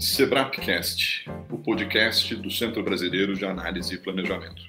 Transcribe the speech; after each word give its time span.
Sebrapcast, 0.00 1.30
o 1.50 1.58
podcast 1.58 2.34
do 2.34 2.50
Centro 2.50 2.82
Brasileiro 2.82 3.34
de 3.34 3.44
Análise 3.44 3.94
e 3.94 3.98
Planejamento. 3.98 4.62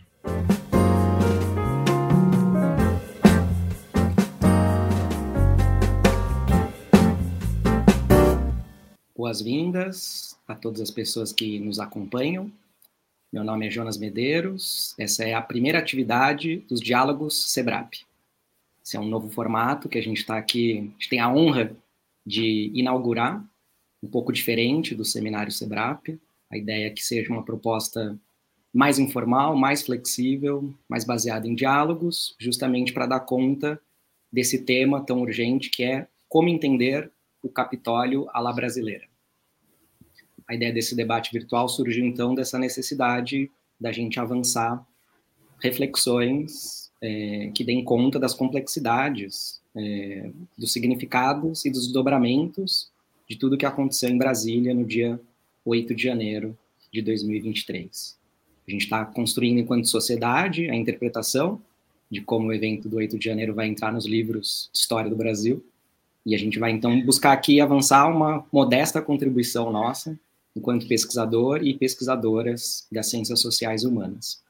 Boas-vindas 9.16 10.38
a 10.46 10.54
todas 10.54 10.82
as 10.82 10.92
pessoas 10.92 11.32
que 11.32 11.62
nos 11.62 11.80
acompanham. 11.80 12.52
Meu 13.32 13.46
nome 13.46 13.68
é 13.68 13.72
Jonas 13.72 13.98
Medeiros. 13.98 14.94
Essa 15.00 15.24
é 15.24 15.34
a 15.34 15.42
primeira 15.42 15.80
atividade 15.80 16.58
dos 16.68 16.82
Diálogos 16.82 17.54
Sebrap. 17.54 17.94
Esse 18.84 18.98
é 18.98 19.00
um 19.00 19.08
novo 19.08 19.30
formato 19.30 19.88
que 19.88 19.98
a 19.98 20.04
gente 20.04 20.18
está 20.18 20.38
aqui, 20.38 20.74
a 20.78 20.82
gente 20.82 21.10
tem 21.10 21.22
a 21.22 21.32
honra 21.32 21.72
de 22.26 22.70
inaugurar 22.76 23.42
um 24.02 24.08
pouco 24.08 24.32
diferente 24.32 24.96
do 24.96 25.06
seminário 25.06 25.52
Sebrap. 25.52 26.20
A 26.50 26.58
ideia 26.58 26.88
é 26.88 26.90
que 26.90 27.04
seja 27.04 27.32
uma 27.32 27.44
proposta 27.44 28.20
mais 28.74 28.98
informal, 28.98 29.56
mais 29.56 29.82
flexível, 29.82 30.74
mais 30.88 31.04
baseada 31.04 31.48
em 31.48 31.56
diálogos, 31.56 32.36
justamente 32.40 32.94
para 32.94 33.06
dar 33.06 33.20
conta 33.22 33.80
desse 34.32 34.64
tema 34.64 35.06
tão 35.06 35.22
urgente 35.22 35.70
que 35.70 35.84
é 35.84 36.08
como 36.28 36.48
entender 36.48 37.12
o 37.44 37.50
Capitólio 37.50 38.28
à 38.34 38.40
la 38.40 38.54
brasileira. 38.54 39.06
A 40.48 40.56
ideia 40.56 40.72
desse 40.72 40.96
debate 40.96 41.32
virtual 41.32 41.68
surgiu 41.68 42.06
então 42.06 42.34
dessa 42.34 42.58
necessidade 42.58 43.50
da 43.80 43.92
gente 43.92 44.20
avançar 44.20 44.86
reflexões 45.60 46.92
é, 47.02 47.52
que 47.54 47.64
deem 47.64 47.84
conta 47.84 48.20
das 48.20 48.34
complexidades, 48.34 49.62
é, 49.76 50.30
dos 50.58 50.72
significados 50.72 51.66
e 51.66 51.72
dos 51.72 51.86
desdobramentos 51.86 52.91
de 53.32 53.38
tudo 53.38 53.58
que 53.58 53.66
aconteceu 53.66 54.10
em 54.10 54.18
Brasília 54.18 54.74
no 54.74 54.84
dia 54.84 55.18
8 55.64 55.96
de 55.96 56.04
janeiro 56.04 56.58
de 56.92 57.02
2023. 57.02 58.18
A 58.68 58.72
gente 58.72 58.84
está 58.84 59.06
construindo, 59.06 59.58
enquanto 59.58 59.88
sociedade, 59.88 60.70
a 60.70 60.76
interpretação 60.76 61.62
de 62.10 62.20
como 62.20 62.48
o 62.48 62.54
evento 62.54 62.90
do 62.90 62.98
8 62.98 63.18
de 63.18 63.24
janeiro 63.24 63.54
vai 63.54 63.68
entrar 63.68 63.94
nos 63.94 64.06
livros 64.06 64.70
de 64.74 64.80
história 64.80 65.10
do 65.10 65.16
Brasil. 65.16 65.64
E 66.26 66.36
a 66.36 66.38
gente 66.38 66.60
vai, 66.60 66.72
então, 66.72 67.00
buscar 67.06 67.32
aqui 67.32 67.62
avançar 67.62 68.06
uma 68.14 68.46
modesta 68.52 69.02
contribuição 69.02 69.72
nossa, 69.72 70.20
enquanto 70.54 70.86
pesquisador 70.86 71.64
e 71.64 71.74
pesquisadoras 71.74 72.86
das 72.92 73.10
ciências 73.10 73.40
sociais 73.40 73.86
humanas. 73.86 74.44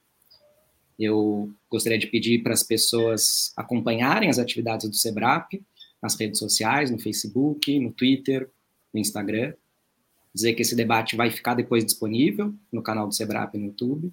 Eu 0.98 1.52
gostaria 1.70 2.00
de 2.00 2.08
pedir 2.08 2.42
para 2.42 2.54
as 2.54 2.64
pessoas 2.64 3.54
acompanharem 3.56 4.28
as 4.28 4.40
atividades 4.40 4.90
do 4.90 4.96
SEBRAP 4.96 5.62
nas 6.02 6.16
redes 6.20 6.40
sociais, 6.40 6.90
no 6.90 6.98
Facebook, 6.98 7.80
no 7.80 7.92
Twitter, 7.92 8.50
no 8.94 9.00
Instagram, 9.00 9.54
dizer 10.34 10.54
que 10.54 10.62
esse 10.62 10.76
debate 10.76 11.16
vai 11.16 11.30
ficar 11.30 11.54
depois 11.54 11.84
disponível 11.84 12.54
no 12.72 12.82
canal 12.82 13.08
do 13.08 13.14
Sebrap 13.14 13.56
no 13.58 13.68
YouTube. 13.68 14.12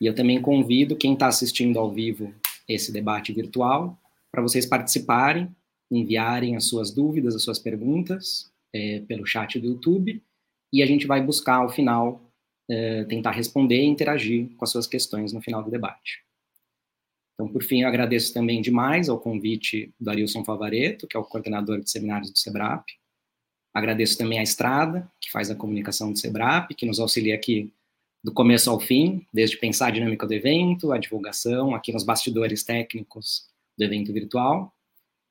E 0.00 0.06
eu 0.06 0.14
também 0.14 0.40
convido 0.40 0.96
quem 0.96 1.14
está 1.14 1.26
assistindo 1.26 1.78
ao 1.78 1.90
vivo 1.90 2.34
esse 2.68 2.92
debate 2.92 3.32
virtual 3.32 3.98
para 4.30 4.42
vocês 4.42 4.66
participarem, 4.66 5.54
enviarem 5.90 6.56
as 6.56 6.64
suas 6.64 6.90
dúvidas, 6.90 7.34
as 7.34 7.42
suas 7.42 7.58
perguntas 7.58 8.50
é, 8.72 9.00
pelo 9.00 9.24
chat 9.24 9.58
do 9.58 9.66
YouTube 9.66 10.22
e 10.72 10.82
a 10.82 10.86
gente 10.86 11.06
vai 11.06 11.22
buscar 11.22 11.56
ao 11.56 11.70
final 11.70 12.20
é, 12.68 13.04
tentar 13.04 13.30
responder 13.30 13.80
e 13.80 13.86
interagir 13.86 14.50
com 14.56 14.64
as 14.64 14.70
suas 14.70 14.86
questões 14.86 15.32
no 15.32 15.40
final 15.40 15.62
do 15.62 15.70
debate. 15.70 16.24
Então, 17.34 17.48
por 17.48 17.62
fim, 17.62 17.82
eu 17.82 17.88
agradeço 17.88 18.32
também 18.32 18.60
demais 18.60 19.08
ao 19.08 19.20
convite 19.20 19.92
do 20.00 20.10
Arilson 20.10 20.44
Favareto, 20.44 21.06
que 21.06 21.16
é 21.16 21.20
o 21.20 21.24
coordenador 21.24 21.80
de 21.80 21.90
seminários 21.90 22.30
do 22.30 22.38
SEBRAP, 22.38 22.84
Agradeço 23.76 24.16
também 24.16 24.38
a 24.38 24.42
Estrada, 24.42 25.06
que 25.20 25.30
faz 25.30 25.50
a 25.50 25.54
comunicação 25.54 26.10
do 26.10 26.18
SEBRAP, 26.18 26.70
que 26.74 26.86
nos 26.86 26.98
auxilia 26.98 27.34
aqui 27.34 27.70
do 28.24 28.32
começo 28.32 28.70
ao 28.70 28.80
fim, 28.80 29.26
desde 29.30 29.58
pensar 29.58 29.88
a 29.88 29.90
dinâmica 29.90 30.26
do 30.26 30.32
evento, 30.32 30.92
a 30.92 30.98
divulgação, 30.98 31.74
aqui 31.74 31.92
nos 31.92 32.02
bastidores 32.02 32.64
técnicos 32.64 33.46
do 33.76 33.84
evento 33.84 34.14
virtual. 34.14 34.74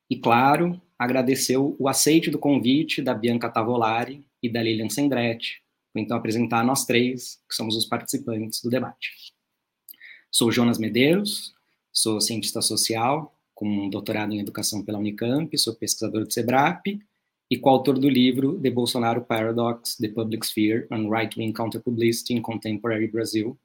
E, 0.08 0.16
claro, 0.16 0.80
agradecer 0.96 1.56
o 1.56 1.88
aceite 1.88 2.30
do 2.30 2.38
convite 2.38 3.02
da 3.02 3.12
Bianca 3.12 3.50
Tavolari 3.50 4.24
e 4.40 4.48
da 4.48 4.62
Lilian 4.62 4.90
Sendretti, 4.90 5.60
para 5.92 6.02
então 6.02 6.16
apresentar 6.16 6.64
nós 6.64 6.84
três, 6.84 7.40
que 7.48 7.54
somos 7.56 7.74
os 7.74 7.84
participantes 7.84 8.62
do 8.62 8.70
debate. 8.70 9.10
Sou 10.30 10.52
Jonas 10.52 10.78
Medeiros, 10.78 11.52
sou 11.92 12.20
cientista 12.20 12.62
social, 12.62 13.36
com 13.56 13.68
um 13.68 13.90
doutorado 13.90 14.32
em 14.32 14.38
educação 14.38 14.84
pela 14.84 15.00
Unicamp, 15.00 15.58
sou 15.58 15.74
pesquisador 15.74 16.24
do 16.24 16.32
SEBRAP, 16.32 17.00
e 17.50 17.56
coautor 17.56 17.98
do 17.98 18.08
livro 18.08 18.58
The 18.60 18.70
Bolsonaro 18.70 19.24
Paradox, 19.24 19.96
The 19.96 20.08
Public 20.08 20.46
Sphere 20.46 20.86
and 20.90 21.08
Right-Wing 21.08 21.52
Counter-Publicity 21.52 22.34
in 22.34 22.42
Contemporary 22.42 23.06
Brazil, 23.06 23.56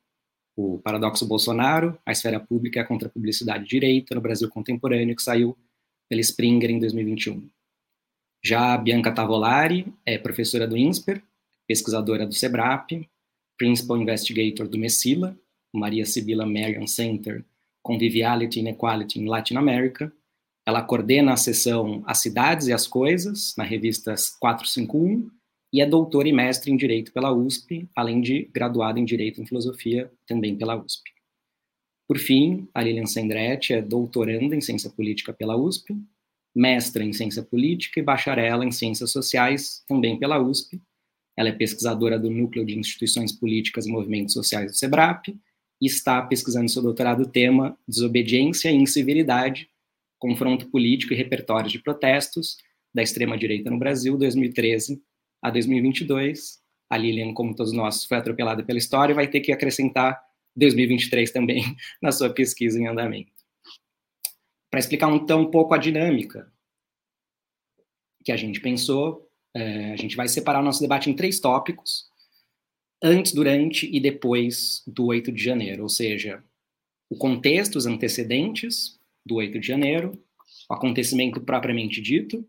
o 0.56 0.80
Paradoxo 0.80 1.26
Bolsonaro, 1.26 1.98
a 2.06 2.12
esfera 2.12 2.40
pública 2.40 2.80
e 2.80 2.82
a 2.82 2.86
contrapublicidade 2.86 3.66
direita 3.66 4.14
no 4.14 4.22
Brasil 4.22 4.50
contemporâneo, 4.50 5.16
que 5.16 5.24
saiu 5.24 5.58
pela 6.08 6.22
Springer 6.22 6.70
em 6.70 6.80
2021. 6.80 7.50
Já 8.44 8.78
Bianca 8.78 9.12
Tavolari 9.12 9.92
é 10.06 10.18
professora 10.18 10.68
do 10.68 10.78
INSPER, 10.78 11.22
pesquisadora 11.68 12.26
do 12.26 12.34
SEBRAP, 12.34 13.08
Principal 13.58 13.98
Investigator 13.98 14.68
do 14.68 14.78
MESILA, 14.78 15.38
Maria 15.74 16.06
Sibila 16.06 16.46
Marian 16.46 16.88
Center 16.88 17.46
Conviviality 17.84 18.60
and 18.60 18.68
Inequality 18.68 19.20
in 19.20 19.26
Latin 19.26 19.58
America, 19.58 20.12
ela 20.66 20.82
coordena 20.82 21.34
a 21.34 21.38
seção 21.38 22.04
As 22.06 22.20
Cidades 22.20 22.68
e 22.68 22.74
as 22.74 22.86
Coisas, 22.86 23.56
na 23.58 23.64
revista 23.64 24.14
451, 24.40 25.30
e 25.74 25.82
é 25.82 25.86
doutora 25.86 26.28
e 26.28 26.34
mestre 26.34 26.72
em 26.72 26.78
Direito 26.78 27.12
pela 27.14 27.32
USP, 27.32 27.90
além 27.96 28.22
de 28.22 28.50
graduada 28.54 29.00
em 29.00 29.06
Direito 29.06 29.42
e 29.42 29.46
Filosofia 29.46 30.12
também 30.28 30.56
pela 30.56 30.76
USP. 30.76 31.12
Por 32.08 32.18
fim, 32.18 32.68
a 32.74 32.82
Lilian 32.82 33.06
Sendretti 33.06 33.74
é 33.74 33.82
doutoranda 33.82 34.54
em 34.54 34.60
Ciência 34.60 34.90
Política 34.90 35.32
pela 35.32 35.56
USP, 35.56 35.98
mestra 36.54 37.04
em 37.04 37.14
Ciência 37.14 37.42
Política 37.42 38.02
e 38.02 38.04
bacharela 38.04 38.66
em 38.66 38.72
Ciências 38.72 39.12
Sociais 39.12 39.82
também 39.88 40.20
pela 40.20 40.38
USP. 40.38 40.82
Ela 41.38 41.50
é 41.50 41.54
pesquisadora 41.54 42.20
do 42.20 42.30
Núcleo 42.30 42.66
de 42.66 42.78
Instituições 42.78 43.32
Políticas 43.32 43.86
e 43.86 43.92
Movimentos 43.92 44.34
Sociais 44.34 44.72
do 44.72 44.78
SEBRAP 44.78 45.30
e 45.30 45.86
está 45.86 46.22
pesquisando 46.22 46.70
seu 46.70 46.82
doutorado 46.82 47.26
tema 47.26 47.78
Desobediência 47.88 48.70
e 48.70 48.76
Incivilidade 48.76 49.71
confronto 50.22 50.70
político 50.70 51.14
e 51.14 51.18
repertórios 51.18 51.72
de 51.72 51.80
protestos 51.80 52.56
da 52.94 53.02
extrema-direita 53.02 53.72
no 53.72 53.80
Brasil, 53.80 54.16
2013 54.18 55.02
a 55.42 55.50
2022. 55.50 56.62
A 56.88 56.96
Lilian, 56.96 57.34
como 57.34 57.56
todos 57.56 57.74
nós, 57.74 58.06
foi 58.06 58.18
atropelada 58.18 58.64
pela 58.64 58.78
história 58.78 59.14
e 59.14 59.16
vai 59.16 59.28
ter 59.28 59.40
que 59.40 59.52
acrescentar 59.52 60.22
2023 60.56 61.32
também 61.32 61.64
na 62.00 62.12
sua 62.12 62.30
pesquisa 62.30 62.80
em 62.80 62.88
andamento. 62.88 63.32
Para 64.70 64.80
explicar 64.80 65.12
então 65.12 65.42
um 65.42 65.50
pouco 65.50 65.74
a 65.74 65.78
dinâmica 65.78 66.54
que 68.24 68.32
a 68.32 68.38
gente 68.38 68.62
pensou, 68.62 69.28
é, 69.56 69.92
a 69.92 69.96
gente 69.96 70.16
vai 70.16 70.28
separar 70.28 70.60
o 70.60 70.64
nosso 70.64 70.82
debate 70.82 71.10
em 71.10 71.16
três 71.16 71.40
tópicos, 71.40 72.06
antes, 73.02 73.34
durante 73.34 73.90
e 73.92 74.00
depois 74.00 74.84
do 74.86 75.08
8 75.08 75.32
de 75.32 75.44
janeiro, 75.44 75.82
ou 75.82 75.90
seja, 75.90 76.44
o 77.10 77.18
contexto, 77.18 77.78
os 77.78 77.88
antecedentes, 77.88 79.01
do 79.26 79.36
8 79.36 79.60
de 79.60 79.68
janeiro, 79.68 80.12
o 80.70 80.74
acontecimento 80.74 81.42
propriamente 81.42 82.02
dito, 82.02 82.48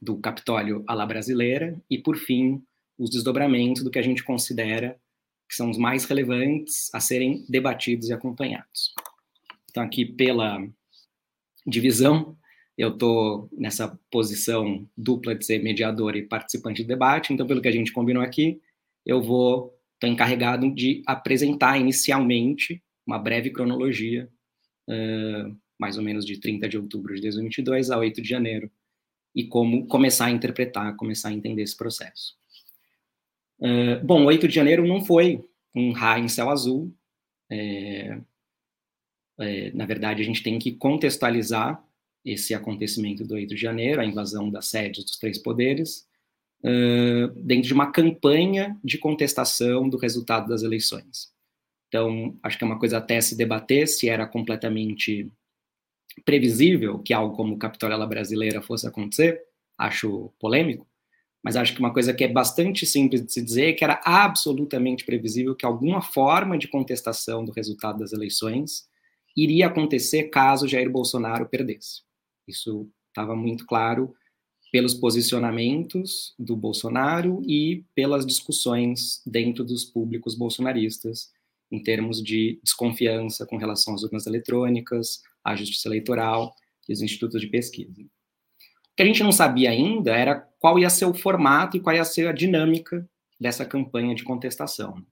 do 0.00 0.18
Capitólio 0.18 0.84
à 0.86 0.94
la 0.94 1.06
brasileira, 1.06 1.80
e, 1.90 1.98
por 1.98 2.16
fim, 2.16 2.62
os 2.98 3.10
desdobramentos 3.10 3.82
do 3.82 3.90
que 3.90 3.98
a 3.98 4.02
gente 4.02 4.22
considera 4.22 4.98
que 5.48 5.56
são 5.56 5.68
os 5.68 5.78
mais 5.78 6.04
relevantes 6.04 6.94
a 6.94 7.00
serem 7.00 7.44
debatidos 7.48 8.08
e 8.08 8.12
acompanhados. 8.12 8.94
Então, 9.68 9.82
aqui 9.82 10.04
pela 10.04 10.64
divisão, 11.66 12.36
eu 12.78 12.90
estou 12.90 13.48
nessa 13.52 13.98
posição 14.10 14.88
dupla 14.96 15.34
de 15.34 15.44
ser 15.44 15.62
mediador 15.62 16.16
e 16.16 16.26
participante 16.26 16.82
do 16.82 16.88
debate, 16.88 17.32
então, 17.32 17.46
pelo 17.46 17.60
que 17.60 17.68
a 17.68 17.72
gente 17.72 17.92
combinou 17.92 18.22
aqui, 18.22 18.60
eu 19.04 19.20
vou, 19.20 19.76
estou 19.94 20.08
encarregado 20.08 20.72
de 20.72 21.02
apresentar 21.06 21.78
inicialmente 21.78 22.82
uma 23.06 23.18
breve 23.18 23.50
cronologia 23.50 24.30
uh, 24.88 25.56
mais 25.80 25.96
ou 25.96 26.04
menos 26.04 26.26
de 26.26 26.38
30 26.38 26.68
de 26.68 26.76
outubro 26.76 27.14
de 27.14 27.22
2022 27.22 27.90
a 27.90 27.98
8 27.98 28.20
de 28.20 28.28
janeiro, 28.28 28.70
e 29.34 29.44
como 29.44 29.86
começar 29.86 30.26
a 30.26 30.30
interpretar, 30.30 30.94
começar 30.96 31.30
a 31.30 31.32
entender 31.32 31.62
esse 31.62 31.76
processo. 31.76 32.36
Uh, 33.58 34.04
bom, 34.04 34.24
8 34.24 34.46
de 34.46 34.54
janeiro 34.54 34.86
não 34.86 35.04
foi 35.04 35.42
um 35.74 35.92
raio 35.92 36.24
em 36.24 36.28
céu 36.28 36.50
azul. 36.50 36.94
É, 37.50 38.18
é, 39.38 39.70
na 39.72 39.86
verdade, 39.86 40.22
a 40.22 40.24
gente 40.24 40.42
tem 40.42 40.58
que 40.58 40.72
contextualizar 40.72 41.82
esse 42.24 42.52
acontecimento 42.52 43.24
do 43.24 43.34
8 43.34 43.54
de 43.54 43.60
janeiro, 43.60 44.00
a 44.00 44.04
invasão 44.04 44.50
das 44.50 44.66
sedes 44.66 45.04
dos 45.04 45.16
três 45.16 45.38
poderes, 45.38 46.06
uh, 46.62 47.28
dentro 47.36 47.68
de 47.68 47.74
uma 47.74 47.90
campanha 47.90 48.78
de 48.84 48.98
contestação 48.98 49.88
do 49.88 49.96
resultado 49.96 50.48
das 50.48 50.62
eleições. 50.62 51.32
Então, 51.88 52.38
acho 52.42 52.56
que 52.56 52.64
é 52.64 52.66
uma 52.66 52.78
coisa 52.78 52.98
até 52.98 53.20
se 53.20 53.36
debater 53.36 53.88
se 53.88 54.08
era 54.08 54.26
completamente 54.26 55.30
previsível 56.24 56.98
que 56.98 57.12
algo 57.12 57.36
como 57.36 57.58
Capitólio 57.58 58.06
Brasileira 58.06 58.60
fosse 58.60 58.86
acontecer, 58.86 59.40
acho 59.78 60.32
polêmico, 60.38 60.86
mas 61.42 61.56
acho 61.56 61.72
que 61.72 61.80
uma 61.80 61.92
coisa 61.92 62.12
que 62.12 62.24
é 62.24 62.28
bastante 62.28 62.84
simples 62.84 63.24
de 63.24 63.32
se 63.32 63.42
dizer 63.42 63.70
é 63.70 63.72
que 63.72 63.84
era 63.84 64.00
absolutamente 64.04 65.04
previsível 65.04 65.54
que 65.54 65.64
alguma 65.64 66.02
forma 66.02 66.58
de 66.58 66.68
contestação 66.68 67.44
do 67.44 67.52
resultado 67.52 67.98
das 67.98 68.12
eleições 68.12 68.88
iria 69.36 69.68
acontecer 69.68 70.24
caso 70.24 70.68
Jair 70.68 70.90
Bolsonaro 70.90 71.48
perdesse. 71.48 72.02
Isso 72.46 72.88
estava 73.08 73.34
muito 73.34 73.64
claro 73.64 74.14
pelos 74.70 74.94
posicionamentos 74.94 76.34
do 76.38 76.56
Bolsonaro 76.56 77.42
e 77.46 77.84
pelas 77.94 78.26
discussões 78.26 79.22
dentro 79.26 79.64
dos 79.64 79.84
públicos 79.84 80.34
bolsonaristas, 80.34 81.32
em 81.72 81.82
termos 81.82 82.22
de 82.22 82.60
desconfiança 82.62 83.46
com 83.46 83.56
relação 83.56 83.94
às 83.94 84.02
urnas 84.02 84.26
eletrônicas, 84.26 85.22
à 85.44 85.56
justiça 85.56 85.88
eleitoral 85.88 86.54
e 86.88 86.92
os 86.92 87.02
institutos 87.02 87.40
de 87.40 87.48
pesquisa. 87.48 88.02
O 88.02 88.96
que 88.96 89.02
a 89.02 89.06
gente 89.06 89.22
não 89.22 89.32
sabia 89.32 89.70
ainda 89.70 90.14
era 90.14 90.36
qual 90.58 90.78
ia 90.78 90.90
ser 90.90 91.06
o 91.06 91.14
formato 91.14 91.76
e 91.76 91.80
qual 91.80 91.94
ia 91.94 92.04
ser 92.04 92.28
a 92.28 92.32
dinâmica 92.32 93.08
dessa 93.40 93.64
campanha 93.64 94.14
de 94.14 94.22
contestação. 94.22 95.04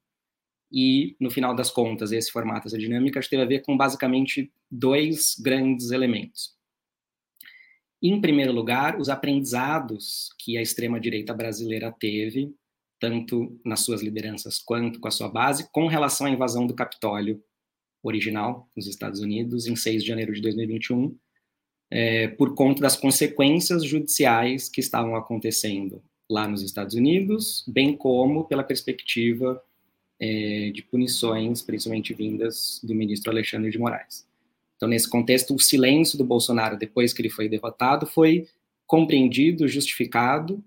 E, 0.70 1.16
no 1.18 1.30
final 1.30 1.54
das 1.54 1.70
contas, 1.70 2.12
esse 2.12 2.30
formato, 2.30 2.68
essa 2.68 2.76
dinâmica, 2.76 3.20
teve 3.20 3.42
a 3.42 3.46
ver 3.46 3.62
com 3.62 3.76
basicamente 3.76 4.52
dois 4.70 5.34
grandes 5.40 5.90
elementos. 5.90 6.54
Em 8.02 8.20
primeiro 8.20 8.52
lugar, 8.52 9.00
os 9.00 9.08
aprendizados 9.08 10.28
que 10.38 10.56
a 10.58 10.62
extrema-direita 10.62 11.32
brasileira 11.32 11.90
teve, 11.98 12.54
tanto 13.00 13.58
nas 13.64 13.80
suas 13.80 14.02
lideranças 14.02 14.58
quanto 14.58 15.00
com 15.00 15.08
a 15.08 15.10
sua 15.10 15.28
base, 15.28 15.68
com 15.72 15.86
relação 15.86 16.26
à 16.26 16.30
invasão 16.30 16.66
do 16.66 16.74
Capitólio 16.74 17.42
original 18.02 18.68
nos 18.76 18.86
Estados 18.86 19.20
Unidos, 19.20 19.66
em 19.66 19.76
6 19.76 20.02
de 20.02 20.08
janeiro 20.08 20.32
de 20.32 20.40
2021, 20.40 21.16
é, 21.90 22.28
por 22.28 22.54
conta 22.54 22.82
das 22.82 22.96
consequências 22.96 23.84
judiciais 23.84 24.68
que 24.68 24.80
estavam 24.80 25.16
acontecendo 25.16 26.02
lá 26.30 26.46
nos 26.46 26.62
Estados 26.62 26.94
Unidos, 26.94 27.64
bem 27.66 27.96
como 27.96 28.44
pela 28.44 28.62
perspectiva 28.62 29.62
é, 30.20 30.70
de 30.74 30.82
punições, 30.82 31.62
principalmente 31.62 32.12
vindas 32.12 32.80
do 32.82 32.94
ministro 32.94 33.30
Alexandre 33.30 33.70
de 33.70 33.78
Moraes. 33.78 34.26
Então, 34.76 34.88
nesse 34.88 35.08
contexto, 35.08 35.54
o 35.54 35.58
silêncio 35.58 36.16
do 36.18 36.24
Bolsonaro 36.24 36.76
depois 36.76 37.12
que 37.12 37.22
ele 37.22 37.30
foi 37.30 37.48
derrotado 37.48 38.06
foi 38.06 38.46
compreendido, 38.86 39.66
justificado 39.66 40.62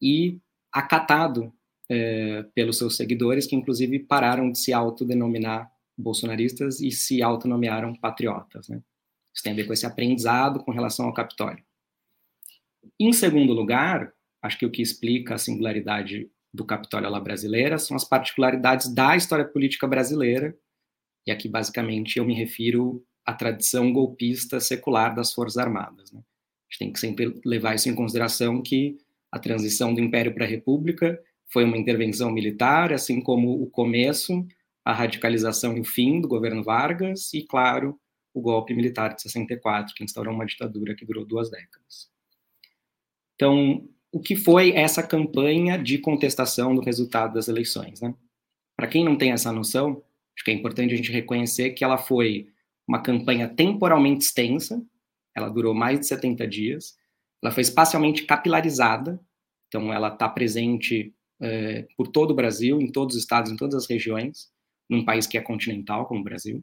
e 0.00 0.38
acatado 0.72 1.52
é, 1.88 2.44
pelos 2.54 2.78
seus 2.78 2.96
seguidores, 2.96 3.46
que 3.46 3.56
inclusive 3.56 3.98
pararam 3.98 4.50
de 4.50 4.58
se 4.58 4.72
autodenominar 4.72 5.70
bolsonaristas 6.00 6.80
e 6.80 6.90
se 6.90 7.22
autonomearam 7.22 7.94
patriotas. 7.94 8.68
Né? 8.68 8.82
Isso 9.32 9.42
tem 9.42 9.52
a 9.52 9.56
ver 9.56 9.66
com 9.66 9.72
esse 9.72 9.86
aprendizado 9.86 10.60
com 10.60 10.72
relação 10.72 11.06
ao 11.06 11.14
Capitólio. 11.14 11.62
Em 12.98 13.12
segundo 13.12 13.52
lugar, 13.52 14.12
acho 14.42 14.58
que 14.58 14.66
o 14.66 14.70
que 14.70 14.82
explica 14.82 15.34
a 15.34 15.38
singularidade 15.38 16.30
do 16.52 16.64
Capitólio 16.64 17.08
à 17.08 17.10
la 17.10 17.20
brasileira 17.20 17.78
são 17.78 17.96
as 17.96 18.04
particularidades 18.04 18.92
da 18.92 19.16
história 19.16 19.44
política 19.44 19.86
brasileira, 19.86 20.56
e 21.26 21.30
aqui 21.30 21.48
basicamente 21.48 22.18
eu 22.18 22.24
me 22.24 22.34
refiro 22.34 23.04
a 23.24 23.32
tradição 23.32 23.92
golpista 23.92 24.58
secular 24.58 25.14
das 25.14 25.32
Forças 25.32 25.58
Armadas. 25.58 26.10
Né? 26.10 26.20
A 26.20 26.72
gente 26.72 26.78
tem 26.78 26.92
que 26.92 26.98
sempre 26.98 27.40
levar 27.44 27.74
isso 27.74 27.88
em 27.88 27.94
consideração 27.94 28.62
que 28.62 28.98
a 29.30 29.38
transição 29.38 29.94
do 29.94 30.00
Império 30.00 30.34
para 30.34 30.44
a 30.44 30.48
República 30.48 31.20
foi 31.52 31.64
uma 31.64 31.76
intervenção 31.76 32.30
militar, 32.30 32.92
assim 32.92 33.20
como 33.20 33.62
o 33.62 33.68
começo, 33.68 34.46
a 34.90 34.94
radicalização 34.94 35.76
e 35.76 35.80
o 35.80 35.84
fim 35.84 36.20
do 36.20 36.28
governo 36.28 36.64
Vargas 36.64 37.32
e, 37.32 37.42
claro, 37.46 37.98
o 38.34 38.40
golpe 38.40 38.74
militar 38.74 39.14
de 39.14 39.22
64, 39.22 39.94
que 39.94 40.04
instaurou 40.04 40.34
uma 40.34 40.46
ditadura 40.46 40.94
que 40.94 41.04
durou 41.04 41.24
duas 41.24 41.50
décadas. 41.50 42.10
Então, 43.34 43.88
o 44.12 44.20
que 44.20 44.36
foi 44.36 44.72
essa 44.72 45.02
campanha 45.02 45.78
de 45.78 45.98
contestação 45.98 46.74
do 46.74 46.80
resultado 46.80 47.34
das 47.34 47.48
eleições? 47.48 48.00
Né? 48.00 48.14
Para 48.76 48.88
quem 48.88 49.04
não 49.04 49.16
tem 49.16 49.32
essa 49.32 49.52
noção, 49.52 50.02
acho 50.36 50.44
que 50.44 50.50
é 50.50 50.54
importante 50.54 50.92
a 50.92 50.96
gente 50.96 51.12
reconhecer 51.12 51.70
que 51.70 51.84
ela 51.84 51.96
foi 51.96 52.48
uma 52.86 53.00
campanha 53.00 53.48
temporalmente 53.48 54.24
extensa, 54.24 54.84
ela 55.36 55.48
durou 55.48 55.72
mais 55.72 56.00
de 56.00 56.06
70 56.06 56.46
dias, 56.48 56.96
ela 57.42 57.52
foi 57.52 57.62
espacialmente 57.62 58.24
capilarizada, 58.24 59.20
então 59.68 59.92
ela 59.92 60.08
está 60.08 60.28
presente 60.28 61.14
é, 61.40 61.86
por 61.96 62.08
todo 62.08 62.32
o 62.32 62.34
Brasil, 62.34 62.80
em 62.80 62.90
todos 62.90 63.14
os 63.14 63.22
estados, 63.22 63.52
em 63.52 63.56
todas 63.56 63.76
as 63.76 63.88
regiões, 63.88 64.50
num 64.90 65.04
país 65.04 65.26
que 65.26 65.38
é 65.38 65.40
continental, 65.40 66.06
como 66.06 66.20
o 66.20 66.24
Brasil. 66.24 66.62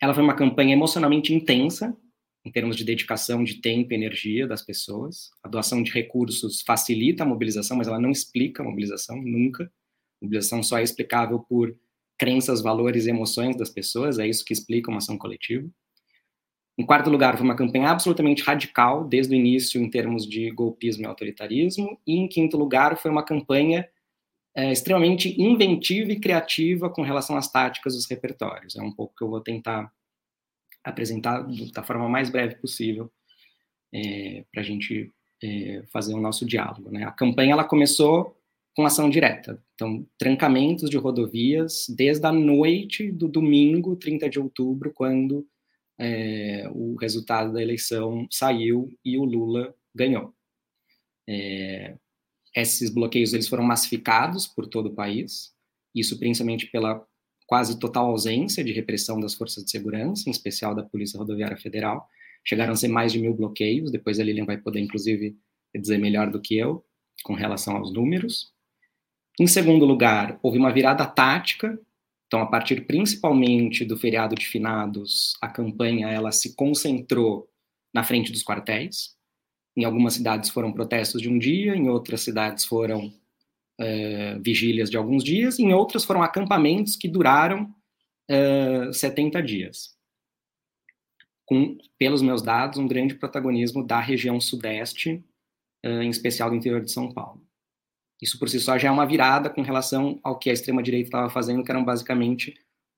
Ela 0.00 0.14
foi 0.14 0.22
uma 0.22 0.34
campanha 0.34 0.72
emocionalmente 0.72 1.34
intensa, 1.34 1.96
em 2.44 2.50
termos 2.50 2.76
de 2.76 2.84
dedicação 2.84 3.44
de 3.44 3.60
tempo 3.60 3.92
e 3.92 3.96
energia 3.96 4.46
das 4.46 4.62
pessoas. 4.62 5.30
A 5.42 5.48
doação 5.48 5.82
de 5.82 5.92
recursos 5.92 6.62
facilita 6.62 7.22
a 7.22 7.26
mobilização, 7.26 7.76
mas 7.76 7.88
ela 7.88 8.00
não 8.00 8.10
explica 8.10 8.62
a 8.62 8.66
mobilização, 8.66 9.20
nunca. 9.20 9.64
A 9.64 10.24
mobilização 10.24 10.62
só 10.62 10.78
é 10.78 10.82
explicável 10.82 11.40
por 11.40 11.76
crenças, 12.18 12.62
valores 12.62 13.06
e 13.06 13.10
emoções 13.10 13.56
das 13.56 13.70
pessoas, 13.70 14.18
é 14.18 14.26
isso 14.26 14.44
que 14.44 14.52
explica 14.52 14.90
uma 14.90 14.98
ação 14.98 15.18
coletiva. 15.18 15.68
Em 16.78 16.86
quarto 16.86 17.10
lugar, 17.10 17.36
foi 17.36 17.44
uma 17.44 17.56
campanha 17.56 17.90
absolutamente 17.90 18.42
radical, 18.42 19.06
desde 19.06 19.34
o 19.34 19.36
início, 19.36 19.80
em 19.80 19.90
termos 19.90 20.26
de 20.26 20.50
golpismo 20.50 21.02
e 21.02 21.06
autoritarismo. 21.06 22.00
E 22.06 22.16
em 22.16 22.26
quinto 22.26 22.56
lugar, 22.56 22.96
foi 22.96 23.10
uma 23.10 23.24
campanha 23.24 23.86
é, 24.54 24.70
extremamente 24.70 25.40
inventiva 25.40 26.12
e 26.12 26.20
criativa 26.20 26.90
com 26.90 27.02
relação 27.02 27.36
às 27.36 27.50
táticas 27.50 27.94
dos 27.94 28.06
repertórios. 28.06 28.76
É 28.76 28.82
um 28.82 28.92
pouco 28.92 29.14
que 29.16 29.24
eu 29.24 29.30
vou 29.30 29.40
tentar 29.40 29.90
apresentar 30.84 31.46
da 31.72 31.82
forma 31.82 32.08
mais 32.08 32.28
breve 32.28 32.56
possível 32.56 33.10
é, 33.92 34.44
para 34.50 34.60
a 34.60 34.64
gente 34.64 35.10
é, 35.42 35.82
fazer 35.92 36.14
o 36.14 36.20
nosso 36.20 36.44
diálogo. 36.44 36.90
Né? 36.90 37.04
A 37.04 37.12
campanha 37.12 37.52
ela 37.52 37.64
começou 37.64 38.36
com 38.74 38.86
ação 38.86 39.10
direta. 39.10 39.62
Então, 39.74 40.06
trancamentos 40.18 40.88
de 40.88 40.96
rodovias 40.96 41.86
desde 41.88 42.26
a 42.26 42.32
noite 42.32 43.10
do 43.10 43.28
domingo, 43.28 43.96
30 43.96 44.30
de 44.30 44.40
outubro, 44.40 44.92
quando 44.92 45.46
é, 45.98 46.68
o 46.72 46.96
resultado 46.96 47.52
da 47.52 47.62
eleição 47.62 48.26
saiu 48.30 48.90
e 49.04 49.18
o 49.18 49.24
Lula 49.24 49.74
ganhou. 49.94 50.34
É, 51.28 51.96
esses 52.54 52.90
bloqueios 52.90 53.32
eles 53.32 53.48
foram 53.48 53.64
massificados 53.64 54.46
por 54.46 54.66
todo 54.66 54.86
o 54.86 54.94
país, 54.94 55.52
isso 55.94 56.18
principalmente 56.18 56.66
pela 56.66 57.04
quase 57.46 57.78
total 57.78 58.06
ausência 58.06 58.64
de 58.64 58.72
repressão 58.72 59.20
das 59.20 59.34
forças 59.34 59.64
de 59.64 59.70
segurança, 59.70 60.28
em 60.28 60.32
especial 60.32 60.74
da 60.74 60.82
Polícia 60.82 61.18
Rodoviária 61.18 61.56
Federal. 61.56 62.08
Chegaram 62.44 62.72
a 62.72 62.76
ser 62.76 62.88
mais 62.88 63.12
de 63.12 63.18
mil 63.18 63.34
bloqueios, 63.34 63.90
depois 63.90 64.18
a 64.18 64.24
Lilian 64.24 64.46
vai 64.46 64.56
poder, 64.56 64.80
inclusive, 64.80 65.36
dizer 65.74 65.98
melhor 65.98 66.30
do 66.30 66.40
que 66.40 66.56
eu 66.56 66.84
com 67.22 67.34
relação 67.34 67.76
aos 67.76 67.92
números. 67.92 68.52
Em 69.38 69.46
segundo 69.46 69.84
lugar, 69.84 70.38
houve 70.42 70.58
uma 70.58 70.72
virada 70.72 71.06
tática. 71.06 71.78
Então, 72.26 72.40
a 72.40 72.46
partir 72.46 72.86
principalmente 72.86 73.84
do 73.84 73.96
feriado 73.96 74.34
de 74.34 74.46
finados, 74.46 75.34
a 75.40 75.48
campanha 75.48 76.08
ela 76.08 76.32
se 76.32 76.54
concentrou 76.54 77.48
na 77.94 78.02
frente 78.02 78.32
dos 78.32 78.42
quartéis. 78.42 79.14
Em 79.76 79.84
algumas 79.84 80.14
cidades 80.14 80.50
foram 80.50 80.72
protestos 80.72 81.20
de 81.20 81.28
um 81.28 81.38
dia, 81.38 81.74
em 81.74 81.88
outras 81.88 82.20
cidades 82.20 82.64
foram 82.64 83.12
é, 83.80 84.38
vigílias 84.38 84.90
de 84.90 84.96
alguns 84.96 85.24
dias, 85.24 85.58
em 85.58 85.72
outras 85.72 86.04
foram 86.04 86.22
acampamentos 86.22 86.96
que 86.96 87.08
duraram 87.08 87.74
é, 88.28 88.88
eh, 88.88 88.92
70 88.92 89.42
dias. 89.42 89.96
Com, 91.44 91.76
pelos 91.98 92.22
meus 92.22 92.42
dados, 92.42 92.78
um 92.78 92.86
grande 92.86 93.14
protagonismo 93.14 93.84
da 93.84 94.00
região 94.00 94.40
sudeste, 94.40 95.24
é, 95.82 96.02
em 96.02 96.10
especial 96.10 96.50
do 96.50 96.56
interior 96.56 96.80
de 96.80 96.92
São 96.92 97.12
Paulo. 97.12 97.42
Isso 98.20 98.38
por 98.38 98.48
si 98.48 98.60
só 98.60 98.78
já 98.78 98.88
é 98.88 98.90
uma 98.90 99.06
virada 99.06 99.50
com 99.50 99.62
relação 99.62 100.20
ao 100.22 100.38
que 100.38 100.48
a 100.48 100.52
extrema-direita 100.52 101.08
estava 101.08 101.28
fazendo, 101.28 101.64
que 101.64 101.70
eram 101.72 101.84
basicamente 101.84 102.54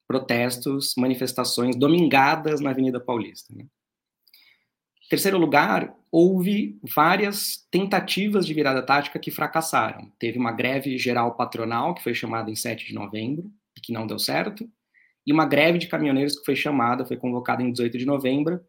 protestos, 0.07 0.95
manifestações 0.99 1.77
domingadas 1.77 2.61
na 2.61 2.71
Avenida 2.71 3.01
Paulista. 3.01 3.55
Né? 3.55 3.67
Terceiro 5.09 5.39
lugar, 5.39 5.97
houve 6.17 6.79
várias 6.81 7.67
tentativas 7.73 8.47
de 8.47 8.55
virada 8.55 8.87
tática 8.87 9.19
que 9.19 9.33
fracassaram. 9.33 10.13
Teve 10.17 10.39
uma 10.39 10.53
greve 10.53 10.97
geral 10.97 11.35
patronal, 11.35 11.93
que 11.93 12.05
foi 12.05 12.15
chamada 12.15 12.49
em 12.49 12.55
7 12.55 12.87
de 12.87 12.95
novembro, 12.95 13.51
e 13.77 13.81
que 13.81 13.93
não 13.93 14.07
deu 14.07 14.17
certo, 14.17 14.65
e 15.27 15.33
uma 15.33 15.45
greve 15.45 15.77
de 15.77 15.89
caminhoneiros 15.89 16.39
que 16.39 16.45
foi 16.45 16.55
chamada, 16.55 17.05
foi 17.05 17.17
convocada 17.17 17.65
em 17.65 17.73
18 17.73 17.99
de 17.99 18.07
novembro, 18.07 18.61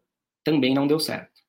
também 0.42 0.74
não 0.74 0.88
deu 0.88 0.98
certo. 0.98 1.40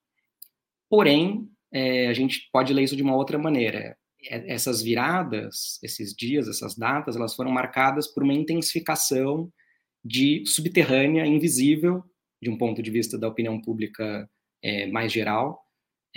Porém, 0.88 1.50
é, 1.74 2.10
a 2.10 2.14
gente 2.14 2.48
pode 2.54 2.72
ler 2.76 2.84
isso 2.84 2.96
de 2.96 3.02
uma 3.02 3.16
outra 3.16 3.40
maneira. 3.40 3.98
É, 4.30 4.54
essas 4.54 4.84
viradas, 4.84 5.80
esses 5.82 6.16
dias, 6.16 6.48
essas 6.48 6.78
datas, 6.78 7.16
elas 7.16 7.34
foram 7.34 7.50
marcadas 7.50 8.06
por 8.06 8.22
uma 8.22 8.36
intensificação 8.36 9.52
de 10.06 10.44
subterrânea, 10.46 11.26
invisível, 11.26 12.04
de 12.40 12.52
um 12.52 12.58
ponto 12.58 12.84
de 12.84 12.92
vista 12.92 13.18
da 13.18 13.28
opinião 13.28 13.60
pública 13.60 14.30
é, 14.62 14.86
mais 14.86 15.12
geral, 15.12 15.67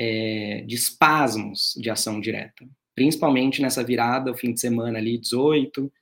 é, 0.03 0.65
de 0.67 0.77
espasmos 0.77 1.75
de 1.77 1.91
ação 1.91 2.23
direta, 2.23 2.67
principalmente 2.95 3.61
nessa 3.61 3.85
virada, 3.85 4.31
o 4.31 4.35
fim 4.35 4.51
de 4.55 4.59
semana 4.59 4.97
ali, 4.97 5.19
18 5.19 5.93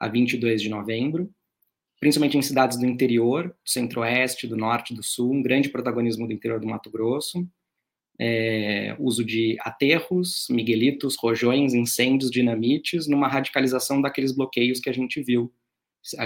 a 0.00 0.08
22 0.08 0.60
de 0.60 0.68
novembro, 0.68 1.30
principalmente 2.00 2.36
em 2.36 2.42
cidades 2.42 2.76
do 2.76 2.84
interior, 2.84 3.46
do 3.46 3.70
centro-oeste, 3.70 4.48
do 4.48 4.56
norte, 4.56 4.92
do 4.92 5.04
sul, 5.04 5.32
um 5.32 5.40
grande 5.40 5.68
protagonismo 5.68 6.26
do 6.26 6.32
interior 6.32 6.58
do 6.58 6.66
Mato 6.66 6.90
Grosso, 6.90 7.48
é, 8.18 8.96
uso 8.98 9.24
de 9.24 9.56
aterros, 9.60 10.48
miguelitos, 10.50 11.16
rojões, 11.16 11.74
incêndios, 11.74 12.32
dinamites, 12.32 13.06
numa 13.06 13.28
radicalização 13.28 14.02
daqueles 14.02 14.32
bloqueios 14.32 14.80
que 14.80 14.90
a 14.90 14.92
gente 14.92 15.22
viu. 15.22 15.52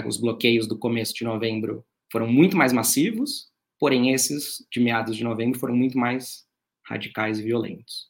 Os 0.07 0.17
bloqueios 0.17 0.65
do 0.65 0.79
começo 0.79 1.13
de 1.13 1.23
novembro 1.23 1.85
foram 2.11 2.25
muito 2.25 2.57
mais 2.57 2.73
massivos, 2.73 3.51
porém 3.79 4.13
esses 4.13 4.65
de 4.71 4.79
meados 4.79 5.15
de 5.15 5.23
novembro 5.23 5.59
foram 5.59 5.75
muito 5.75 5.95
mais 5.95 6.48
radicais 6.89 7.39
e 7.39 7.43
violentos. 7.43 8.09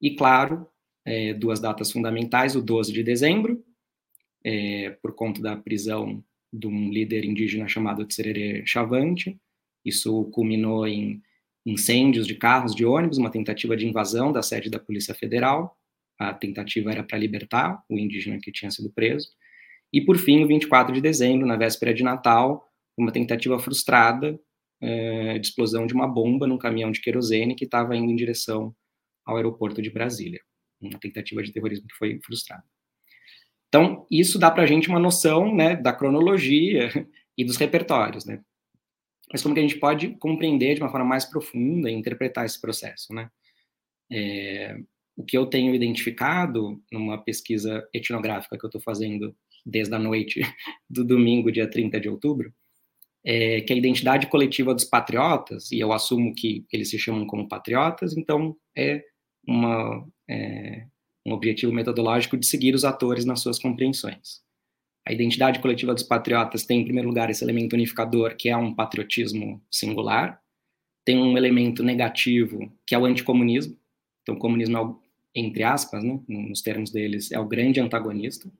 E, 0.00 0.14
claro, 0.14 0.66
é, 1.04 1.34
duas 1.34 1.58
datas 1.60 1.90
fundamentais, 1.90 2.54
o 2.54 2.62
12 2.62 2.92
de 2.92 3.02
dezembro, 3.02 3.62
é, 4.44 4.90
por 5.02 5.14
conta 5.14 5.42
da 5.42 5.56
prisão 5.56 6.22
de 6.52 6.66
um 6.68 6.90
líder 6.90 7.24
indígena 7.24 7.66
chamado 7.66 8.06
Tserere 8.06 8.64
Chavante, 8.64 9.36
isso 9.84 10.24
culminou 10.26 10.86
em 10.86 11.20
incêndios 11.66 12.26
de 12.26 12.36
carros, 12.36 12.74
de 12.74 12.84
ônibus, 12.84 13.18
uma 13.18 13.30
tentativa 13.30 13.76
de 13.76 13.86
invasão 13.86 14.30
da 14.30 14.42
sede 14.42 14.70
da 14.70 14.78
Polícia 14.78 15.14
Federal. 15.14 15.76
A 16.18 16.32
tentativa 16.32 16.92
era 16.92 17.02
para 17.02 17.18
libertar 17.18 17.82
o 17.88 17.98
indígena 17.98 18.38
que 18.40 18.52
tinha 18.52 18.70
sido 18.70 18.92
preso. 18.92 19.28
E, 19.92 20.00
por 20.00 20.16
fim, 20.16 20.44
o 20.44 20.46
24 20.46 20.94
de 20.94 21.00
dezembro, 21.00 21.46
na 21.46 21.56
véspera 21.56 21.92
de 21.92 22.02
Natal, 22.02 22.70
uma 22.96 23.10
tentativa 23.10 23.58
frustrada 23.58 24.38
é, 24.80 25.38
de 25.38 25.46
explosão 25.46 25.86
de 25.86 25.94
uma 25.94 26.06
bomba 26.06 26.46
num 26.46 26.58
caminhão 26.58 26.90
de 26.90 27.00
querosene 27.00 27.54
que 27.54 27.64
estava 27.64 27.96
indo 27.96 28.10
em 28.10 28.16
direção 28.16 28.74
ao 29.24 29.36
aeroporto 29.36 29.80
de 29.80 29.90
Brasília. 29.90 30.40
Uma 30.80 30.98
tentativa 30.98 31.42
de 31.42 31.52
terrorismo 31.52 31.86
que 31.86 31.94
foi 31.94 32.20
frustrada. 32.24 32.64
Então, 33.68 34.06
isso 34.10 34.38
dá 34.38 34.50
para 34.50 34.62
a 34.62 34.66
gente 34.66 34.88
uma 34.88 35.00
noção 35.00 35.54
né, 35.54 35.76
da 35.76 35.92
cronologia 35.92 36.90
e 37.36 37.44
dos 37.44 37.56
repertórios. 37.56 38.24
Né? 38.24 38.40
mas 39.34 39.42
como 39.42 39.52
que 39.52 39.60
a 39.60 39.62
gente 39.62 39.78
pode 39.78 40.10
compreender 40.18 40.74
de 40.74 40.80
uma 40.80 40.90
forma 40.90 41.06
mais 41.06 41.24
profunda 41.24 41.90
e 41.90 41.94
interpretar 41.94 42.44
esse 42.44 42.60
processo, 42.60 43.12
né? 43.12 43.28
É, 44.08 44.76
o 45.16 45.24
que 45.24 45.36
eu 45.36 45.46
tenho 45.46 45.74
identificado 45.74 46.80
numa 46.92 47.18
pesquisa 47.18 47.84
etnográfica 47.92 48.56
que 48.56 48.64
eu 48.64 48.68
estou 48.68 48.80
fazendo 48.80 49.34
desde 49.66 49.94
a 49.94 49.98
noite 49.98 50.40
do 50.88 51.04
domingo, 51.04 51.50
dia 51.50 51.68
30 51.68 51.98
de 52.00 52.08
outubro, 52.08 52.54
é 53.24 53.60
que 53.62 53.72
a 53.72 53.76
identidade 53.76 54.26
coletiva 54.26 54.74
dos 54.74 54.84
patriotas, 54.84 55.72
e 55.72 55.80
eu 55.80 55.92
assumo 55.92 56.34
que 56.34 56.66
eles 56.70 56.90
se 56.90 56.98
chamam 56.98 57.26
como 57.26 57.48
patriotas, 57.48 58.16
então 58.16 58.54
é, 58.76 59.02
uma, 59.46 60.06
é 60.28 60.86
um 61.26 61.32
objetivo 61.32 61.72
metodológico 61.72 62.36
de 62.36 62.46
seguir 62.46 62.74
os 62.74 62.84
atores 62.84 63.24
nas 63.24 63.40
suas 63.40 63.58
compreensões. 63.58 64.44
A 65.06 65.12
identidade 65.12 65.58
coletiva 65.60 65.94
dos 65.94 66.02
patriotas 66.02 66.64
tem, 66.64 66.80
em 66.80 66.84
primeiro 66.84 67.08
lugar, 67.08 67.28
esse 67.30 67.44
elemento 67.44 67.74
unificador, 67.74 68.36
que 68.36 68.48
é 68.48 68.56
um 68.56 68.74
patriotismo 68.74 69.62
singular. 69.70 70.40
Tem 71.04 71.18
um 71.18 71.36
elemento 71.36 71.82
negativo, 71.82 72.72
que 72.86 72.94
é 72.94 72.98
o 72.98 73.04
anticomunismo. 73.04 73.76
Então, 74.22 74.34
o 74.34 74.38
comunismo 74.38 74.76
é, 74.78 74.80
o, 74.80 74.98
entre 75.34 75.62
aspas, 75.62 76.02
né, 76.02 76.18
nos 76.26 76.62
termos 76.62 76.90
deles, 76.90 77.30
é 77.30 77.38
o 77.38 77.46
grande 77.46 77.80
antagonista. 77.80 78.50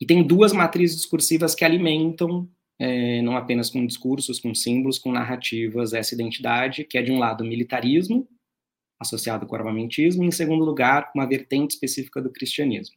E 0.00 0.06
tem 0.06 0.22
duas 0.22 0.52
matrizes 0.52 0.96
discursivas 0.96 1.56
que 1.56 1.64
alimentam, 1.64 2.48
é, 2.78 3.22
não 3.22 3.36
apenas 3.36 3.70
com 3.70 3.86
discursos, 3.86 4.40
com 4.40 4.54
símbolos, 4.54 4.98
com 4.98 5.12
narrativas, 5.12 5.92
essa 5.92 6.14
identidade, 6.14 6.84
que 6.84 6.98
é, 6.98 7.02
de 7.02 7.12
um 7.12 7.18
lado, 7.18 7.44
militarismo, 7.44 8.28
associado 9.00 9.46
com 9.46 9.56
armamentismo, 9.56 10.22
e, 10.22 10.26
em 10.26 10.30
segundo 10.30 10.64
lugar, 10.64 11.10
uma 11.14 11.26
vertente 11.26 11.74
específica 11.74 12.20
do 12.20 12.32
cristianismo. 12.32 12.96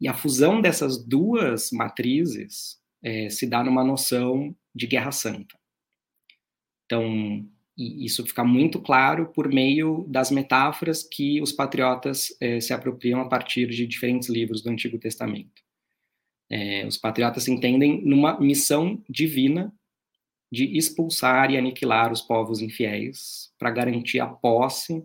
E 0.00 0.08
a 0.08 0.14
fusão 0.14 0.60
dessas 0.60 1.02
duas 1.02 1.70
matrizes 1.70 2.78
é, 3.02 3.28
se 3.30 3.46
dá 3.46 3.64
numa 3.64 3.82
noção 3.82 4.54
de 4.74 4.86
guerra 4.86 5.10
santa. 5.10 5.58
Então, 6.84 7.48
isso 7.76 8.24
fica 8.24 8.44
muito 8.44 8.80
claro 8.80 9.32
por 9.32 9.48
meio 9.48 10.06
das 10.08 10.30
metáforas 10.30 11.02
que 11.02 11.42
os 11.42 11.52
patriotas 11.52 12.28
é, 12.40 12.60
se 12.60 12.72
apropriam 12.72 13.20
a 13.20 13.28
partir 13.28 13.68
de 13.68 13.86
diferentes 13.86 14.28
livros 14.28 14.62
do 14.62 14.70
Antigo 14.70 14.98
Testamento. 14.98 15.65
É, 16.50 16.86
os 16.86 16.96
patriotas 16.96 17.44
se 17.44 17.52
entendem 17.52 18.02
numa 18.04 18.38
missão 18.38 19.02
divina 19.08 19.72
de 20.50 20.76
expulsar 20.76 21.50
e 21.50 21.56
aniquilar 21.56 22.12
os 22.12 22.22
povos 22.22 22.60
infiéis 22.60 23.50
para 23.58 23.70
garantir 23.70 24.20
a 24.20 24.26
posse 24.26 25.02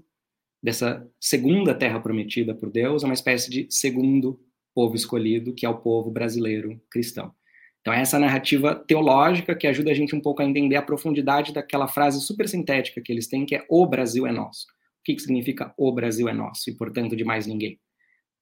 dessa 0.62 1.08
segunda 1.20 1.74
terra 1.74 2.00
prometida 2.00 2.54
por 2.54 2.70
Deus, 2.70 3.04
uma 3.04 3.14
espécie 3.14 3.50
de 3.50 3.68
segundo 3.70 4.40
povo 4.74 4.96
escolhido, 4.96 5.54
que 5.54 5.66
é 5.66 5.70
o 5.70 5.80
povo 5.80 6.12
brasileiro 6.12 6.80
cristão. 6.90 7.34
Então, 7.82 7.92
essa 7.92 8.20
narrativa 8.20 8.76
teológica 8.76 9.56
que 9.56 9.66
ajuda 9.66 9.90
a 9.90 9.94
gente 9.94 10.16
um 10.16 10.22
pouco 10.22 10.42
a 10.42 10.46
entender 10.46 10.76
a 10.76 10.84
profundidade 10.84 11.52
daquela 11.52 11.88
frase 11.88 12.22
super 12.22 12.48
sintética 12.48 13.02
que 13.02 13.12
eles 13.12 13.28
têm, 13.28 13.44
que 13.44 13.56
é 13.56 13.66
o 13.68 13.88
Brasil 13.88 14.28
é 14.28 14.32
nosso. 14.32 14.68
O 14.68 15.04
que, 15.04 15.16
que 15.16 15.22
significa 15.22 15.74
o 15.76 15.92
Brasil 15.92 16.30
é 16.30 16.34
nosso 16.34 16.70
e, 16.70 16.76
portanto, 16.76 17.16
de 17.16 17.24
mais 17.24 17.48
ninguém? 17.48 17.80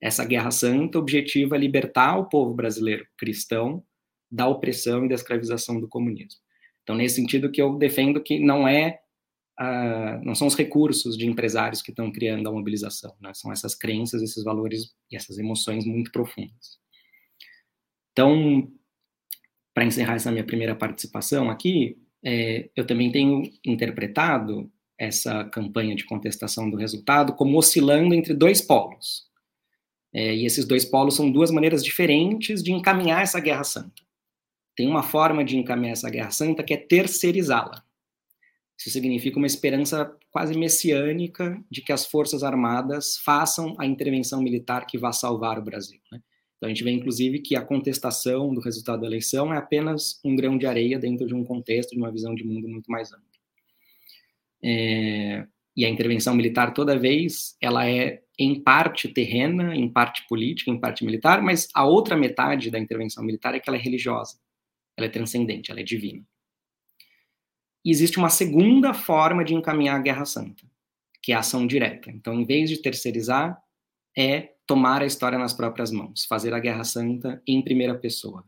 Essa 0.02 0.26
guerra 0.26 0.52
santa 0.52 0.98
objetiva 0.98 1.56
é 1.56 1.60
libertar 1.60 2.18
o 2.18 2.30
povo 2.30 2.54
brasileiro 2.54 3.06
cristão 3.18 3.84
da 4.32 4.48
opressão 4.48 5.06
e 5.06 5.10
da 5.10 5.16
escravização 5.16 5.80
do 5.80 5.88
comunismo. 5.88 6.40
Então, 6.84 6.96
nesse 6.96 7.16
sentido 7.16 7.52
que 7.52 7.62
eu 7.62 7.78
defendo 7.78 8.22
que 8.22 8.40
não 8.40 8.68
é 8.68 9.00
uh, 9.60 10.24
não 10.24 10.34
são 10.34 10.48
os 10.48 10.56
recursos 10.56 11.18
de 11.18 11.28
empresários 11.28 11.82
que 11.82 11.92
estão 11.92 12.12
criando 12.12 12.48
a 12.48 12.52
mobilização, 12.52 13.14
né? 13.20 13.32
são 13.34 13.52
essas 13.52 13.76
crenças, 13.76 14.22
esses 14.22 14.44
valores 14.44 14.96
e 15.12 15.16
essas 15.16 15.38
emoções 15.38 15.86
muito 15.86 16.12
profundas. 16.12 16.80
Então, 18.12 18.72
para 19.74 19.86
encerrar 19.86 20.16
essa 20.16 20.32
minha 20.32 20.44
primeira 20.44 20.76
participação 20.76 21.50
aqui, 21.50 21.98
é, 22.24 22.70
eu 22.76 22.86
também 22.86 23.12
tenho 23.12 23.44
interpretado 23.66 24.72
essa 24.98 25.46
campanha 25.46 25.96
de 25.96 26.04
contestação 26.06 26.70
do 26.70 26.76
resultado 26.76 27.34
como 27.34 27.58
oscilando 27.58 28.14
entre 28.14 28.34
dois 28.34 28.62
polos. 28.62 29.29
É, 30.14 30.36
e 30.36 30.46
esses 30.46 30.66
dois 30.66 30.86
polos 30.86 31.16
são 31.16 31.32
duas 31.32 31.52
maneiras 31.52 31.84
diferentes 31.84 32.64
de 32.64 32.72
encaminhar 32.72 33.22
essa 33.22 33.40
guerra 33.40 33.64
santa. 33.64 34.02
Tem 34.76 34.88
uma 34.88 35.04
forma 35.04 35.44
de 35.44 35.58
encaminhar 35.58 35.94
essa 35.94 36.10
guerra 36.10 36.32
santa 36.32 36.64
que 36.64 36.74
é 36.74 36.78
terceirizá-la. 36.78 37.84
Isso 38.78 38.90
significa 38.90 39.38
uma 39.38 39.46
esperança 39.46 40.16
quase 40.32 40.58
messiânica 40.58 41.62
de 41.70 41.82
que 41.82 41.92
as 41.92 42.06
Forças 42.06 42.44
Armadas 42.44 43.18
façam 43.18 43.76
a 43.78 43.86
intervenção 43.86 44.42
militar 44.42 44.88
que 44.88 44.98
vá 44.98 45.12
salvar 45.12 45.60
o 45.60 45.62
Brasil. 45.62 46.00
Né? 46.10 46.22
Então, 46.56 46.68
a 46.68 46.70
gente 46.70 46.84
vê, 46.84 46.92
inclusive, 46.92 47.40
que 47.40 47.56
a 47.56 47.62
contestação 47.62 48.54
do 48.54 48.62
resultado 48.62 49.02
da 49.02 49.08
eleição 49.08 49.54
é 49.54 49.58
apenas 49.58 50.20
um 50.24 50.36
grão 50.36 50.58
de 50.58 50.66
areia 50.66 50.98
dentro 50.98 51.28
de 51.28 51.36
um 51.36 51.44
contexto, 51.44 51.92
de 51.92 51.98
uma 51.98 52.12
visão 52.12 52.34
de 52.34 52.44
mundo 52.46 52.68
muito 52.68 52.90
mais 52.90 53.12
ampla. 53.12 53.26
É, 54.64 55.46
e 55.76 55.86
a 55.86 55.90
intervenção 55.90 56.36
militar, 56.36 56.74
toda 56.74 56.98
vez, 56.98 57.58
ela 57.62 57.86
é 57.86 58.22
em 58.40 58.58
parte 58.58 59.10
terrena, 59.10 59.76
em 59.76 59.90
parte 59.90 60.26
política, 60.30 60.72
em 60.72 60.80
parte 60.80 61.04
militar, 61.04 61.42
mas 61.42 61.68
a 61.76 61.84
outra 61.84 62.16
metade 62.16 62.72
da 62.72 62.80
intervenção 62.80 63.22
militar 63.22 63.54
é 63.54 63.60
que 63.60 63.70
ela 63.70 63.78
é 63.78 63.82
religiosa, 63.82 64.40
ela 64.96 65.08
é 65.08 65.10
transcendente, 65.10 65.70
ela 65.70 65.82
é 65.82 65.84
divina. 65.84 66.26
E 67.84 67.92
existe 67.92 68.18
uma 68.18 68.30
segunda 68.30 68.94
forma 68.94 69.44
de 69.44 69.54
encaminhar 69.54 69.98
a 69.98 70.02
Guerra 70.02 70.24
Santa, 70.24 70.64
que 71.22 71.34
é 71.34 71.36
a 71.36 71.40
ação 71.40 71.68
direta. 71.68 72.10
Então, 72.10 72.34
em 72.34 72.46
vez 72.46 72.70
de 72.70 72.82
terceirizar, 72.82 73.62
é 74.18 74.54
tomar 74.66 75.02
a 75.02 75.06
história 75.06 75.38
nas 75.38 75.54
próprias 75.54 75.92
mãos, 75.92 76.26
fazer 76.26 76.54
a 76.54 76.60
Guerra 76.60 76.86
Santa 76.86 77.42
em 77.46 77.62
primeira 77.62 77.96
pessoa. 77.96 78.46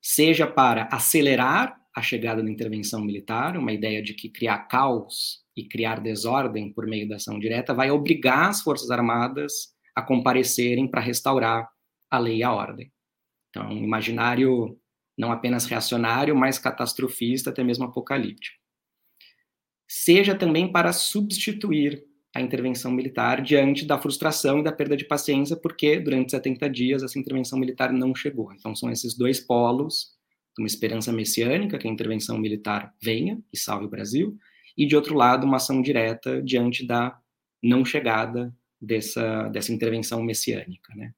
Seja 0.00 0.46
para 0.46 0.88
acelerar 0.90 1.80
a 1.94 2.00
chegada 2.00 2.42
da 2.42 2.50
intervenção 2.50 3.00
militar, 3.00 3.56
uma 3.56 3.72
ideia 3.72 4.02
de 4.02 4.14
que 4.14 4.28
criar 4.28 4.58
caos 4.68 5.42
e 5.56 5.68
criar 5.68 6.00
desordem 6.00 6.72
por 6.72 6.86
meio 6.86 7.08
da 7.08 7.16
ação 7.16 7.38
direta 7.38 7.74
vai 7.74 7.90
obrigar 7.90 8.48
as 8.48 8.62
Forças 8.62 8.90
Armadas 8.90 9.74
a 9.94 10.02
comparecerem 10.02 10.88
para 10.88 11.00
restaurar 11.00 11.68
a 12.10 12.18
lei 12.18 12.38
e 12.38 12.42
a 12.42 12.52
ordem. 12.52 12.90
Então, 13.50 13.68
um 13.68 13.84
imaginário 13.84 14.78
não 15.16 15.30
apenas 15.30 15.66
reacionário, 15.66 16.34
mas 16.34 16.58
catastrofista, 16.58 17.50
até 17.50 17.62
mesmo 17.62 17.84
apocalíptico. 17.84 18.56
Seja 19.86 20.34
também 20.34 20.72
para 20.72 20.92
substituir 20.92 22.02
a 22.34 22.40
intervenção 22.40 22.90
militar 22.90 23.42
diante 23.42 23.84
da 23.84 23.98
frustração 23.98 24.60
e 24.60 24.64
da 24.64 24.72
perda 24.72 24.96
de 24.96 25.04
paciência, 25.04 25.54
porque 25.54 26.00
durante 26.00 26.30
70 26.30 26.70
dias 26.70 27.02
essa 27.02 27.18
intervenção 27.18 27.58
militar 27.58 27.92
não 27.92 28.14
chegou. 28.14 28.52
Então 28.54 28.74
são 28.74 28.90
esses 28.90 29.14
dois 29.14 29.38
polos, 29.38 30.16
uma 30.58 30.66
esperança 30.66 31.12
messiânica 31.12 31.78
que 31.78 31.88
a 31.88 31.90
intervenção 31.90 32.38
militar 32.38 32.94
venha 33.02 33.40
e 33.52 33.56
salve 33.56 33.86
o 33.86 33.90
Brasil, 33.90 34.36
e 34.76 34.86
de 34.86 34.96
outro 34.96 35.14
lado 35.14 35.46
uma 35.46 35.56
ação 35.56 35.82
direta 35.82 36.42
diante 36.42 36.86
da 36.86 37.18
não 37.62 37.84
chegada 37.84 38.54
dessa, 38.80 39.48
dessa 39.48 39.72
intervenção 39.72 40.22
messiânica, 40.22 40.94
né? 40.94 41.12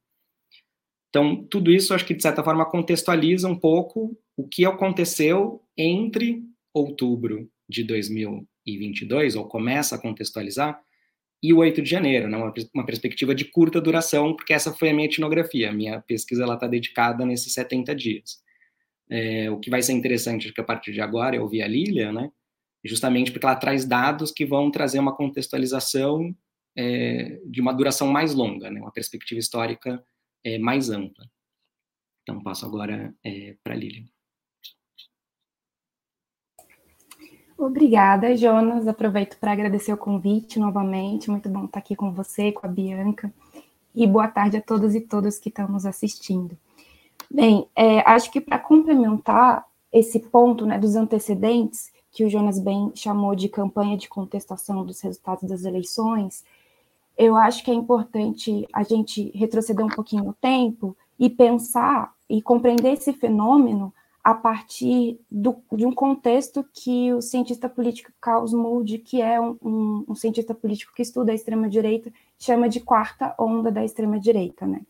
Então, 1.08 1.44
tudo 1.44 1.70
isso 1.70 1.94
acho 1.94 2.04
que, 2.04 2.14
de 2.14 2.22
certa 2.22 2.42
forma, 2.42 2.68
contextualiza 2.68 3.48
um 3.48 3.56
pouco 3.56 4.18
o 4.36 4.48
que 4.48 4.64
aconteceu 4.64 5.62
entre 5.76 6.42
outubro 6.74 7.48
de 7.68 7.84
2022, 7.84 9.36
ou 9.36 9.46
começa 9.46 9.94
a 9.94 9.98
contextualizar, 10.00 10.82
e 11.40 11.52
o 11.52 11.58
8 11.58 11.82
de 11.82 11.90
janeiro, 11.90 12.28
né? 12.28 12.36
uma, 12.36 12.52
uma 12.74 12.86
perspectiva 12.86 13.34
de 13.34 13.44
curta 13.44 13.80
duração, 13.80 14.34
porque 14.34 14.52
essa 14.52 14.72
foi 14.72 14.90
a 14.90 14.94
minha 14.94 15.06
etnografia. 15.06 15.68
A 15.68 15.72
minha 15.72 16.00
pesquisa 16.00 16.52
está 16.52 16.66
dedicada 16.66 17.24
nesses 17.24 17.52
70 17.52 17.94
dias. 17.94 18.42
É, 19.10 19.50
o 19.50 19.58
que 19.58 19.70
vai 19.70 19.82
ser 19.82 19.92
interessante, 19.92 20.52
que 20.52 20.60
a 20.60 20.64
partir 20.64 20.92
de 20.92 21.00
agora, 21.00 21.36
eu 21.36 21.42
ouvi 21.42 21.62
a 21.62 21.68
Lília, 21.68 22.12
né? 22.12 22.30
justamente 22.84 23.32
porque 23.32 23.46
ela 23.46 23.56
traz 23.56 23.84
dados 23.84 24.30
que 24.30 24.44
vão 24.44 24.70
trazer 24.70 24.98
uma 24.98 25.16
contextualização 25.16 26.34
é, 26.76 27.40
de 27.46 27.60
uma 27.60 27.72
duração 27.72 28.08
mais 28.08 28.34
longa, 28.34 28.70
né, 28.70 28.80
uma 28.80 28.92
perspectiva 28.92 29.38
histórica 29.38 30.04
é, 30.44 30.58
mais 30.58 30.90
ampla. 30.90 31.24
Então, 32.22 32.42
passo 32.42 32.66
agora 32.66 33.14
é, 33.24 33.56
para 33.62 33.74
a 33.74 33.76
Lilian. 33.76 34.04
Obrigada, 37.56 38.36
Jonas. 38.36 38.88
Aproveito 38.88 39.38
para 39.38 39.52
agradecer 39.52 39.92
o 39.92 39.96
convite 39.96 40.58
novamente. 40.58 41.30
Muito 41.30 41.48
bom 41.48 41.66
estar 41.66 41.78
aqui 41.78 41.94
com 41.94 42.12
você, 42.12 42.50
com 42.50 42.66
a 42.66 42.68
Bianca. 42.68 43.32
E 43.94 44.06
boa 44.06 44.26
tarde 44.26 44.56
a 44.56 44.60
todos 44.60 44.94
e 44.94 45.00
todas 45.00 45.38
que 45.38 45.50
estamos 45.50 45.86
assistindo. 45.86 46.58
Bem, 47.30 47.66
é, 47.74 48.00
acho 48.00 48.30
que 48.30 48.40
para 48.40 48.58
complementar 48.58 49.64
esse 49.92 50.18
ponto 50.18 50.66
né, 50.66 50.78
dos 50.78 50.96
antecedentes, 50.96 51.92
que 52.10 52.24
o 52.24 52.30
Jonas 52.30 52.58
bem 52.58 52.92
chamou 52.94 53.34
de 53.34 53.48
campanha 53.48 53.96
de 53.96 54.08
contestação 54.08 54.84
dos 54.84 55.00
resultados 55.00 55.48
das 55.48 55.64
eleições, 55.64 56.44
eu 57.16 57.36
acho 57.36 57.64
que 57.64 57.70
é 57.70 57.74
importante 57.74 58.66
a 58.72 58.82
gente 58.82 59.30
retroceder 59.36 59.84
um 59.84 59.88
pouquinho 59.88 60.24
no 60.24 60.32
tempo 60.32 60.96
e 61.18 61.30
pensar 61.30 62.12
e 62.28 62.42
compreender 62.42 62.92
esse 62.92 63.12
fenômeno 63.12 63.92
a 64.22 64.32
partir 64.32 65.20
do, 65.30 65.56
de 65.72 65.84
um 65.84 65.92
contexto 65.92 66.64
que 66.72 67.12
o 67.12 67.20
cientista 67.20 67.68
político 67.68 68.10
Carlos 68.20 68.54
Moody, 68.54 68.98
que 68.98 69.20
é 69.20 69.38
um, 69.40 69.56
um, 69.62 70.04
um 70.08 70.14
cientista 70.14 70.54
político 70.54 70.94
que 70.94 71.02
estuda 71.02 71.30
a 71.30 71.34
extrema-direita, 71.34 72.10
chama 72.38 72.68
de 72.68 72.80
quarta 72.80 73.34
onda 73.38 73.70
da 73.70 73.84
extrema-direita, 73.84 74.66
né? 74.66 74.80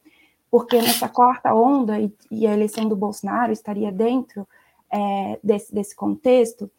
Porque 0.55 0.81
nessa 0.81 1.09
quarta 1.09 1.53
onda, 1.53 1.99
e, 1.99 2.15
e, 2.31 2.47
a 2.47 2.53
eleição 2.53 2.87
do 2.89 2.95
Bolsonaro 2.95 3.51
estaria 3.51 3.91
dentro 3.91 4.47
é, 4.89 5.37
desse, 5.43 5.75
desse 5.75 5.97
contexto, 5.97 6.71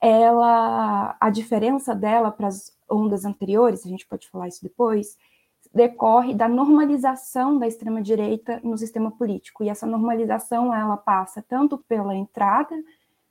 ela, 0.00 1.16
a 1.20 1.30
diferença 1.30 1.94
dela 1.94 2.32
para 2.32 2.48
as 2.48 2.76
ondas 2.90 3.24
anteriores, 3.24 3.86
a 3.86 3.88
gente 3.88 4.04
pode 4.04 4.28
falar 4.28 4.48
isso 4.48 4.60
depois, 4.64 5.16
decorre 5.72 6.34
da 6.34 6.48
normalização 6.48 7.56
da 7.56 7.68
extrema-direita 7.68 8.60
no 8.64 8.76
sistema 8.76 9.12
político. 9.12 9.62
E 9.62 9.68
essa 9.68 9.86
normalização 9.86 10.74
ela 10.74 10.96
passa 10.96 11.40
tanto 11.40 11.78
pela 11.78 12.16
entrada 12.16 12.74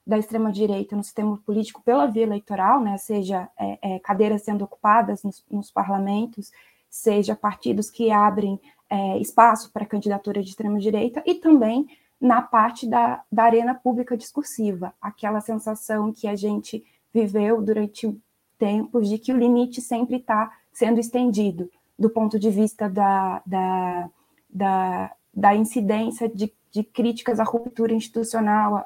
da 0.07 0.17
extrema-direita 0.17 0.95
no 0.95 1.03
sistema 1.03 1.37
político 1.45 1.81
pela 1.83 2.05
via 2.05 2.23
eleitoral, 2.23 2.79
né, 2.79 2.97
seja 2.97 3.49
é, 3.59 3.95
é, 3.95 3.99
cadeiras 3.99 4.43
sendo 4.43 4.63
ocupadas 4.63 5.23
nos, 5.23 5.43
nos, 5.51 5.69
parlamentos, 5.69 6.53
seja 6.89 7.35
partidos 7.35 7.91
que 7.91 8.11
abrem 8.11 8.57
é, 8.93 9.17
espaço 9.17 9.71
para 9.71 9.87
candidatura 9.87 10.43
de 10.43 10.49
extrema-direita, 10.49 11.23
e 11.25 11.33
também 11.33 11.87
na 12.21 12.43
parte 12.43 12.87
da, 12.87 13.23
da 13.31 13.43
arena 13.43 13.73
pública 13.73 14.15
discursiva, 14.15 14.93
aquela 15.01 15.41
sensação 15.41 16.13
que 16.13 16.27
a 16.27 16.35
gente 16.35 16.85
viveu 17.11 17.59
durante 17.59 18.15
tempos 18.59 19.09
de 19.09 19.17
que 19.17 19.33
o 19.33 19.37
limite 19.37 19.81
sempre 19.81 20.17
está 20.17 20.51
sendo 20.71 20.99
estendido, 20.99 21.71
do 21.97 22.07
ponto 22.07 22.37
de 22.37 22.51
vista 22.51 22.87
da, 22.87 23.41
da, 23.43 24.09
da, 24.47 25.11
da 25.33 25.55
incidência 25.55 26.29
de, 26.29 26.53
de, 26.71 26.83
críticas 26.83 27.39
à 27.39 27.43
ruptura 27.43 27.93
institucional, 27.93 28.85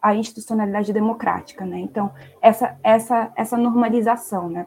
à, 0.00 0.14
institucionalidade 0.14 0.94
democrática, 0.94 1.66
né? 1.66 1.78
Então, 1.78 2.10
essa, 2.40 2.78
essa, 2.82 3.32
essa 3.36 3.56
normalização, 3.58 4.48
né? 4.48 4.66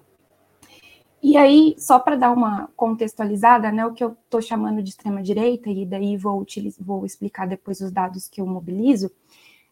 E 1.22 1.36
aí, 1.36 1.76
só 1.78 2.00
para 2.00 2.16
dar 2.16 2.32
uma 2.32 2.70
contextualizada, 2.76 3.72
né, 3.72 3.86
o 3.86 3.94
que 3.94 4.04
eu 4.04 4.16
estou 4.24 4.42
chamando 4.42 4.82
de 4.82 4.90
extrema-direita, 4.90 5.70
e 5.70 5.86
daí 5.86 6.16
vou, 6.16 6.40
utilizar, 6.40 6.86
vou 6.86 7.06
explicar 7.06 7.46
depois 7.46 7.82
os 7.82 7.92
dados 7.92 8.28
que 8.28 8.40
eu 8.40 8.46
mobilizo, 8.46 9.12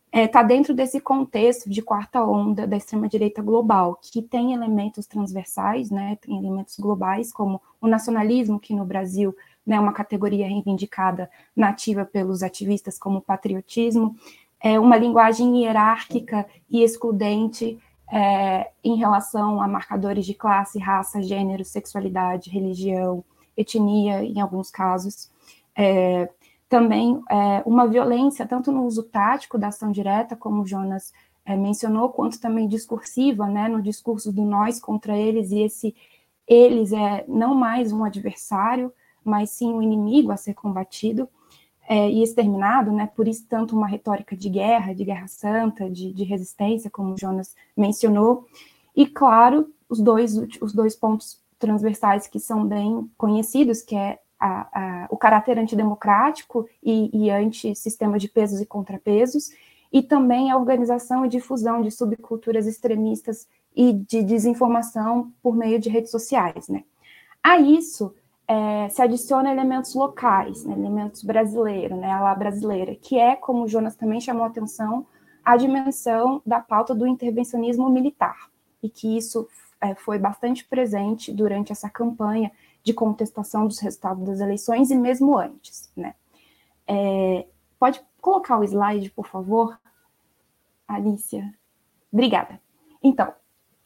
está 0.07 0.19
é, 0.19 0.27
tá 0.27 0.43
dentro 0.43 0.73
desse 0.73 0.99
contexto 0.99 1.69
de 1.69 1.81
quarta 1.81 2.23
onda 2.23 2.67
da 2.67 2.75
extrema-direita 2.75 3.41
global, 3.41 3.97
que 4.01 4.21
tem 4.21 4.53
elementos 4.53 5.05
transversais, 5.05 5.89
né, 5.89 6.17
tem 6.21 6.37
elementos 6.37 6.77
globais, 6.77 7.31
como 7.31 7.61
o 7.79 7.87
nacionalismo, 7.87 8.59
que 8.59 8.73
no 8.73 8.85
Brasil 8.85 9.35
né, 9.65 9.77
é 9.77 9.79
uma 9.79 9.93
categoria 9.93 10.47
reivindicada 10.47 11.29
nativa 11.55 12.03
pelos 12.03 12.43
ativistas 12.43 12.97
como 12.99 13.21
patriotismo, 13.21 14.15
é 14.61 14.79
uma 14.79 14.97
linguagem 14.97 15.61
hierárquica 15.61 16.45
e 16.69 16.81
excludente 16.83 17.77
é, 18.11 18.71
em 18.83 18.95
relação 18.95 19.61
a 19.61 19.67
marcadores 19.67 20.25
de 20.25 20.33
classe, 20.33 20.79
raça, 20.79 21.21
gênero, 21.21 21.65
sexualidade, 21.65 22.49
religião, 22.49 23.23
etnia, 23.55 24.23
em 24.23 24.39
alguns 24.39 24.71
casos. 24.71 25.29
É, 25.75 26.29
também 26.69 27.21
é, 27.29 27.63
uma 27.65 27.87
violência, 27.87 28.45
tanto 28.45 28.71
no 28.71 28.85
uso 28.85 29.03
tático 29.03 29.57
da 29.57 29.67
ação 29.67 29.91
direta, 29.91 30.35
como 30.35 30.61
o 30.61 30.67
Jonas 30.67 31.13
é, 31.45 31.55
mencionou, 31.55 32.09
quanto 32.09 32.39
também 32.39 32.67
discursiva, 32.67 33.47
né, 33.47 33.67
no 33.67 33.81
discurso 33.81 34.31
do 34.31 34.43
nós 34.43 34.79
contra 34.79 35.17
eles, 35.17 35.51
e 35.51 35.61
esse 35.61 35.95
eles 36.47 36.93
é 36.93 37.25
não 37.27 37.53
mais 37.53 37.91
um 37.91 38.03
adversário, 38.03 38.91
mas 39.23 39.49
sim 39.49 39.73
um 39.73 39.81
inimigo 39.81 40.31
a 40.31 40.37
ser 40.37 40.53
combatido 40.53 41.27
é, 41.87 42.11
e 42.11 42.21
exterminado, 42.21 42.91
né, 42.91 43.09
por 43.15 43.27
isso 43.27 43.45
tanto 43.47 43.75
uma 43.75 43.87
retórica 43.87 44.35
de 44.35 44.49
guerra, 44.49 44.93
de 44.93 45.05
guerra 45.05 45.27
santa, 45.27 45.89
de, 45.89 46.11
de 46.13 46.23
resistência, 46.25 46.91
como 46.91 47.17
Jonas 47.17 47.55
mencionou, 47.75 48.45
e 48.95 49.05
claro, 49.05 49.71
os 49.87 50.01
dois, 50.01 50.35
os 50.61 50.73
dois 50.73 50.95
pontos 50.95 51.41
transversais 51.57 52.27
que 52.27 52.39
são 52.39 52.65
bem 52.65 53.09
conhecidos, 53.17 53.81
que 53.81 53.95
é 53.95 54.19
a, 54.39 54.67
a, 54.71 55.07
o 55.09 55.17
caráter 55.17 55.57
antidemocrático 55.57 56.67
e, 56.83 57.09
e 57.13 57.31
anti-sistema 57.31 58.19
de 58.19 58.27
pesos 58.27 58.59
e 58.59 58.65
contrapesos, 58.65 59.51
e 59.91 60.01
também 60.03 60.51
a 60.51 60.57
organização 60.57 61.25
e 61.25 61.29
difusão 61.29 61.81
de 61.81 61.89
subculturas 61.89 62.67
extremistas 62.67 63.47
e 63.73 63.93
de 63.93 64.21
desinformação 64.21 65.31
por 65.41 65.55
meio 65.55 65.79
de 65.79 65.89
redes 65.89 66.11
sociais. 66.11 66.67
Né? 66.67 66.83
A 67.41 67.57
isso 67.57 68.13
é, 68.47 68.87
se 68.89 69.01
adiciona 69.01 69.51
elementos 69.51 69.93
locais, 69.93 70.63
né, 70.63 70.73
elementos 70.73 71.23
brasileiros, 71.23 71.97
né, 71.97 72.11
a 72.11 72.21
lá 72.21 72.33
brasileira, 72.33 72.95
que 72.95 73.17
é, 73.19 73.35
como 73.35 73.63
o 73.63 73.67
Jonas 73.67 73.95
também 73.95 74.21
chamou 74.21 74.43
a 74.43 74.47
atenção, 74.47 75.05
a 75.43 75.57
dimensão 75.57 76.41
da 76.45 76.59
pauta 76.59 76.95
do 76.95 77.05
intervencionismo 77.05 77.89
militar, 77.89 78.49
e 78.81 78.89
que 78.89 79.17
isso 79.17 79.47
é, 79.81 79.93
foi 79.95 80.17
bastante 80.17 80.65
presente 80.65 81.31
durante 81.31 81.71
essa 81.71 81.89
campanha 81.89 82.51
de 82.83 82.93
contestação 82.93 83.67
dos 83.67 83.79
resultados 83.79 84.25
das 84.25 84.39
eleições 84.39 84.91
e 84.91 84.95
mesmo 84.95 85.37
antes, 85.37 85.91
né? 85.95 86.15
É, 86.87 87.45
pode 87.77 88.01
colocar 88.21 88.57
o 88.57 88.63
slide, 88.63 89.09
por 89.11 89.27
favor, 89.27 89.77
Alicia? 90.87 91.53
Obrigada. 92.11 92.61
Então, 93.03 93.33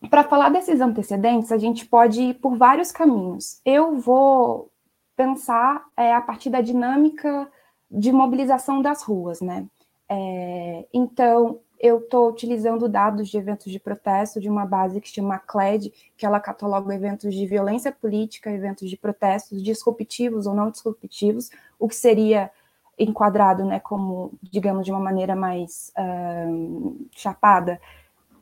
para 0.09 0.23
falar 0.23 0.49
desses 0.49 0.81
antecedentes, 0.81 1.51
a 1.51 1.57
gente 1.57 1.85
pode 1.85 2.21
ir 2.21 2.33
por 2.35 2.57
vários 2.57 2.91
caminhos. 2.91 3.61
Eu 3.63 3.97
vou 3.99 4.71
pensar 5.15 5.85
é, 5.95 6.13
a 6.13 6.21
partir 6.21 6.49
da 6.49 6.61
dinâmica 6.61 7.47
de 7.89 8.11
mobilização 8.11 8.81
das 8.81 9.03
ruas, 9.03 9.41
né? 9.41 9.67
É, 10.09 10.87
então, 10.93 11.59
eu 11.79 11.97
estou 11.97 12.29
utilizando 12.29 12.87
dados 12.87 13.27
de 13.27 13.37
eventos 13.37 13.71
de 13.71 13.79
protesto 13.79 14.39
de 14.39 14.47
uma 14.49 14.65
base 14.65 15.01
que 15.01 15.09
se 15.09 15.15
chama 15.15 15.39
CLED, 15.39 15.91
que 16.15 16.25
ela 16.25 16.39
cataloga 16.39 16.93
eventos 16.93 17.33
de 17.33 17.45
violência 17.47 17.91
política, 17.91 18.51
eventos 18.51 18.89
de 18.89 18.95
protestos 18.95 19.63
disruptivos 19.63 20.45
ou 20.45 20.53
não 20.53 20.69
disruptivos, 20.69 21.49
o 21.79 21.87
que 21.87 21.95
seria 21.95 22.51
enquadrado, 22.99 23.65
né, 23.65 23.79
como, 23.79 24.33
digamos, 24.43 24.85
de 24.85 24.91
uma 24.91 24.99
maneira 24.99 25.35
mais 25.35 25.91
uh, 25.97 27.07
chapada, 27.11 27.81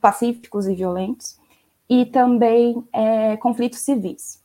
pacíficos 0.01 0.67
e 0.67 0.75
violentos, 0.75 1.38
e 1.89 2.05
também 2.05 2.87
é, 2.93 3.35
conflitos 3.37 3.79
civis. 3.79 4.43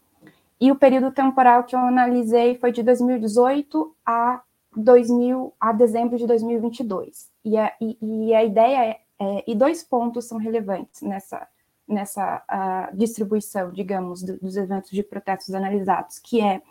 E 0.61 0.71
o 0.73 0.77
período 0.77 1.13
temporal 1.13 1.65
que 1.65 1.75
eu 1.77 1.81
analisei 1.81 2.57
foi 2.57 2.73
de 2.73 2.83
2018 2.83 3.95
a 4.07 4.43
2000 4.77 5.53
a 5.61 5.73
dezembro 5.73 6.17
de 6.17 6.27
2022. 6.27 7.31
E 7.45 7.57
a, 7.59 7.73
e, 7.81 7.99
e 8.01 8.35
a 8.35 8.43
ideia 8.43 8.85
é, 8.85 9.01
é, 9.19 9.45
e 9.47 9.55
dois 9.55 9.83
pontos 9.83 10.25
são 10.25 10.39
relevantes 10.39 11.03
nessa, 11.03 11.47
nessa 11.87 12.43
uh, 12.51 12.97
distribuição, 12.97 13.71
digamos, 13.71 14.23
do, 14.23 14.39
dos 14.39 14.57
eventos 14.57 14.91
de 14.91 15.03
protestos 15.03 15.55
analisados, 15.55 16.19
que 16.19 16.41
é 16.41 16.63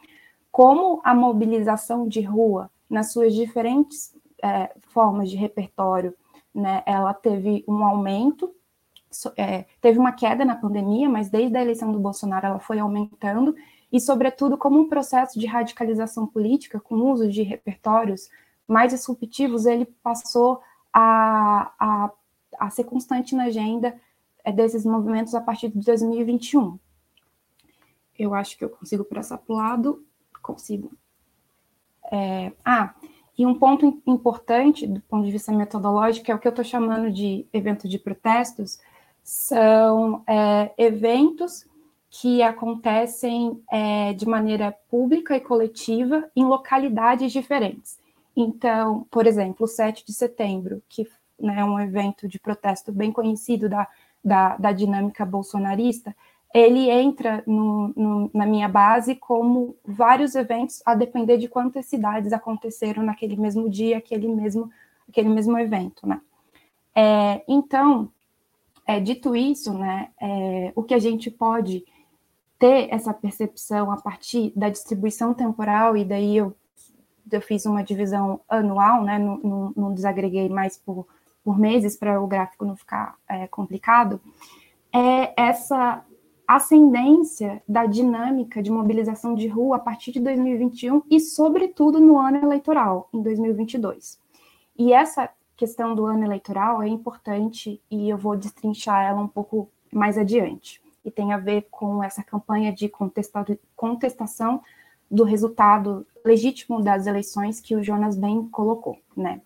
como 0.51 1.01
a 1.03 1.15
mobilização 1.15 2.07
de 2.07 2.21
rua, 2.21 2.69
nas 2.89 3.11
suas 3.11 3.33
diferentes 3.33 4.15
é, 4.43 4.71
formas 4.89 5.29
de 5.29 5.35
repertório, 5.35 6.13
né, 6.53 6.83
ela 6.85 7.11
teve 7.13 7.63
um 7.67 7.83
aumento, 7.83 8.53
é, 9.37 9.65
teve 9.81 9.99
uma 9.99 10.11
queda 10.11 10.43
na 10.43 10.55
pandemia, 10.55 11.09
mas 11.09 11.29
desde 11.29 11.57
a 11.57 11.61
eleição 11.61 11.91
do 11.91 11.99
Bolsonaro 11.99 12.45
ela 12.45 12.59
foi 12.59 12.79
aumentando, 12.79 13.55
e, 13.91 13.99
sobretudo, 13.99 14.57
como 14.57 14.79
um 14.79 14.89
processo 14.89 15.39
de 15.39 15.45
radicalização 15.45 16.25
política, 16.25 16.79
com 16.79 16.95
uso 16.95 17.29
de 17.29 17.43
repertórios 17.43 18.27
mais 18.67 18.91
disruptivos, 18.91 19.67
ele 19.67 19.85
passou 20.01 20.61
a, 20.91 21.71
a, 21.79 22.11
a 22.57 22.69
ser 22.71 22.85
constante 22.85 23.35
na 23.35 23.43
agenda 23.43 23.95
é, 24.43 24.51
desses 24.51 24.83
movimentos 24.83 25.35
a 25.35 25.41
partir 25.41 25.69
de 25.69 25.79
2021. 25.79 26.79
Eu 28.17 28.33
acho 28.33 28.57
que 28.57 28.65
eu 28.65 28.69
consigo 28.69 29.03
passar 29.03 29.37
para 29.37 29.53
o 29.53 29.57
lado, 29.57 30.05
consigo. 30.41 30.91
É, 32.11 32.51
ah, 32.65 32.95
e 33.37 33.45
um 33.45 33.57
ponto 33.57 34.01
importante 34.05 34.85
do 34.85 35.01
ponto 35.01 35.25
de 35.25 35.31
vista 35.31 35.51
metodológico 35.51 36.31
é 36.31 36.35
o 36.35 36.39
que 36.39 36.47
eu 36.47 36.51
estou 36.51 36.65
chamando 36.65 37.11
de 37.11 37.47
evento 37.51 37.87
de 37.87 37.97
protestos, 37.97 38.79
são 39.23 40.23
é, 40.27 40.71
eventos 40.77 41.65
que 42.09 42.43
acontecem 42.43 43.59
é, 43.71 44.13
de 44.13 44.27
maneira 44.27 44.71
pública 44.89 45.35
e 45.35 45.39
coletiva 45.39 46.29
em 46.35 46.45
localidades 46.45 47.31
diferentes. 47.31 47.97
Então, 48.35 49.07
por 49.09 49.25
exemplo, 49.25 49.65
o 49.65 49.67
7 49.67 50.05
de 50.05 50.13
setembro, 50.13 50.81
que 50.89 51.07
né, 51.39 51.59
é 51.59 51.65
um 51.65 51.79
evento 51.79 52.27
de 52.27 52.39
protesto 52.39 52.91
bem 52.91 53.11
conhecido 53.11 53.69
da, 53.69 53.87
da, 54.23 54.57
da 54.57 54.71
dinâmica 54.71 55.25
bolsonarista, 55.25 56.15
ele 56.53 56.89
entra 56.89 57.43
no, 57.47 57.91
no, 57.95 58.31
na 58.31 58.45
minha 58.45 58.69
base 58.69 59.15
como 59.15 59.75
vários 59.83 60.35
eventos, 60.35 60.83
a 60.85 60.93
depender 60.93 61.37
de 61.37 61.47
quantas 61.47 61.87
cidades 61.87 62.31
aconteceram 62.31 63.01
naquele 63.01 63.35
mesmo 63.35 63.67
dia, 63.67 63.97
aquele 63.97 64.27
mesmo, 64.27 64.69
aquele 65.09 65.29
mesmo 65.29 65.57
evento, 65.57 66.07
né? 66.07 66.21
É, 66.95 67.43
então, 67.47 68.11
é, 68.85 68.99
dito 68.99 69.35
isso, 69.35 69.73
né, 69.73 70.09
é, 70.21 70.71
o 70.75 70.83
que 70.83 70.93
a 70.93 70.99
gente 70.99 71.31
pode 71.31 71.83
ter 72.59 72.87
essa 72.93 73.13
percepção 73.13 73.91
a 73.91 73.97
partir 73.97 74.51
da 74.55 74.69
distribuição 74.69 75.33
temporal, 75.33 75.97
e 75.97 76.05
daí 76.05 76.37
eu, 76.37 76.55
eu 77.31 77.41
fiz 77.41 77.65
uma 77.65 77.83
divisão 77.83 78.41
anual, 78.47 79.03
né, 79.03 79.19
não, 79.19 79.93
desagreguei 79.93 80.49
mais 80.49 80.77
por, 80.77 81.07
por 81.43 81.57
meses 81.57 81.97
para 81.97 82.21
o 82.21 82.27
gráfico 82.27 82.65
não 82.65 82.75
ficar 82.75 83.15
é, 83.27 83.47
complicado, 83.47 84.21
é 84.93 85.33
essa 85.35 86.05
ascendência 86.47 87.63
da 87.67 87.85
dinâmica 87.85 88.61
de 88.61 88.69
mobilização 88.69 89.33
de 89.33 89.47
rua 89.47 89.77
a 89.77 89.79
partir 89.79 90.11
de 90.11 90.19
2021 90.19 91.01
e, 91.09 91.19
sobretudo, 91.19 91.99
no 91.99 92.19
ano 92.19 92.37
eleitoral, 92.37 93.09
em 93.13 93.21
2022. 93.21 94.19
E 94.77 94.93
essa 94.93 95.29
questão 95.55 95.95
do 95.95 96.05
ano 96.05 96.23
eleitoral 96.23 96.81
é 96.81 96.87
importante 96.87 97.81
e 97.89 98.09
eu 98.09 98.17
vou 98.17 98.35
destrinchar 98.35 99.03
ela 99.03 99.21
um 99.21 99.27
pouco 99.27 99.69
mais 99.91 100.17
adiante. 100.17 100.81
E 101.05 101.11
tem 101.11 101.33
a 101.33 101.37
ver 101.37 101.67
com 101.69 102.03
essa 102.03 102.23
campanha 102.23 102.71
de 102.71 102.89
contestação 103.75 104.61
do 105.11 105.23
resultado 105.23 106.05
legítimo 106.25 106.81
das 106.81 107.05
eleições 107.05 107.59
que 107.59 107.75
o 107.75 107.83
Jonas 107.83 108.17
bem 108.17 108.47
colocou, 108.47 108.97
né? 109.15 109.41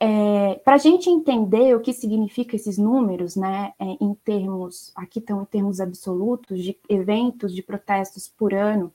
É, 0.00 0.56
Para 0.64 0.74
a 0.74 0.78
gente 0.78 1.08
entender 1.08 1.76
o 1.76 1.80
que 1.80 1.92
significa 1.92 2.56
esses 2.56 2.76
números, 2.76 3.36
né, 3.36 3.72
é, 3.78 3.84
em 4.00 4.12
termos, 4.14 4.90
aqui 4.96 5.20
estão 5.20 5.42
em 5.42 5.44
termos 5.44 5.80
absolutos, 5.80 6.60
de 6.60 6.76
eventos 6.88 7.54
de 7.54 7.62
protestos 7.62 8.26
por 8.26 8.52
ano, 8.52 8.92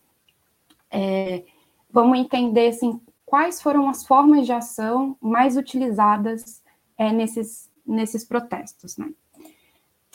é, 0.92 1.46
vamos 1.90 2.20
entender 2.20 2.68
assim, 2.68 3.00
quais 3.28 3.62
foram 3.62 3.90
as 3.90 4.08
formas 4.08 4.46
de 4.46 4.54
ação 4.54 5.18
mais 5.22 5.58
utilizadas 5.58 6.64
é, 6.98 7.12
nesses, 7.12 7.70
nesses 7.86 8.24
protestos. 8.24 8.98
Né? 8.98 9.12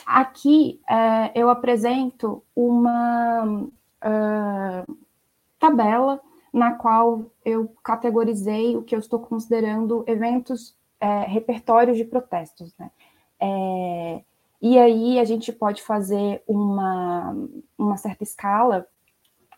Aqui 0.06 0.80
é, 0.88 1.30
eu 1.34 1.50
apresento 1.50 2.42
uma 2.56 3.44
uh, 3.44 4.96
tabela 5.58 6.20
na 6.50 6.72
qual 6.72 7.26
eu 7.44 7.68
categorizei 7.84 8.76
o 8.76 8.82
que 8.82 8.94
eu 8.94 8.98
estou 8.98 9.18
considerando 9.18 10.04
eventos 10.06 10.74
é, 10.98 11.20
repertórios 11.24 11.96
de 11.96 12.04
protestos, 12.04 12.74
né? 12.78 12.90
É, 13.40 14.22
e 14.60 14.78
aí 14.78 15.18
a 15.18 15.24
gente 15.24 15.52
pode 15.52 15.82
fazer 15.82 16.42
uma, 16.46 17.34
uma 17.76 17.96
certa 17.96 18.22
escala 18.22 18.86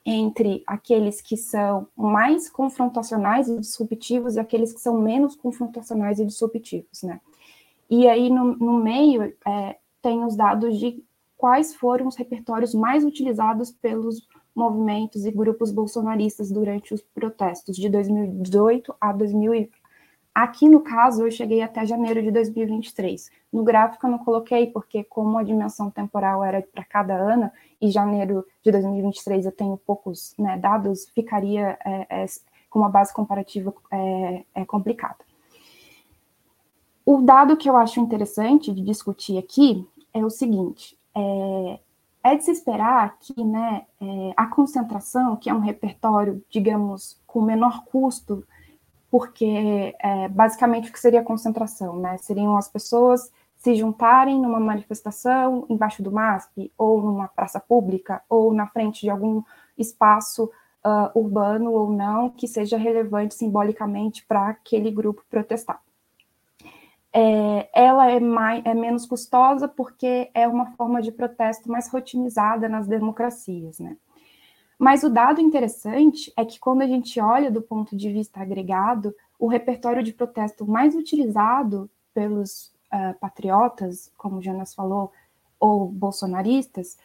entre 0.04 0.62
aqueles 0.66 1.20
que 1.20 1.36
são 1.36 1.88
mais 1.96 2.50
confrontacionais 2.50 3.48
e 3.48 3.58
disruptivos 3.58 4.36
e 4.36 4.40
aqueles 4.40 4.72
que 4.72 4.80
são 4.80 5.00
menos 5.00 5.34
confrontacionais 5.34 6.18
e 6.18 6.26
disruptivos, 6.26 7.02
né? 7.02 7.20
E 7.88 8.06
aí 8.08 8.28
no, 8.28 8.56
no 8.56 8.82
meio 8.82 9.34
é, 9.46 9.78
tem 10.02 10.24
os 10.24 10.36
dados 10.36 10.78
de 10.78 11.02
quais 11.36 11.74
foram 11.74 12.06
os 12.06 12.16
repertórios 12.16 12.74
mais 12.74 13.04
utilizados 13.04 13.70
pelos 13.70 14.26
movimentos 14.54 15.24
e 15.24 15.30
grupos 15.30 15.72
bolsonaristas 15.72 16.50
durante 16.50 16.94
os 16.94 17.02
protestos 17.02 17.76
de 17.76 17.88
2018 17.88 18.94
a 19.00 19.12
2020 19.12 19.83
Aqui 20.34 20.68
no 20.68 20.80
caso, 20.80 21.24
eu 21.24 21.30
cheguei 21.30 21.62
até 21.62 21.86
janeiro 21.86 22.20
de 22.20 22.32
2023. 22.32 23.30
No 23.52 23.62
gráfico 23.62 24.04
eu 24.04 24.10
não 24.10 24.18
coloquei, 24.18 24.66
porque 24.66 25.04
como 25.04 25.38
a 25.38 25.44
dimensão 25.44 25.88
temporal 25.88 26.42
era 26.42 26.60
para 26.60 26.82
cada 26.82 27.14
ano, 27.14 27.48
e 27.80 27.88
janeiro 27.88 28.44
de 28.60 28.72
2023 28.72 29.46
eu 29.46 29.52
tenho 29.52 29.76
poucos 29.76 30.34
né, 30.36 30.58
dados, 30.58 31.06
ficaria 31.14 31.78
é, 31.84 32.24
é, 32.24 32.26
com 32.68 32.80
uma 32.80 32.88
base 32.88 33.14
comparativa 33.14 33.72
é, 33.92 34.44
é, 34.56 34.64
complicada. 34.64 35.18
O 37.06 37.20
dado 37.20 37.56
que 37.56 37.68
eu 37.68 37.76
acho 37.76 38.00
interessante 38.00 38.72
de 38.72 38.82
discutir 38.82 39.38
aqui 39.38 39.86
é 40.12 40.24
o 40.24 40.30
seguinte: 40.30 40.98
é, 41.14 41.78
é 42.24 42.34
de 42.34 42.42
se 42.42 42.50
esperar 42.50 43.18
que 43.20 43.44
né, 43.44 43.86
é, 44.00 44.32
a 44.36 44.46
concentração, 44.46 45.36
que 45.36 45.48
é 45.48 45.54
um 45.54 45.60
repertório, 45.60 46.42
digamos, 46.50 47.20
com 47.24 47.40
menor 47.40 47.84
custo 47.84 48.44
porque 49.14 49.94
é, 50.00 50.28
basicamente 50.28 50.90
o 50.90 50.92
que 50.92 50.98
seria 50.98 51.22
concentração, 51.22 51.94
né? 52.00 52.16
Seriam 52.16 52.56
as 52.56 52.68
pessoas 52.68 53.30
se 53.54 53.72
juntarem 53.76 54.40
numa 54.40 54.58
manifestação 54.58 55.64
embaixo 55.68 56.02
do 56.02 56.10
MASP, 56.10 56.72
ou 56.76 57.00
numa 57.00 57.28
praça 57.28 57.60
pública, 57.60 58.20
ou 58.28 58.52
na 58.52 58.66
frente 58.66 59.02
de 59.02 59.10
algum 59.10 59.40
espaço 59.78 60.50
uh, 60.84 61.16
urbano 61.16 61.70
ou 61.70 61.92
não, 61.92 62.28
que 62.28 62.48
seja 62.48 62.76
relevante 62.76 63.36
simbolicamente 63.36 64.26
para 64.26 64.48
aquele 64.48 64.90
grupo 64.90 65.22
protestar. 65.30 65.80
É, 67.12 67.70
ela 67.72 68.10
é, 68.10 68.18
mais, 68.18 68.66
é 68.66 68.74
menos 68.74 69.06
custosa 69.06 69.68
porque 69.68 70.28
é 70.34 70.48
uma 70.48 70.72
forma 70.72 71.00
de 71.00 71.12
protesto 71.12 71.70
mais 71.70 71.88
rotinizada 71.88 72.68
nas 72.68 72.88
democracias, 72.88 73.78
né? 73.78 73.96
Mas 74.84 75.02
o 75.02 75.08
dado 75.08 75.40
interessante 75.40 76.30
é 76.36 76.44
que 76.44 76.60
quando 76.60 76.82
a 76.82 76.86
gente 76.86 77.18
olha 77.18 77.50
do 77.50 77.62
ponto 77.62 77.96
de 77.96 78.12
vista 78.12 78.40
agregado, 78.40 79.14
o 79.38 79.46
repertório 79.46 80.02
de 80.02 80.12
protesto 80.12 80.66
mais 80.66 80.94
utilizado 80.94 81.88
pelos 82.12 82.66
uh, 82.92 83.18
patriotas, 83.18 84.12
como 84.18 84.42
Jonas 84.42 84.74
falou, 84.74 85.10
ou 85.58 85.86
bolsonaristas, 85.88 86.98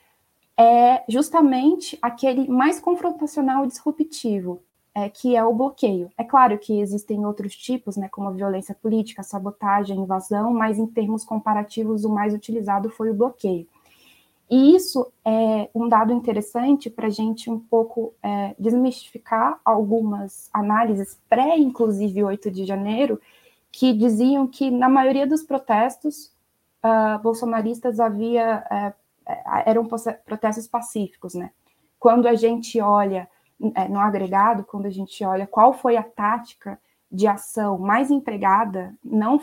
é 0.58 1.06
justamente 1.08 1.98
aquele 2.02 2.50
mais 2.50 2.82
confrontacional 2.82 3.64
e 3.64 3.70
disruptivo, 3.70 4.62
é, 4.94 5.08
que 5.08 5.38
é 5.38 5.44
o 5.46 5.54
bloqueio. 5.54 6.12
É 6.18 6.24
claro 6.26 6.60
que 6.60 6.82
existem 6.82 7.26
outros 7.26 7.56
tipos, 7.56 7.96
né, 7.96 8.10
como 8.10 8.28
a 8.28 8.34
violência 8.34 8.76
política, 8.76 9.24
sabotagem, 9.24 10.00
invasão, 10.00 10.54
mas 10.54 10.78
em 10.78 10.86
termos 10.86 11.24
comparativos, 11.24 12.04
o 12.04 12.10
mais 12.10 12.34
utilizado 12.34 12.90
foi 12.90 13.10
o 13.10 13.16
bloqueio. 13.16 13.66
E 14.50 14.76
isso 14.76 15.12
é 15.24 15.70
um 15.76 15.88
dado 15.88 16.12
interessante 16.12 16.90
para 16.90 17.08
a 17.08 17.12
gente 17.12 17.52
um 17.52 17.60
pouco 17.60 18.16
é, 18.24 18.56
desmistificar 18.58 19.60
algumas 19.64 20.50
análises 20.52 21.20
pré, 21.30 21.56
inclusive 21.58 22.24
8 22.24 22.50
de 22.50 22.66
janeiro, 22.66 23.22
que 23.72 23.94
diziam 23.94 24.48
que 24.48 24.72
na 24.72 24.90
maioria 24.90 25.28
dos 25.28 25.44
protestos 25.44 26.34
uh, 26.84 27.22
bolsonaristas 27.22 28.00
havia 28.00 28.64
uh, 28.66 29.00
eram 29.66 29.88
protestos 30.26 30.68
pacíficos, 30.68 31.36
né? 31.36 31.52
Quando 32.00 32.28
a 32.28 32.34
gente 32.34 32.82
olha 32.82 33.30
é, 33.76 33.88
no 33.88 34.00
agregado, 34.00 34.64
quando 34.64 34.88
a 34.88 34.90
gente 34.90 35.24
olha 35.24 35.46
qual 35.46 35.74
foi 35.74 35.98
a 35.98 36.04
tática 36.04 36.80
de 37.12 37.28
ação 37.28 37.78
mais 37.78 38.10
empregada, 38.10 38.96
não 39.04 39.40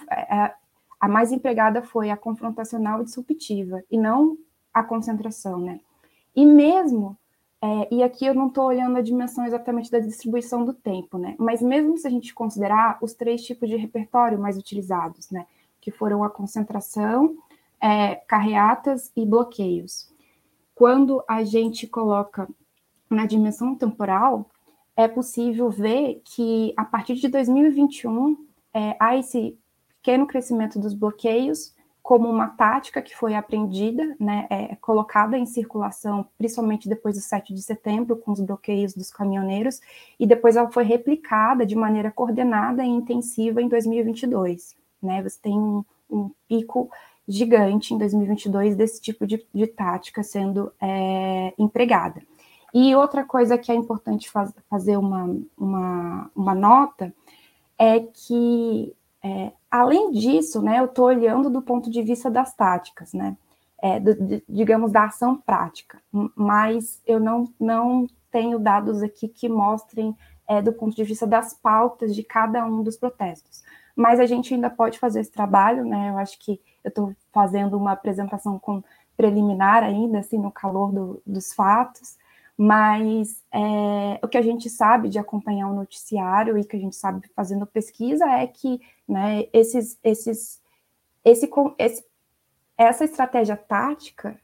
a 0.98 1.08
mais 1.08 1.30
empregada 1.30 1.82
foi 1.82 2.10
a 2.10 2.16
confrontacional 2.16 3.00
e 3.00 3.04
disruptiva, 3.04 3.82
e 3.90 3.98
não 3.98 4.36
a 4.76 4.84
concentração, 4.84 5.58
né? 5.58 5.80
E 6.34 6.44
mesmo, 6.44 7.16
é, 7.62 7.94
e 7.94 8.02
aqui 8.02 8.26
eu 8.26 8.34
não 8.34 8.48
estou 8.48 8.66
olhando 8.66 8.98
a 8.98 9.00
dimensão 9.00 9.46
exatamente 9.46 9.90
da 9.90 9.98
distribuição 9.98 10.66
do 10.66 10.74
tempo, 10.74 11.16
né? 11.16 11.34
Mas 11.38 11.62
mesmo 11.62 11.96
se 11.96 12.06
a 12.06 12.10
gente 12.10 12.34
considerar 12.34 12.98
os 13.00 13.14
três 13.14 13.42
tipos 13.42 13.70
de 13.70 13.76
repertório 13.76 14.38
mais 14.38 14.58
utilizados, 14.58 15.30
né? 15.30 15.46
Que 15.80 15.90
foram 15.90 16.22
a 16.22 16.28
concentração, 16.28 17.38
é, 17.80 18.16
carreatas 18.16 19.10
e 19.16 19.24
bloqueios. 19.24 20.12
Quando 20.74 21.24
a 21.26 21.42
gente 21.42 21.86
coloca 21.86 22.46
na 23.08 23.24
dimensão 23.24 23.74
temporal, 23.74 24.50
é 24.94 25.08
possível 25.08 25.70
ver 25.70 26.20
que 26.22 26.74
a 26.76 26.84
partir 26.84 27.14
de 27.14 27.28
2021 27.28 28.36
é, 28.74 28.94
há 29.00 29.16
esse 29.16 29.58
pequeno 29.88 30.26
crescimento 30.26 30.78
dos 30.78 30.92
bloqueios 30.92 31.74
como 32.06 32.30
uma 32.30 32.46
tática 32.46 33.02
que 33.02 33.16
foi 33.16 33.34
aprendida, 33.34 34.14
né, 34.20 34.46
é, 34.48 34.76
colocada 34.76 35.36
em 35.36 35.44
circulação, 35.44 36.24
principalmente 36.38 36.88
depois 36.88 37.16
do 37.16 37.20
7 37.20 37.52
de 37.52 37.60
setembro, 37.60 38.16
com 38.16 38.30
os 38.30 38.38
bloqueios 38.38 38.94
dos 38.94 39.10
caminhoneiros, 39.10 39.80
e 40.16 40.24
depois 40.24 40.54
ela 40.54 40.70
foi 40.70 40.84
replicada 40.84 41.66
de 41.66 41.74
maneira 41.74 42.12
coordenada 42.12 42.84
e 42.84 42.88
intensiva 42.88 43.60
em 43.60 43.66
2022. 43.66 44.76
Né, 45.02 45.20
você 45.20 45.36
tem 45.42 45.58
um, 45.58 45.84
um 46.08 46.30
pico 46.46 46.88
gigante 47.26 47.92
em 47.92 47.98
2022 47.98 48.76
desse 48.76 49.02
tipo 49.02 49.26
de, 49.26 49.44
de 49.52 49.66
tática 49.66 50.22
sendo 50.22 50.72
é, 50.80 51.52
empregada. 51.58 52.22
E 52.72 52.94
outra 52.94 53.24
coisa 53.24 53.58
que 53.58 53.72
é 53.72 53.74
importante 53.74 54.30
faz, 54.30 54.54
fazer 54.70 54.96
uma, 54.96 55.36
uma, 55.58 56.30
uma 56.36 56.54
nota 56.54 57.12
é 57.76 57.98
que 57.98 58.94
é, 59.24 59.50
além 59.76 60.10
disso, 60.12 60.60
né, 60.62 60.80
eu 60.80 60.86
estou 60.86 61.06
olhando 61.06 61.50
do 61.50 61.62
ponto 61.62 61.90
de 61.90 62.02
vista 62.02 62.30
das 62.30 62.54
táticas, 62.54 63.12
né? 63.12 63.36
é, 63.82 64.00
do, 64.00 64.42
digamos, 64.48 64.90
da 64.90 65.04
ação 65.04 65.36
prática, 65.36 66.00
mas 66.34 67.00
eu 67.06 67.20
não, 67.20 67.44
não 67.60 68.06
tenho 68.30 68.58
dados 68.58 69.02
aqui 69.02 69.28
que 69.28 69.48
mostrem 69.48 70.16
é, 70.48 70.62
do 70.62 70.72
ponto 70.72 70.94
de 70.94 71.04
vista 71.04 71.26
das 71.26 71.54
pautas 71.54 72.14
de 72.14 72.22
cada 72.22 72.64
um 72.64 72.82
dos 72.82 72.96
protestos. 72.96 73.62
Mas 73.94 74.20
a 74.20 74.26
gente 74.26 74.54
ainda 74.54 74.70
pode 74.70 74.98
fazer 74.98 75.20
esse 75.20 75.30
trabalho, 75.30 75.84
né? 75.84 76.10
Eu 76.10 76.18
acho 76.18 76.38
que 76.38 76.60
eu 76.84 76.88
estou 76.88 77.16
fazendo 77.32 77.76
uma 77.76 77.92
apresentação 77.92 78.58
com 78.58 78.82
preliminar 79.16 79.82
ainda, 79.82 80.18
assim, 80.18 80.38
no 80.38 80.50
calor 80.50 80.92
do, 80.92 81.22
dos 81.26 81.54
fatos, 81.54 82.16
mas 82.56 83.44
é, 83.52 84.18
o 84.22 84.28
que 84.28 84.38
a 84.38 84.42
gente 84.42 84.70
sabe 84.70 85.08
de 85.08 85.18
acompanhar 85.18 85.68
o 85.68 85.74
noticiário 85.74 86.56
e 86.56 86.64
que 86.64 86.76
a 86.76 86.80
gente 86.80 86.96
sabe 86.96 87.28
fazendo 87.34 87.66
pesquisa 87.66 88.24
é 88.24 88.46
que 88.46 88.80
né, 89.06 89.46
esses, 89.52 89.98
esses, 90.02 90.60
esse, 91.22 91.50
esse, 91.78 92.04
essa 92.78 93.04
estratégia 93.04 93.56
tática 93.56 94.40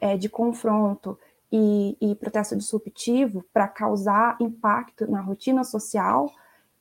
é, 0.00 0.16
de 0.16 0.28
confronto 0.28 1.18
e, 1.50 1.96
e 2.00 2.14
protesto 2.14 2.56
disruptivo 2.56 3.44
para 3.52 3.66
causar 3.66 4.36
impacto 4.40 5.10
na 5.10 5.20
rotina 5.20 5.64
social, 5.64 6.30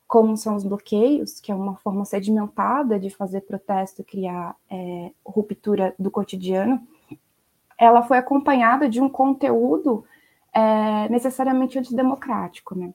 como 0.08 0.38
são 0.38 0.56
os 0.56 0.64
bloqueios, 0.64 1.40
que 1.40 1.52
é 1.52 1.56
uma 1.56 1.78
forma 1.78 2.06
sedimentada 2.06 3.00
de 3.00 3.10
fazer 3.10 3.42
protesto 3.42 4.02
e 4.02 4.06
criar 4.06 4.56
é, 4.70 5.12
ruptura 5.26 5.96
do 5.98 6.12
cotidiano, 6.12 6.86
ela 7.78 8.04
foi 8.04 8.18
acompanhada 8.18 8.88
de 8.88 9.02
um 9.02 9.10
conteúdo 9.10 10.06
é, 10.56 11.10
necessariamente 11.10 11.78
antidemocrático, 11.78 12.74
né? 12.74 12.94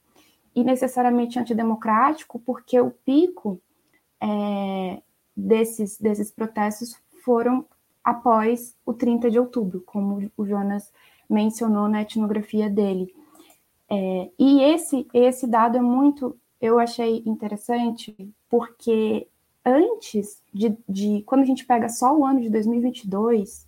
E 0.54 0.64
necessariamente 0.64 1.38
antidemocrático 1.38 2.38
porque 2.38 2.80
o 2.80 2.90
pico 2.90 3.60
é, 4.18 5.02
desses, 5.36 5.98
desses 5.98 6.30
protestos 6.30 6.98
foram 7.22 7.66
após 8.02 8.74
o 8.84 8.94
30 8.94 9.30
de 9.30 9.38
outubro, 9.38 9.82
como 9.82 10.30
o 10.36 10.46
Jonas 10.46 10.90
mencionou 11.28 11.86
na 11.86 12.00
etnografia 12.00 12.68
dele. 12.70 13.14
É, 13.88 14.30
e 14.38 14.62
esse, 14.62 15.06
esse 15.12 15.46
dado 15.46 15.76
é 15.76 15.82
muito, 15.82 16.36
eu 16.60 16.78
achei 16.78 17.22
interessante, 17.26 18.16
porque 18.48 19.28
antes 19.64 20.42
de, 20.52 20.76
de, 20.88 21.22
quando 21.26 21.42
a 21.42 21.44
gente 21.44 21.66
pega 21.66 21.90
só 21.90 22.16
o 22.16 22.24
ano 22.24 22.40
de 22.40 22.48
2022, 22.48 23.66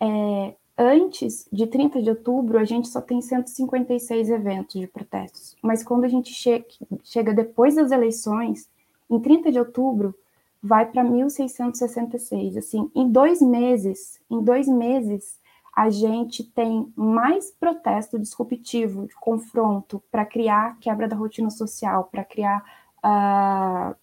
é, 0.00 0.54
antes 0.76 1.48
de 1.52 1.66
30 1.66 2.02
de 2.02 2.10
outubro, 2.10 2.58
a 2.58 2.64
gente 2.64 2.88
só 2.88 3.00
tem 3.00 3.20
156 3.20 4.30
eventos 4.30 4.80
de 4.80 4.86
protestos. 4.86 5.56
Mas 5.62 5.82
quando 5.82 6.04
a 6.04 6.08
gente 6.08 6.32
che 6.32 6.64
chega 7.02 7.32
depois 7.32 7.74
das 7.74 7.90
eleições, 7.90 8.68
em 9.08 9.18
30 9.20 9.52
de 9.52 9.58
outubro, 9.58 10.14
vai 10.62 10.86
para 10.86 11.02
1.666. 11.04 12.58
Assim, 12.58 12.90
em 12.94 13.08
dois 13.08 13.40
meses, 13.40 14.20
em 14.30 14.42
dois 14.42 14.66
meses, 14.68 15.38
a 15.74 15.90
gente 15.90 16.42
tem 16.42 16.92
mais 16.96 17.50
protesto 17.50 18.18
disruptivo, 18.18 19.06
de 19.06 19.14
confronto, 19.16 20.02
para 20.10 20.24
criar 20.24 20.78
quebra 20.80 21.06
da 21.06 21.14
rotina 21.14 21.50
social, 21.50 22.08
para 22.10 22.24
criar, 22.24 22.64
uh, 23.04 23.94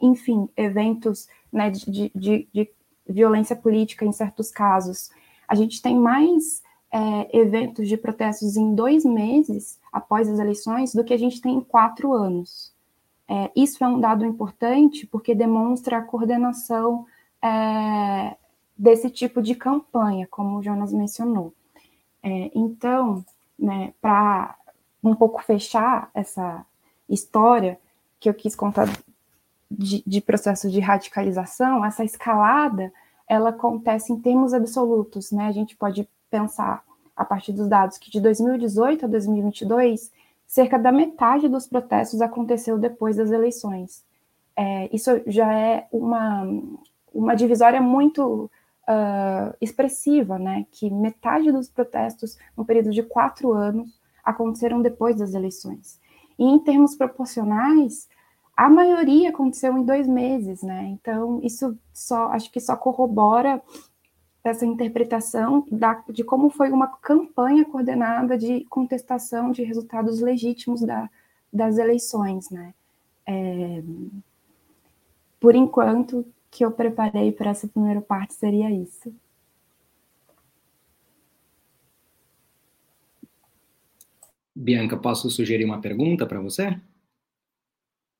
enfim, 0.00 0.48
eventos 0.56 1.28
né, 1.52 1.70
de, 1.70 2.10
de, 2.14 2.48
de 2.52 2.70
violência 3.08 3.56
política 3.56 4.04
em 4.04 4.12
certos 4.12 4.50
casos. 4.50 5.10
A 5.48 5.54
gente 5.54 5.82
tem 5.82 5.96
mais 5.96 6.62
é, 6.92 7.38
eventos 7.38 7.88
de 7.88 7.96
protestos 7.96 8.56
em 8.56 8.74
dois 8.74 9.04
meses 9.04 9.78
após 9.92 10.28
as 10.28 10.38
eleições 10.38 10.94
do 10.94 11.04
que 11.04 11.14
a 11.14 11.18
gente 11.18 11.40
tem 11.40 11.56
em 11.56 11.60
quatro 11.60 12.12
anos. 12.12 12.72
É, 13.26 13.50
isso 13.54 13.82
é 13.82 13.88
um 13.88 14.00
dado 14.00 14.24
importante 14.24 15.06
porque 15.06 15.34
demonstra 15.34 15.98
a 15.98 16.02
coordenação 16.02 17.06
é, 17.42 18.36
desse 18.76 19.10
tipo 19.10 19.42
de 19.42 19.54
campanha, 19.54 20.26
como 20.30 20.58
o 20.58 20.62
Jonas 20.62 20.92
mencionou. 20.92 21.52
É, 22.22 22.50
então, 22.54 23.24
né, 23.58 23.92
para 24.00 24.56
um 25.02 25.14
pouco 25.14 25.42
fechar 25.42 26.10
essa 26.14 26.64
história 27.08 27.78
que 28.18 28.28
eu 28.28 28.34
quis 28.34 28.56
contar 28.56 28.88
de, 29.70 30.02
de 30.06 30.20
processo 30.20 30.70
de 30.70 30.80
radicalização, 30.80 31.84
essa 31.84 32.04
escalada 32.04 32.92
ela 33.28 33.50
acontece 33.50 34.12
em 34.12 34.20
termos 34.20 34.54
absolutos, 34.54 35.30
né? 35.30 35.46
A 35.46 35.52
gente 35.52 35.76
pode 35.76 36.08
pensar 36.30 36.82
a 37.14 37.24
partir 37.24 37.52
dos 37.52 37.68
dados 37.68 37.98
que 37.98 38.10
de 38.10 38.20
2018 38.20 39.04
a 39.04 39.08
2022, 39.08 40.12
cerca 40.46 40.78
da 40.78 40.92
metade 40.92 41.48
dos 41.48 41.66
protestos 41.66 42.20
aconteceu 42.20 42.78
depois 42.78 43.16
das 43.16 43.30
eleições. 43.30 44.04
É, 44.56 44.88
isso 44.94 45.10
já 45.26 45.52
é 45.52 45.86
uma, 45.92 46.46
uma 47.12 47.34
divisória 47.34 47.80
muito 47.80 48.50
uh, 48.88 49.54
expressiva, 49.60 50.38
né? 50.38 50.66
Que 50.70 50.90
metade 50.90 51.52
dos 51.52 51.68
protestos, 51.68 52.38
no 52.56 52.64
período 52.64 52.90
de 52.90 53.02
quatro 53.02 53.52
anos, 53.52 54.00
aconteceram 54.24 54.80
depois 54.80 55.16
das 55.16 55.34
eleições. 55.34 56.00
E 56.38 56.44
em 56.44 56.58
termos 56.58 56.94
proporcionais, 56.94 58.08
a 58.58 58.68
maioria 58.68 59.28
aconteceu 59.28 59.78
em 59.78 59.84
dois 59.84 60.08
meses, 60.08 60.64
né? 60.64 60.88
Então, 60.88 61.40
isso 61.44 61.78
só 61.94 62.24
acho 62.32 62.50
que 62.50 62.58
só 62.58 62.76
corrobora 62.76 63.62
essa 64.42 64.66
interpretação 64.66 65.64
da, 65.70 66.02
de 66.08 66.24
como 66.24 66.50
foi 66.50 66.72
uma 66.72 66.88
campanha 66.88 67.64
coordenada 67.64 68.36
de 68.36 68.64
contestação 68.64 69.52
de 69.52 69.62
resultados 69.62 70.20
legítimos 70.20 70.80
da, 70.80 71.08
das 71.52 71.78
eleições, 71.78 72.50
né? 72.50 72.74
É, 73.24 73.80
por 75.38 75.54
enquanto, 75.54 76.26
que 76.50 76.64
eu 76.64 76.72
preparei 76.72 77.30
para 77.30 77.50
essa 77.50 77.68
primeira 77.68 78.00
parte 78.00 78.34
seria 78.34 78.72
isso. 78.72 79.14
Bianca, 84.52 84.96
posso 84.96 85.30
sugerir 85.30 85.64
uma 85.64 85.80
pergunta 85.80 86.26
para 86.26 86.40
você? 86.40 86.76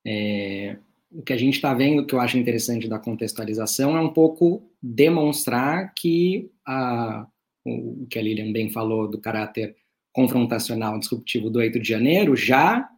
É, 0.06 0.76
o 1.10 1.22
que 1.22 1.32
a 1.32 1.36
gente 1.36 1.54
está 1.54 1.72
vendo, 1.74 2.06
que 2.06 2.14
eu 2.14 2.20
acho 2.20 2.38
interessante 2.38 2.88
da 2.88 2.98
contextualização, 2.98 3.96
é 3.96 4.00
um 4.00 4.12
pouco 4.12 4.70
demonstrar 4.82 5.92
que 5.94 6.50
a, 6.66 7.26
o 7.64 8.06
que 8.08 8.18
a 8.18 8.22
Lilian 8.22 8.52
bem 8.52 8.70
falou 8.70 9.08
do 9.08 9.18
caráter 9.18 9.76
confrontacional 10.12 10.98
disruptivo 10.98 11.50
do 11.50 11.58
8 11.58 11.78
de 11.78 11.88
janeiro 11.88 12.36
já 12.36 12.88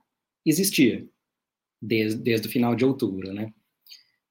existia 0.44 1.06
desde, 1.80 2.20
desde 2.20 2.48
o 2.48 2.50
final 2.50 2.74
de 2.74 2.84
outubro, 2.84 3.32
né? 3.32 3.52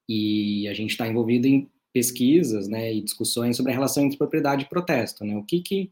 E 0.08 0.68
a 0.68 0.74
gente 0.74 0.92
está 0.92 1.08
envolvido 1.08 1.48
em 1.48 1.70
pesquisas, 1.94 2.68
né, 2.68 2.94
e 2.94 3.02
discussões 3.02 3.58
sobre 3.58 3.72
a 3.72 3.76
relação 3.76 4.06
entre 4.06 4.18
propriedade 4.18 4.66
e 4.66 4.70
protesto, 4.70 5.24
né? 5.24 5.36
O 5.38 5.44
que 5.44 5.62
que 5.62 5.92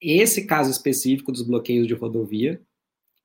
esse 0.00 0.46
caso 0.46 0.70
específico 0.70 1.32
dos 1.32 1.42
bloqueios 1.42 1.86
de 1.86 1.94
rodovia 1.94 2.60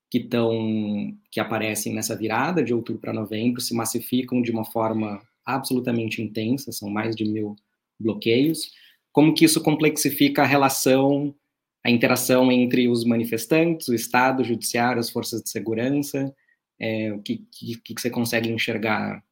que 0.10 0.20
estão 0.20 1.16
que 1.32 1.40
aparecem 1.40 1.94
nessa 1.94 2.16
virada 2.16 2.64
de 2.64 2.74
outubro 2.74 3.02
para 3.02 3.14
novembro 3.14 3.62
se 3.62 3.74
massificam 3.76 4.42
de 4.42 4.52
uma 4.52 4.66
forma 4.66 5.22
absolutamente 5.46 6.22
intensa, 6.22 6.72
são 6.72 6.90
mais 6.90 7.16
de 7.16 7.26
mil 7.26 7.56
bloqueios. 8.00 8.72
Como 9.12 9.34
que 9.34 9.46
isso 9.46 9.62
complexifica 9.62 10.44
a 10.44 10.46
relação, 10.46 11.36
a 11.84 11.90
interação 11.90 12.52
entre 12.52 12.88
os 12.88 13.04
manifestantes, 13.04 13.88
o 13.88 13.94
Estado, 13.94 14.42
o 14.42 14.46
Judiciário, 14.46 15.00
as 15.00 15.10
forças 15.10 15.44
de 15.44 15.50
segurança? 15.50 16.34
É, 16.80 17.12
o 17.14 17.22
que, 17.22 17.46
que, 17.52 17.78
que 17.78 18.02
você 18.02 18.10
consegue 18.10 18.50
enxergar 18.50 19.24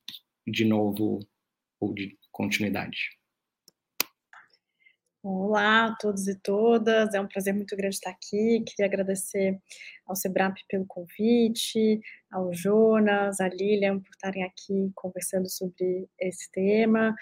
de 0.46 0.66
novo 0.66 1.20
ou 1.80 1.94
de 1.94 2.18
continuidade? 2.32 3.17
Olá 5.30 5.88
a 5.88 5.96
todos 5.98 6.26
e 6.30 6.36
todas, 6.36 7.14
é 7.14 7.20
um 7.20 7.28
prazer 7.28 7.54
muito 7.54 7.76
grande 7.76 7.96
estar 7.96 8.12
aqui. 8.12 8.64
Queria 8.66 8.86
agradecer 8.86 9.60
ao 10.06 10.16
Sebrap 10.16 10.56
pelo 10.70 10.86
convite, 10.86 12.00
ao 12.32 12.54
Jonas, 12.54 13.42
à 13.42 13.50
Lilian 13.50 14.00
por 14.00 14.10
estarem 14.12 14.46
aqui 14.46 14.90
conversando 14.96 15.50
sobre 15.50 16.08
esse 16.18 16.50
tema. 16.50 17.14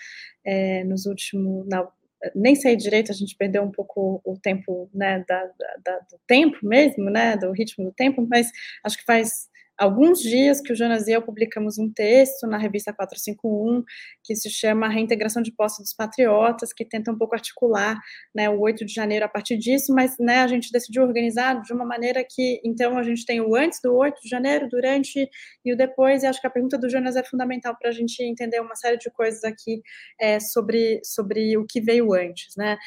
É, 0.46 0.84
nos 0.84 1.08
últimos, 1.08 1.68
na, 1.68 1.88
nem 2.36 2.54
sei 2.54 2.76
direito, 2.76 3.12
a 3.12 3.16
gente 3.16 3.36
perdeu 3.36 3.64
um 3.64 3.72
pouco 3.72 4.22
o 4.24 4.38
tempo, 4.38 4.88
né, 4.94 5.26
da, 5.28 5.44
da, 5.84 5.98
do 6.02 6.20
tempo 6.28 6.60
mesmo, 6.62 7.10
né, 7.10 7.36
do 7.36 7.52
ritmo 7.54 7.86
do 7.86 7.92
tempo, 7.92 8.24
mas 8.30 8.52
acho 8.84 9.00
que 9.00 9.04
faz 9.04 9.50
alguns 9.78 10.20
dias 10.20 10.62
que 10.62 10.72
o 10.72 10.76
Jonas 10.76 11.08
e 11.08 11.12
eu 11.12 11.22
publicamos 11.22 11.78
um 11.78 11.92
texto 11.92 12.48
na 12.48 12.58
revista 12.58 12.94
451 12.94 13.84
que 14.24 14.36
se 14.36 14.50
chama 14.50 14.88
Reintegração 14.88 15.42
de 15.42 15.52
Posse 15.52 15.82
dos 15.82 15.94
Patriotas, 15.94 16.74
que 16.74 16.86
tenta 16.86 17.12
um 17.12 17.18
pouco 17.18 17.36
articular 17.36 18.00
né, 18.34 18.50
o 18.50 18.60
8 18.60 18.86
de 18.86 18.94
janeiro 18.94 19.26
a 19.26 19.30
partir 19.30 19.58
disso, 19.58 19.94
mas 19.94 20.16
né, 20.20 20.40
a 20.40 20.48
gente 20.48 20.72
decidiu 20.72 21.04
organizar 21.04 21.62
de 21.62 21.74
uma 21.74 21.86
maneira 21.86 22.26
que, 22.28 22.62
então, 22.64 22.98
a 22.98 23.04
gente 23.04 23.26
tem 23.26 23.42
o 23.42 23.56
antes 23.56 23.80
do 23.84 23.94
8 23.96 24.22
de 24.22 24.30
janeiro, 24.30 24.68
durante 24.70 25.30
e 25.64 25.74
o 25.74 25.78
depois, 25.78 26.24
e 26.24 26.28
acho 26.28 26.40
que 26.40 26.48
a 26.48 26.50
pergunta 26.50 26.78
do 26.78 26.90
Jonas 26.90 27.16
é 27.16 27.24
fundamental 27.24 27.76
para 27.80 27.90
a 27.90 27.94
gente 27.94 28.22
entender 28.24 28.60
uma 28.60 28.76
série 28.76 28.98
de 28.98 29.10
coisas 29.12 29.44
aqui 29.44 29.82
é, 30.20 30.40
sobre, 30.40 31.00
sobre 31.04 31.58
o 31.58 31.66
que 31.68 31.82
veio 31.82 32.14
antes, 32.14 32.56
né? 32.56 32.78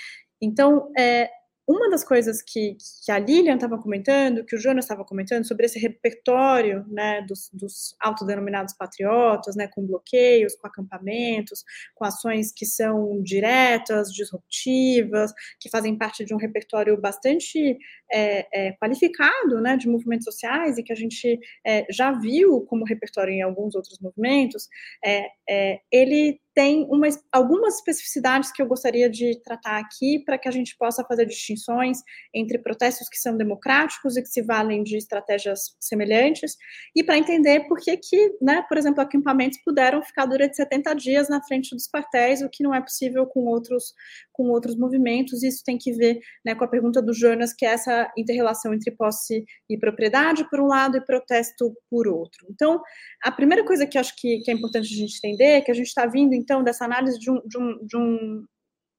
Então, 0.41 0.91
é, 0.97 1.29
uma 1.69 1.91
das 1.91 2.03
coisas 2.03 2.41
que, 2.41 2.79
que 3.05 3.13
a 3.13 3.19
Lilian 3.19 3.57
estava 3.57 3.77
comentando, 3.77 4.43
que 4.43 4.57
o 4.57 4.59
Jonas 4.59 4.87
estava 4.87 5.05
comentando, 5.05 5.47
sobre 5.47 5.67
esse 5.67 5.79
repertório 5.79 6.83
né, 6.89 7.21
dos, 7.29 7.51
dos 7.53 7.95
autodenominados 8.01 8.73
patriotas, 8.73 9.55
né, 9.55 9.69
com 9.69 9.87
bloqueios, 9.87 10.55
com 10.55 10.67
acampamentos, 10.67 11.63
com 11.95 12.07
ações 12.07 12.51
que 12.53 12.65
são 12.65 13.23
diretas, 13.23 14.11
disruptivas, 14.11 15.35
que 15.61 15.69
fazem 15.69 15.97
parte 15.99 16.25
de 16.25 16.33
um 16.33 16.39
repertório 16.39 16.99
bastante 16.99 17.77
é, 18.11 18.69
é, 18.69 18.73
qualificado 18.73 19.61
né, 19.61 19.77
de 19.77 19.89
movimentos 19.89 20.25
sociais 20.25 20.79
e 20.79 20.83
que 20.83 20.93
a 20.93 20.97
gente 20.97 21.39
é, 21.67 21.87
já 21.93 22.13
viu 22.13 22.63
como 22.63 22.87
repertório 22.87 23.35
em 23.35 23.43
alguns 23.43 23.75
outros 23.75 23.99
movimentos, 24.01 24.69
é, 25.05 25.27
é, 25.47 25.81
ele 25.93 26.41
tem 26.59 26.89
uma, 26.91 27.07
algumas 27.31 27.77
especificidades 27.77 28.51
que 28.51 28.61
eu 28.61 28.67
gostaria 28.67 29.09
de 29.09 29.41
tratar 29.45 29.79
aqui 29.79 30.19
para 30.25 30.37
que 30.37 30.49
a 30.49 30.51
gente 30.51 30.77
possa 30.77 31.05
fazer 31.05 31.25
distinções 31.25 31.99
entre 32.35 32.59
protestos 32.59 33.09
que 33.09 33.17
são 33.17 33.37
democráticos 33.37 34.17
e 34.17 34.23
que 34.23 34.29
se 34.29 34.43
valem 34.43 34.83
de 34.83 34.97
estratégias 34.97 35.77
semelhantes 35.79 36.57
e 36.97 37.05
para 37.05 37.17
entender 37.17 37.69
por 37.69 37.79
que, 37.79 37.97
que 37.97 38.37
né, 38.43 38.61
por 38.69 38.77
exemplo, 38.77 39.01
acampamentos 39.01 39.57
puderam 39.65 40.03
ficar 40.03 40.27
durante 40.27 40.57
70 40.57 40.95
dias 40.95 41.29
na 41.29 41.41
frente 41.41 41.77
dos 41.77 41.87
quartéis, 41.87 42.43
o 42.43 42.49
que 42.49 42.65
não 42.65 42.75
é 42.75 42.81
possível 42.81 43.25
com 43.25 43.45
outros, 43.45 43.95
com 44.33 44.49
outros 44.49 44.77
movimentos. 44.77 45.45
Isso 45.45 45.63
tem 45.65 45.79
que 45.79 45.93
ver 45.93 46.19
né, 46.45 46.57
com 46.57 46.65
a 46.65 46.69
pergunta 46.69 47.01
do 47.01 47.13
Jonas, 47.13 47.53
que 47.53 47.65
é 47.65 47.71
essa 47.71 48.13
interrelação 48.19 48.75
entre 48.75 48.91
posse 48.91 49.45
e 49.71 49.79
propriedade, 49.79 50.49
por 50.51 50.59
um 50.59 50.67
lado, 50.67 50.97
e 50.97 51.01
protesto 51.01 51.73
por 51.89 52.09
outro. 52.09 52.49
Então, 52.51 52.83
a 53.23 53.31
primeira 53.31 53.65
coisa 53.65 53.87
que 53.87 53.97
acho 53.97 54.17
que, 54.17 54.41
que 54.41 54.51
é 54.51 54.55
importante 54.55 54.93
a 54.93 54.97
gente 54.97 55.19
entender 55.19 55.45
é 55.45 55.61
que 55.61 55.71
a 55.71 55.75
gente 55.75 55.87
está 55.87 56.05
vindo 56.05 56.35
então, 56.49 56.65
dessa 56.65 56.87
análise 56.87 57.19
de 57.19 57.31
um, 57.31 57.47
de 57.47 57.59
um, 57.59 57.85
de 57.85 57.97
um, 57.99 58.45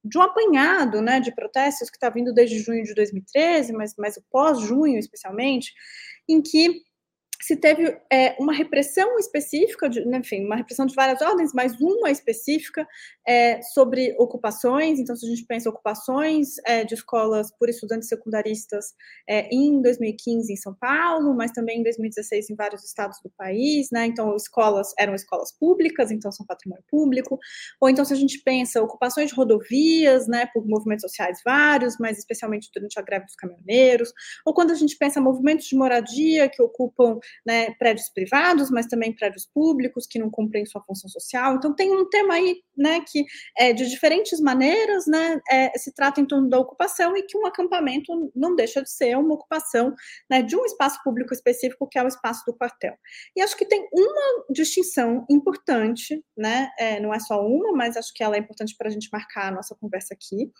de 0.05 0.17
um 0.19 0.21
apanhado 0.21 1.01
né, 1.01 1.19
de 1.19 1.33
protestos 1.33 1.89
que 1.89 1.97
está 1.97 2.07
vindo 2.07 2.31
desde 2.31 2.59
junho 2.59 2.83
de 2.83 2.93
2013, 2.93 3.73
mas, 3.73 3.95
mas 3.97 4.21
pós-junho, 4.29 4.99
especialmente, 4.99 5.73
em 6.29 6.43
que 6.43 6.83
se 7.41 7.55
teve 7.55 7.97
é, 8.11 8.35
uma 8.39 8.53
repressão 8.53 9.17
específica, 9.17 9.89
de, 9.89 10.03
né, 10.05 10.17
enfim, 10.17 10.45
uma 10.45 10.57
repressão 10.57 10.85
de 10.85 10.93
várias 10.93 11.21
ordens, 11.21 11.51
mas 11.53 11.79
uma 11.79 12.11
específica 12.11 12.85
é, 13.25 13.61
sobre 13.61 14.13
ocupações. 14.19 14.99
Então, 14.99 15.15
se 15.15 15.25
a 15.25 15.29
gente 15.29 15.45
pensa 15.45 15.69
ocupações 15.69 16.55
é, 16.65 16.83
de 16.83 16.95
escolas 16.95 17.49
por 17.57 17.69
estudantes 17.69 18.09
secundaristas 18.09 18.93
é, 19.27 19.47
em 19.53 19.81
2015 19.81 20.51
em 20.51 20.57
São 20.57 20.75
Paulo, 20.75 21.33
mas 21.33 21.51
também 21.51 21.79
em 21.79 21.83
2016 21.83 22.49
em 22.49 22.55
vários 22.55 22.83
estados 22.83 23.19
do 23.23 23.29
país, 23.29 23.87
né? 23.89 24.05
Então, 24.05 24.35
escolas 24.35 24.91
eram 24.99 25.15
escolas 25.15 25.51
públicas, 25.51 26.11
então 26.11 26.31
são 26.31 26.45
patrimônio 26.45 26.83
público. 26.89 27.39
Ou 27.79 27.89
então, 27.89 28.03
se 28.03 28.13
a 28.13 28.17
gente 28.17 28.39
pensa 28.43 28.81
ocupações 28.81 29.29
de 29.29 29.35
rodovias, 29.35 30.27
né, 30.27 30.47
por 30.53 30.67
movimentos 30.67 31.03
sociais 31.03 31.39
vários, 31.45 31.95
mas 31.99 32.17
especialmente 32.17 32.69
durante 32.73 32.99
a 32.99 33.01
greve 33.01 33.25
dos 33.25 33.35
caminhoneiros. 33.35 34.11
Ou 34.45 34.53
quando 34.53 34.71
a 34.71 34.75
gente 34.75 34.97
pensa 34.97 35.21
movimentos 35.21 35.67
de 35.67 35.75
moradia 35.75 36.49
que 36.49 36.61
ocupam 36.61 37.17
né, 37.45 37.71
prédios 37.75 38.09
privados, 38.09 38.69
mas 38.69 38.87
também 38.87 39.15
prédios 39.15 39.45
públicos 39.45 40.05
que 40.07 40.19
não 40.19 40.29
cumprem 40.29 40.65
sua 40.65 40.83
função 40.83 41.09
social. 41.09 41.55
Então 41.55 41.73
tem 41.73 41.91
um 41.91 42.09
tema 42.09 42.35
aí, 42.35 42.61
né, 42.77 43.01
que 43.01 43.25
é, 43.57 43.73
de 43.73 43.89
diferentes 43.89 44.39
maneiras, 44.39 45.05
né, 45.07 45.39
é, 45.49 45.77
se 45.77 45.93
trata 45.93 46.21
em 46.21 46.25
torno 46.25 46.49
da 46.49 46.59
ocupação 46.59 47.15
e 47.15 47.23
que 47.23 47.37
um 47.37 47.45
acampamento 47.45 48.31
não 48.35 48.55
deixa 48.55 48.81
de 48.81 48.89
ser 48.89 49.17
uma 49.17 49.33
ocupação, 49.33 49.93
né, 50.29 50.41
de 50.41 50.55
um 50.55 50.65
espaço 50.65 50.99
público 51.03 51.33
específico 51.33 51.87
que 51.87 51.97
é 51.97 52.03
o 52.03 52.07
espaço 52.07 52.43
do 52.45 52.55
quartel. 52.55 52.95
E 53.35 53.41
acho 53.41 53.57
que 53.57 53.65
tem 53.65 53.87
uma 53.91 54.45
distinção 54.49 55.25
importante, 55.29 56.23
né, 56.37 56.69
é, 56.77 56.99
não 56.99 57.13
é 57.13 57.19
só 57.19 57.45
uma, 57.45 57.71
mas 57.73 57.97
acho 57.97 58.13
que 58.13 58.23
ela 58.23 58.35
é 58.35 58.39
importante 58.39 58.75
para 58.77 58.87
a 58.87 58.91
gente 58.91 59.09
marcar 59.11 59.47
a 59.47 59.51
nossa 59.51 59.75
conversa 59.75 60.13
aqui, 60.13 60.51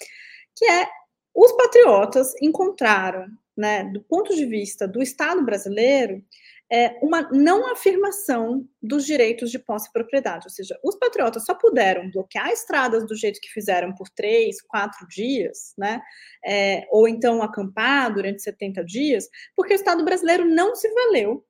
que 0.56 0.66
é 0.66 0.88
os 1.36 1.52
patriotas 1.54 2.34
encontraram, 2.42 3.28
né, 3.56 3.84
do 3.86 4.02
ponto 4.02 4.36
de 4.36 4.46
vista 4.46 4.88
do 4.88 5.02
Estado 5.02 5.44
brasileiro, 5.44 6.24
é, 6.72 6.98
uma 7.02 7.24
não 7.32 7.72
afirmação 7.72 8.68
dos 8.82 9.06
direitos 9.06 9.50
de 9.50 9.58
posse 9.58 9.90
e 9.90 9.92
propriedade. 9.92 10.46
Ou 10.46 10.52
seja, 10.52 10.80
os 10.84 10.96
patriotas 10.96 11.46
só 11.46 11.56
puderam 11.56 12.10
bloquear 12.12 12.50
estradas 12.50 13.06
do 13.08 13.16
jeito 13.16 13.42
que 13.42 13.50
fizeram 13.50 13.94
por 13.94 14.08
três, 14.10 14.62
quatro 14.62 15.08
dias, 15.08 15.74
né? 15.78 16.02
É, 16.46 16.88
ou 16.92 17.08
então 17.08 17.42
acampar 17.42 18.14
durante 18.14 18.42
70 18.42 18.84
dias, 18.86 19.28
porque 19.56 19.74
o 19.74 19.76
Estado 19.76 20.06
brasileiro 20.06 20.46
não 20.46 20.76
se 20.76 20.88
valeu 20.94 21.46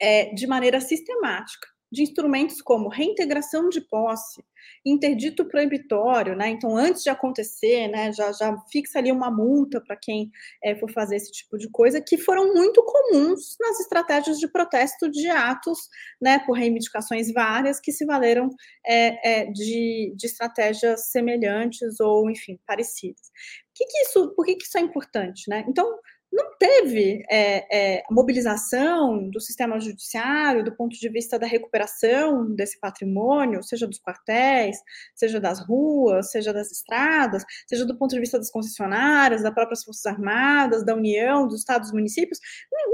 é, 0.00 0.34
de 0.34 0.46
maneira 0.46 0.80
sistemática 0.80 1.68
de 1.90 2.02
instrumentos 2.02 2.60
como 2.60 2.88
reintegração 2.88 3.68
de 3.68 3.80
posse, 3.80 4.44
interdito 4.84 5.46
proibitório, 5.46 6.36
né? 6.36 6.48
Então, 6.48 6.76
antes 6.76 7.02
de 7.02 7.10
acontecer, 7.10 7.88
né, 7.88 8.12
já, 8.12 8.32
já 8.32 8.56
fixa 8.70 8.98
ali 8.98 9.10
uma 9.10 9.30
multa 9.30 9.80
para 9.80 9.96
quem 9.96 10.30
é, 10.62 10.74
for 10.76 10.90
fazer 10.92 11.16
esse 11.16 11.32
tipo 11.32 11.56
de 11.56 11.68
coisa, 11.70 12.00
que 12.00 12.18
foram 12.18 12.52
muito 12.52 12.82
comuns 12.84 13.56
nas 13.60 13.80
estratégias 13.80 14.38
de 14.38 14.48
protesto 14.48 15.10
de 15.10 15.28
atos, 15.28 15.78
né, 16.20 16.38
por 16.40 16.52
reivindicações 16.52 17.32
várias 17.32 17.80
que 17.80 17.92
se 17.92 18.04
valeram 18.04 18.50
é, 18.86 19.40
é, 19.40 19.46
de, 19.46 20.12
de 20.16 20.26
estratégias 20.26 21.10
semelhantes 21.10 22.00
ou, 22.00 22.30
enfim, 22.30 22.58
parecidas. 22.66 23.30
Que 23.74 23.86
que 23.86 23.98
isso, 24.02 24.34
por 24.34 24.44
que, 24.44 24.56
que 24.56 24.64
isso 24.64 24.76
é 24.76 24.80
importante, 24.80 25.44
né? 25.48 25.64
Então, 25.68 25.98
não 26.32 26.56
teve 26.58 27.24
é, 27.30 27.98
é, 27.98 28.02
mobilização 28.10 29.28
do 29.30 29.40
sistema 29.40 29.80
judiciário 29.80 30.64
do 30.64 30.74
ponto 30.76 30.96
de 30.96 31.08
vista 31.08 31.38
da 31.38 31.46
recuperação 31.46 32.54
desse 32.54 32.78
patrimônio, 32.78 33.62
seja 33.62 33.86
dos 33.86 33.98
quartéis, 33.98 34.76
seja 35.14 35.40
das 35.40 35.60
ruas, 35.60 36.30
seja 36.30 36.52
das 36.52 36.70
estradas, 36.70 37.44
seja 37.66 37.86
do 37.86 37.96
ponto 37.96 38.14
de 38.14 38.20
vista 38.20 38.38
das 38.38 38.50
concessionárias, 38.50 39.42
das 39.42 39.54
próprias 39.54 39.82
Forças 39.84 40.06
Armadas, 40.06 40.84
da 40.84 40.94
União, 40.94 41.46
dos 41.46 41.60
estados, 41.60 41.88
dos 41.88 41.98
municípios, 41.98 42.38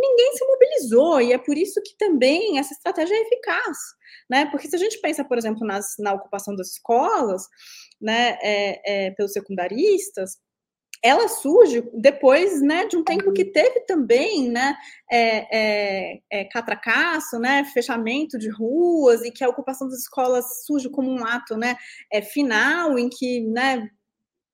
ninguém 0.00 0.32
se 0.34 0.46
mobilizou, 0.46 1.20
e 1.20 1.32
é 1.32 1.38
por 1.38 1.56
isso 1.56 1.80
que 1.82 1.96
também 1.96 2.58
essa 2.58 2.72
estratégia 2.72 3.14
é 3.14 3.20
eficaz, 3.22 3.78
né? 4.30 4.46
Porque 4.50 4.68
se 4.68 4.76
a 4.76 4.78
gente 4.78 5.00
pensa, 5.00 5.24
por 5.24 5.38
exemplo, 5.38 5.66
nas, 5.66 5.94
na 5.98 6.12
ocupação 6.12 6.54
das 6.54 6.68
escolas, 6.68 7.42
né, 8.00 8.38
é, 8.42 9.06
é 9.06 9.10
pelos 9.12 9.32
secundaristas, 9.32 10.38
ela 11.04 11.28
surge 11.28 11.86
depois 11.92 12.62
né, 12.62 12.86
de 12.86 12.96
um 12.96 13.04
tempo 13.04 13.30
que 13.34 13.44
teve 13.44 13.80
também 13.80 14.48
né, 14.48 14.74
é, 15.12 16.14
é, 16.14 16.20
é, 16.30 16.44
catracaço, 16.46 17.38
né, 17.38 17.62
fechamento 17.74 18.38
de 18.38 18.48
ruas, 18.48 19.20
e 19.20 19.30
que 19.30 19.44
a 19.44 19.48
ocupação 19.50 19.86
das 19.86 19.98
escolas 19.98 20.64
surge 20.64 20.88
como 20.88 21.10
um 21.10 21.22
ato 21.22 21.58
né, 21.58 21.76
é, 22.10 22.22
final, 22.22 22.98
em 22.98 23.10
que 23.10 23.42
né, 23.42 23.86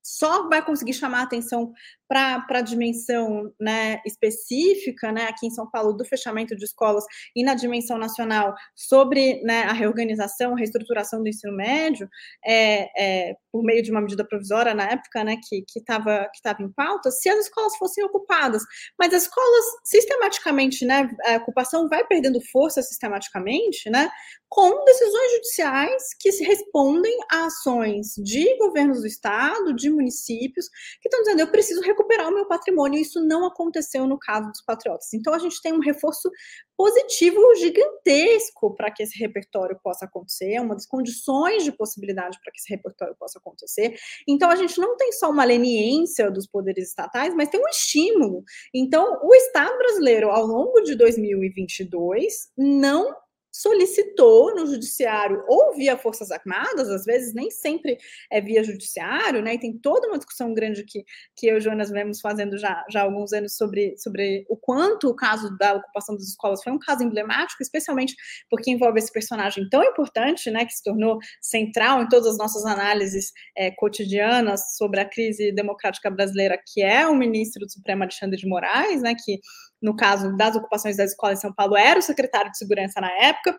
só 0.02 0.48
vai 0.48 0.64
conseguir 0.64 0.92
chamar 0.92 1.22
atenção 1.22 1.72
para 2.10 2.44
a 2.48 2.60
dimensão 2.60 3.54
né, 3.60 4.00
específica, 4.04 5.12
né, 5.12 5.26
aqui 5.26 5.46
em 5.46 5.50
São 5.50 5.70
Paulo, 5.70 5.92
do 5.92 6.04
fechamento 6.04 6.56
de 6.56 6.64
escolas 6.64 7.04
e 7.36 7.44
na 7.44 7.54
dimensão 7.54 7.96
nacional 7.96 8.52
sobre 8.74 9.40
né, 9.44 9.62
a 9.62 9.72
reorganização, 9.72 10.52
a 10.52 10.58
reestruturação 10.58 11.22
do 11.22 11.28
ensino 11.28 11.54
médio, 11.54 12.08
é, 12.44 13.28
é, 13.28 13.34
por 13.52 13.62
meio 13.62 13.80
de 13.80 13.92
uma 13.92 14.00
medida 14.00 14.26
provisória 14.26 14.74
na 14.74 14.90
época, 14.90 15.22
né, 15.22 15.36
que 15.48 15.64
estava 15.76 16.28
que 16.34 16.42
que 16.42 16.62
em 16.64 16.72
pauta, 16.72 17.12
se 17.12 17.28
as 17.28 17.46
escolas 17.46 17.76
fossem 17.76 18.02
ocupadas. 18.02 18.64
Mas 18.98 19.14
as 19.14 19.22
escolas, 19.22 19.64
sistematicamente, 19.84 20.84
né, 20.84 21.08
a 21.26 21.36
ocupação 21.36 21.88
vai 21.88 22.04
perdendo 22.04 22.40
força 22.50 22.82
sistematicamente, 22.82 23.88
né, 23.88 24.10
com 24.48 24.84
decisões 24.84 25.32
judiciais 25.34 26.02
que 26.18 26.32
se 26.32 26.42
respondem 26.42 27.16
a 27.30 27.46
ações 27.46 28.14
de 28.16 28.58
governos 28.58 29.00
do 29.00 29.06
Estado, 29.06 29.72
de 29.72 29.88
municípios, 29.88 30.68
que 31.00 31.08
estão 31.08 31.20
dizendo, 31.20 31.40
eu 31.40 31.52
preciso 31.52 31.80
recuperar 32.00 32.28
o 32.28 32.34
meu 32.34 32.46
patrimônio. 32.46 32.98
Isso 32.98 33.20
não 33.24 33.46
aconteceu 33.46 34.06
no 34.06 34.18
caso 34.18 34.48
dos 34.50 34.62
patriotas. 34.62 35.12
Então, 35.12 35.34
a 35.34 35.38
gente 35.38 35.60
tem 35.62 35.72
um 35.72 35.80
reforço 35.80 36.30
positivo 36.76 37.54
gigantesco 37.56 38.74
para 38.74 38.90
que 38.90 39.02
esse 39.02 39.18
repertório 39.18 39.78
possa 39.82 40.06
acontecer, 40.06 40.54
é 40.54 40.60
uma 40.60 40.74
das 40.74 40.86
condições 40.86 41.62
de 41.62 41.72
possibilidade 41.72 42.38
para 42.42 42.50
que 42.50 42.58
esse 42.58 42.70
repertório 42.70 43.14
possa 43.18 43.38
acontecer. 43.38 43.94
Então, 44.26 44.50
a 44.50 44.56
gente 44.56 44.78
não 44.78 44.96
tem 44.96 45.12
só 45.12 45.30
uma 45.30 45.44
leniência 45.44 46.30
dos 46.30 46.46
poderes 46.46 46.88
estatais, 46.88 47.34
mas 47.34 47.50
tem 47.50 47.60
um 47.60 47.68
estímulo. 47.68 48.42
Então, 48.74 49.20
o 49.22 49.34
Estado 49.34 49.76
brasileiro, 49.76 50.30
ao 50.30 50.46
longo 50.46 50.80
de 50.80 50.94
2022, 50.94 52.50
não 52.56 53.14
solicitou 53.52 54.54
no 54.54 54.66
judiciário 54.66 55.42
ou 55.48 55.74
via 55.74 55.96
Forças 55.96 56.30
Armadas, 56.30 56.88
às 56.88 57.04
vezes 57.04 57.34
nem 57.34 57.50
sempre 57.50 57.98
é 58.30 58.40
via 58.40 58.62
judiciário, 58.62 59.42
né? 59.42 59.54
E 59.54 59.58
tem 59.58 59.76
toda 59.76 60.08
uma 60.08 60.18
discussão 60.18 60.54
grande 60.54 60.84
que, 60.84 61.04
que 61.36 61.46
eu 61.46 61.58
e 61.58 61.60
Jonas 61.60 61.90
vemos 61.90 62.20
fazendo 62.20 62.56
já, 62.58 62.84
já 62.90 63.00
há 63.00 63.04
alguns 63.04 63.32
anos 63.32 63.56
sobre, 63.56 63.96
sobre 63.98 64.44
o 64.48 64.56
quanto 64.56 65.08
o 65.08 65.14
caso 65.14 65.56
da 65.58 65.74
ocupação 65.74 66.14
das 66.14 66.24
escolas 66.24 66.62
foi 66.62 66.72
um 66.72 66.78
caso 66.78 67.02
emblemático, 67.02 67.62
especialmente 67.62 68.14
porque 68.48 68.70
envolve 68.70 68.98
esse 68.98 69.12
personagem 69.12 69.68
tão 69.68 69.82
importante, 69.82 70.50
né? 70.50 70.64
Que 70.64 70.72
se 70.72 70.82
tornou 70.82 71.18
central 71.40 72.02
em 72.02 72.08
todas 72.08 72.28
as 72.28 72.38
nossas 72.38 72.64
análises 72.64 73.32
é, 73.56 73.70
cotidianas 73.70 74.76
sobre 74.76 75.00
a 75.00 75.04
crise 75.04 75.52
democrática 75.52 76.10
brasileira, 76.10 76.60
que 76.72 76.82
é 76.82 77.06
o 77.06 77.14
ministro 77.14 77.66
do 77.66 77.72
Supremo 77.72 78.02
Alexandre 78.02 78.38
de 78.38 78.46
Moraes, 78.46 79.02
né? 79.02 79.14
Que 79.14 79.40
no 79.82 79.96
caso 79.96 80.36
das 80.36 80.56
ocupações 80.56 80.96
das 80.96 81.10
escolas 81.10 81.38
em 81.38 81.42
São 81.42 81.54
Paulo, 81.54 81.76
era 81.76 81.98
o 81.98 82.02
secretário 82.02 82.50
de 82.50 82.58
segurança 82.58 83.00
na 83.00 83.10
época, 83.10 83.56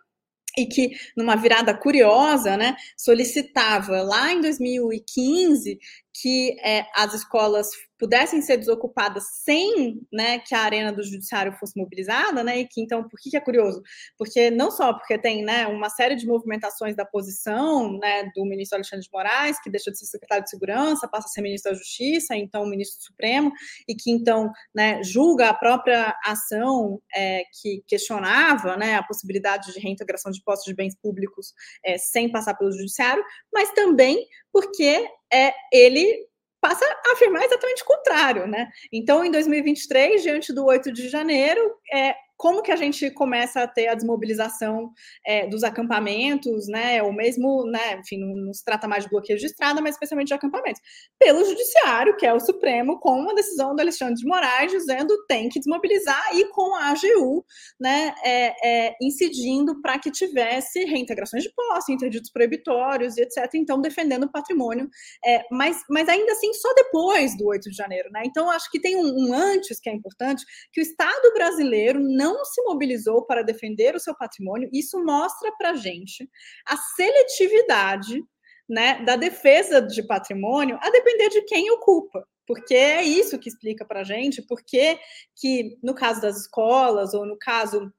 e 0.57 0.65
que, 0.65 0.91
numa 1.15 1.35
virada 1.35 1.73
curiosa, 1.73 2.57
né, 2.57 2.75
solicitava 2.97 4.01
lá 4.01 4.33
em 4.33 4.41
2015 4.41 5.79
que 6.13 6.57
é, 6.61 6.85
as 6.93 7.13
escolas 7.13 7.69
pudessem 8.01 8.41
ser 8.41 8.57
desocupadas 8.57 9.25
sem 9.43 10.01
né, 10.11 10.39
que 10.39 10.55
a 10.55 10.61
arena 10.61 10.91
do 10.91 11.03
judiciário 11.03 11.53
fosse 11.53 11.79
mobilizada, 11.79 12.43
né? 12.43 12.57
E 12.57 12.67
que 12.67 12.81
então, 12.81 13.07
por 13.07 13.19
que, 13.19 13.29
que 13.29 13.37
é 13.37 13.39
curioso? 13.39 13.79
Porque 14.17 14.49
não 14.49 14.71
só 14.71 14.91
porque 14.91 15.19
tem 15.19 15.45
né, 15.45 15.67
uma 15.67 15.87
série 15.87 16.15
de 16.15 16.25
movimentações 16.25 16.95
da 16.95 17.05
posição 17.05 17.99
né, 17.99 18.31
do 18.35 18.43
ministro 18.43 18.77
Alexandre 18.77 19.05
de 19.05 19.11
Moraes, 19.13 19.61
que 19.61 19.69
deixa 19.69 19.91
de 19.91 19.99
ser 19.99 20.07
secretário 20.07 20.43
de 20.43 20.49
segurança, 20.49 21.07
passa 21.07 21.27
a 21.27 21.29
ser 21.29 21.41
ministro 21.43 21.71
da 21.71 21.77
Justiça, 21.77 22.35
então 22.35 22.65
ministro 22.65 23.03
Supremo, 23.03 23.51
e 23.87 23.93
que 23.93 24.09
então 24.09 24.51
né, 24.73 25.03
julga 25.03 25.49
a 25.49 25.53
própria 25.53 26.17
ação 26.25 26.99
é, 27.15 27.43
que 27.61 27.83
questionava 27.87 28.77
né, 28.77 28.95
a 28.95 29.03
possibilidade 29.03 29.71
de 29.73 29.79
reintegração 29.79 30.31
de 30.31 30.41
postos 30.43 30.65
de 30.65 30.73
bens 30.73 30.95
públicos 30.99 31.53
é, 31.85 31.99
sem 31.99 32.31
passar 32.31 32.55
pelo 32.55 32.71
judiciário, 32.71 33.23
mas 33.53 33.71
também 33.73 34.25
porque 34.51 35.07
é, 35.31 35.53
ele 35.71 36.30
passa 36.61 36.85
a 36.85 37.13
afirmar 37.13 37.43
exatamente 37.43 37.83
o 37.83 37.85
contrário, 37.85 38.47
né? 38.47 38.69
Então, 38.93 39.25
em 39.25 39.31
2023, 39.31 40.21
diante 40.21 40.53
do 40.53 40.65
8 40.65 40.91
de 40.91 41.09
janeiro, 41.09 41.59
é, 41.91 42.15
como 42.41 42.63
que 42.63 42.71
a 42.71 42.75
gente 42.75 43.11
começa 43.11 43.61
a 43.61 43.67
ter 43.67 43.87
a 43.87 43.93
desmobilização 43.93 44.91
é, 45.23 45.45
dos 45.45 45.63
acampamentos, 45.63 46.67
né, 46.67 47.03
ou 47.03 47.13
mesmo, 47.13 47.69
né, 47.69 47.99
enfim, 47.99 48.17
não, 48.17 48.35
não, 48.35 48.51
se 48.51 48.65
trata 48.65 48.87
mais 48.87 49.03
de 49.03 49.11
bloqueio 49.11 49.37
de 49.37 49.45
estrada, 49.45 49.79
mas 49.79 49.93
especialmente 49.93 50.29
de 50.29 50.33
acampamentos, 50.33 50.81
pelo 51.19 51.45
judiciário, 51.45 52.17
que 52.17 52.25
é 52.25 52.33
o 52.33 52.39
Supremo, 52.39 52.99
com 52.99 53.11
uma 53.11 53.35
decisão 53.35 53.75
do 53.75 53.79
Alexandre 53.79 54.15
de 54.15 54.25
Moraes 54.25 54.71
dizendo 54.71 55.23
tem 55.27 55.49
que 55.49 55.59
desmobilizar 55.59 56.35
e 56.35 56.45
com 56.45 56.73
a 56.77 56.89
AGU, 56.89 57.45
né, 57.79 58.15
é, 58.23 58.87
é, 58.87 58.95
incidindo 58.99 59.79
para 59.79 59.99
que 59.99 60.09
tivesse 60.09 60.83
reintegrações 60.85 61.43
de 61.43 61.53
posse, 61.53 61.93
interditos 61.93 62.31
proibitórios 62.31 63.17
e 63.17 63.21
etc., 63.21 63.51
então 63.53 63.79
defendendo 63.79 64.23
o 64.23 64.31
patrimônio, 64.31 64.89
é, 65.23 65.43
mas, 65.51 65.77
mas 65.87 66.09
ainda 66.09 66.31
assim 66.31 66.51
só 66.55 66.73
depois 66.73 67.37
do 67.37 67.45
8 67.45 67.69
de 67.69 67.77
janeiro, 67.77 68.09
né, 68.11 68.23
então 68.25 68.49
acho 68.49 68.67
que 68.71 68.81
tem 68.81 68.95
um, 68.95 69.27
um 69.27 69.31
antes 69.31 69.79
que 69.79 69.91
é 69.91 69.93
importante, 69.93 70.43
que 70.73 70.81
o 70.81 70.83
Estado 70.83 71.31
brasileiro 71.35 71.99
não 71.99 72.30
não 72.33 72.45
se 72.45 72.61
mobilizou 72.63 73.25
para 73.25 73.43
defender 73.43 73.95
o 73.95 73.99
seu 73.99 74.15
patrimônio, 74.15 74.69
isso 74.71 75.03
mostra 75.03 75.51
para 75.57 75.71
a 75.71 75.75
gente 75.75 76.29
a 76.65 76.77
seletividade 76.77 78.23
né, 78.69 79.03
da 79.03 79.15
defesa 79.15 79.81
de 79.81 80.01
patrimônio 80.03 80.77
a 80.81 80.89
depender 80.89 81.29
de 81.29 81.41
quem 81.43 81.69
ocupa. 81.71 82.25
Porque 82.47 82.73
é 82.73 83.03
isso 83.03 83.39
que 83.39 83.49
explica 83.49 83.85
para 83.85 84.01
a 84.01 84.03
gente 84.03 84.41
porque 84.41 84.99
que, 85.35 85.77
no 85.81 85.93
caso 85.93 86.21
das 86.21 86.37
escolas, 86.37 87.13
ou 87.13 87.25
no 87.25 87.37
caso 87.37 87.91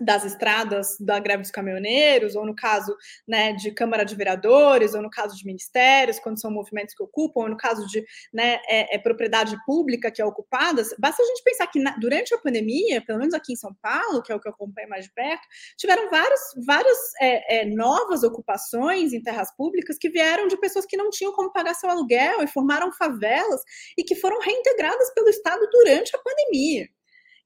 das 0.00 0.24
estradas 0.24 0.96
da 1.00 1.18
greve 1.18 1.42
dos 1.42 1.50
caminhoneiros, 1.50 2.34
ou 2.34 2.46
no 2.46 2.54
caso 2.54 2.96
né, 3.26 3.52
de 3.52 3.70
Câmara 3.72 4.04
de 4.04 4.14
Vereadores, 4.14 4.94
ou 4.94 5.02
no 5.02 5.10
caso 5.10 5.36
de 5.36 5.44
ministérios, 5.44 6.18
quando 6.18 6.40
são 6.40 6.50
movimentos 6.50 6.94
que 6.94 7.02
ocupam, 7.02 7.40
ou 7.40 7.48
no 7.48 7.56
caso 7.56 7.86
de 7.86 8.04
né, 8.32 8.60
é, 8.68 8.96
é 8.96 8.98
propriedade 8.98 9.56
pública 9.64 10.10
que 10.10 10.20
é 10.20 10.24
ocupada, 10.24 10.82
basta 10.98 11.22
a 11.22 11.26
gente 11.26 11.42
pensar 11.42 11.66
que 11.66 11.80
na, 11.80 11.96
durante 11.98 12.34
a 12.34 12.38
pandemia, 12.38 13.02
pelo 13.04 13.18
menos 13.18 13.34
aqui 13.34 13.52
em 13.52 13.56
São 13.56 13.74
Paulo, 13.80 14.22
que 14.22 14.32
é 14.32 14.34
o 14.34 14.40
que 14.40 14.48
eu 14.48 14.52
acompanho 14.52 14.88
mais 14.88 15.04
de 15.04 15.12
perto, 15.12 15.46
tiveram 15.76 16.10
vários, 16.10 16.40
várias 16.66 16.98
é, 17.20 17.60
é, 17.60 17.64
novas 17.64 18.22
ocupações 18.22 19.12
em 19.12 19.22
terras 19.22 19.54
públicas 19.56 19.98
que 19.98 20.08
vieram 20.08 20.48
de 20.48 20.56
pessoas 20.56 20.86
que 20.86 20.96
não 20.96 21.10
tinham 21.10 21.32
como 21.32 21.52
pagar 21.52 21.74
seu 21.74 21.90
aluguel 21.90 22.42
e 22.42 22.46
formaram 22.46 22.92
favelas 22.92 23.62
e 23.96 24.04
que 24.04 24.14
foram 24.14 24.40
reintegradas 24.40 25.12
pelo 25.14 25.28
Estado 25.28 25.66
durante 25.70 26.14
a 26.14 26.18
pandemia. 26.18 26.88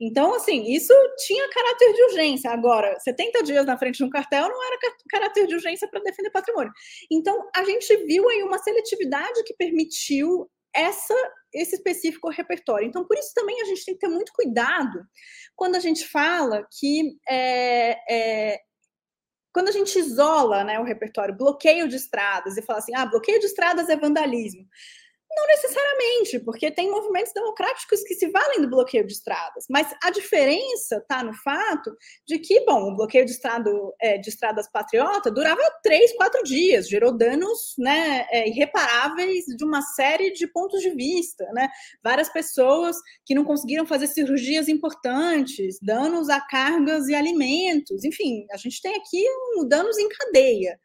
Então, 0.05 0.34
assim, 0.34 0.64
isso 0.72 0.92
tinha 1.24 1.48
caráter 1.48 1.92
de 1.92 2.03
urgência. 2.07 2.50
Agora, 2.50 2.98
70 2.98 3.44
dias 3.44 3.64
na 3.64 3.78
frente 3.78 3.98
de 3.98 4.05
um 4.05 4.11
cartel 4.11 4.48
não 4.48 4.66
era 4.66 4.76
caráter 5.09 5.46
de 5.46 5.55
urgência 5.55 5.88
para 5.88 6.03
defender 6.03 6.30
patrimônio. 6.30 6.72
Então, 7.09 7.48
a 7.55 7.62
gente 7.62 7.96
viu 7.98 8.28
aí 8.28 8.42
uma 8.42 8.59
seletividade 8.59 9.44
que 9.44 9.55
permitiu 9.55 10.50
essa 10.74 11.14
esse 11.55 11.76
específico 11.76 12.30
repertório. 12.30 12.88
Então, 12.88 13.07
por 13.07 13.16
isso 13.18 13.30
também 13.34 13.61
a 13.61 13.66
gente 13.66 13.84
tem 13.84 13.94
que 13.94 14.00
ter 14.00 14.09
muito 14.09 14.32
cuidado 14.32 15.05
quando 15.55 15.76
a 15.76 15.80
gente 15.80 16.09
fala 16.09 16.66
que 16.80 17.14
é, 17.28 17.98
é, 18.11 18.59
quando 19.53 19.68
a 19.68 19.72
gente 19.72 19.98
isola 19.98 20.64
né, 20.64 20.80
o 20.80 20.84
repertório, 20.84 21.36
bloqueio 21.36 21.86
de 21.86 21.96
estradas, 21.96 22.57
e 22.57 22.62
fala 22.62 22.78
assim, 22.78 22.94
ah, 22.96 23.05
bloqueio 23.05 23.38
de 23.38 23.46
estradas 23.46 23.90
é 23.90 23.96
vandalismo. 23.96 24.66
Não 25.35 25.47
necessariamente, 25.47 26.41
porque 26.41 26.70
tem 26.70 26.91
movimentos 26.91 27.33
democráticos 27.33 28.03
que 28.03 28.14
se 28.14 28.28
valem 28.28 28.61
do 28.61 28.68
bloqueio 28.68 29.07
de 29.07 29.14
estradas, 29.14 29.64
mas 29.70 29.95
a 30.03 30.11
diferença 30.11 30.97
está 30.97 31.24
no 31.24 31.33
fato 31.33 31.91
de 32.26 32.39
que, 32.39 32.64
bom, 32.66 32.91
o 32.91 32.97
bloqueio 32.97 33.24
de, 33.24 33.30
estrado, 33.30 33.95
é, 34.01 34.18
de 34.18 34.28
estradas 34.28 34.70
patriota 34.70 35.30
durava 35.30 35.62
três, 35.83 36.12
quatro 36.16 36.43
dias, 36.43 36.87
gerou 36.87 37.16
danos 37.16 37.74
né, 37.78 38.26
é, 38.30 38.49
irreparáveis 38.49 39.47
de 39.47 39.64
uma 39.64 39.80
série 39.80 40.33
de 40.33 40.47
pontos 40.47 40.83
de 40.83 40.91
vista, 40.91 41.45
né? 41.53 41.68
Várias 42.05 42.28
pessoas 42.28 42.97
que 43.24 43.35
não 43.35 43.45
conseguiram 43.45 43.87
fazer 43.87 44.09
cirurgias 44.09 44.68
importantes, 44.68 45.78
danos 45.80 46.28
a 46.28 46.41
cargas 46.41 47.09
e 47.09 47.14
alimentos, 47.14 48.05
enfim, 48.05 48.47
a 48.51 48.59
gente 48.59 48.83
tem 48.83 48.95
aqui 48.97 49.24
um, 49.57 49.66
danos 49.66 49.97
em 49.99 50.09
cadeia. 50.09 50.78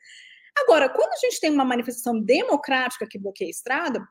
Agora, 0.58 0.90
quando 0.90 1.12
a 1.12 1.18
gente 1.18 1.40
tem 1.40 1.52
uma 1.52 1.66
manifestação 1.66 2.20
democrática 2.20 3.06
que 3.08 3.20
bloqueia 3.20 3.50
a 3.50 3.52
estrada, 3.52 4.08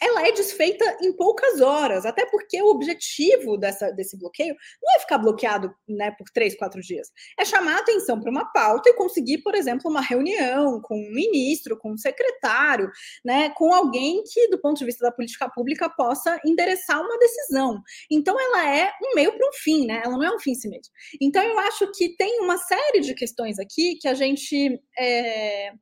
ela 0.00 0.26
é 0.26 0.32
desfeita 0.32 0.98
em 1.02 1.12
poucas 1.12 1.60
horas, 1.60 2.06
até 2.06 2.24
porque 2.26 2.60
o 2.62 2.68
objetivo 2.68 3.58
dessa, 3.58 3.90
desse 3.90 4.18
bloqueio 4.18 4.54
não 4.82 4.96
é 4.96 5.00
ficar 5.00 5.18
bloqueado 5.18 5.74
né, 5.86 6.10
por 6.12 6.28
três, 6.32 6.56
quatro 6.56 6.80
dias. 6.80 7.08
É 7.38 7.44
chamar 7.44 7.76
a 7.76 7.80
atenção 7.80 8.18
para 8.18 8.30
uma 8.30 8.50
pauta 8.52 8.88
e 8.88 8.94
conseguir, 8.94 9.38
por 9.38 9.54
exemplo, 9.54 9.90
uma 9.90 10.00
reunião 10.00 10.80
com 10.80 10.96
um 10.96 11.12
ministro, 11.12 11.76
com 11.76 11.92
um 11.92 11.98
secretário, 11.98 12.90
né, 13.24 13.50
com 13.50 13.72
alguém 13.74 14.22
que, 14.24 14.48
do 14.48 14.60
ponto 14.60 14.78
de 14.78 14.86
vista 14.86 15.04
da 15.04 15.12
política 15.12 15.50
pública, 15.50 15.90
possa 15.90 16.40
endereçar 16.46 17.00
uma 17.00 17.18
decisão. 17.18 17.80
Então, 18.10 18.38
ela 18.40 18.74
é 18.74 18.92
um 19.04 19.14
meio 19.14 19.36
para 19.36 19.48
um 19.48 19.52
fim, 19.52 19.86
né? 19.86 20.00
Ela 20.04 20.16
não 20.16 20.24
é 20.24 20.34
um 20.34 20.38
fim 20.38 20.52
em 20.52 20.54
si 20.54 20.68
mesmo. 20.68 20.92
Então, 21.20 21.42
eu 21.42 21.58
acho 21.60 21.90
que 21.92 22.16
tem 22.16 22.40
uma 22.40 22.56
série 22.56 23.00
de 23.00 23.14
questões 23.14 23.58
aqui 23.58 23.96
que 24.00 24.08
a 24.08 24.14
gente. 24.14 24.80
É 24.98 25.72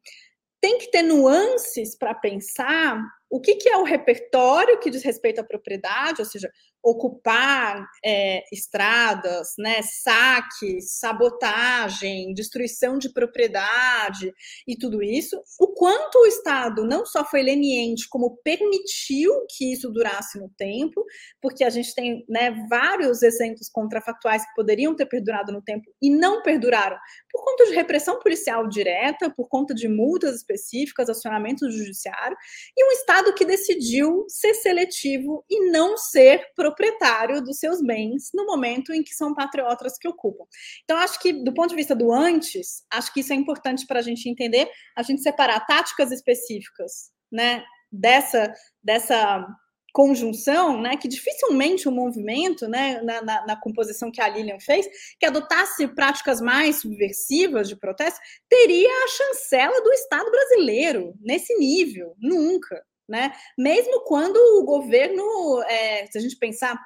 tem 0.60 0.78
que 0.78 0.90
ter 0.90 1.02
nuances 1.02 1.96
para 1.96 2.14
pensar 2.14 3.00
o 3.30 3.40
que, 3.40 3.56
que, 3.56 3.68
é 3.68 3.76
o 3.76 3.84
repertório 3.84 4.78
que 4.78 4.90
diz 4.90 5.02
respeito 5.02 5.40
à 5.40 5.44
propriedade, 5.44 6.20
ou 6.20 6.24
seja, 6.24 6.50
ocupar 6.82 7.86
é, 8.04 8.42
estradas, 8.52 9.54
né, 9.58 9.82
saques, 9.82 10.98
sabotagem, 10.98 12.32
destruição 12.32 12.98
de 12.98 13.12
propriedade 13.12 14.32
e 14.66 14.76
tudo 14.76 15.02
isso, 15.02 15.40
o 15.60 15.68
quanto 15.74 16.20
o 16.20 16.26
Estado 16.26 16.84
não 16.84 17.04
só 17.04 17.24
foi 17.24 17.42
leniente, 17.42 18.08
como 18.08 18.38
permitiu 18.42 19.32
que 19.48 19.72
isso 19.72 19.90
durasse 19.90 20.38
no 20.38 20.48
tempo, 20.56 21.04
porque 21.42 21.64
a 21.64 21.70
gente 21.70 21.94
tem 21.94 22.24
né, 22.28 22.54
vários 22.70 23.22
exemplos 23.22 23.68
contrafatuais 23.68 24.44
que 24.44 24.54
poderiam 24.54 24.94
ter 24.94 25.06
perdurado 25.06 25.52
no 25.52 25.60
tempo 25.60 25.90
e 26.00 26.10
não 26.10 26.42
perduraram, 26.42 26.96
por 27.30 27.44
conta 27.44 27.66
de 27.66 27.74
repressão 27.74 28.18
policial 28.20 28.68
direta, 28.68 29.30
por 29.30 29.48
conta 29.48 29.74
de 29.74 29.88
multas 29.88 30.36
específicas, 30.36 31.10
acionamento 31.10 31.66
do 31.66 31.72
judiciário, 31.72 32.36
e 32.76 32.84
um 32.84 32.92
Estado 32.92 33.17
que 33.34 33.44
decidiu 33.44 34.24
ser 34.28 34.54
seletivo 34.54 35.44
e 35.48 35.70
não 35.70 35.96
ser 35.96 36.44
proprietário 36.54 37.42
dos 37.42 37.58
seus 37.58 37.82
bens 37.82 38.30
no 38.34 38.46
momento 38.46 38.92
em 38.92 39.02
que 39.02 39.14
são 39.14 39.34
patriotas 39.34 39.98
que 39.98 40.08
ocupam. 40.08 40.44
Então, 40.84 40.96
acho 40.96 41.20
que, 41.20 41.32
do 41.32 41.52
ponto 41.52 41.70
de 41.70 41.76
vista 41.76 41.94
do 41.94 42.12
antes, 42.12 42.84
acho 42.90 43.12
que 43.12 43.20
isso 43.20 43.32
é 43.32 43.36
importante 43.36 43.86
para 43.86 44.00
a 44.00 44.02
gente 44.02 44.28
entender, 44.28 44.68
a 44.96 45.02
gente 45.02 45.22
separar 45.22 45.66
táticas 45.66 46.10
específicas, 46.12 47.10
né, 47.30 47.62
dessa, 47.92 48.52
dessa 48.82 49.46
conjunção, 49.92 50.80
né, 50.80 50.96
que 50.96 51.08
dificilmente 51.08 51.88
o 51.88 51.90
um 51.90 51.94
movimento, 51.94 52.68
né, 52.68 53.00
na, 53.02 53.22
na, 53.22 53.46
na, 53.46 53.56
composição 53.60 54.10
que 54.10 54.20
a 54.20 54.28
Lilian 54.28 54.60
fez, 54.60 54.86
que 55.18 55.26
adotasse 55.26 55.88
práticas 55.88 56.40
mais 56.40 56.80
subversivas 56.80 57.68
de 57.68 57.76
protesto, 57.76 58.20
teria 58.48 58.88
a 58.88 59.08
chancela 59.08 59.82
do 59.82 59.92
Estado 59.92 60.30
brasileiro 60.30 61.14
nesse 61.20 61.54
nível, 61.56 62.14
nunca, 62.18 62.80
né? 63.08 63.32
Mesmo 63.56 64.04
quando 64.04 64.36
o 64.36 64.64
governo, 64.64 65.62
é, 65.62 66.06
se 66.06 66.18
a 66.18 66.20
gente 66.20 66.36
pensar 66.36 66.78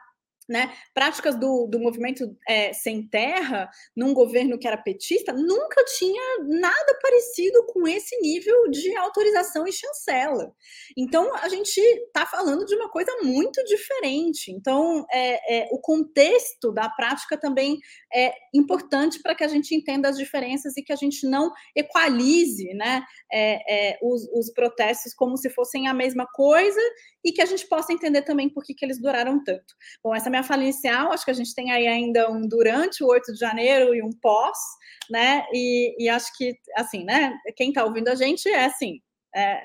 né, 0.48 0.72
práticas 0.94 1.38
do, 1.38 1.66
do 1.66 1.78
movimento 1.78 2.36
é, 2.48 2.72
sem 2.72 3.06
terra, 3.06 3.70
num 3.96 4.12
governo 4.12 4.58
que 4.58 4.66
era 4.66 4.76
petista, 4.76 5.32
nunca 5.32 5.84
tinha 5.96 6.44
nada 6.48 6.98
parecido 7.00 7.64
com 7.66 7.86
esse 7.86 8.18
nível 8.20 8.68
de 8.70 8.96
autorização 8.96 9.66
e 9.66 9.72
chancela. 9.72 10.52
Então, 10.96 11.34
a 11.36 11.48
gente 11.48 11.78
está 11.78 12.26
falando 12.26 12.64
de 12.64 12.74
uma 12.74 12.90
coisa 12.90 13.12
muito 13.22 13.62
diferente. 13.64 14.50
Então, 14.50 15.04
é, 15.12 15.58
é, 15.58 15.68
o 15.72 15.78
contexto 15.78 16.72
da 16.72 16.88
prática 16.88 17.36
também 17.36 17.78
é 18.12 18.32
importante 18.54 19.20
para 19.22 19.34
que 19.34 19.44
a 19.44 19.48
gente 19.48 19.74
entenda 19.74 20.08
as 20.08 20.16
diferenças 20.16 20.76
e 20.76 20.82
que 20.82 20.92
a 20.92 20.96
gente 20.96 21.26
não 21.26 21.50
equalize 21.74 22.72
né, 22.74 23.02
é, 23.32 23.92
é, 23.92 23.98
os, 24.02 24.28
os 24.32 24.52
protestos 24.52 25.14
como 25.14 25.36
se 25.36 25.50
fossem 25.50 25.88
a 25.88 25.94
mesma 25.94 26.26
coisa 26.26 26.80
e 27.24 27.32
que 27.32 27.40
a 27.40 27.46
gente 27.46 27.66
possa 27.68 27.92
entender 27.92 28.22
também 28.22 28.48
por 28.48 28.64
que, 28.64 28.74
que 28.74 28.84
eles 28.84 29.00
duraram 29.00 29.42
tanto. 29.42 29.74
Bom, 30.02 30.14
essa 30.14 30.30
minha 30.32 30.42
fala 30.42 30.62
inicial, 30.62 31.12
acho 31.12 31.24
que 31.24 31.30
a 31.30 31.34
gente 31.34 31.54
tem 31.54 31.70
aí 31.70 31.86
ainda 31.86 32.30
um 32.30 32.40
durante 32.42 33.04
o 33.04 33.08
8 33.08 33.32
de 33.32 33.38
janeiro 33.38 33.94
e 33.94 34.02
um 34.02 34.10
pós, 34.10 34.58
né? 35.10 35.44
E, 35.52 35.94
e 36.04 36.08
acho 36.08 36.36
que, 36.36 36.56
assim, 36.76 37.04
né? 37.04 37.32
Quem 37.56 37.68
está 37.68 37.84
ouvindo 37.84 38.08
a 38.08 38.14
gente 38.14 38.48
é 38.48 38.64
assim. 38.64 39.00
É, 39.34 39.62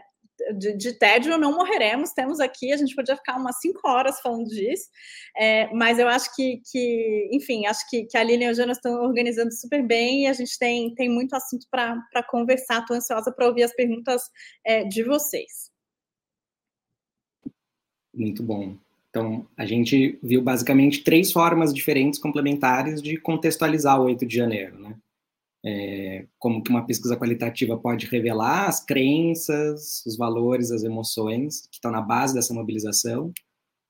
de, 0.57 0.78
de, 0.78 0.93
tédio 0.93 1.38
não 1.38 1.55
morreremos. 1.55 2.11
Temos 2.11 2.39
aqui, 2.39 2.72
a 2.72 2.78
gente 2.78 2.95
podia 2.95 3.15
ficar 3.15 3.38
umas 3.38 3.59
cinco 3.59 3.88
horas 3.88 4.20
falando 4.22 4.45
disso, 4.45 4.88
é, 5.36 5.68
mas 5.74 5.99
eu 5.99 6.07
acho 6.07 6.34
que, 6.36 6.61
que 6.72 7.30
enfim, 7.32 7.65
acho 7.65 7.89
que, 7.89 8.05
que 8.05 8.18
a 8.18 8.24
Lilian 8.24 8.49
e 8.49 8.51
o 8.51 8.55
Jonas 8.55 8.78
estão 8.78 9.01
organizando 9.01 9.51
super 9.53 9.86
bem 9.86 10.24
e 10.24 10.28
a 10.28 10.34
gente 10.34 10.57
tem, 10.59 10.93
tem 10.95 11.09
muito 11.09 11.36
assunto 11.36 11.65
para 11.72 12.24
conversar. 12.30 12.82
Estou 12.82 12.95
ansiosa 12.95 13.32
para 13.32 13.47
ouvir 13.47 13.63
as 13.63 13.74
perguntas 13.74 14.24
é, 14.65 14.84
de 14.84 15.03
vocês. 15.03 15.72
Muito 18.13 18.43
bom. 18.43 18.78
Então, 19.10 19.47
a 19.58 19.66
gente 19.66 20.20
viu 20.22 20.41
basicamente 20.41 21.03
três 21.03 21.32
formas 21.32 21.74
diferentes, 21.74 22.20
complementares, 22.20 23.01
de 23.01 23.18
contextualizar 23.18 23.99
o 23.99 24.05
8 24.05 24.26
de 24.26 24.36
janeiro, 24.36 24.80
né? 24.80 24.95
É, 25.66 26.26
como 26.38 26.64
que 26.64 26.70
uma 26.70 26.86
pesquisa 26.86 27.18
qualitativa 27.18 27.78
pode 27.78 28.05
revelar 28.05 28.68
as 28.68 28.86
crenças, 28.86 30.05
os 30.05 30.16
valores, 30.16 30.72
as 30.72 30.84
emoções 30.84 31.62
que 31.62 31.76
estão 31.76 31.91
na 31.91 32.01
base 32.01 32.34
dessa 32.34 32.53
mobilização, 32.53 33.34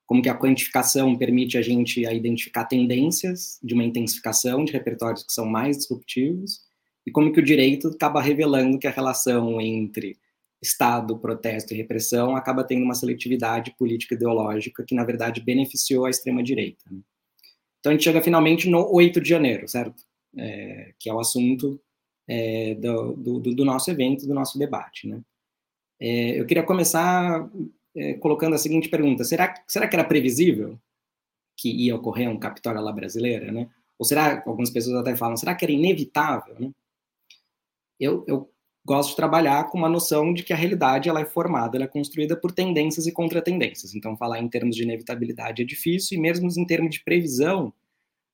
como 0.05 0.22
que 0.22 0.30
a 0.30 0.38
quantificação 0.38 1.15
permite 1.18 1.57
a 1.57 1.61
gente 1.61 2.05
a 2.05 2.13
identificar 2.13 2.65
tendências 2.65 3.59
de 3.61 3.74
uma 3.74 3.84
intensificação 3.84 4.63
de 4.63 4.72
repertórios 4.72 5.24
que 5.24 5.34
são 5.34 5.45
mais 5.45 5.78
disruptivos, 5.78 6.61
e 7.05 7.11
como 7.11 7.32
que 7.32 7.39
o 7.39 7.43
direito 7.43 7.89
acaba 7.89 8.22
revelando 8.22 8.80
que 8.80 8.88
a 8.88 8.91
relação 8.91 9.59
entre 9.61 10.18
Estado, 10.62 11.18
protesto 11.20 11.74
e 11.74 11.78
repressão 11.78 12.36
acaba 12.36 12.64
tendo 12.64 12.84
uma 12.84 12.95
seletividade 12.95 13.76
política 13.78 14.16
ideológica 14.16 14.84
que, 14.84 14.95
na 14.95 15.03
verdade, 15.03 15.41
beneficiou 15.41 16.05
a 16.05 16.10
extrema-direita. 16.10 16.84
Né? 16.89 16.99
Então, 17.80 17.91
a 17.91 17.93
gente 17.93 18.03
chega 18.03 18.22
finalmente 18.22 18.70
no 18.70 18.91
8 18.91 19.22
de 19.22 19.30
janeiro, 19.30 19.68
certo? 19.68 20.03
É, 20.36 20.93
que 20.99 21.10
é 21.10 21.14
o 21.14 21.20
assunto 21.20 21.80
é, 22.28 22.76
do, 22.76 23.14
do, 23.14 23.39
do, 23.39 23.66
nosso 23.66 23.89
evento, 23.89 24.28
do 24.28 24.34
nosso 24.34 24.58
debate. 24.58 25.08
Né? 25.08 25.22
É, 25.99 26.39
eu 26.39 26.45
queria 26.45 26.64
começar 26.64 27.49
é, 27.95 28.16
colocando 28.16 28.55
a 28.55 28.58
seguinte 28.58 28.89
pergunta: 28.89 29.24
será, 29.24 29.53
será 29.68 29.88
que 29.88 29.95
era 29.95 30.03
previsível 30.03 30.80
que 31.55 31.70
ia 31.70 31.95
ocorrer 31.95 32.30
um 32.30 32.39
Capitólio 32.39 32.82
lá 32.82 32.91
brasileira? 32.91 33.51
Né? 33.51 33.70
Ou 33.97 34.05
será, 34.05 34.43
algumas 34.45 34.70
pessoas 34.70 34.95
até 34.97 35.16
falam, 35.16 35.38
será 35.38 35.55
que 35.55 35.66
era 35.66 35.72
inevitável? 35.72 36.55
Né? 36.60 36.72
Eu, 37.99 38.24
eu 38.28 38.51
gosto 38.88 39.09
de 39.09 39.15
trabalhar 39.17 39.69
com 39.69 39.77
uma 39.77 39.89
noção 39.89 40.33
de 40.33 40.43
que 40.43 40.53
a 40.53 40.55
realidade 40.55 41.09
ela 41.09 41.19
é 41.19 41.25
formada, 41.25 41.77
ela 41.77 41.83
é 41.83 41.89
construída 41.89 42.38
por 42.38 42.53
tendências 42.53 43.05
e 43.05 43.11
contratendências. 43.11 43.93
Então, 43.93 44.15
falar 44.15 44.39
em 44.39 44.47
termos 44.47 44.77
de 44.77 44.83
inevitabilidade 44.83 45.61
é 45.61 45.65
difícil, 45.65 46.17
e 46.17 46.21
mesmo 46.21 46.47
em 46.49 46.65
termos 46.65 46.91
de 46.91 47.03
previsão, 47.03 47.73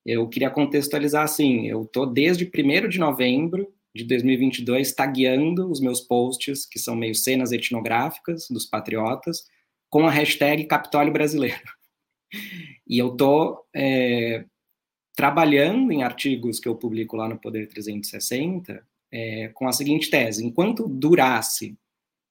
eu 0.06 0.30
queria 0.30 0.52
contextualizar 0.52 1.24
assim: 1.24 1.68
eu 1.68 1.82
estou 1.82 2.06
desde 2.06 2.46
1 2.46 2.88
de 2.88 3.00
novembro 3.00 3.68
de 3.96 4.04
2022 4.04 4.94
tagueando 4.94 5.72
os 5.72 5.80
meus 5.80 6.02
posts, 6.02 6.68
que 6.68 6.78
são 6.78 6.96
meio 6.96 7.16
cenas 7.16 7.52
etnográficas 7.52 8.48
dos 8.48 8.68
patriotas, 8.68 9.46
com 9.90 10.06
a 10.06 10.12
hashtag 10.12 10.66
Capitólio 10.66 11.12
Brasileiro. 11.12 11.62
E 12.88 13.00
eu 13.00 13.14
estou 13.14 13.66
é, 13.76 14.46
trabalhando 15.16 15.92
em 15.92 16.04
artigos 16.04 16.60
que 16.60 16.68
eu 16.68 16.76
publico 16.76 17.16
lá 17.16 17.28
no 17.28 17.40
Poder 17.40 17.68
360 17.68 18.84
é, 19.14 19.50
com 19.50 19.68
a 19.68 19.72
seguinte 19.72 20.10
tese: 20.10 20.44
enquanto 20.44 20.88
durasse 20.88 21.78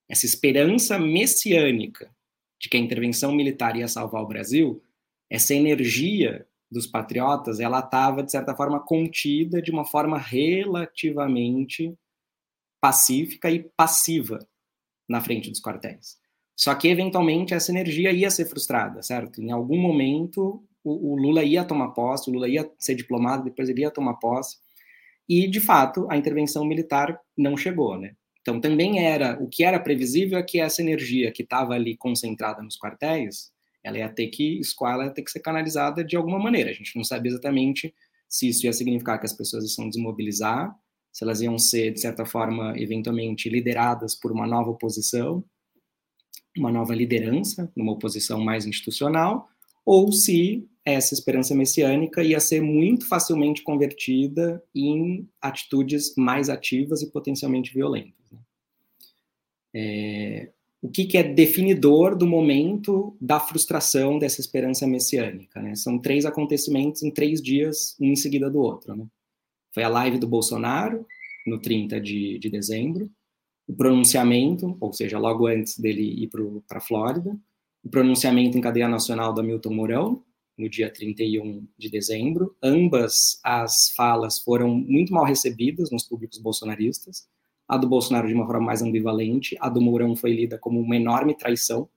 essa 0.09 0.27
esperança 0.27 0.99
messiânica 0.99 2.11
de 2.61 2.69
que 2.69 2.77
a 2.77 2.81
intervenção 2.81 3.33
militar 3.33 3.77
ia 3.77 3.87
salvar 3.87 4.23
o 4.23 4.27
Brasil, 4.27 4.83
essa 5.31 5.55
energia 5.55 6.47
dos 6.71 6.87
patriotas 6.87 7.61
ela 7.61 7.79
estava 7.79 8.23
de 8.23 8.33
certa 8.33 8.55
forma 8.55 8.81
contida 8.81 9.63
de 9.63 9.71
uma 9.71 9.85
forma 9.85 10.19
relativamente 10.19 11.95
pacífica 12.81 13.51
e 13.51 13.63
passiva 13.77 14.39
na 15.09 15.21
frente 15.21 15.51
dos 15.51 15.61
quartéis. 15.61 16.19
Só 16.57 16.75
que 16.75 16.89
eventualmente 16.89 17.55
essa 17.55 17.71
energia 17.71 18.11
ia 18.11 18.31
ser 18.31 18.47
frustrada, 18.47 19.03
certo? 19.03 19.41
Em 19.41 19.53
algum 19.53 19.79
momento 19.79 20.65
o, 20.83 21.13
o 21.13 21.17
Lula 21.17 21.45
ia 21.45 21.65
tomar 21.65 21.89
posse, 21.89 22.29
o 22.29 22.33
Lula 22.33 22.49
ia 22.49 22.71
ser 22.79 22.95
diplomado, 22.95 23.45
depois 23.45 23.69
ele 23.69 23.83
ia 23.83 23.91
tomar 23.91 24.15
posse 24.15 24.57
e, 25.29 25.49
de 25.49 25.61
fato, 25.61 26.07
a 26.11 26.17
intervenção 26.17 26.65
militar 26.65 27.19
não 27.37 27.57
chegou, 27.57 27.99
né? 27.99 28.15
Então, 28.41 28.61
também 28.61 29.05
era, 29.05 29.41
o 29.41 29.49
que 29.49 29.63
era 29.63 29.79
previsível 29.79 30.39
é 30.39 30.43
que 30.43 30.61
essa 30.61 30.83
energia 30.83 31.31
que 31.31 31.43
estava 31.43 31.75
ali 31.75 31.97
concentrada 31.97 32.61
nos 32.61 32.77
quartéis, 32.77 33.53
ela 33.85 33.99
ia 33.99 34.09
ter 34.09 34.29
que 34.29 34.59
escoar, 34.59 34.95
ela 34.95 35.05
ia 35.05 35.11
ter 35.11 35.23
que 35.23 35.31
ser 35.31 35.41
canalizada 35.41 36.05
de 36.05 36.17
alguma 36.17 36.39
maneira. 36.39 36.71
A 36.71 36.75
gente 36.75 36.97
não 36.97 37.05
sabia 37.05 37.31
exatamente 37.31 37.95
se 38.29 38.49
isso 38.49 38.67
ia 38.67 38.73
significar 38.73 39.19
que 39.19 39.27
as 39.27 39.33
pessoas 39.33 39.77
iam 39.79 39.89
desmobilizar, 39.89 40.75
se 41.13 41.23
elas 41.23 41.41
iam 41.41 41.59
ser, 41.59 41.93
de 41.93 42.01
certa 42.01 42.25
forma, 42.25 42.75
eventualmente 42.77 43.49
lideradas 43.49 44.15
por 44.15 44.33
uma 44.33 44.47
nova 44.47 44.71
oposição, 44.71 45.45
uma 46.57 46.73
nova 46.73 46.95
liderança, 46.95 47.71
numa 47.77 47.93
oposição 47.93 48.41
mais 48.41 48.67
institucional, 48.67 49.49
ou 49.85 50.11
se 50.13 50.67
essa 50.85 51.15
esperança 51.15 51.55
messiânica 51.55 52.23
ia 52.23 52.41
ser 52.41 52.61
muito 52.61 53.07
facilmente 53.07 53.63
convertida 53.63 54.63
em 54.75 55.29
atitudes 55.41 56.15
mais 56.17 56.49
ativas 56.49 57.03
e 57.03 57.11
potencialmente 57.11 57.73
violentas. 57.73 58.31
Né? 58.31 58.39
É, 59.75 60.53
o 60.81 60.89
que, 60.89 61.05
que, 61.05 61.17
é 61.17 61.23
definidor 61.23 62.17
do 62.17 62.27
momento 62.27 63.17
da 63.21 63.39
frustração 63.39 64.19
dessa 64.19 64.41
esperança 64.41 64.85
messiânica? 64.85 65.63
Né? 65.63 65.77
São 65.77 65.99
três 65.99 66.27
acontecimentos 66.27 67.05
em 67.05 67.11
três 67.13 67.41
dias, 67.41 67.97
um 68.01 68.07
em 68.07 68.17
seguida 68.17 68.51
do 68.51 68.59
outro. 68.59 68.97
Né? 68.97 69.07
Foi 69.73 69.85
a 69.85 69.89
live 69.89 70.19
do 70.19 70.27
Bolsonaro, 70.27 71.07
no 71.47 71.61
30 71.61 72.01
de, 72.01 72.39
de 72.39 72.51
dezembro, 72.51 73.09
o 73.67 73.75
pronunciamento, 73.75 74.77
ou 74.81 74.93
seja, 74.93 75.19
logo 75.19 75.47
antes 75.47 75.79
dele 75.79 76.03
ir 76.03 76.29
para 76.67 76.79
a 76.79 76.81
Flórida, 76.81 77.37
o 77.85 77.89
pronunciamento 77.89 78.59
em 78.59 78.61
cadeia 78.61 78.89
nacional 78.89 79.33
da 79.33 79.43
Milton 79.43 79.73
Mourão, 79.73 80.23
no 80.63 80.69
dia 80.69 80.91
31 80.91 81.67
de 81.77 81.91
dezembro. 81.91 82.57
Ambas 82.63 83.41
as 83.43 83.91
falas 83.97 84.39
foram 84.39 84.73
muito 84.75 85.13
mal 85.13 85.25
recebidas 85.25 85.91
nos 85.91 86.05
públicos 86.05 86.39
bolsonaristas. 86.39 87.29
A 87.67 87.77
do 87.77 87.89
Bolsonaro 87.89 88.29
de 88.29 88.35
uma 88.35 88.47
forma 88.47 88.67
mais 88.67 88.83
ambivalente, 88.83 89.57
a 89.61 89.69
do 89.69 89.81
Mourão 89.81 90.15
foi 90.15 90.33
lida 90.33 90.59
como 90.59 90.81
uma 90.81 90.97
enorme 90.97 91.37
traição 91.37 91.89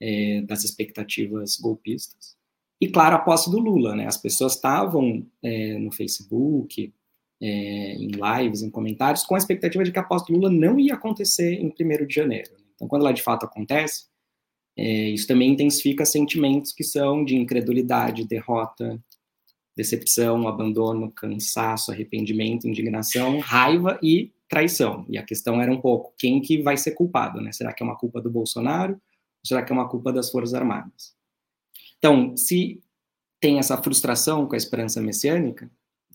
é, 0.00 0.42
das 0.42 0.64
expectativas 0.64 1.56
golpistas. 1.56 2.36
E, 2.80 2.88
claro, 2.88 3.16
a 3.16 3.18
posse 3.18 3.50
do 3.50 3.58
Lula, 3.58 3.96
né? 3.96 4.06
As 4.06 4.16
pessoas 4.16 4.54
estavam 4.54 5.26
é, 5.42 5.76
no 5.78 5.90
Facebook, 5.90 6.94
é, 7.40 7.46
em 7.94 8.10
lives, 8.10 8.62
em 8.62 8.70
comentários, 8.70 9.24
com 9.24 9.34
a 9.34 9.38
expectativa 9.38 9.82
de 9.82 9.90
que 9.90 9.98
a 9.98 10.04
posse 10.04 10.26
do 10.26 10.34
Lula 10.34 10.50
não 10.50 10.78
ia 10.78 10.94
acontecer 10.94 11.54
em 11.54 11.66
1 11.68 12.06
de 12.06 12.14
janeiro. 12.14 12.50
Então, 12.74 12.86
quando 12.86 13.02
ela 13.02 13.12
de 13.12 13.22
fato 13.22 13.44
acontece, 13.44 14.06
é, 14.78 15.10
isso 15.10 15.26
também 15.26 15.50
intensifica 15.50 16.04
sentimentos 16.04 16.72
que 16.72 16.84
são 16.84 17.24
de 17.24 17.34
incredulidade, 17.34 18.24
derrota, 18.24 19.02
decepção, 19.76 20.46
abandono, 20.46 21.10
cansaço, 21.10 21.90
arrependimento, 21.90 22.68
indignação, 22.68 23.40
raiva 23.40 23.98
e 24.00 24.32
traição. 24.48 25.04
E 25.08 25.18
a 25.18 25.24
questão 25.24 25.60
era 25.60 25.72
um 25.72 25.80
pouco 25.80 26.14
quem 26.16 26.40
que 26.40 26.62
vai 26.62 26.76
ser 26.76 26.92
culpado, 26.92 27.40
né? 27.40 27.50
Será 27.50 27.72
que 27.72 27.82
é 27.82 27.86
uma 27.86 27.98
culpa 27.98 28.20
do 28.20 28.30
Bolsonaro? 28.30 28.92
Ou 28.92 29.00
será 29.44 29.64
que 29.64 29.72
é 29.72 29.74
uma 29.74 29.88
culpa 29.88 30.12
das 30.12 30.30
Forças 30.30 30.54
Armadas? 30.54 31.12
Então, 31.98 32.36
se 32.36 32.80
tem 33.40 33.58
essa 33.58 33.76
frustração 33.82 34.46
com 34.46 34.54
a 34.54 34.58
esperança 34.58 35.00
messiânica, 35.00 35.68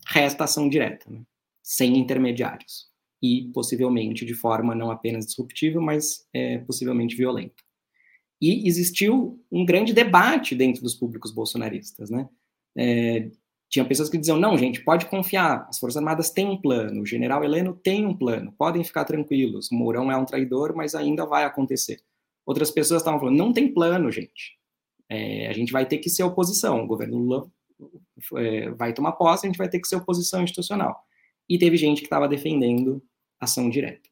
resta 0.06 0.44
ação 0.44 0.70
direta, 0.70 1.10
né? 1.10 1.20
sem 1.62 1.98
intermediários 1.98 2.88
e 3.22 3.50
possivelmente 3.54 4.24
de 4.24 4.34
forma 4.34 4.74
não 4.74 4.90
apenas 4.90 5.26
disruptiva, 5.26 5.80
mas 5.80 6.26
é, 6.32 6.58
possivelmente 6.58 7.16
violenta. 7.16 7.63
E 8.40 8.66
existiu 8.68 9.40
um 9.50 9.64
grande 9.64 9.92
debate 9.92 10.54
dentro 10.54 10.82
dos 10.82 10.94
públicos 10.94 11.32
bolsonaristas, 11.32 12.10
né? 12.10 12.28
É, 12.76 13.30
tinha 13.68 13.84
pessoas 13.84 14.08
que 14.08 14.18
diziam, 14.18 14.38
não, 14.38 14.56
gente, 14.56 14.84
pode 14.84 15.06
confiar, 15.06 15.66
as 15.68 15.78
Forças 15.78 15.96
Armadas 15.96 16.30
têm 16.30 16.46
um 16.46 16.60
plano, 16.60 17.02
o 17.02 17.06
general 17.06 17.42
Heleno 17.42 17.74
tem 17.74 18.06
um 18.06 18.16
plano, 18.16 18.52
podem 18.56 18.84
ficar 18.84 19.04
tranquilos, 19.04 19.68
Mourão 19.72 20.12
é 20.12 20.16
um 20.16 20.24
traidor, 20.24 20.74
mas 20.76 20.94
ainda 20.94 21.26
vai 21.26 21.44
acontecer. 21.44 22.00
Outras 22.46 22.70
pessoas 22.70 23.00
estavam 23.02 23.18
falando, 23.18 23.36
não 23.36 23.52
tem 23.52 23.72
plano, 23.72 24.10
gente, 24.12 24.58
é, 25.08 25.48
a 25.48 25.52
gente 25.52 25.72
vai 25.72 25.86
ter 25.86 25.98
que 25.98 26.08
ser 26.08 26.22
oposição, 26.22 26.84
o 26.84 26.86
governo 26.86 27.18
Lula 27.18 27.50
é, 28.36 28.70
vai 28.70 28.92
tomar 28.92 29.12
posse, 29.12 29.46
a 29.46 29.48
gente 29.48 29.58
vai 29.58 29.68
ter 29.68 29.80
que 29.80 29.88
ser 29.88 29.96
oposição 29.96 30.42
institucional. 30.42 30.96
E 31.48 31.58
teve 31.58 31.76
gente 31.76 31.98
que 32.00 32.06
estava 32.06 32.28
defendendo 32.28 33.02
ação 33.40 33.68
direta. 33.68 34.08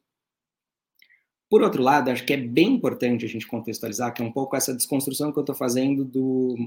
Por 1.53 1.61
outro 1.61 1.83
lado, 1.83 2.09
acho 2.09 2.25
que 2.25 2.33
é 2.33 2.37
bem 2.37 2.73
importante 2.73 3.25
a 3.25 3.27
gente 3.29 3.45
contextualizar 3.45 4.11
que 4.11 4.23
é 4.23 4.25
um 4.25 4.31
pouco 4.31 4.55
essa 4.55 4.73
desconstrução 4.73 5.31
que 5.31 5.37
eu 5.37 5.43
estou 5.43 5.53
fazendo 5.53 6.03
do 6.03 6.57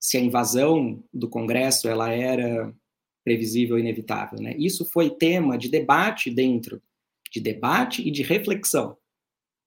se 0.00 0.16
a 0.16 0.20
invasão 0.20 1.04
do 1.12 1.28
Congresso 1.28 1.86
ela 1.86 2.10
era 2.10 2.74
previsível 3.22 3.76
e 3.76 3.82
inevitável. 3.82 4.40
Né? 4.40 4.54
Isso 4.56 4.86
foi 4.86 5.10
tema 5.10 5.58
de 5.58 5.68
debate 5.68 6.30
dentro, 6.30 6.80
de 7.30 7.42
debate 7.42 8.08
e 8.08 8.10
de 8.10 8.22
reflexão, 8.22 8.96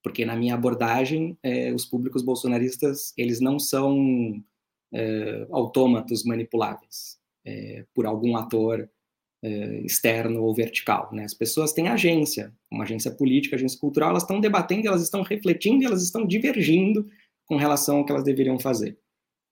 porque 0.01 0.26
na 0.26 0.36
minha 0.36 0.55
abordagem 0.55 1.38
é, 1.43 1.72
os 1.72 1.86
públicos 1.86 2.24
bolsonaristas 2.24 3.13
eles 3.16 3.39
não 3.39 3.59
são 3.59 4.43
é, 4.91 5.45
autômatos 5.51 6.24
manipuláveis 6.24 7.20
é, 7.45 7.86
por 7.93 8.07
algum 8.07 8.36
ator 8.36 8.89
externo 9.44 10.44
ou 10.44 10.54
vertical. 10.54 11.10
Né? 11.12 11.24
As 11.24 11.34
pessoas 11.34 11.74
têm 11.74 11.88
agência, 11.88 12.54
uma 12.72 12.84
agência 12.84 13.12
política, 13.12 13.56
agência 13.56 13.80
cultural, 13.80 14.10
elas 14.10 14.24
estão 14.24 14.40
debatendo, 14.40 14.88
elas 14.88 15.04
estão 15.04 15.22
refletindo, 15.22 15.86
elas 15.86 16.04
estão 16.04 16.26
divergindo 16.26 17.08
com 17.46 17.56
relação 17.56 17.98
ao 17.98 18.06
que 18.06 18.12
elas 18.12 18.24
deveriam 18.24 18.60
fazer. 18.60 18.98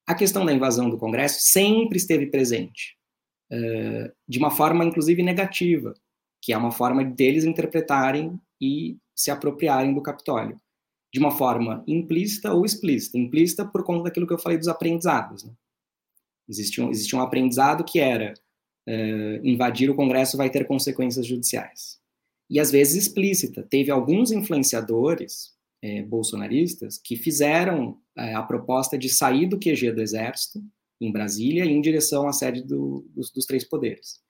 A 0.06 0.16
questão 0.16 0.46
da 0.46 0.54
invasão 0.54 0.90
do 0.90 0.98
Congresso 0.98 1.40
sempre 1.42 1.98
esteve 1.98 2.26
presente, 2.28 2.98
uh, 3.52 4.12
de 4.28 4.40
uma 4.40 4.52
forma, 4.52 4.84
inclusive, 4.84 5.22
negativa, 5.24 5.94
que 6.42 6.52
é 6.52 6.58
uma 6.58 6.72
forma 6.72 7.06
deles 7.06 7.46
interpretarem 7.46 8.38
e 8.60 8.98
se 9.16 9.32
apropriarem 9.32 9.94
do 9.94 10.02
Capitólio, 10.02 10.60
de 11.14 11.20
uma 11.20 11.32
forma 11.32 11.84
implícita 11.88 12.52
ou 12.52 12.66
explícita. 12.66 13.18
Implícita 13.18 13.66
por 13.66 13.84
conta 13.84 14.06
daquilo 14.06 14.28
que 14.28 14.34
eu 14.34 14.40
falei 14.40 14.58
dos 14.58 14.68
aprendizados. 14.68 15.44
Né? 15.44 15.54
Um, 16.50 16.90
existia 16.90 17.18
um 17.18 17.22
aprendizado 17.22 17.86
que 17.86 18.00
era 18.00 18.34
uh, 18.88 19.48
invadir 19.48 19.90
o 19.90 19.96
Congresso 19.96 20.38
vai 20.38 20.50
ter 20.50 20.66
consequências 20.66 21.26
judiciais. 21.26 22.00
E 22.50 22.60
às 22.60 22.72
vezes 22.72 23.08
explícita. 23.08 23.64
Teve 23.64 23.90
alguns 23.90 24.32
influenciadores 24.32 25.54
eh, 25.82 26.04
bolsonaristas 26.04 26.98
que 26.98 27.16
fizeram 27.16 27.98
eh, 28.16 28.34
a 28.34 28.44
proposta 28.44 28.98
de 28.98 29.10
sair 29.10 29.48
do 29.48 29.58
QG 29.58 29.92
do 29.92 30.02
Exército, 30.02 30.62
em 31.02 31.12
Brasília, 31.12 31.66
em 31.66 31.82
direção 31.82 32.28
à 32.28 32.34
sede 32.34 32.62
do, 32.62 33.08
dos, 33.16 33.32
dos, 33.32 33.46
três 33.46 33.64
poderes. 33.64 34.22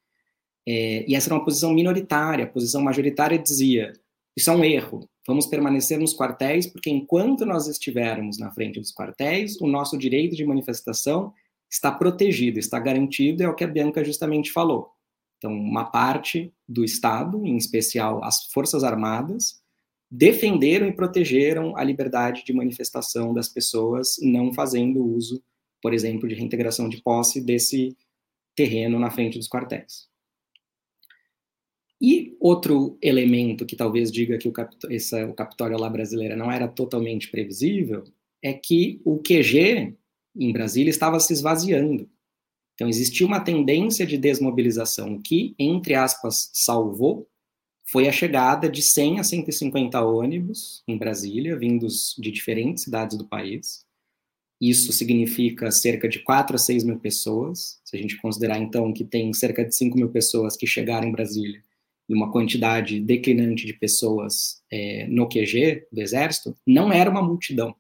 e 0.66 1.14
essa 1.16 1.28
era 1.28 1.36
uma 1.36 1.44
posição 1.44 1.74
minoritária. 1.74 2.46
A 2.46 2.48
posição 2.48 2.82
majoritária 2.82 3.38
dizia: 3.38 3.92
isso 4.36 4.50
é 4.50 4.56
um 4.56 4.64
erro, 4.64 5.08
vamos 5.28 5.46
permanecer 5.46 6.00
nos 6.00 6.16
quartéis, 6.16 6.66
porque 6.66 6.90
enquanto 6.90 7.46
nós 7.46 7.68
estivermos 7.68 8.40
na 8.40 8.52
frente 8.52 8.80
dos 8.80 8.92
quartéis, 8.92 9.60
o 9.62 9.68
nosso 9.68 9.98
direito 9.98 10.36
de 10.36 10.46
manifestação 10.46 11.34
está 11.74 11.92
protegido, 11.92 12.60
está 12.60 12.80
garantido, 12.80 13.42
é 13.42 13.50
o 13.50 13.56
que 13.56 13.64
a 13.64 13.68
Bianca 13.68 14.06
justamente 14.06 14.52
falou. 14.52 14.92
Então, 15.38 15.52
uma 15.52 15.86
parte 15.86 16.54
do 16.70 16.86
Estado, 16.86 17.44
em 17.46 17.58
especial 17.58 18.24
as 18.24 18.46
Forças 18.46 18.84
Armadas, 18.84 19.60
defenderam 20.10 20.88
e 20.88 20.94
protegeram 20.94 21.76
a 21.76 21.84
liberdade 21.84 22.46
de 22.46 22.54
manifestação 22.54 23.34
das 23.34 23.50
pessoas, 23.50 24.18
não 24.22 24.54
fazendo 24.54 25.04
uso, 25.04 25.44
por 25.82 25.96
exemplo, 25.96 26.30
de 26.30 26.36
reintegração 26.36 26.88
de 26.88 27.02
posse 27.02 27.42
desse 27.42 27.98
terreno 28.56 29.00
na 29.00 29.10
frente 29.10 29.40
dos 29.40 29.50
quartéis. 29.50 30.08
E 32.00 32.38
outro 32.40 33.00
elemento 33.02 33.66
que 33.66 33.76
talvez 33.76 34.12
diga 34.12 34.38
que 34.38 34.48
o, 34.48 34.54
essa, 34.92 35.26
o 35.26 35.34
Capitólio 35.34 35.80
lá 35.80 35.90
brasileira 35.90 36.36
não 36.36 36.52
era 36.52 36.68
totalmente 36.68 37.32
previsível 37.32 38.04
é 38.44 38.54
que 38.54 39.02
o 39.04 39.18
QG 39.18 39.98
em 40.36 40.52
Brasília 40.52 40.90
estava 40.90 41.20
se 41.20 41.34
esvaziando. 41.34 42.10
Então, 42.74 42.90
existia 42.90 43.26
uma 43.26 43.40
tendência 43.40 44.06
de 44.06 44.18
desmobilização 44.18 45.22
que, 45.22 45.54
entre 45.60 45.94
aspas, 45.94 46.50
salvou, 46.54 47.28
foi 47.86 48.08
a 48.08 48.12
chegada 48.12 48.70
de 48.70 48.82
100 48.82 49.20
a 49.20 49.24
150 49.24 50.02
ônibus 50.02 50.84
em 50.88 50.98
Brasília, 50.98 51.58
vindos 51.58 52.16
de 52.18 52.32
diferentes 52.32 52.84
cidades 52.84 53.18
do 53.18 53.28
país. 53.28 53.86
Isso 54.60 54.92
significa 54.94 55.70
cerca 55.70 56.08
de 56.08 56.20
4 56.20 56.56
a 56.56 56.60
6 56.60 56.84
mil 56.84 57.00
pessoas. 57.00 57.80
Se 57.84 57.96
a 57.96 58.00
gente 58.00 58.20
considerar, 58.20 58.58
então, 58.58 58.94
que 58.94 59.04
tem 59.04 59.32
cerca 59.34 59.64
de 59.64 59.76
5 59.76 59.98
mil 59.98 60.10
pessoas 60.10 60.56
que 60.56 60.66
chegaram 60.66 61.08
em 61.08 61.12
Brasília 61.12 61.64
e 62.10 62.14
uma 62.14 62.32
quantidade 62.32 63.00
declinante 63.00 63.66
de 63.66 63.74
pessoas 63.74 64.62
é, 64.72 65.06
no 65.08 65.28
QG 65.28 65.88
do 65.92 66.02
Exército, 66.02 66.56
não 66.66 66.92
era 66.92 67.10
uma 67.10 67.22
multidão 67.22 67.76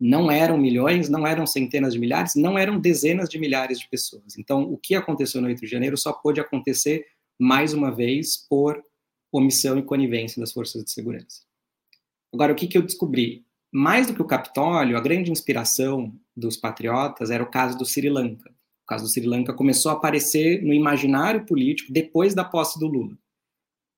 não 0.00 0.30
eram 0.30 0.56
milhões, 0.56 1.08
não 1.08 1.26
eram 1.26 1.46
centenas 1.46 1.94
de 1.94 1.98
milhares, 1.98 2.34
não 2.36 2.56
eram 2.56 2.78
dezenas 2.78 3.28
de 3.28 3.38
milhares 3.38 3.80
de 3.80 3.88
pessoas. 3.88 4.38
Então, 4.38 4.62
o 4.62 4.76
que 4.76 4.94
aconteceu 4.94 5.40
no 5.40 5.48
8 5.48 5.60
de 5.60 5.66
janeiro 5.66 5.96
só 5.96 6.12
pôde 6.12 6.40
acontecer 6.40 7.06
mais 7.38 7.72
uma 7.72 7.90
vez 7.90 8.36
por 8.36 8.82
omissão 9.32 9.78
e 9.78 9.82
conivência 9.82 10.40
das 10.40 10.52
forças 10.52 10.84
de 10.84 10.90
segurança. 10.90 11.42
Agora, 12.32 12.52
o 12.52 12.56
que, 12.56 12.66
que 12.66 12.78
eu 12.78 12.82
descobri? 12.82 13.44
Mais 13.70 14.06
do 14.06 14.14
que 14.14 14.22
o 14.22 14.26
Capitólio, 14.26 14.96
a 14.96 15.00
grande 15.00 15.30
inspiração 15.30 16.14
dos 16.36 16.56
patriotas 16.56 17.30
era 17.30 17.42
o 17.42 17.50
caso 17.50 17.76
do 17.76 17.84
Sri 17.84 18.08
Lanka. 18.08 18.50
O 18.84 18.86
caso 18.86 19.04
do 19.04 19.10
Sri 19.10 19.26
Lanka 19.26 19.52
começou 19.52 19.90
a 19.90 19.94
aparecer 19.94 20.62
no 20.62 20.72
imaginário 20.72 21.44
político 21.44 21.92
depois 21.92 22.34
da 22.34 22.44
posse 22.44 22.78
do 22.78 22.86
Lula. 22.86 23.16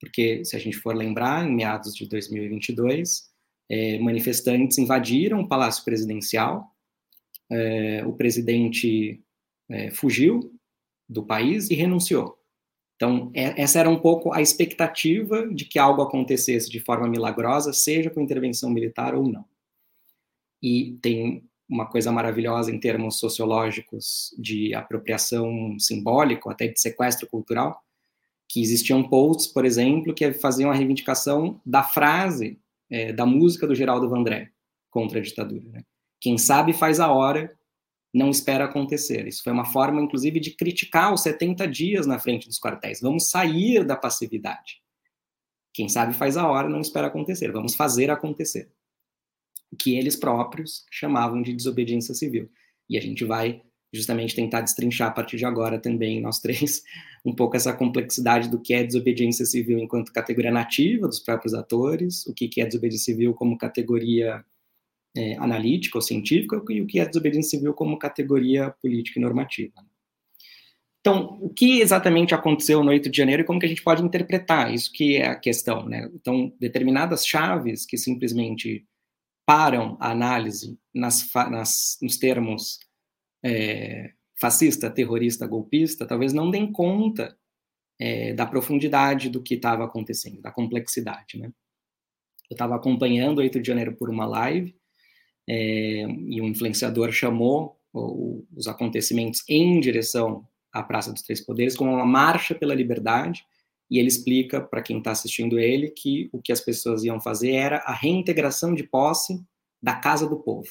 Porque, 0.01 0.45
se 0.45 0.57
a 0.57 0.59
gente 0.59 0.79
for 0.79 0.97
lembrar, 0.97 1.47
em 1.47 1.55
meados 1.55 1.95
de 1.95 2.09
2022, 2.09 3.31
é, 3.71 4.01
manifestantes 4.01 4.79
invadiram 4.79 5.41
o 5.41 5.49
Palácio 5.49 5.85
Presidencial, 5.85 6.75
é, 7.49 8.05
o 8.05 8.13
presidente 8.13 9.23
é, 9.69 9.93
fugiu 9.93 10.53
do 11.09 11.25
país 11.25 11.71
e 11.71 11.75
renunciou. 11.75 12.37
Então, 12.97 13.31
é, 13.33 13.63
essa 13.63 13.79
era 13.79 13.89
um 13.89 13.99
pouco 13.99 14.33
a 14.33 14.43
expectativa 14.43 15.49
de 15.55 15.65
que 15.65 15.79
algo 15.79 16.03
acontecesse 16.03 16.69
de 16.69 16.81
forma 16.81 17.09
milagrosa, 17.09 17.73
seja 17.73 18.11
com 18.11 18.21
intervenção 18.21 18.69
militar 18.71 19.15
ou 19.15 19.27
não. 19.27 19.45
E 20.61 20.99
tem 21.01 21.49
uma 21.69 21.87
coisa 21.87 22.11
maravilhosa 22.11 22.73
em 22.73 22.81
termos 22.81 23.21
sociológicos 23.21 24.35
de 24.37 24.75
apropriação 24.75 25.79
simbólica, 25.79 26.51
até 26.51 26.67
de 26.67 26.81
sequestro 26.81 27.29
cultural, 27.29 27.81
que 28.49 28.61
existiam 28.61 29.09
posts, 29.09 29.47
por 29.47 29.65
exemplo, 29.65 30.13
que 30.13 30.33
faziam 30.33 30.73
a 30.73 30.75
reivindicação 30.75 31.61
da 31.65 31.85
frase 31.85 32.59
é, 32.91 33.13
da 33.13 33.25
música 33.25 33.67
do 33.67 33.75
Geraldo 33.75 34.09
Vandré 34.09 34.51
contra 34.91 35.19
a 35.19 35.23
ditadura. 35.23 35.69
Né? 35.71 35.85
Quem 36.21 36.37
sabe 36.37 36.73
faz 36.73 37.01
a 37.01 37.11
hora, 37.11 37.57
não 38.13 38.31
espera 38.31 38.65
acontecer. 38.65 39.27
Isso 39.27 39.43
foi 39.43 39.53
uma 39.53 39.65
forma, 39.65 40.01
inclusive, 40.01 40.41
de 40.41 40.51
criticar 40.51 41.13
os 41.15 41.23
70 41.23 41.67
dias 41.69 42.07
na 42.07 42.19
frente 42.19 42.49
dos 42.49 42.59
quartéis. 42.59 43.01
Vamos 43.01 43.31
sair 43.31 43.85
da 43.85 43.97
passividade. 43.97 44.83
Quem 45.73 45.89
sabe 45.89 46.13
faz 46.13 46.37
a 46.37 46.49
hora, 46.49 46.69
não 46.69 46.81
espera 46.81 47.07
acontecer. 47.07 47.53
Vamos 47.53 47.75
fazer 47.75 48.11
acontecer. 48.11 48.71
O 49.71 49.77
que 49.77 49.97
eles 49.97 50.17
próprios 50.17 50.85
chamavam 50.91 51.41
de 51.41 51.55
desobediência 51.55 52.13
civil. 52.13 52.51
E 52.89 52.99
a 52.99 53.01
gente 53.01 53.25
vai 53.25 53.63
justamente 53.93 54.35
tentar 54.35 54.61
destrinchar 54.61 55.09
a 55.09 55.13
partir 55.13 55.37
de 55.37 55.45
agora 55.45 55.79
também, 55.79 56.21
nós 56.21 56.39
três, 56.39 56.83
um 57.25 57.35
pouco 57.35 57.57
essa 57.57 57.73
complexidade 57.73 58.49
do 58.49 58.61
que 58.61 58.73
é 58.73 58.85
desobediência 58.85 59.45
civil 59.45 59.79
enquanto 59.79 60.13
categoria 60.13 60.51
nativa 60.51 61.07
dos 61.07 61.21
próprios 61.21 61.55
atores, 61.55 62.27
o 62.27 62.35
que 62.35 62.61
é 62.61 62.67
desobediência 62.67 63.13
civil 63.13 63.35
como 63.35 63.59
categoria 63.59 64.45
é, 65.17 65.37
analítica 65.39 65.99
ou 65.99 66.03
científica 66.03 66.63
e 66.71 66.81
o 66.81 66.87
que 66.87 67.01
é 67.01 67.07
desobediência 67.07 67.59
civil 67.59 67.75
como 67.75 67.99
categoria 67.99 68.71
política 68.81 69.19
e 69.19 69.23
normativa. 69.23 69.75
Então, 71.01 71.39
o 71.41 71.49
que 71.49 71.81
exatamente 71.81 72.35
aconteceu 72.35 72.85
no 72.85 72.91
8 72.91 73.11
de 73.11 73.17
janeiro 73.17 73.43
e 73.43 73.45
como 73.45 73.59
que 73.59 73.65
a 73.65 73.69
gente 73.69 73.83
pode 73.83 74.03
interpretar 74.03 74.73
isso 74.73 74.93
que 74.93 75.17
é 75.17 75.29
a 75.29 75.35
questão, 75.35 75.87
né? 75.87 76.11
Então, 76.15 76.53
determinadas 76.61 77.27
chaves 77.27 77.87
que 77.87 77.97
simplesmente 77.97 78.87
param 79.47 79.97
a 79.99 80.11
análise 80.11 80.79
nas, 80.95 81.27
nas, 81.51 81.99
nos 82.03 82.19
termos 82.19 82.79
é, 83.45 84.13
fascista, 84.41 84.91
terrorista, 84.91 85.47
golpista, 85.47 86.07
talvez 86.07 86.33
não 86.33 86.51
deem 86.51 86.71
conta 86.71 87.37
é, 87.99 88.33
da 88.33 88.47
profundidade 88.47 89.29
do 89.29 89.43
que 89.43 89.55
estava 89.55 89.85
acontecendo, 89.85 90.41
da 90.41 90.51
complexidade, 90.51 91.39
né? 91.39 91.53
Eu 92.51 92.55
estava 92.55 92.75
acompanhando 92.75 93.39
o 93.39 93.43
8 93.43 93.61
de 93.61 93.69
janeiro 93.69 93.95
por 93.95 94.11
uma 94.11 94.27
live 94.27 94.75
é, 95.49 96.03
e 96.03 96.41
um 96.41 96.49
influenciador 96.49 97.13
chamou 97.13 97.79
o, 97.93 98.45
os 98.57 98.67
acontecimentos 98.67 99.45
em 99.49 99.79
direção 99.79 100.47
à 100.73 100.83
Praça 100.83 101.13
dos 101.13 101.23
Três 101.23 101.41
Poderes 101.41 101.77
como 101.77 101.93
uma 101.93 102.07
marcha 102.07 102.55
pela 102.55 102.75
liberdade 102.75 103.45
e 103.91 103.99
ele 103.99 104.09
explica 104.09 104.61
para 104.61 104.83
quem 104.83 104.99
está 104.99 105.11
assistindo 105.11 105.59
ele 105.59 105.91
que 105.91 106.29
o 106.33 106.41
que 106.41 106.53
as 106.53 106.61
pessoas 106.61 107.05
iam 107.05 107.21
fazer 107.21 107.53
era 107.53 107.79
a 107.79 107.93
reintegração 107.93 108.75
de 108.75 108.85
posse 108.85 109.45
da 109.83 109.97
casa 109.97 110.29
do 110.29 110.39
povo. 110.39 110.69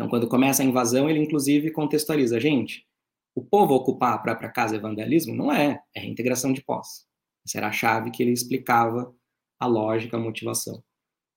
Então, 0.00 0.08
quando 0.08 0.26
começa 0.26 0.62
a 0.62 0.64
invasão, 0.64 1.10
ele 1.10 1.18
inclusive 1.18 1.70
contextualiza, 1.72 2.40
gente, 2.40 2.86
o 3.34 3.44
povo 3.44 3.74
ocupar 3.74 4.14
a 4.14 4.18
própria 4.18 4.48
casa 4.48 4.74
é 4.74 4.78
vandalismo? 4.78 5.34
Não 5.34 5.52
é, 5.52 5.82
é 5.94 6.00
reintegração 6.00 6.54
de 6.54 6.62
posse. 6.62 7.04
Essa 7.46 7.58
era 7.58 7.68
a 7.68 7.72
chave 7.72 8.10
que 8.10 8.22
ele 8.22 8.32
explicava 8.32 9.14
a 9.58 9.66
lógica, 9.66 10.16
a 10.16 10.20
motivação. 10.20 10.82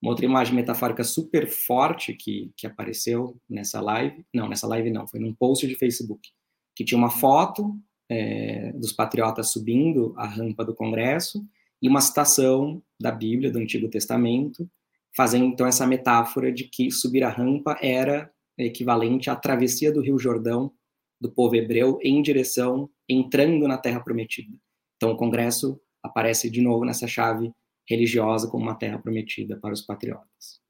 Uma 0.02 0.12
outra 0.12 0.24
imagem 0.24 0.56
metafórica 0.56 1.04
super 1.04 1.46
forte 1.46 2.14
que, 2.14 2.54
que 2.56 2.66
apareceu 2.66 3.38
nessa 3.50 3.82
live, 3.82 4.26
não, 4.34 4.48
nessa 4.48 4.66
live 4.66 4.90
não, 4.90 5.06
foi 5.10 5.20
num 5.20 5.34
post 5.34 5.68
de 5.68 5.76
Facebook, 5.76 6.30
que 6.74 6.86
tinha 6.86 6.98
uma 6.98 7.10
foto 7.10 7.78
é, 8.10 8.72
dos 8.72 8.94
patriotas 8.94 9.52
subindo 9.52 10.14
a 10.16 10.26
rampa 10.26 10.64
do 10.64 10.74
Congresso 10.74 11.46
e 11.82 11.90
uma 11.90 12.00
citação 12.00 12.82
da 12.98 13.12
Bíblia, 13.12 13.52
do 13.52 13.60
Antigo 13.60 13.90
Testamento, 13.90 14.72
fazendo 15.14 15.44
então 15.44 15.68
essa 15.68 15.86
metáfora 15.86 16.50
de 16.50 16.64
que 16.64 16.90
subir 16.90 17.26
a 17.26 17.30
rampa 17.30 17.78
era 17.82 18.33
equivalente 18.58 19.30
à 19.30 19.36
travessia 19.36 19.92
do 19.92 20.02
Rio 20.02 20.20
Jordão 20.20 20.72
do 21.20 21.32
povo 21.32 21.56
hebreu 21.56 22.00
em 22.02 22.22
direção, 22.22 22.90
entrando 23.08 23.68
na 23.68 23.78
Terra 23.78 24.02
Prometida. 24.02 24.58
Então, 24.98 25.12
o 25.12 25.18
Congresso 25.18 25.80
aparece 26.04 26.50
de 26.50 26.62
novo 26.62 26.84
nessa 26.84 27.08
chave 27.08 27.52
religiosa 27.88 28.50
como 28.50 28.64
uma 28.64 28.76
terra 28.76 29.00
prometida 29.00 29.58
para 29.58 29.74
os 29.74 29.82
patriotas. 29.82 30.62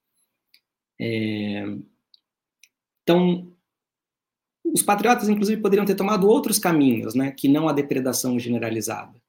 É... 0.99 1.63
Então, 3.01 3.51
os 4.63 4.81
patriotas, 4.81 5.27
inclusive, 5.27 5.61
poderiam 5.61 5.86
ter 5.86 5.95
tomado 5.95 6.27
outros 6.27 6.57
caminhos, 6.57 7.15
né, 7.15 7.31
que 7.31 7.47
não 7.47 7.67
a 7.67 7.73
depredação 7.73 8.39
generalizada. 8.39 9.21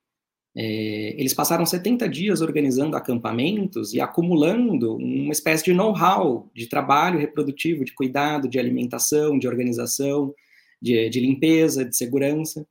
É, 0.57 1.15
eles 1.19 1.35
passaram 1.35 1.67
70 1.67 2.09
dias 2.09 2.41
organizando 2.41 2.97
acampamentos 2.97 3.93
e 3.93 4.01
acumulando 4.01 4.97
uma 4.97 5.33
espécie 5.33 5.65
de 5.65 5.73
know-how 5.73 6.49
de 6.55 6.69
trabalho 6.69 7.19
reprodutivo, 7.19 7.85
de 7.85 7.93
cuidado, 7.93 8.49
de 8.49 8.59
alimentação, 8.59 9.37
de 9.39 9.49
organização, 9.49 10.33
de, 10.81 11.09
de 11.09 11.21
limpeza, 11.21 11.85
de 11.85 11.97
segurança. 11.97 12.67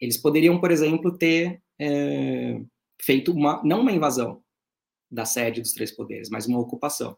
Eles 0.00 0.16
poderiam, 0.16 0.60
por 0.60 0.70
exemplo, 0.70 1.16
ter 1.16 1.60
é, 1.78 2.60
feito 3.02 3.32
uma, 3.32 3.60
não 3.64 3.80
uma 3.80 3.92
invasão 3.92 4.42
da 5.10 5.24
sede 5.24 5.60
dos 5.60 5.72
três 5.72 5.90
poderes, 5.90 6.30
mas 6.30 6.46
uma 6.46 6.60
ocupação. 6.60 7.16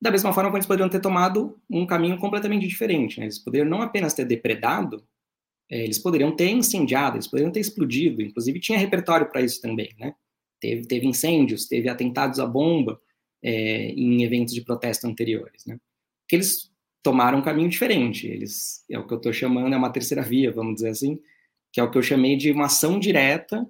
Da 0.00 0.10
mesma 0.10 0.32
forma, 0.32 0.50
eles 0.50 0.66
poderiam 0.66 0.88
ter 0.88 1.00
tomado 1.00 1.58
um 1.70 1.86
caminho 1.86 2.18
completamente 2.18 2.66
diferente. 2.66 3.18
Né? 3.18 3.26
Eles 3.26 3.38
poderiam 3.38 3.68
não 3.68 3.82
apenas 3.82 4.14
ter 4.14 4.24
depredado, 4.24 5.06
é, 5.70 5.82
eles 5.82 5.98
poderiam 5.98 6.34
ter 6.34 6.50
incendiado, 6.50 7.16
eles 7.16 7.26
poderiam 7.26 7.50
ter 7.50 7.60
explodido. 7.60 8.22
Inclusive, 8.22 8.60
tinha 8.60 8.78
repertório 8.78 9.28
para 9.28 9.40
isso 9.40 9.60
também. 9.60 9.94
Né? 9.98 10.14
Teve, 10.60 10.86
teve 10.86 11.06
incêndios, 11.06 11.66
teve 11.66 11.88
atentados 11.88 12.38
à 12.38 12.46
bomba 12.46 13.00
é, 13.42 13.88
em 13.90 14.22
eventos 14.22 14.54
de 14.54 14.62
protesto 14.62 15.06
anteriores. 15.06 15.66
Né? 15.66 15.78
Que 16.28 16.36
eles 16.36 16.70
tomaram 17.02 17.38
um 17.38 17.42
caminho 17.42 17.68
diferente. 17.68 18.26
Eles, 18.26 18.84
é 18.90 18.98
o 18.98 19.06
que 19.06 19.12
eu 19.12 19.18
estou 19.18 19.32
chamando, 19.32 19.74
é 19.74 19.76
uma 19.76 19.92
terceira 19.92 20.22
via, 20.22 20.52
vamos 20.52 20.76
dizer 20.76 20.90
assim, 20.90 21.20
que 21.72 21.80
é 21.80 21.82
o 21.82 21.90
que 21.90 21.98
eu 21.98 22.02
chamei 22.02 22.36
de 22.36 22.50
uma 22.50 22.66
ação 22.66 22.98
direta 22.98 23.68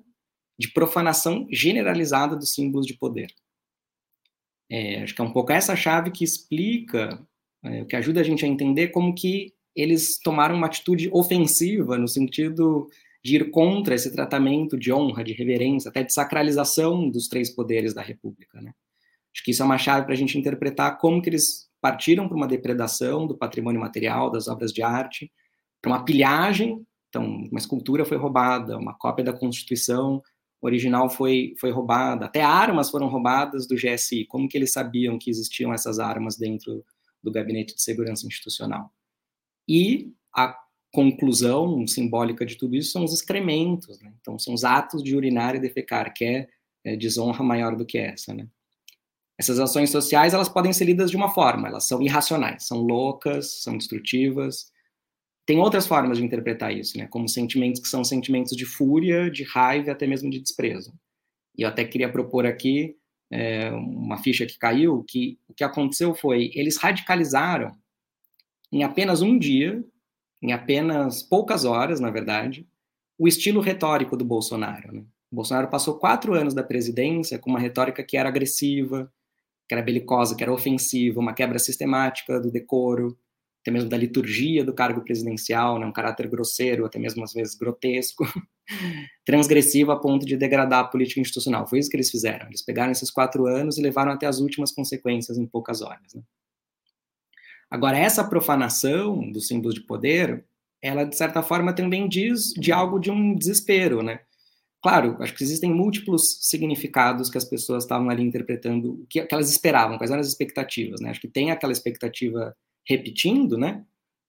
de 0.59 0.69
profanação 0.69 1.47
generalizada 1.51 2.37
dos 2.37 2.55
símbolos 2.55 2.87
de 2.87 2.95
poder. 2.95 3.31
É, 4.71 5.03
acho 5.03 5.15
que 5.15 5.21
é 5.21 5.25
um 5.25 5.33
pouco 5.33 5.53
essa 5.53 5.77
chave 5.77 6.11
que 6.11 6.25
explica, 6.25 7.21
é, 7.63 7.85
que 7.85 7.97
ajuda 7.97 8.21
a 8.21 8.25
gente 8.25 8.45
a 8.45 8.49
entender 8.49 8.89
como 8.89 9.15
que 9.15 9.56
eles 9.77 10.19
tomaram 10.19 10.57
uma 10.57 10.67
atitude 10.67 11.11
ofensiva 11.13 11.99
no 11.99 12.09
sentido 12.09 12.89
de 13.23 13.37
ir 13.37 13.51
contra 13.51 13.95
esse 13.95 14.11
tratamento 14.13 14.79
de 14.79 14.93
honra, 14.93 15.23
de 15.23 15.33
reverência, 15.33 15.89
até 15.89 16.03
de 16.03 16.13
sacralização 16.13 17.11
dos 17.11 17.29
três 17.29 17.51
poderes 17.51 17.93
da 17.93 18.01
República. 18.01 18.61
Né? 18.61 18.73
Acho 19.35 19.45
que 19.45 19.51
isso 19.51 19.63
é 19.63 19.67
uma 19.67 19.79
chave 19.79 20.07
para 20.07 20.15
a 20.15 20.17
gente 20.17 20.39
interpretar 20.39 20.99
como 20.99 21.21
que 21.21 21.29
eles 21.29 21.69
partiram 21.81 22.27
para 22.27 22.37
uma 22.37 22.47
depredação 22.47 23.27
do 23.27 23.37
patrimônio 23.37 23.81
material, 23.81 24.31
das 24.31 24.49
obras 24.49 24.73
de 24.73 24.83
arte, 24.83 25.31
para 25.83 25.91
uma 25.91 26.05
pilhagem, 26.05 26.85
então 27.09 27.25
uma 27.25 27.59
escultura 27.59 28.05
foi 28.05 28.17
roubada, 28.17 28.79
uma 28.79 28.95
cópia 28.95 29.25
da 29.25 29.33
Constituição 29.33 30.23
original 30.61 31.09
foi, 31.11 31.55
foi 31.61 31.71
roubada, 31.71 32.27
até 32.27 32.43
armas 32.43 32.91
foram 32.91 33.09
roubadas 33.09 33.67
do 33.67 33.77
GSI. 33.77 34.25
Como 34.27 34.49
que 34.49 34.57
eles 34.57 34.73
sabiam 34.73 35.19
que 35.19 35.31
existiam 35.31 35.73
essas 35.73 35.99
armas 35.99 36.37
dentro 36.37 36.85
do 37.23 37.31
Gabinete 37.31 37.75
de 37.75 37.83
Segurança 37.83 38.27
Institucional? 38.27 38.91
E 39.69 40.13
a 40.35 40.57
conclusão 40.93 41.87
simbólica 41.87 42.47
de 42.47 42.57
tudo 42.57 42.77
isso 42.77 42.93
são 42.93 43.05
os 43.05 43.13
excrementos, 43.13 44.01
né? 44.01 44.13
então 44.21 44.39
são 44.39 44.55
os 44.55 44.65
atos 44.65 45.03
de 45.03 45.15
urinar 45.15 45.55
e 45.55 45.61
defecar, 45.61 46.13
que 46.15 46.25
é, 46.25 46.49
é 46.85 46.97
desonra 46.97 47.45
maior 47.45 47.77
do 47.77 47.85
que 47.85 47.99
essa, 47.99 48.33
né? 48.33 48.49
Essas 49.39 49.61
ações 49.61 49.91
sociais, 49.91 50.33
elas 50.33 50.49
podem 50.49 50.73
ser 50.73 50.87
lidas 50.87 51.11
de 51.11 51.17
uma 51.17 51.29
forma, 51.29 51.69
elas 51.69 51.85
são 51.87 52.01
irracionais, 52.01 52.67
são 52.67 52.79
loucas, 52.79 53.63
são 53.63 53.77
destrutivas, 53.77 54.73
tem 55.45 55.59
outras 55.59 55.87
formas 55.87 56.17
de 56.19 56.25
interpretar 56.25 56.75
isso, 56.75 56.97
né? 56.97 57.07
Como 57.09 57.29
sentimentos 57.29 57.81
que 57.81 57.89
são 57.89 58.03
sentimentos 58.03 58.57
de 58.57 58.65
fúria, 58.65 59.31
de 59.31 59.45
raiva, 59.45 59.93
até 59.93 60.07
mesmo 60.07 60.31
de 60.31 60.41
desprezo. 60.41 60.93
E 61.57 61.63
eu 61.63 61.69
até 61.69 61.85
queria 61.85 62.11
propor 62.11 62.47
aqui 62.47 62.97
é, 63.31 63.71
uma 63.71 64.19
ficha 64.19 64.47
que 64.47 64.59
caiu, 64.59 65.05
que 65.05 65.39
o 65.47 65.55
que 65.55 65.63
aconteceu 65.63 66.15
foi 66.15 66.51
eles 66.55 66.79
radicalizaram 66.79 67.73
em 68.73 68.83
apenas 68.83 69.23
um 69.23 69.39
dia, 69.39 69.85
em 70.43 70.53
apenas 70.53 71.23
poucas 71.23 71.65
horas, 71.65 72.01
na 72.01 72.11
verdade, 72.11 72.67
o 73.19 73.27
estilo 73.27 73.61
retórico 73.61 74.17
do 74.17 74.25
Bolsonaro. 74.25 74.93
Né? 74.93 75.05
O 75.31 75.37
Bolsonaro 75.37 75.69
passou 75.69 75.99
quatro 75.99 76.35
anos 76.35 76.55
da 76.55 76.63
presidência 76.63 77.39
com 77.39 77.51
uma 77.51 77.59
retórica 77.59 78.03
que 78.03 78.17
era 78.17 78.29
agressiva, 78.29 79.11
que 79.69 79.75
era 79.75 79.83
belicosa, 79.83 80.37
que 80.37 80.43
era 80.43 80.53
ofensiva, 80.53 81.21
uma 81.21 81.35
quebra 81.35 81.59
sistemática 81.59 82.41
do 82.41 82.51
decoro, 82.51 83.19
até 83.63 83.73
mesmo 83.73 83.91
da 83.91 83.97
liturgia 83.97 84.65
do 84.65 84.73
cargo 84.73 85.01
presidencial, 85.01 85.81
né, 85.81 85.87
um 85.87 85.93
caráter 85.93 86.29
grosseiro, 86.29 86.87
até 86.87 87.01
mesmo 87.01 87.25
às 87.25 87.33
vezes 87.33 87.57
grotesco, 87.57 88.25
transgressivo 89.27 89.91
a 89.91 89.99
ponto 89.99 90.25
de 90.25 90.37
degradar 90.37 90.81
a 90.81 90.89
política 90.89 91.21
institucional. 91.21 91.67
Foi 91.67 91.81
isso 91.81 91.91
que 91.91 91.97
eles 91.97 92.11
fizeram. 92.11 92.47
Eles 92.47 92.63
pegaram 92.63 92.93
esses 92.93 93.11
quatro 93.11 93.47
anos 93.47 93.77
e 93.77 93.83
levaram 93.83 94.13
até 94.13 94.27
as 94.27 94.39
últimas 94.39 94.71
consequências 94.71 95.37
em 95.37 95.47
poucas 95.47 95.83
horas. 95.83 96.15
Né? 96.15 96.23
Agora, 97.71 97.99
essa 97.99 98.25
profanação 98.25 99.31
dos 99.31 99.49
símbolos 99.49 99.75
de 99.75 99.83
poder, 99.83 100.45
ela, 100.81 101.05
de 101.05 101.17
certa 101.17 101.43
forma, 101.43 101.75
também 101.75 102.09
diz 102.09 102.53
de 102.55 102.73
algo 102.73 102.99
de 102.99 103.11
um 103.11 103.35
desespero, 103.35 104.03
né? 104.03 104.21
Claro, 104.83 105.17
acho 105.21 105.35
que 105.35 105.43
existem 105.43 105.75
múltiplos 105.75 106.39
significados 106.43 107.29
que 107.29 107.39
as 107.39 107.45
pessoas 107.45 107.85
estavam 107.85 108.09
ali 108.09 108.23
interpretando, 108.23 109.03
o 109.03 109.07
que, 109.09 109.25
que 109.25 109.35
elas 109.35 109.51
esperavam, 109.51 109.99
quais 109.99 110.11
eram 110.11 110.21
as 110.21 110.29
expectativas, 110.29 111.01
né? 111.01 111.11
Acho 111.11 111.21
que 111.21 111.29
tem 111.29 111.51
aquela 111.51 111.73
expectativa 111.73 112.57
repetindo, 112.89 113.59
né? 113.59 113.85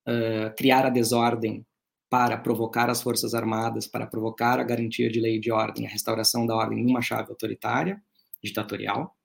Uh, 0.07 0.55
criar 0.55 0.85
a 0.85 0.89
desordem 0.89 1.65
para 2.09 2.38
provocar 2.38 2.89
as 2.89 3.01
forças 3.01 3.33
armadas, 3.33 3.85
para 3.85 4.07
provocar 4.07 4.59
a 4.59 4.63
garantia 4.63 5.09
de 5.09 5.19
lei 5.19 5.35
e 5.35 5.39
de 5.39 5.51
ordem, 5.51 5.85
a 5.85 5.89
restauração 5.89 6.45
da 6.45 6.55
ordem 6.55 6.83
numa 6.83 7.01
chave 7.01 7.29
autoritária, 7.29 8.01
ditatorial. 8.43 9.15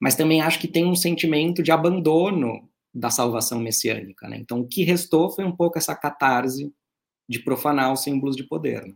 Mas 0.00 0.14
também 0.14 0.40
acho 0.40 0.58
que 0.58 0.66
tem 0.66 0.86
um 0.86 0.96
sentimento 0.96 1.62
de 1.62 1.70
abandono 1.70 2.68
da 2.94 3.10
salvação 3.10 3.58
messiânica, 3.58 4.28
né? 4.28 4.36
Então, 4.38 4.60
o 4.60 4.68
que 4.68 4.84
restou 4.84 5.30
foi 5.30 5.44
um 5.44 5.54
pouco 5.54 5.76
essa 5.76 5.96
catarse 5.96 6.72
de 7.28 7.40
profanar 7.40 7.92
os 7.92 8.02
símbolos 8.02 8.36
de 8.36 8.44
poder. 8.44 8.84
Né? 8.84 8.94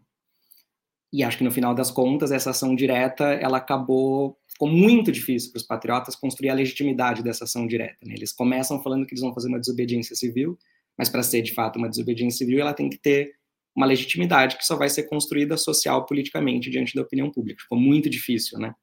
E 1.13 1.25
acho 1.25 1.39
que 1.39 1.45
no 1.45 1.51
final 1.51 1.75
das 1.75 1.91
contas 1.91 2.31
essa 2.31 2.51
ação 2.51 2.77
direta 2.77 3.25
ela 3.25 3.57
acabou 3.59 4.39
ficou 4.47 4.69
muito 4.69 5.13
difícil 5.13 5.53
para 5.53 5.59
os 5.59 5.67
patriotas 5.67 6.17
construir 6.17 6.51
a 6.51 6.55
legitimidade 6.55 7.23
dessa 7.23 7.45
ação 7.45 7.67
direta. 7.67 7.99
Né? 8.05 8.15
Eles 8.15 8.33
começam 8.33 8.83
falando 8.83 9.07
que 9.07 9.15
eles 9.15 9.23
vão 9.23 9.33
fazer 9.33 9.49
uma 9.49 9.61
desobediência 9.61 10.17
civil, 10.17 10.59
mas 10.97 11.09
para 11.09 11.23
ser 11.23 11.43
de 11.43 11.55
fato 11.55 11.77
uma 11.77 11.89
desobediência 11.89 12.39
civil, 12.39 12.61
ela 12.61 12.75
tem 12.75 12.91
que 12.91 12.99
ter 12.99 13.37
uma 13.75 13.87
legitimidade 13.87 14.59
que 14.59 14.67
só 14.67 14.77
vai 14.77 14.89
ser 14.89 15.05
construída 15.05 15.57
social 15.57 16.05
politicamente 16.05 16.69
diante 16.69 16.95
da 16.95 17.03
opinião 17.03 17.31
pública. 17.31 17.63
Ficou 17.63 17.79
muito 17.79 18.11
difícil, 18.11 18.59
né? 18.59 18.75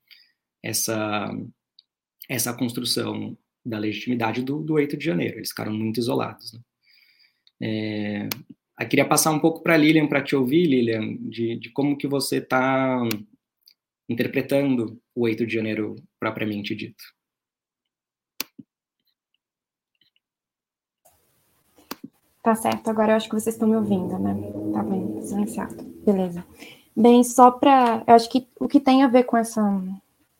Essa 0.63 1.29
essa 2.27 2.53
construção 2.53 3.37
da 3.65 3.77
legitimidade 3.77 4.43
do, 4.43 4.61
do 4.61 4.73
8 4.73 4.95
de 4.95 5.05
janeiro. 5.05 5.37
Eles 5.37 5.49
ficaram 5.49 5.73
muito 5.73 5.99
isolados. 5.99 6.53
Né? 6.53 6.59
É, 7.61 8.29
eu 8.79 8.87
queria 8.87 9.07
passar 9.07 9.31
um 9.31 9.39
pouco 9.39 9.61
para 9.61 9.77
Lilian, 9.77 10.07
para 10.07 10.21
te 10.21 10.35
ouvir, 10.35 10.67
Lilian, 10.67 11.15
de, 11.17 11.57
de 11.57 11.69
como 11.71 11.97
que 11.97 12.07
você 12.07 12.37
está 12.37 13.01
interpretando 14.07 15.01
o 15.15 15.21
8 15.21 15.45
de 15.45 15.53
janeiro 15.53 15.95
propriamente 16.19 16.75
dito. 16.75 17.03
Tá 22.43 22.53
certo, 22.53 22.89
agora 22.89 23.13
eu 23.13 23.15
acho 23.15 23.27
que 23.27 23.33
vocês 23.33 23.55
estão 23.55 23.67
me 23.67 23.75
ouvindo, 23.75 24.19
né? 24.19 24.35
Tá 24.71 24.83
bem, 24.83 25.19
silenciado. 25.21 25.83
Beleza. 26.05 26.45
Bem, 26.95 27.23
só 27.23 27.49
para. 27.49 28.03
Eu 28.05 28.13
acho 28.13 28.29
que 28.29 28.47
o 28.59 28.67
que 28.67 28.79
tem 28.79 29.01
a 29.01 29.07
ver 29.07 29.23
com 29.23 29.35
essa 29.35 29.61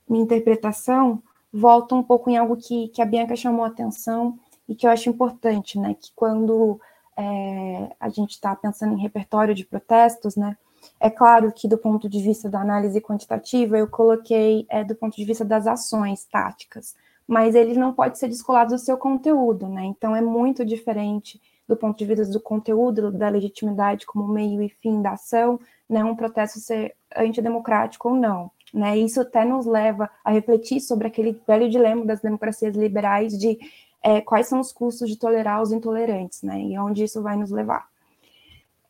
minha 0.07 0.23
interpretação 0.23 1.21
volta 1.55 1.95
um 1.95 2.03
pouco 2.03 2.29
em 2.29 2.37
algo 2.37 2.57
que, 2.57 2.89
que 2.89 3.01
a 3.01 3.05
Bianca 3.05 3.35
chamou 3.35 3.63
a 3.63 3.69
atenção 3.69 4.37
e 4.67 4.75
que 4.75 4.85
eu 4.85 4.91
acho 4.91 5.09
importante, 5.09 5.79
né? 5.79 5.93
Que 5.93 6.11
quando 6.13 6.79
é, 7.17 7.95
a 7.97 8.09
gente 8.09 8.31
está 8.31 8.53
pensando 8.55 8.93
em 8.93 9.01
repertório 9.01 9.55
de 9.55 9.65
protestos, 9.65 10.35
né? 10.35 10.57
É 10.99 11.09
claro 11.09 11.51
que, 11.53 11.67
do 11.67 11.77
ponto 11.77 12.09
de 12.09 12.21
vista 12.21 12.49
da 12.49 12.59
análise 12.59 12.99
quantitativa, 12.99 13.77
eu 13.77 13.87
coloquei 13.87 14.65
é, 14.69 14.83
do 14.83 14.95
ponto 14.95 15.15
de 15.15 15.23
vista 15.23 15.45
das 15.45 15.65
ações 15.65 16.25
táticas, 16.25 16.93
mas 17.27 17.55
ele 17.55 17.73
não 17.73 17.93
pode 17.93 18.19
ser 18.19 18.27
descolado 18.27 18.75
do 18.75 18.79
seu 18.79 18.97
conteúdo, 18.97 19.67
né? 19.67 19.85
Então, 19.85 20.15
é 20.15 20.21
muito 20.21 20.65
diferente 20.65 21.41
do 21.67 21.75
ponto 21.75 21.97
de 21.97 22.05
vista 22.05 22.25
do 22.25 22.39
conteúdo, 22.39 23.11
da 23.11 23.29
legitimidade 23.29 24.05
como 24.05 24.27
meio 24.27 24.61
e 24.61 24.69
fim 24.69 25.01
da 25.01 25.11
ação, 25.11 25.59
né? 25.89 26.03
Um 26.03 26.15
protesto 26.15 26.59
ser 26.59 26.95
antidemocrático 27.15 28.09
ou 28.09 28.15
não. 28.15 28.51
Né? 28.75 28.97
Isso 28.97 29.21
até 29.21 29.45
nos 29.45 29.65
leva 29.65 30.09
a 30.21 30.31
refletir 30.31 30.81
sobre 30.81 31.07
aquele 31.07 31.39
velho 31.47 31.69
dilema 31.69 32.03
das 32.03 32.19
democracias 32.19 32.75
liberais 32.75 33.37
de 33.37 33.57
é, 34.03 34.19
quais 34.19 34.47
são 34.47 34.59
os 34.59 34.73
custos 34.73 35.09
de 35.09 35.17
tolerar 35.17 35.61
os 35.61 35.71
intolerantes, 35.71 36.43
né? 36.43 36.61
E 36.61 36.77
onde 36.77 37.05
isso 37.05 37.21
vai 37.23 37.37
nos 37.37 37.51
levar. 37.51 37.87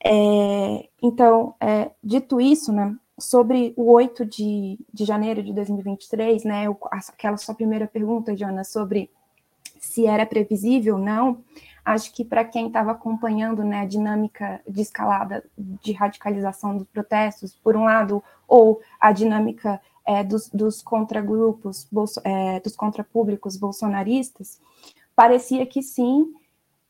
É, 0.04 0.90
então, 1.02 1.54
é, 1.62 1.92
dito 2.04 2.42
isso, 2.42 2.74
né, 2.74 2.96
sobre 3.18 3.74
o 3.78 3.92
8 3.92 4.26
de, 4.26 4.80
de 4.92 5.06
janeiro 5.06 5.42
de 5.42 5.54
2023, 5.54 6.44
né, 6.44 6.66
aquela 6.92 7.38
sua 7.38 7.56
primeira 7.56 7.88
pergunta, 7.88 8.36
Jonas, 8.36 8.72
sobre 8.72 9.10
se 9.80 10.06
era 10.06 10.26
previsível 10.26 10.96
ou 10.96 11.02
não, 11.02 11.44
acho 11.86 12.12
que 12.12 12.26
para 12.26 12.44
quem 12.44 12.68
estava 12.68 12.92
acompanhando 12.92 13.64
né, 13.64 13.82
a 13.82 13.86
dinâmica 13.86 14.60
de 14.68 14.82
escalada 14.82 15.44
de 15.56 15.94
radicalização 15.94 16.76
dos 16.76 16.88
protestos, 16.88 17.56
por 17.56 17.78
um 17.78 17.84
lado, 17.84 18.24
ou 18.48 18.82
a 19.00 19.12
dinâmica 19.12 19.80
é, 20.04 20.24
dos, 20.24 20.50
dos 20.50 20.82
contragrupos, 20.82 21.88
é, 22.24 22.60
dos 22.60 22.76
contrapúblicos 22.76 23.56
bolsonaristas, 23.56 24.60
parecia 25.16 25.64
que 25.66 25.84
sim, 25.84 26.34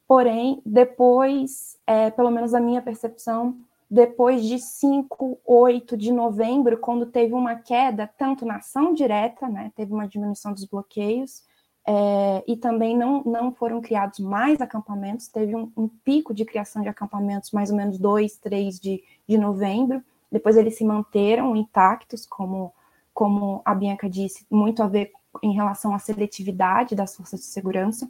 porém, 0.08 0.62
depois, 0.66 1.78
é, 1.86 2.10
pelo 2.10 2.32
menos 2.32 2.54
a 2.54 2.62
minha 2.62 2.82
percepção, 2.82 3.58
depois 3.91 4.43
de 4.46 4.58
5, 4.60 5.39
8 5.46 5.98
de 5.98 6.12
novembro, 6.12 6.78
quando 6.78 7.06
teve 7.06 7.34
uma 7.34 7.56
queda, 7.56 8.10
tanto 8.18 8.46
na 8.46 8.58
ação 8.58 8.93
direta, 8.93 9.48
né, 9.48 9.72
teve 9.76 9.93
uma 9.93 10.08
diminuição 10.08 10.54
dos 10.54 10.66
bloqueios, 10.66 11.43
é, 11.88 12.44
e 12.48 12.58
também 12.58 12.98
não, 12.98 13.24
não 13.24 13.54
foram 13.54 13.80
criados 13.80 14.20
mais 14.20 14.60
acampamentos, 14.60 15.28
teve 15.28 15.56
um, 15.56 15.72
um, 15.78 15.88
pico 15.88 16.34
de 16.34 16.44
criação 16.44 16.82
de 16.82 16.90
acampamentos 16.90 17.52
mais 17.52 17.70
ou 17.70 17.78
menos 17.78 18.00
2, 18.00 18.38
3 18.38 18.80
de, 18.80 19.04
de 19.28 19.38
novembro, 19.38 20.04
depois 20.32 20.58
eles 20.58 20.76
se 20.78 20.84
manteram 20.84 21.56
intactos, 21.56 22.26
como, 22.26 22.74
como 23.14 23.62
a 23.64 23.76
Bianca 23.76 24.10
disse, 24.10 24.48
muito 24.50 24.82
a 24.82 24.88
ver 24.88 25.12
em 25.44 25.54
relação 25.54 25.94
à 25.94 26.00
seletividade 26.00 26.96
das 26.96 27.16
forças 27.16 27.42
de 27.42 27.46
segurança, 27.46 28.10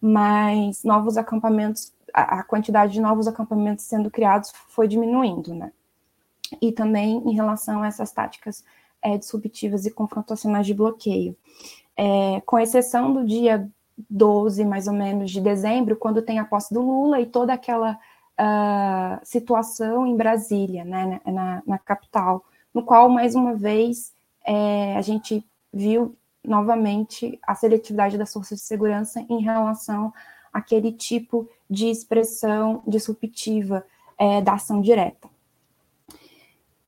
mas 0.00 0.82
novos 0.82 1.18
acampamentos, 1.18 1.92
a, 2.14 2.40
a 2.40 2.42
quantidade 2.42 2.94
de 2.94 3.00
novos 3.00 3.28
acampamentos 3.28 3.84
sendo 3.84 4.10
criados 4.10 4.52
foi 4.68 4.88
diminuindo, 4.88 5.54
né? 5.54 5.70
E 6.60 6.72
também 6.72 7.22
em 7.26 7.34
relação 7.34 7.82
a 7.82 7.86
essas 7.86 8.10
táticas 8.10 8.64
é, 9.02 9.18
disruptivas 9.18 9.84
e 9.84 9.90
confrontacionais 9.90 10.66
de 10.66 10.74
bloqueio 10.74 11.36
é, 11.96 12.40
com 12.46 12.58
exceção 12.58 13.12
do 13.12 13.24
dia 13.24 13.68
12, 14.08 14.64
mais 14.64 14.86
ou 14.86 14.94
menos, 14.94 15.30
de 15.30 15.40
dezembro, 15.40 15.96
quando 15.96 16.22
tem 16.22 16.38
a 16.38 16.44
posse 16.44 16.72
do 16.72 16.80
Lula 16.80 17.20
e 17.20 17.26
toda 17.26 17.52
aquela 17.52 17.98
uh, 18.40 19.20
situação 19.24 20.06
em 20.06 20.16
Brasília, 20.16 20.84
né, 20.84 21.20
na, 21.24 21.62
na, 21.66 21.78
capital, 21.78 22.44
no 22.72 22.82
qual, 22.82 23.08
mais 23.08 23.34
uma 23.34 23.54
vez, 23.54 24.12
é, 24.44 24.96
a 24.96 25.02
gente 25.02 25.44
viu 25.72 26.16
novamente 26.44 27.38
a 27.46 27.54
seletividade 27.54 28.18
das 28.18 28.32
forças 28.32 28.58
de 28.58 28.64
segurança 28.64 29.24
em 29.28 29.40
relação 29.42 30.12
àquele 30.52 30.92
tipo 30.92 31.48
de 31.68 31.88
expressão 31.88 32.82
disruptiva 32.86 33.84
é, 34.18 34.40
da 34.40 34.54
ação 34.54 34.80
direta. 34.80 35.28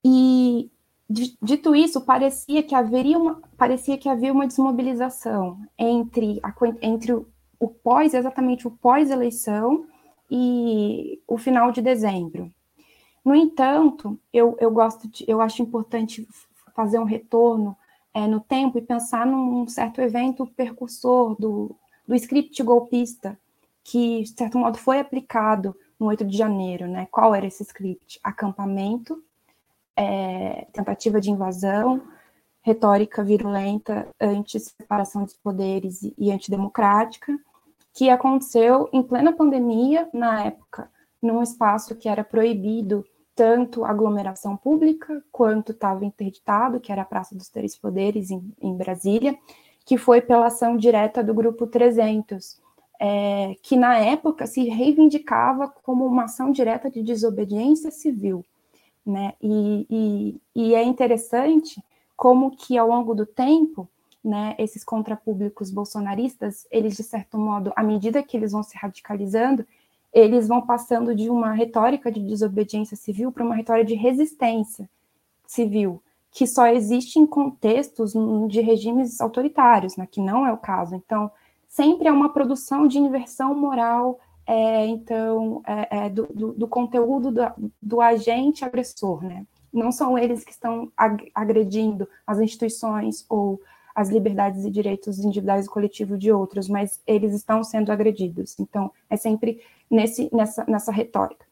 E 0.04 0.70
Dito 1.08 1.76
isso, 1.76 2.00
parecia 2.00 2.62
que 2.62 2.74
haveria 2.74 3.18
uma, 3.18 3.42
parecia 3.58 3.98
que 3.98 4.08
havia 4.08 4.32
uma 4.32 4.46
desmobilização 4.46 5.58
entre, 5.78 6.40
a, 6.42 6.52
entre 6.80 7.12
o, 7.12 7.68
pós, 7.68 8.14
exatamente 8.14 8.66
o 8.66 8.70
pós-eleição 8.70 9.86
e 10.30 11.20
o 11.28 11.36
final 11.36 11.70
de 11.70 11.82
dezembro. 11.82 12.50
No 13.24 13.34
entanto, 13.34 14.18
eu, 14.32 14.56
eu 14.58 14.70
gosto 14.70 15.06
de, 15.08 15.24
eu 15.28 15.40
acho 15.40 15.62
importante 15.62 16.26
fazer 16.74 16.98
um 16.98 17.04
retorno 17.04 17.76
é, 18.12 18.26
no 18.26 18.40
tempo 18.40 18.78
e 18.78 18.82
pensar 18.82 19.26
num 19.26 19.66
certo 19.68 20.00
evento 20.00 20.46
precursor 20.46 21.36
do, 21.38 21.76
do 22.06 22.14
script 22.14 22.62
golpista, 22.62 23.38
que, 23.82 24.22
de 24.22 24.28
certo 24.28 24.58
modo, 24.58 24.78
foi 24.78 24.98
aplicado 24.98 25.76
no 26.00 26.06
8 26.06 26.24
de 26.24 26.36
janeiro. 26.36 26.86
Né? 26.86 27.06
Qual 27.10 27.34
era 27.34 27.46
esse 27.46 27.62
script? 27.62 28.18
Acampamento, 28.22 29.22
é, 29.96 30.66
tentativa 30.72 31.20
de 31.20 31.30
invasão, 31.30 32.02
retórica 32.62 33.22
virulenta, 33.22 34.08
anti-separação 34.20 35.24
dos 35.24 35.36
poderes 35.36 36.00
e, 36.16 36.32
antidemocrática, 36.32 37.38
que 37.92 38.08
aconteceu 38.08 38.88
em 38.92 39.02
plena 39.02 39.32
pandemia, 39.32 40.08
na 40.12 40.44
época, 40.44 40.90
num 41.22 41.42
espaço 41.42 41.94
que 41.94 42.08
era 42.08 42.24
proibido 42.24 43.04
tanto 43.34 43.84
aglomeração 43.84 44.56
pública 44.56 45.22
quanto 45.30 45.72
estava 45.72 46.04
interditado, 46.04 46.80
que 46.80 46.90
era 46.90 47.02
a 47.02 47.06
Praça 47.06 47.34
dos 47.34 47.48
Três 47.48 47.76
Poderes, 47.76 48.30
em, 48.30 48.52
em 48.60 48.74
Brasília, 48.74 49.36
que 49.84 49.98
foi 49.98 50.20
pela 50.20 50.46
ação 50.46 50.76
direta 50.76 51.22
do 51.22 51.34
Grupo 51.34 51.66
300, 51.66 52.60
é, 52.98 53.56
que 53.60 53.76
na 53.76 53.98
época 53.98 54.46
se 54.46 54.64
reivindicava 54.68 55.68
como 55.82 56.06
uma 56.06 56.24
ação 56.24 56.50
direta 56.50 56.90
de 56.90 57.02
desobediência 57.02 57.90
civil 57.90 58.44
né? 59.04 59.34
E, 59.42 59.86
e, 59.90 60.40
e, 60.54 60.74
é 60.74 60.82
interessante 60.82 61.82
como 62.16 62.56
que 62.56 62.78
ao 62.78 62.88
longo 62.88 63.14
do 63.14 63.26
tempo, 63.26 63.88
né, 64.22 64.54
esses 64.58 64.82
contrapúblicos 64.84 65.70
bolsonaristas, 65.70 66.66
eles 66.70 66.96
de 66.96 67.02
certo 67.02 67.36
modo, 67.36 67.72
à 67.76 67.82
medida 67.82 68.22
que 68.22 68.36
eles 68.36 68.52
vão 68.52 68.62
se 68.62 68.76
radicalizando, 68.76 69.66
eles 70.12 70.48
vão 70.48 70.62
passando 70.62 71.14
de 71.14 71.28
uma 71.28 71.52
retórica 71.52 72.10
de 72.10 72.20
desobediência 72.20 72.96
civil 72.96 73.32
para 73.32 73.44
uma 73.44 73.56
retórica 73.56 73.88
de 73.88 73.94
resistência 73.94 74.88
civil, 75.46 76.00
que 76.30 76.46
só 76.46 76.66
existe 76.66 77.18
em 77.18 77.26
contextos 77.26 78.14
de 78.48 78.60
regimes 78.60 79.20
autoritários, 79.20 79.96
né, 79.96 80.06
que 80.10 80.20
não 80.20 80.46
é 80.46 80.52
o 80.52 80.56
caso. 80.56 80.94
Então, 80.94 81.30
sempre 81.68 82.08
é 82.08 82.12
uma 82.12 82.32
produção 82.32 82.86
de 82.86 82.98
inversão 82.98 83.54
moral 83.54 84.18
é, 84.46 84.86
então, 84.86 85.62
é, 85.66 86.06
é, 86.06 86.08
do, 86.10 86.26
do, 86.26 86.52
do, 86.52 86.68
conteúdo 86.68 87.30
do, 87.30 87.72
do, 87.80 88.00
agente 88.00 88.64
agressor, 88.64 89.22
né? 89.24 89.46
Não 89.72 89.90
são 89.90 90.18
eles 90.18 90.44
que 90.44 90.52
estão 90.52 90.92
agredindo 91.34 92.08
as 92.26 92.38
instituições 92.38 93.24
ou 93.28 93.60
as 93.94 94.08
liberdades 94.10 94.64
e 94.64 94.70
direitos 94.70 95.18
individuais 95.18 95.66
e 95.66 95.70
coletivos 95.70 96.18
de 96.18 96.30
outros, 96.30 96.68
mas 96.68 97.00
eles 97.06 97.32
estão 97.32 97.64
sendo 97.64 97.90
agredidos. 97.90 98.58
Então, 98.58 98.92
é 99.08 99.16
sempre 99.16 99.60
nesse, 99.90 100.28
nessa, 100.32 100.64
nessa 100.66 100.92
retórica. 100.92 101.46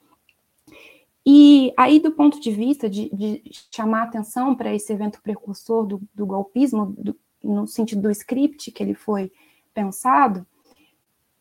E 1.24 1.72
aí, 1.76 2.00
do 2.00 2.10
ponto 2.10 2.40
de 2.40 2.50
vista 2.50 2.90
de, 2.90 3.08
de 3.14 3.42
chamar 3.70 4.02
atenção 4.02 4.54
para 4.54 4.74
esse 4.74 4.92
evento 4.92 5.22
precursor 5.22 5.86
do, 5.86 6.02
do 6.12 6.26
golpismo, 6.26 6.86
do, 6.98 7.16
no 7.42 7.66
sentido 7.66 8.02
do 8.02 8.10
script 8.10 8.70
que 8.72 8.82
ele 8.82 8.94
foi 8.94 9.32
pensado, 9.72 10.44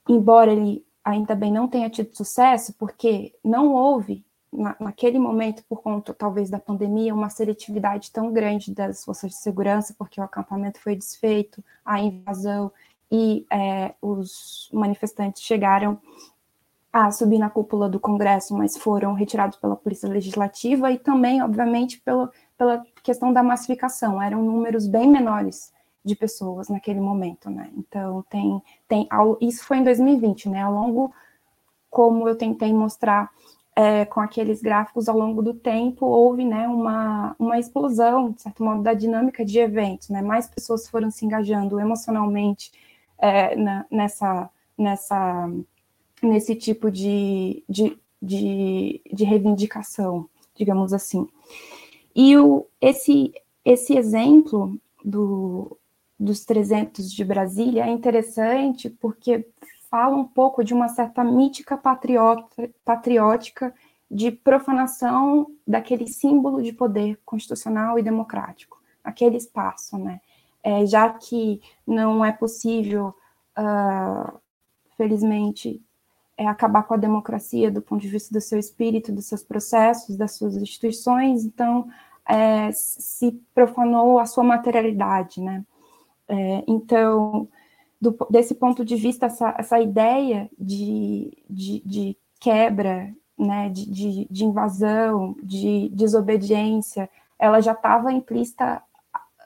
embora 0.08 0.52
ele 0.52 0.86
ainda 1.04 1.36
bem 1.36 1.52
não 1.52 1.68
tenha 1.68 1.90
tido 1.90 2.16
sucesso, 2.16 2.74
porque 2.78 3.34
não 3.44 3.74
houve, 3.74 4.26
na, 4.52 4.76
naquele 4.80 5.18
momento, 5.18 5.64
por 5.68 5.82
conta 5.82 6.14
talvez 6.14 6.50
da 6.50 6.60
pandemia, 6.60 7.14
uma 7.14 7.30
seletividade 7.30 8.12
tão 8.12 8.32
grande 8.32 8.74
das 8.74 9.04
forças 9.04 9.32
de 9.32 9.38
segurança, 9.38 9.96
porque 9.98 10.20
o 10.20 10.24
acampamento 10.24 10.80
foi 10.80 10.96
desfeito, 10.96 11.64
a 11.86 12.00
invasão 12.00 12.72
e 13.12 13.46
é, 13.52 13.94
os 14.02 14.70
manifestantes 14.74 15.42
chegaram 15.42 16.00
a 16.94 17.10
subir 17.10 17.38
na 17.38 17.50
cúpula 17.50 17.88
do 17.88 18.00
Congresso, 18.00 18.54
mas 18.56 18.78
foram 18.78 19.14
retirados 19.14 19.58
pela 19.58 19.78
Polícia 19.78 20.10
Legislativa 20.10 20.92
e 20.92 21.00
também, 21.00 21.42
obviamente, 21.42 22.02
pela, 22.02 22.30
pela 22.58 22.84
questão 23.02 23.32
da 23.32 23.42
massificação, 23.42 24.22
eram 24.22 24.44
números 24.44 24.88
bem 24.88 25.08
menores 25.08 25.72
de 26.04 26.16
pessoas 26.16 26.70
naquele 26.70 27.00
momento, 27.00 27.50
né? 27.50 27.70
Então 27.78 28.24
tem 28.30 28.62
tem 28.88 29.08
isso 29.40 29.66
foi 29.66 29.78
em 29.78 29.84
2020, 29.84 30.50
né? 30.50 30.64
Ao 30.64 30.74
longo 30.74 31.14
como 31.90 32.28
eu 32.28 32.36
tentei 32.36 32.74
mostrar 32.74 33.30
é, 33.76 34.06
com 34.06 34.20
aqueles 34.20 34.62
gráficos 34.62 35.08
ao 35.08 35.18
longo 35.18 35.42
do 35.42 35.54
tempo 35.54 36.06
houve 36.06 36.44
né 36.46 36.68
uma, 36.68 37.36
uma 37.40 37.60
explosão 37.60 38.32
de 38.32 38.42
certo 38.42 38.64
modo 38.64 38.82
da 38.84 38.94
dinâmica 38.94 39.46
de 39.46 39.60
eventos, 39.60 40.10
né? 40.10 40.22
Mais 40.22 40.48
pessoas 40.48 40.90
foram 40.90 41.12
se 41.12 41.26
engajando 41.26 41.80
emocionalmente 41.80 42.72
é, 43.18 43.56
na, 43.56 43.86
nessa 43.92 44.50
nessa 44.78 45.50
nesse 46.22 46.56
tipo 46.56 46.92
de, 46.92 47.64
de, 47.68 47.98
de, 48.22 49.02
de 49.12 49.24
reivindicação, 49.24 50.30
digamos 50.56 50.94
assim. 50.94 51.28
E 52.16 52.38
o, 52.38 52.68
esse, 52.80 53.34
esse 53.66 53.98
exemplo 53.98 54.78
do, 55.04 55.78
dos 56.22 56.46
300 56.46 57.12
de 57.12 57.26
Brasília 57.26 57.86
é 57.86 57.90
interessante 57.90 58.92
porque 58.92 59.48
fala 59.90 60.16
um 60.16 60.24
pouco 60.24 60.64
de 60.64 60.72
uma 60.72 60.88
certa 60.88 61.24
mítica 61.24 61.76
patriota, 61.76 62.70
patriótica 62.86 63.74
de 64.10 64.30
profanação 64.30 65.48
daquele 65.66 66.08
símbolo 66.08 66.62
de 66.62 66.74
poder 66.74 67.20
constitucional 67.26 67.98
e 67.98 68.04
democrático, 68.04 68.80
aquele 69.04 69.38
espaço, 69.38 69.98
né? 69.98 70.22
É, 70.64 70.86
já 70.86 71.10
que 71.10 71.60
não 71.88 72.24
é 72.24 72.32
possível, 72.32 73.16
uh, 73.58 74.40
felizmente, 74.96 75.82
é, 76.38 76.46
acabar 76.46 76.84
com 76.84 76.94
a 76.94 76.98
democracia 76.98 77.72
do 77.72 77.82
ponto 77.82 78.00
de 78.00 78.08
vista 78.08 78.32
do 78.32 78.40
seu 78.40 78.60
espírito, 78.60 79.12
dos 79.12 79.26
seus 79.26 79.42
processos, 79.42 80.16
das 80.16 80.34
suas 80.34 80.56
instituições, 80.56 81.44
então 81.46 81.90
é, 82.28 82.72
se 82.74 83.32
profanou 83.56 84.20
a 84.20 84.26
sua 84.28 84.44
materialidade, 84.44 85.42
né? 85.42 85.66
É, 86.32 86.64
então, 86.66 87.46
do, 88.00 88.16
desse 88.30 88.56
ponto 88.56 88.86
de 88.86 88.96
vista, 88.96 89.26
essa, 89.26 89.54
essa 89.58 89.82
ideia 89.82 90.50
de, 90.58 91.38
de, 91.50 91.82
de 91.86 92.18
quebra, 92.40 93.14
né, 93.38 93.68
de, 93.68 93.86
de, 93.92 94.28
de, 94.32 94.46
invasão, 94.46 95.36
de 95.44 95.90
desobediência, 95.90 97.10
ela 97.38 97.60
já 97.60 97.74
estava 97.74 98.14
implícita 98.14 98.82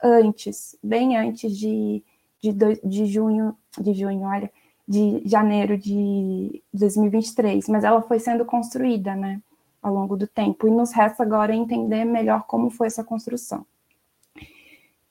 antes, 0.00 0.78
bem 0.80 1.16
antes 1.16 1.58
de, 1.58 2.04
de, 2.40 2.52
de 2.84 3.06
junho, 3.06 3.56
de 3.80 3.92
junho, 3.92 4.22
olha, 4.22 4.52
de 4.86 5.22
janeiro 5.24 5.76
de 5.76 6.62
2023, 6.72 7.68
mas 7.68 7.82
ela 7.82 8.00
foi 8.00 8.20
sendo 8.20 8.44
construída, 8.44 9.16
né, 9.16 9.42
ao 9.82 9.92
longo 9.92 10.16
do 10.16 10.28
tempo, 10.28 10.68
e 10.68 10.70
nos 10.70 10.92
resta 10.92 11.24
agora 11.24 11.52
entender 11.52 12.04
melhor 12.04 12.44
como 12.46 12.70
foi 12.70 12.86
essa 12.86 13.02
construção. 13.02 13.66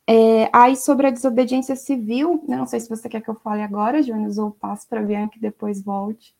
É, 0.07 0.49
aí, 0.53 0.75
sobre 0.75 1.07
a 1.07 1.11
desobediência 1.11 1.75
civil, 1.75 2.43
não 2.47 2.67
sei 2.67 2.79
se 2.79 2.87
você 2.87 3.09
quer 3.09 3.21
que 3.21 3.29
eu 3.29 3.35
fale 3.35 3.63
agora, 3.63 4.03
Jonas, 4.03 4.37
ou 4.37 4.51
passo 4.51 4.87
para 4.87 4.99
a 4.99 5.03
Bianca 5.03 5.35
e 5.37 5.41
depois 5.41 5.81
volte. 5.81 6.35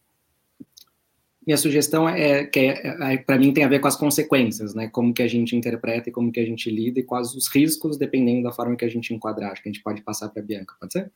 minha 1.45 1.57
sugestão 1.57 2.07
é 2.07 2.45
que 2.45 2.59
é, 2.59 3.13
é, 3.13 3.17
para 3.17 3.39
mim 3.39 3.51
tem 3.53 3.63
a 3.63 3.67
ver 3.67 3.79
com 3.79 3.87
as 3.87 3.95
consequências, 3.95 4.75
né? 4.75 4.87
Como 4.87 5.13
que 5.13 5.23
a 5.23 5.27
gente 5.27 5.55
interpreta 5.55 6.09
e 6.09 6.11
como 6.11 6.31
que 6.31 6.39
a 6.39 6.45
gente 6.45 6.69
lida 6.69 6.99
e 6.99 7.03
quais 7.03 7.33
os 7.33 7.47
riscos, 7.47 7.97
dependendo 7.97 8.43
da 8.43 8.51
forma 8.51 8.75
que 8.75 8.85
a 8.85 8.89
gente 8.89 9.13
enquadrar. 9.13 9.51
Acho 9.51 9.63
que 9.63 9.69
a 9.69 9.71
gente 9.71 9.83
pode 9.83 10.03
passar 10.03 10.29
para 10.29 10.43
a 10.43 10.45
Bianca, 10.45 10.75
pode 10.79 10.93
ser? 10.93 11.11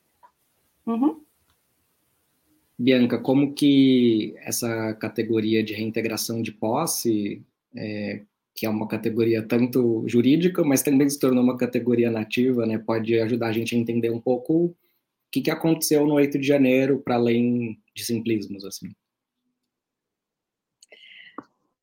Uhum. 0.86 1.20
Bianca, 2.76 3.18
como 3.18 3.52
que 3.52 4.34
essa 4.38 4.94
categoria 4.94 5.62
de 5.62 5.74
reintegração 5.74 6.42
de 6.42 6.50
posse, 6.50 7.44
é, 7.76 8.22
que 8.60 8.66
é 8.66 8.68
uma 8.68 8.86
categoria 8.86 9.42
tanto 9.42 10.04
jurídica, 10.06 10.62
mas 10.62 10.82
também 10.82 11.08
se 11.08 11.18
tornou 11.18 11.42
uma 11.42 11.56
categoria 11.56 12.10
nativa, 12.10 12.66
né? 12.66 12.76
Pode 12.76 13.18
ajudar 13.18 13.46
a 13.46 13.52
gente 13.52 13.74
a 13.74 13.78
entender 13.78 14.10
um 14.10 14.20
pouco 14.20 14.66
o 14.66 14.76
que, 15.32 15.40
que 15.40 15.50
aconteceu 15.50 16.06
no 16.06 16.12
8 16.12 16.38
de 16.38 16.46
janeiro, 16.46 17.00
para 17.00 17.14
além 17.14 17.80
de 17.96 18.04
simplismos, 18.04 18.62
assim. 18.66 18.90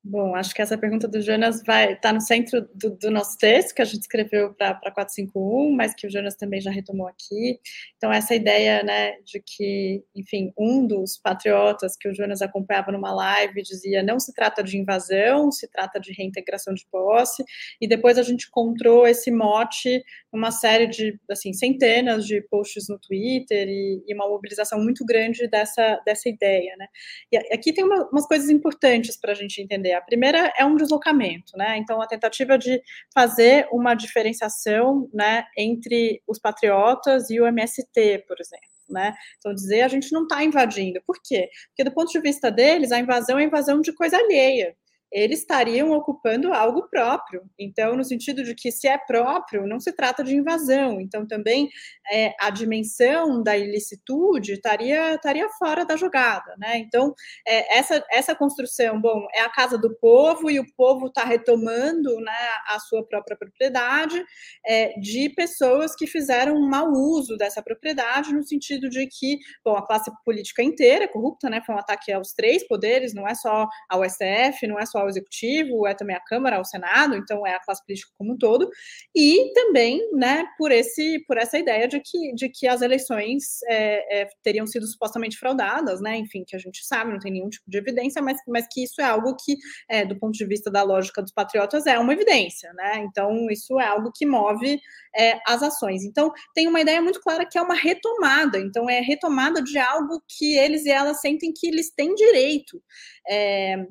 Bom, 0.09 0.35
acho 0.35 0.55
que 0.55 0.61
essa 0.61 0.77
pergunta 0.77 1.05
do 1.05 1.21
Jonas 1.21 1.61
vai 1.65 1.91
estar 1.91 1.99
tá 2.09 2.13
no 2.13 2.21
centro 2.21 2.65
do, 2.73 2.91
do, 2.91 3.11
nosso 3.11 3.37
texto, 3.37 3.75
que 3.75 3.81
a 3.81 3.85
gente 3.85 4.03
escreveu 4.03 4.53
para 4.53 4.73
451, 4.73 5.75
mas 5.75 5.93
que 5.93 6.07
o 6.07 6.09
Jonas 6.09 6.33
também 6.35 6.61
já 6.61 6.71
retomou 6.71 7.07
aqui. 7.07 7.59
Então, 7.97 8.09
essa 8.09 8.33
ideia 8.33 8.81
né, 8.83 9.17
de 9.25 9.41
que, 9.45 10.01
enfim, 10.15 10.53
um 10.57 10.87
dos 10.87 11.17
patriotas 11.17 11.97
que 11.97 12.07
o 12.07 12.13
Jonas 12.13 12.41
acompanhava 12.41 12.89
numa 12.89 13.13
live 13.13 13.61
dizia 13.61 14.01
não 14.01 14.17
se 14.17 14.33
trata 14.33 14.63
de 14.63 14.77
invasão, 14.77 15.51
se 15.51 15.67
trata 15.69 15.99
de 15.99 16.13
reintegração 16.13 16.73
de 16.73 16.85
posse, 16.89 17.43
e 17.81 17.85
depois 17.85 18.17
a 18.17 18.23
gente 18.23 18.47
encontrou 18.47 19.05
esse 19.05 19.29
mote 19.29 20.01
uma 20.37 20.51
série 20.51 20.87
de, 20.87 21.19
assim, 21.29 21.51
centenas 21.53 22.25
de 22.25 22.41
posts 22.49 22.87
no 22.87 22.99
Twitter 22.99 23.67
e, 23.67 24.03
e 24.07 24.13
uma 24.13 24.27
mobilização 24.27 24.79
muito 24.79 25.05
grande 25.05 25.47
dessa, 25.47 26.01
dessa 26.05 26.29
ideia, 26.29 26.75
né? 26.77 26.87
E 27.31 27.37
aqui 27.53 27.73
tem 27.73 27.83
uma, 27.83 28.07
umas 28.09 28.27
coisas 28.27 28.49
importantes 28.49 29.19
para 29.19 29.31
a 29.31 29.35
gente 29.35 29.61
entender. 29.61 29.93
A 29.93 30.01
primeira 30.01 30.51
é 30.57 30.63
um 30.63 30.75
deslocamento, 30.75 31.57
né? 31.57 31.77
Então, 31.77 32.01
a 32.01 32.07
tentativa 32.07 32.57
de 32.57 32.81
fazer 33.13 33.67
uma 33.71 33.95
diferenciação, 33.95 35.09
né, 35.13 35.45
entre 35.57 36.21
os 36.27 36.39
patriotas 36.39 37.29
e 37.29 37.39
o 37.39 37.47
MST, 37.47 38.25
por 38.27 38.37
exemplo. 38.39 38.67
Né? 38.89 39.13
Então, 39.37 39.53
dizer 39.53 39.81
a 39.81 39.87
gente 39.89 40.13
não 40.13 40.23
está 40.23 40.41
invadindo. 40.41 41.01
Por 41.05 41.17
quê? 41.21 41.49
Porque, 41.67 41.83
do 41.83 41.93
ponto 41.93 42.09
de 42.09 42.21
vista 42.21 42.49
deles, 42.49 42.93
a 42.93 42.99
invasão 42.99 43.37
é 43.37 43.43
invasão 43.43 43.81
de 43.81 43.91
coisa 43.93 44.17
alheia 44.17 44.73
eles 45.11 45.39
estariam 45.39 45.91
ocupando 45.91 46.53
algo 46.53 46.87
próprio. 46.89 47.43
Então, 47.57 47.95
no 47.95 48.03
sentido 48.03 48.43
de 48.43 48.53
que 48.53 48.71
se 48.71 48.87
é 48.87 48.97
próprio, 48.97 49.65
não 49.65 49.79
se 49.79 49.91
trata 49.91 50.23
de 50.23 50.35
invasão. 50.35 50.99
Então, 50.99 51.25
também 51.25 51.69
é, 52.11 52.33
a 52.39 52.49
dimensão 52.49 53.41
da 53.41 53.57
ilicitude 53.57 54.53
estaria, 54.53 55.15
estaria 55.15 55.47
fora 55.49 55.85
da 55.85 55.95
jogada, 55.95 56.55
né? 56.57 56.77
Então, 56.77 57.13
é, 57.47 57.77
essa, 57.77 58.03
essa 58.11 58.35
construção, 58.35 58.99
bom, 58.99 59.25
é 59.33 59.41
a 59.41 59.49
casa 59.49 59.77
do 59.77 59.95
povo 59.97 60.49
e 60.49 60.59
o 60.59 60.65
povo 60.75 61.07
está 61.07 61.23
retomando 61.23 62.19
né, 62.19 62.31
a 62.67 62.79
sua 62.79 63.05
própria 63.05 63.37
propriedade 63.37 64.23
é, 64.65 64.99
de 64.99 65.29
pessoas 65.29 65.95
que 65.95 66.07
fizeram 66.07 66.55
um 66.55 66.67
mau 66.67 66.91
uso 66.91 67.37
dessa 67.37 67.61
propriedade, 67.61 68.33
no 68.33 68.43
sentido 68.43 68.89
de 68.89 69.07
que, 69.07 69.37
bom, 69.63 69.75
a 69.75 69.85
classe 69.85 70.11
política 70.25 70.63
inteira 70.63 71.05
é 71.05 71.07
corrupta, 71.07 71.49
né? 71.49 71.61
Foi 71.65 71.75
um 71.75 71.79
ataque 71.79 72.11
aos 72.11 72.33
três 72.33 72.67
poderes, 72.67 73.13
não 73.13 73.27
é 73.27 73.35
só 73.35 73.67
ao 73.89 74.03
STF, 74.03 74.67
não 74.67 74.77
é 74.79 74.85
só 74.85 74.96
só 74.97 75.05
o 75.05 75.09
executivo, 75.09 75.85
é 75.85 75.93
também 75.93 76.15
a 76.15 76.19
Câmara, 76.19 76.59
o 76.59 76.65
Senado, 76.65 77.15
então 77.15 77.45
é 77.45 77.53
a 77.53 77.59
classe 77.59 77.85
política 77.85 78.11
como 78.17 78.33
um 78.33 78.37
todo, 78.37 78.69
e 79.15 79.51
também, 79.53 80.01
né, 80.13 80.45
por 80.57 80.71
esse, 80.71 81.23
por 81.27 81.37
essa 81.37 81.57
ideia 81.57 81.87
de 81.87 81.99
que, 81.99 82.33
de 82.33 82.49
que 82.49 82.67
as 82.67 82.81
eleições 82.81 83.61
é, 83.67 84.21
é, 84.21 84.29
teriam 84.43 84.65
sido 84.65 84.87
supostamente 84.87 85.37
fraudadas, 85.37 86.01
né, 86.01 86.17
enfim, 86.17 86.43
que 86.45 86.55
a 86.55 86.59
gente 86.59 86.85
sabe, 86.85 87.11
não 87.11 87.19
tem 87.19 87.31
nenhum 87.31 87.49
tipo 87.49 87.69
de 87.69 87.77
evidência, 87.77 88.21
mas, 88.21 88.39
mas 88.47 88.65
que 88.71 88.83
isso 88.83 88.99
é 88.99 89.05
algo 89.05 89.35
que, 89.35 89.55
é, 89.89 90.05
do 90.05 90.17
ponto 90.17 90.33
de 90.33 90.45
vista 90.45 90.71
da 90.71 90.81
lógica 90.81 91.21
dos 91.21 91.31
patriotas, 91.31 91.85
é 91.85 91.99
uma 91.99 92.13
evidência, 92.13 92.73
né, 92.73 93.05
então 93.07 93.47
isso 93.51 93.79
é 93.79 93.85
algo 93.85 94.11
que 94.13 94.25
move 94.25 94.79
é, 95.15 95.39
as 95.47 95.61
ações. 95.61 96.03
Então, 96.03 96.31
tem 96.53 96.67
uma 96.67 96.81
ideia 96.81 97.01
muito 97.01 97.21
clara 97.21 97.45
que 97.45 97.57
é 97.57 97.61
uma 97.61 97.75
retomada, 97.75 98.59
então 98.59 98.89
é 98.89 98.99
retomada 98.99 99.61
de 99.61 99.77
algo 99.77 100.21
que 100.27 100.57
eles 100.57 100.85
e 100.85 100.89
elas 100.89 101.21
sentem 101.21 101.51
que 101.55 101.67
eles 101.67 101.91
têm 101.93 102.13
direito. 102.15 102.81
É, 103.27 103.85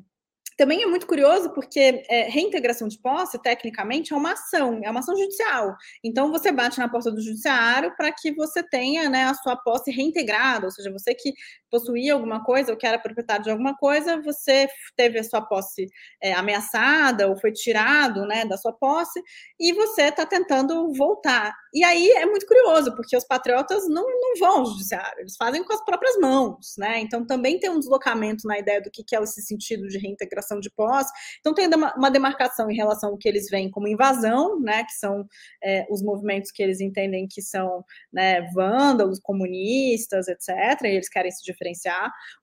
também 0.56 0.82
é 0.82 0.86
muito 0.86 1.06
curioso 1.06 1.50
porque 1.50 2.04
é, 2.08 2.28
reintegração 2.28 2.88
de 2.88 2.98
posse, 2.98 3.40
tecnicamente, 3.40 4.12
é 4.12 4.16
uma 4.16 4.32
ação, 4.32 4.80
é 4.82 4.90
uma 4.90 5.00
ação 5.00 5.16
judicial. 5.16 5.76
Então, 6.02 6.30
você 6.30 6.50
bate 6.50 6.78
na 6.78 6.88
porta 6.88 7.10
do 7.10 7.20
judiciário 7.20 7.94
para 7.96 8.10
que 8.12 8.32
você 8.34 8.62
tenha 8.62 9.08
né, 9.10 9.24
a 9.24 9.34
sua 9.34 9.56
posse 9.56 9.90
reintegrada, 9.90 10.66
ou 10.66 10.70
seja, 10.70 10.90
você 10.90 11.14
que 11.14 11.32
possuía 11.76 12.14
alguma 12.14 12.42
coisa 12.42 12.72
ou 12.72 12.78
que 12.78 12.86
era 12.86 12.98
proprietário 12.98 13.44
de 13.44 13.50
alguma 13.50 13.76
coisa, 13.76 14.20
você 14.22 14.66
teve 14.96 15.18
a 15.18 15.24
sua 15.24 15.42
posse 15.42 15.86
é, 16.22 16.32
ameaçada 16.32 17.28
ou 17.28 17.36
foi 17.38 17.52
tirado 17.52 18.26
né, 18.26 18.46
da 18.46 18.56
sua 18.56 18.72
posse 18.72 19.20
e 19.60 19.72
você 19.74 20.04
está 20.04 20.24
tentando 20.24 20.90
voltar. 20.94 21.54
E 21.74 21.84
aí 21.84 22.08
é 22.12 22.24
muito 22.24 22.46
curioso, 22.46 22.94
porque 22.96 23.16
os 23.16 23.24
patriotas 23.24 23.86
não, 23.88 24.04
não 24.04 24.36
vão 24.38 24.60
ao 24.60 24.66
judiciário, 24.66 25.20
eles 25.20 25.36
fazem 25.36 25.62
com 25.62 25.74
as 25.74 25.84
próprias 25.84 26.16
mãos, 26.18 26.74
né? 26.78 27.00
Então 27.00 27.26
também 27.26 27.58
tem 27.58 27.68
um 27.68 27.78
deslocamento 27.78 28.46
na 28.46 28.58
ideia 28.58 28.80
do 28.80 28.90
que 28.90 29.04
é 29.14 29.22
esse 29.22 29.42
sentido 29.42 29.86
de 29.88 29.98
reintegração 29.98 30.58
de 30.58 30.70
posse. 30.70 31.12
Então 31.40 31.52
tem 31.52 31.68
uma 31.96 32.10
demarcação 32.10 32.70
em 32.70 32.76
relação 32.76 33.10
ao 33.10 33.18
que 33.18 33.28
eles 33.28 33.48
veem 33.50 33.70
como 33.70 33.88
invasão, 33.88 34.58
né? 34.60 34.84
Que 34.84 34.92
são 34.92 35.26
é, 35.62 35.86
os 35.90 36.02
movimentos 36.02 36.50
que 36.50 36.62
eles 36.62 36.80
entendem 36.80 37.28
que 37.28 37.42
são 37.42 37.84
né, 38.12 38.42
vândalos, 38.54 39.20
comunistas, 39.20 40.28
etc. 40.28 40.48
E 40.84 40.88
eles 40.88 41.08
querem 41.08 41.30
se 41.30 41.44
diferenciar. 41.44 41.65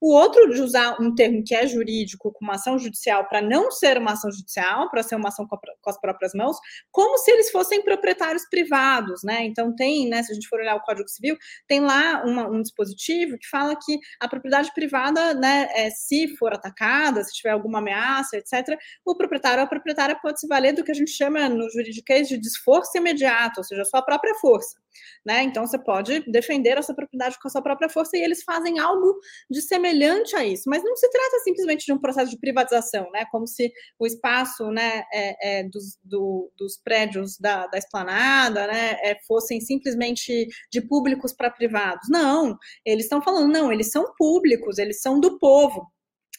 O 0.01 0.13
outro 0.13 0.53
de 0.53 0.61
usar 0.61 1.01
um 1.01 1.13
termo 1.13 1.43
que 1.45 1.55
é 1.55 1.67
jurídico 1.67 2.31
com 2.31 2.45
uma 2.45 2.55
ação 2.55 2.77
judicial 2.77 3.27
para 3.27 3.41
não 3.41 3.71
ser 3.71 3.97
uma 3.97 4.13
ação 4.13 4.31
judicial, 4.31 4.89
para 4.89 5.03
ser 5.03 5.15
uma 5.15 5.29
ação 5.29 5.47
com, 5.47 5.57
com 5.57 5.89
as 5.89 5.99
próprias 5.99 6.33
mãos, 6.33 6.57
como 6.91 7.17
se 7.17 7.31
eles 7.31 7.51
fossem 7.51 7.83
proprietários 7.83 8.47
privados 8.49 9.03
né? 9.23 9.43
Então 9.45 9.75
tem, 9.75 10.07
né, 10.07 10.23
se 10.23 10.31
a 10.31 10.35
gente 10.35 10.47
for 10.47 10.59
olhar 10.59 10.75
o 10.75 10.81
Código 10.81 11.07
Civil, 11.07 11.37
tem 11.67 11.79
lá 11.81 12.23
uma, 12.25 12.47
um 12.47 12.61
dispositivo 12.61 13.37
que 13.37 13.47
fala 13.47 13.75
que 13.75 13.99
a 14.19 14.27
propriedade 14.27 14.71
privada, 14.73 15.33
né, 15.33 15.67
é, 15.73 15.89
se 15.89 16.35
for 16.37 16.53
atacada, 16.53 17.23
se 17.23 17.33
tiver 17.33 17.51
alguma 17.51 17.79
ameaça, 17.79 18.37
etc., 18.37 18.77
o 19.05 19.15
proprietário 19.15 19.59
ou 19.59 19.65
a 19.65 19.69
proprietária 19.69 20.17
pode 20.21 20.39
se 20.39 20.47
valer 20.47 20.73
do 20.73 20.83
que 20.83 20.91
a 20.91 20.95
gente 20.95 21.11
chama 21.11 21.49
no 21.49 21.69
juridiquês 21.69 22.27
de 22.27 22.37
desforço 22.37 22.97
imediato, 22.97 23.59
ou 23.59 23.63
seja, 23.63 23.81
a 23.81 23.85
sua 23.85 24.01
própria 24.01 24.33
força. 24.35 24.82
Né? 25.25 25.43
Então 25.43 25.65
você 25.65 25.77
pode 25.77 26.19
defender 26.31 26.77
a 26.77 26.81
sua 26.81 26.95
propriedade 26.95 27.37
com 27.39 27.47
a 27.47 27.51
sua 27.51 27.61
própria 27.61 27.89
força 27.89 28.17
e 28.17 28.21
eles 28.21 28.43
fazem 28.43 28.79
algo 28.79 29.19
de 29.49 29.61
semelhante 29.61 30.35
a 30.35 30.45
isso, 30.45 30.63
mas 30.67 30.83
não 30.83 30.95
se 30.95 31.09
trata 31.09 31.39
simplesmente 31.43 31.85
de 31.85 31.93
um 31.93 31.99
processo 31.99 32.31
de 32.31 32.39
privatização, 32.39 33.09
né? 33.11 33.25
Como 33.31 33.47
se 33.47 33.71
o 33.99 34.05
espaço, 34.05 34.69
né, 34.71 35.03
é, 35.13 35.59
é, 35.59 35.63
dos, 35.63 35.97
do, 36.03 36.51
dos 36.57 36.77
prédios 36.77 37.37
da, 37.37 37.67
da 37.67 37.77
esplanada, 37.77 38.67
né, 38.67 38.97
é, 39.01 39.17
fossem 39.27 39.59
simplesmente 39.61 40.47
de 40.71 40.81
públicos 40.81 41.33
para 41.33 41.49
privados. 41.49 42.07
Não, 42.09 42.57
eles 42.85 43.05
estão 43.05 43.21
falando, 43.21 43.51
não, 43.51 43.71
eles 43.71 43.91
são 43.91 44.13
públicos, 44.17 44.77
eles 44.77 45.01
são 45.01 45.19
do 45.19 45.39
povo. 45.39 45.91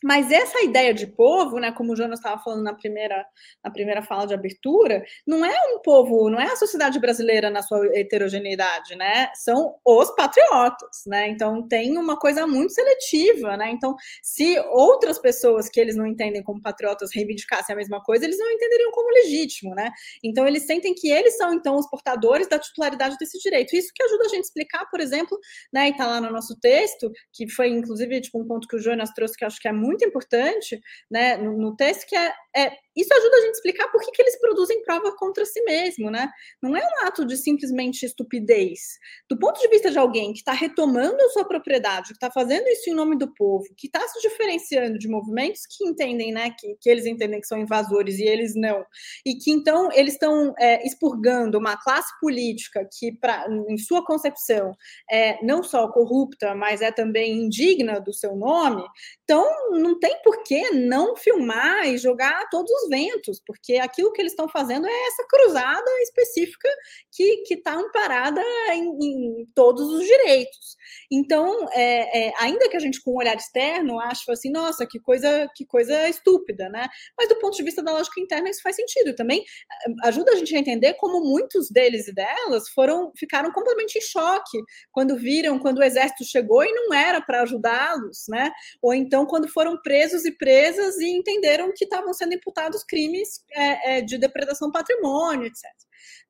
Mas 0.04 0.30
essa 0.30 0.62
ideia 0.62 0.92
de 0.92 1.06
povo, 1.06 1.58
né, 1.58 1.72
como 1.72 1.94
o 1.94 1.96
Jonas 1.96 2.18
estava 2.18 2.38
falando 2.42 2.62
na 2.62 2.74
primeira, 2.74 3.24
na 3.64 3.70
primeira 3.70 4.02
fala 4.02 4.26
de 4.26 4.34
abertura, 4.34 5.02
não 5.26 5.42
é 5.42 5.54
um 5.74 5.80
povo, 5.80 6.28
não 6.28 6.38
é 6.38 6.44
a 6.44 6.56
sociedade 6.56 7.00
brasileira 7.00 7.48
na 7.48 7.62
sua 7.62 7.86
heterogeneidade, 7.98 8.96
né? 8.96 9.30
São 9.34 9.76
os 9.82 10.14
patriotas, 10.14 11.04
né? 11.06 11.28
Então 11.30 11.66
tem 11.66 11.96
uma 11.96 12.18
coisa 12.18 12.46
muito 12.46 12.74
seletiva, 12.74 13.56
né? 13.56 13.70
Então, 13.70 13.96
se 14.22 14.58
outras 14.72 15.18
pessoas 15.18 15.70
que 15.70 15.80
eles 15.80 15.96
não 15.96 16.06
entendem 16.06 16.42
como 16.42 16.60
patriotas 16.60 17.08
reivindicassem 17.14 17.72
a 17.72 17.76
mesma 17.76 18.02
coisa, 18.02 18.26
eles 18.26 18.38
não 18.38 18.50
entenderiam 18.50 18.90
como 18.92 19.08
legítimo, 19.08 19.74
né? 19.74 19.90
Então 20.22 20.46
eles 20.46 20.66
sentem 20.66 20.94
que 20.94 21.10
eles 21.10 21.34
são 21.38 21.54
então 21.54 21.76
os 21.76 21.88
portadores 21.88 22.46
da 22.46 22.58
titularidade 22.58 23.16
desse 23.18 23.38
direito. 23.38 23.74
Isso 23.74 23.90
que 23.94 24.02
ajuda 24.02 24.26
a 24.26 24.28
gente 24.28 24.40
a 24.40 24.48
explicar, 24.48 24.84
por 24.90 25.00
exemplo, 25.00 25.38
né, 25.72 25.88
e 25.88 25.96
tá 25.96 26.06
lá 26.06 26.20
no 26.20 26.30
nosso 26.30 26.54
texto, 26.60 27.10
que 27.32 27.48
foi 27.48 27.68
inclusive 27.68 28.20
tipo 28.20 28.38
um 28.38 28.46
ponto 28.46 28.68
que 28.68 28.76
o 28.76 28.78
Jonas 28.78 29.10
trouxe 29.14 29.34
que 29.34 29.46
acho 29.46 29.58
que 29.58 29.68
é 29.68 29.72
muito 29.72 29.93
muito 29.94 30.04
importante 30.04 30.80
né, 31.10 31.36
no, 31.36 31.56
no 31.56 31.76
texto, 31.76 32.06
que 32.06 32.16
é, 32.16 32.32
é 32.54 32.76
isso 32.96 33.12
ajuda 33.12 33.36
a 33.36 33.40
gente 33.40 33.48
a 33.48 33.52
explicar 33.52 33.88
por 33.90 34.00
que, 34.00 34.10
que 34.12 34.22
eles 34.22 34.38
produzem 34.38 34.82
prova 34.82 35.14
contra 35.16 35.44
si 35.44 35.60
mesmo, 35.62 36.10
né? 36.10 36.30
Não 36.62 36.76
é 36.76 36.80
um 36.80 37.06
ato 37.06 37.24
de 37.24 37.36
simplesmente 37.36 38.06
estupidez. 38.06 38.98
Do 39.28 39.38
ponto 39.38 39.60
de 39.60 39.68
vista 39.68 39.90
de 39.90 39.98
alguém 39.98 40.32
que 40.32 40.38
está 40.38 40.52
retomando 40.52 41.20
a 41.22 41.28
sua 41.30 41.44
propriedade, 41.44 42.08
que 42.08 42.14
está 42.14 42.30
fazendo 42.30 42.66
isso 42.68 42.88
em 42.88 42.94
nome 42.94 43.16
do 43.16 43.32
povo, 43.34 43.64
que 43.76 43.86
está 43.86 44.00
se 44.08 44.20
diferenciando 44.20 44.98
de 44.98 45.08
movimentos 45.08 45.62
que 45.66 45.84
entendem, 45.84 46.32
né, 46.32 46.54
que, 46.58 46.76
que 46.80 46.88
eles 46.88 47.06
entendem 47.06 47.40
que 47.40 47.46
são 47.46 47.58
invasores 47.58 48.18
e 48.18 48.24
eles 48.24 48.54
não, 48.54 48.84
e 49.24 49.34
que 49.34 49.50
então 49.50 49.90
eles 49.92 50.14
estão 50.14 50.54
é, 50.58 50.86
expurgando 50.86 51.58
uma 51.58 51.76
classe 51.76 52.12
política 52.20 52.88
que, 52.98 53.12
pra, 53.12 53.46
em 53.68 53.78
sua 53.78 54.04
concepção, 54.04 54.74
é 55.10 55.44
não 55.44 55.62
só 55.62 55.88
corrupta, 55.90 56.54
mas 56.54 56.80
é 56.80 56.90
também 56.90 57.44
indigna 57.44 58.00
do 58.00 58.12
seu 58.12 58.36
nome, 58.36 58.84
então 59.22 59.44
não 59.72 59.98
tem 59.98 60.20
por 60.22 60.42
que 60.42 60.70
não 60.70 61.16
filmar 61.16 61.86
e 61.86 61.98
jogar 61.98 62.48
todos 62.50 62.70
os 62.70 62.83
aos 62.84 62.88
ventos, 62.88 63.40
porque 63.44 63.76
aquilo 63.76 64.12
que 64.12 64.20
eles 64.20 64.32
estão 64.32 64.48
fazendo 64.48 64.86
é 64.86 65.06
essa 65.06 65.26
cruzada 65.28 65.90
específica 66.02 66.68
que 67.12 67.44
está 67.50 67.74
amparada 67.74 68.42
em, 68.72 68.88
em, 69.00 69.46
todos 69.54 69.88
os 69.88 70.04
direitos. 70.04 70.76
Então, 71.10 71.68
é, 71.72 72.28
é, 72.28 72.32
ainda 72.38 72.68
que 72.68 72.76
a 72.76 72.80
gente, 72.80 73.02
com 73.02 73.12
um 73.12 73.16
olhar 73.16 73.36
externo, 73.36 74.00
ache 74.00 74.30
assim, 74.30 74.50
nossa, 74.50 74.86
que 74.86 75.00
coisa, 75.00 75.48
que 75.54 75.64
coisa 75.64 76.08
estúpida, 76.08 76.68
né? 76.68 76.86
Mas 77.16 77.28
do 77.28 77.36
ponto 77.36 77.56
de 77.56 77.62
vista 77.62 77.82
da 77.82 77.92
lógica 77.92 78.20
interna, 78.20 78.50
isso 78.50 78.62
faz 78.62 78.76
sentido. 78.76 79.14
Também 79.14 79.40
eh, 79.40 79.92
ajuda 80.04 80.32
a 80.32 80.36
gente 80.36 80.54
a 80.54 80.58
entender 80.58 80.94
como 80.94 81.20
muitos 81.20 81.70
deles 81.70 82.08
e 82.08 82.14
delas 82.14 82.68
foram 82.70 83.12
ficaram 83.16 83.52
completamente 83.52 83.98
em 83.98 84.00
choque 84.00 84.58
quando 84.92 85.16
viram, 85.16 85.58
quando 85.58 85.78
o 85.78 85.82
exército 85.82 86.24
chegou 86.24 86.64
e 86.64 86.72
não 86.72 86.94
era 86.94 87.20
para 87.20 87.42
ajudá-los, 87.42 88.24
né? 88.28 88.50
Ou 88.82 88.92
então 88.92 89.26
quando 89.26 89.48
foram 89.48 89.80
presos 89.82 90.24
e 90.24 90.32
presas 90.32 90.96
e 90.98 91.08
entenderam 91.16 91.72
que 91.74 91.84
estavam 91.84 92.12
sendo 92.12 92.34
imputados 92.34 92.73
crimes 92.82 93.44
é, 93.52 93.98
é, 93.98 94.00
de 94.00 94.18
depredação 94.18 94.72
patrimônio, 94.72 95.46
etc. 95.46 95.62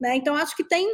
Né? 0.00 0.16
Então 0.16 0.34
acho 0.34 0.54
que 0.56 0.64
tem 0.64 0.86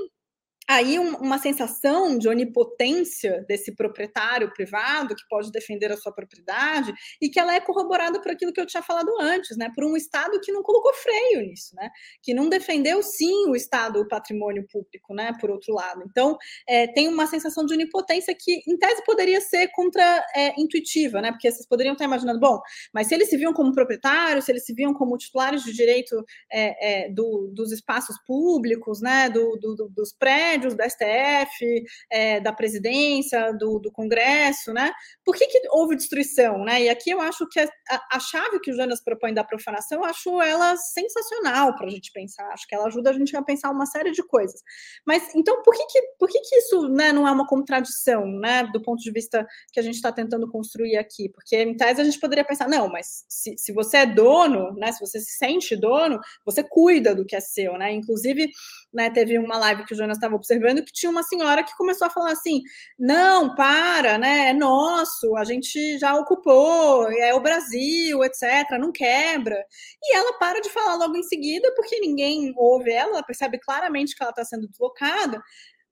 aí 0.71 1.01
uma 1.01 1.37
sensação 1.37 2.17
de 2.17 2.29
onipotência 2.29 3.45
desse 3.49 3.75
proprietário 3.75 4.53
privado 4.55 5.17
que 5.17 5.27
pode 5.29 5.51
defender 5.51 5.91
a 5.91 5.97
sua 5.97 6.13
propriedade 6.13 6.95
e 7.21 7.29
que 7.29 7.41
ela 7.41 7.53
é 7.53 7.61
corroborada 7.61 8.21
por 8.23 8.31
aquilo 8.31 8.53
que 8.53 8.61
eu 8.61 8.67
tinha 8.67 8.83
falado 8.83 9.11
antes, 9.21 9.57
né? 9.57 9.69
Por 9.75 9.85
um 9.85 9.97
Estado 9.97 10.39
que 10.41 10.53
não 10.53 10.63
colocou 10.63 10.95
freio 10.95 11.41
nisso, 11.41 11.75
né? 11.75 11.91
Que 12.23 12.33
não 12.33 12.49
defendeu 12.49 13.03
sim 13.03 13.49
o 13.49 13.57
Estado, 13.57 14.01
o 14.01 14.07
patrimônio 14.07 14.65
público, 14.71 15.13
né? 15.13 15.33
Por 15.41 15.51
outro 15.51 15.75
lado, 15.75 16.05
então 16.09 16.39
é, 16.69 16.87
tem 16.87 17.09
uma 17.09 17.27
sensação 17.27 17.67
de 17.67 17.75
onipotência 17.75 18.33
que, 18.39 18.63
em 18.69 18.79
tese, 18.79 19.03
poderia 19.05 19.41
ser 19.41 19.69
contra-intuitiva, 19.73 21.19
é, 21.19 21.23
né? 21.23 21.33
Porque 21.33 21.51
vocês 21.51 21.67
poderiam 21.67 21.95
estar 21.95 22.05
imaginando, 22.05 22.39
bom, 22.39 22.61
mas 22.95 23.09
se 23.09 23.15
eles 23.17 23.29
se 23.29 23.37
viam 23.37 23.53
como 23.53 23.73
proprietários, 23.73 24.45
se 24.45 24.53
eles 24.53 24.65
se 24.65 24.73
viam 24.73 24.95
como 24.95 25.19
titulares 25.19 25.65
de 25.65 25.73
direito 25.73 26.25
é, 26.53 27.07
é 27.07 27.09
do, 27.11 27.51
dos 27.53 27.73
espaços 27.73 28.17
públicos, 28.25 29.01
né? 29.01 29.29
Do, 29.29 29.59
do, 29.59 29.89
dos 29.89 30.13
prédios 30.13 30.60
prédios 30.61 30.75
do 30.75 30.83
STF, 30.83 31.85
é, 32.11 32.41
da 32.41 32.53
presidência, 32.53 33.53
do, 33.53 33.79
do, 33.79 33.91
Congresso, 33.91 34.73
né? 34.73 34.93
Por 35.25 35.35
que, 35.35 35.47
que 35.47 35.61
houve 35.71 35.97
destruição, 35.97 36.65
né? 36.65 36.83
E 36.83 36.89
aqui 36.89 37.11
eu 37.11 37.21
acho 37.21 37.49
que 37.49 37.59
a, 37.59 37.71
a 38.13 38.21
chave 38.21 38.61
que 38.61 38.71
o 38.71 38.75
Jonas 38.75 39.03
propõe 39.03 39.33
da 39.33 39.43
profanação, 39.43 39.99
eu 39.99 40.05
acho 40.05 40.41
ela 40.43 40.77
sensacional 40.77 41.75
para 41.75 41.87
a 41.87 41.91
gente 41.91 42.13
pensar. 42.13 42.47
Acho 42.53 42.67
que 42.67 42.75
ela 42.75 42.87
ajuda 42.87 43.11
a 43.11 43.13
gente 43.13 43.35
a 43.37 43.43
pensar 43.43 43.71
uma 43.71 43.87
série 43.87 44.13
de 44.13 44.23
coisas. 44.23 44.61
Mas 45.07 45.35
então, 45.35 45.63
por 45.63 45.75
que, 45.75 45.87
que, 45.87 46.03
por 46.19 46.29
que, 46.29 46.41
que 46.41 46.57
isso 46.57 46.89
né, 46.89 47.13
não 47.13 47.27
é 47.27 47.31
uma 47.31 47.47
contradição, 47.47 48.27
né? 48.27 48.65
Do 48.73 48.83
ponto 48.83 49.03
de 49.03 49.11
vista 49.11 49.47
que 49.73 49.81
a 49.81 49.83
gente 49.83 49.95
está 49.95 50.13
tentando 50.13 50.51
construir 50.51 50.97
aqui? 50.97 51.29
Porque, 51.31 51.57
em 51.57 51.77
tese, 51.77 52.01
a 52.01 52.05
gente 52.05 52.21
poderia 52.21 52.45
pensar, 52.45 52.69
não, 52.69 52.89
mas 52.89 53.25
se, 53.29 53.57
se 53.57 53.73
você 53.73 53.99
é 53.99 54.07
dono, 54.07 54.73
né? 54.75 54.93
Se 54.93 55.01
você 55.01 55.21
se 55.21 55.37
sente 55.37 55.77
dono, 55.77 56.21
você 56.45 56.63
cuida 56.63 57.15
do 57.15 57.25
que 57.25 57.37
é 57.37 57.41
seu, 57.41 57.79
né? 57.79 57.93
Inclusive, 57.93 58.51
né, 58.93 59.09
teve 59.11 59.39
uma 59.39 59.57
live 59.57 59.85
que 59.85 59.95
o 59.95 59.97
Jonas 59.97 60.17
estava 60.17 60.35
observando 60.35 60.85
que 60.85 60.93
tinha 60.93 61.11
uma 61.11 61.23
senhora 61.23 61.63
que 61.63 61.77
começou 61.77 62.07
a 62.07 62.11
falar 62.11 62.33
assim: 62.33 62.61
não, 62.99 63.55
para, 63.55 64.19
né? 64.19 64.51
É 64.51 64.53
nosso, 64.53 65.37
a 65.37 65.45
gente 65.45 65.99
já 65.99 66.15
ocupou, 66.17 67.11
é 67.13 67.33
o 67.35 67.41
Brasil, 67.41 68.23
etc. 68.25 68.79
Não 68.79 68.91
quebra. 68.93 69.65
E 70.03 70.17
ela 70.17 70.39
para 70.39 70.61
de 70.61 70.71
falar 70.71 70.97
logo 70.97 71.17
em 71.17 71.23
seguida, 71.23 71.73
porque 71.77 72.01
ninguém 72.01 72.53
ouve 72.57 72.91
ela, 72.91 73.13
ela 73.13 73.23
percebe 73.23 73.59
claramente 73.59 74.17
que 74.17 74.23
ela 74.23 74.31
está 74.31 74.45
sendo 74.45 74.69
deslocada, 74.69 75.41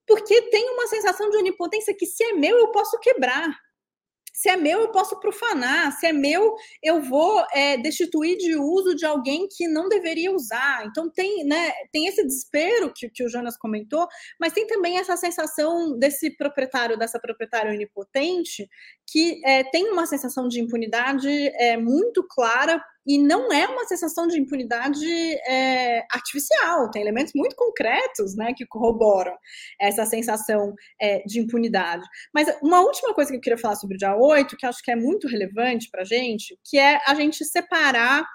porque 0.07 0.43
tem 0.51 0.71
uma 0.71 0.87
sensação 0.89 1.31
de 1.31 1.37
onipotência 1.37 1.95
que 1.97 2.07
se 2.07 2.25
é 2.25 2.33
meu, 2.33 2.59
eu 2.59 2.73
posso 2.73 2.99
quebrar. 2.99 3.49
Se 4.39 4.49
é 4.49 4.57
meu, 4.57 4.83
eu 4.83 4.93
posso 4.93 5.19
profanar. 5.19 5.91
Se 5.99 6.07
é 6.07 6.13
meu, 6.13 6.55
eu 6.81 7.03
vou 7.03 7.45
é, 7.53 7.77
destituir 7.77 8.37
de 8.37 8.55
uso 8.55 8.95
de 8.95 9.05
alguém 9.05 9.49
que 9.51 9.67
não 9.67 9.89
deveria 9.89 10.31
usar. 10.31 10.87
Então 10.87 11.11
tem, 11.11 11.43
né, 11.45 11.73
tem 11.91 12.07
esse 12.07 12.25
desespero 12.25 12.93
que, 12.95 13.11
que 13.11 13.25
o 13.25 13.29
Jonas 13.29 13.59
comentou, 13.59 14.07
mas 14.39 14.53
tem 14.53 14.65
também 14.65 14.97
essa 14.97 15.17
sensação 15.17 15.99
desse 15.99 16.31
proprietário, 16.37 16.97
dessa 16.97 17.19
proprietária 17.19 17.73
onipotente, 17.73 18.69
que 19.11 19.45
é, 19.45 19.65
tem 19.65 19.91
uma 19.91 20.07
sensação 20.07 20.47
de 20.47 20.61
impunidade 20.61 21.29
é, 21.29 21.77
muito 21.77 22.25
clara 22.31 22.81
e 23.09 23.17
não 23.17 23.51
é 23.51 23.67
uma 23.67 23.87
sensação 23.87 24.27
de 24.27 24.39
impunidade 24.39 25.07
é, 25.49 26.05
artificial, 26.13 26.91
tem 26.91 27.01
elementos 27.01 27.33
muito 27.35 27.57
concretos 27.57 28.37
né, 28.37 28.53
que 28.55 28.67
corroboram 28.67 29.35
essa 29.81 30.05
sensação 30.05 30.75
é, 31.01 31.23
de 31.25 31.41
impunidade. 31.41 32.05
Mas 32.35 32.55
uma 32.63 32.83
última 32.83 33.15
coisa 33.15 33.31
que 33.31 33.39
eu 33.39 33.41
queria 33.41 33.57
falar 33.57 33.77
sobre 33.77 33.95
o 33.95 33.99
dia 33.99 34.15
8, 34.15 34.55
que 34.59 34.67
acho 34.67 34.83
que 34.83 34.91
é 34.91 34.97
muito 34.97 35.27
relevante 35.27 35.89
para 35.91 36.03
a 36.03 36.05
gente, 36.05 36.59
que 36.63 36.79
é 36.79 37.01
a 37.07 37.15
gente 37.15 37.43
separar 37.47 38.27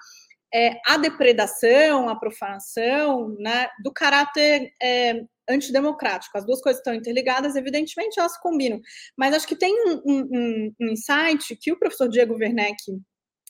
é, 0.52 0.72
a 0.88 0.96
depredação, 0.96 2.08
a 2.08 2.18
profanação, 2.18 3.28
né, 3.38 3.68
do 3.80 3.92
caráter 3.92 4.72
é, 4.82 5.22
antidemocrático. 5.48 6.36
As 6.36 6.44
duas 6.44 6.60
coisas 6.60 6.80
estão 6.80 6.94
interligadas, 6.94 7.54
evidentemente 7.54 8.18
elas 8.18 8.36
combinam. 8.38 8.80
Mas 9.16 9.34
acho 9.34 9.46
que 9.46 9.56
tem 9.56 9.72
um, 9.86 10.02
um, 10.04 10.72
um 10.80 10.88
insight 10.88 11.56
que 11.60 11.70
o 11.70 11.78
professor 11.78 12.08
Diego 12.08 12.34
Werneck 12.34 12.76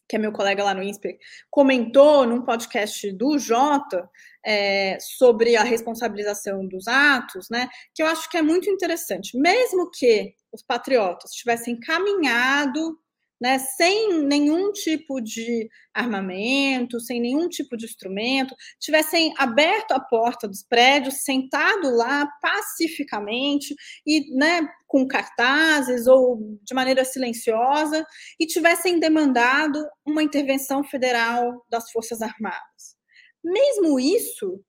que 0.09 0.17
é 0.17 0.19
meu 0.19 0.33
colega 0.33 0.63
lá 0.63 0.75
no 0.75 0.83
INSPER, 0.83 1.17
comentou 1.51 2.27
num 2.27 2.43
podcast 2.43 3.11
do 3.13 3.39
Jota 3.39 4.09
é, 4.45 4.99
sobre 5.01 5.57
a 5.57 5.63
responsabilização 5.63 6.67
dos 6.67 6.87
atos, 6.87 7.49
né? 7.51 7.69
Que 7.95 8.03
eu 8.03 8.07
acho 8.07 8.29
que 8.31 8.37
é 8.37 8.43
muito 8.43 8.69
interessante. 8.69 9.39
Mesmo 9.39 9.91
que 9.91 10.35
os 10.53 10.63
patriotas 10.63 11.31
tivessem 11.31 11.79
caminhado 11.81 12.99
né, 13.41 13.59
sem 13.59 14.23
nenhum 14.23 14.73
tipo 14.73 15.21
de 15.21 15.69
armamento, 15.93 17.01
sem 17.01 17.21
nenhum 17.21 17.49
tipo 17.49 17.77
de 17.77 17.85
instrumento, 17.85 18.55
tivessem 18.79 19.35
aberto 19.37 19.93
a 19.93 20.01
porta 20.01 20.49
dos 20.49 20.63
prédios, 20.63 21.23
sentado 21.25 21.95
lá 21.95 22.27
pacificamente 22.41 23.75
e 24.07 24.35
né, 24.37 24.67
com 24.87 25.07
cartazes 25.07 26.07
ou 26.07 26.59
de 26.63 26.75
maneira 26.75 27.05
silenciosa 27.05 28.07
e 28.39 28.47
tivessem 28.47 28.99
demandado 28.99 29.85
uma 30.07 30.23
intervenção 30.23 30.85
federal 30.85 31.65
das 31.69 31.91
Forças 31.91 32.23
Armadas. 32.23 32.95
Mesmo 33.43 34.01
isso 34.01 34.61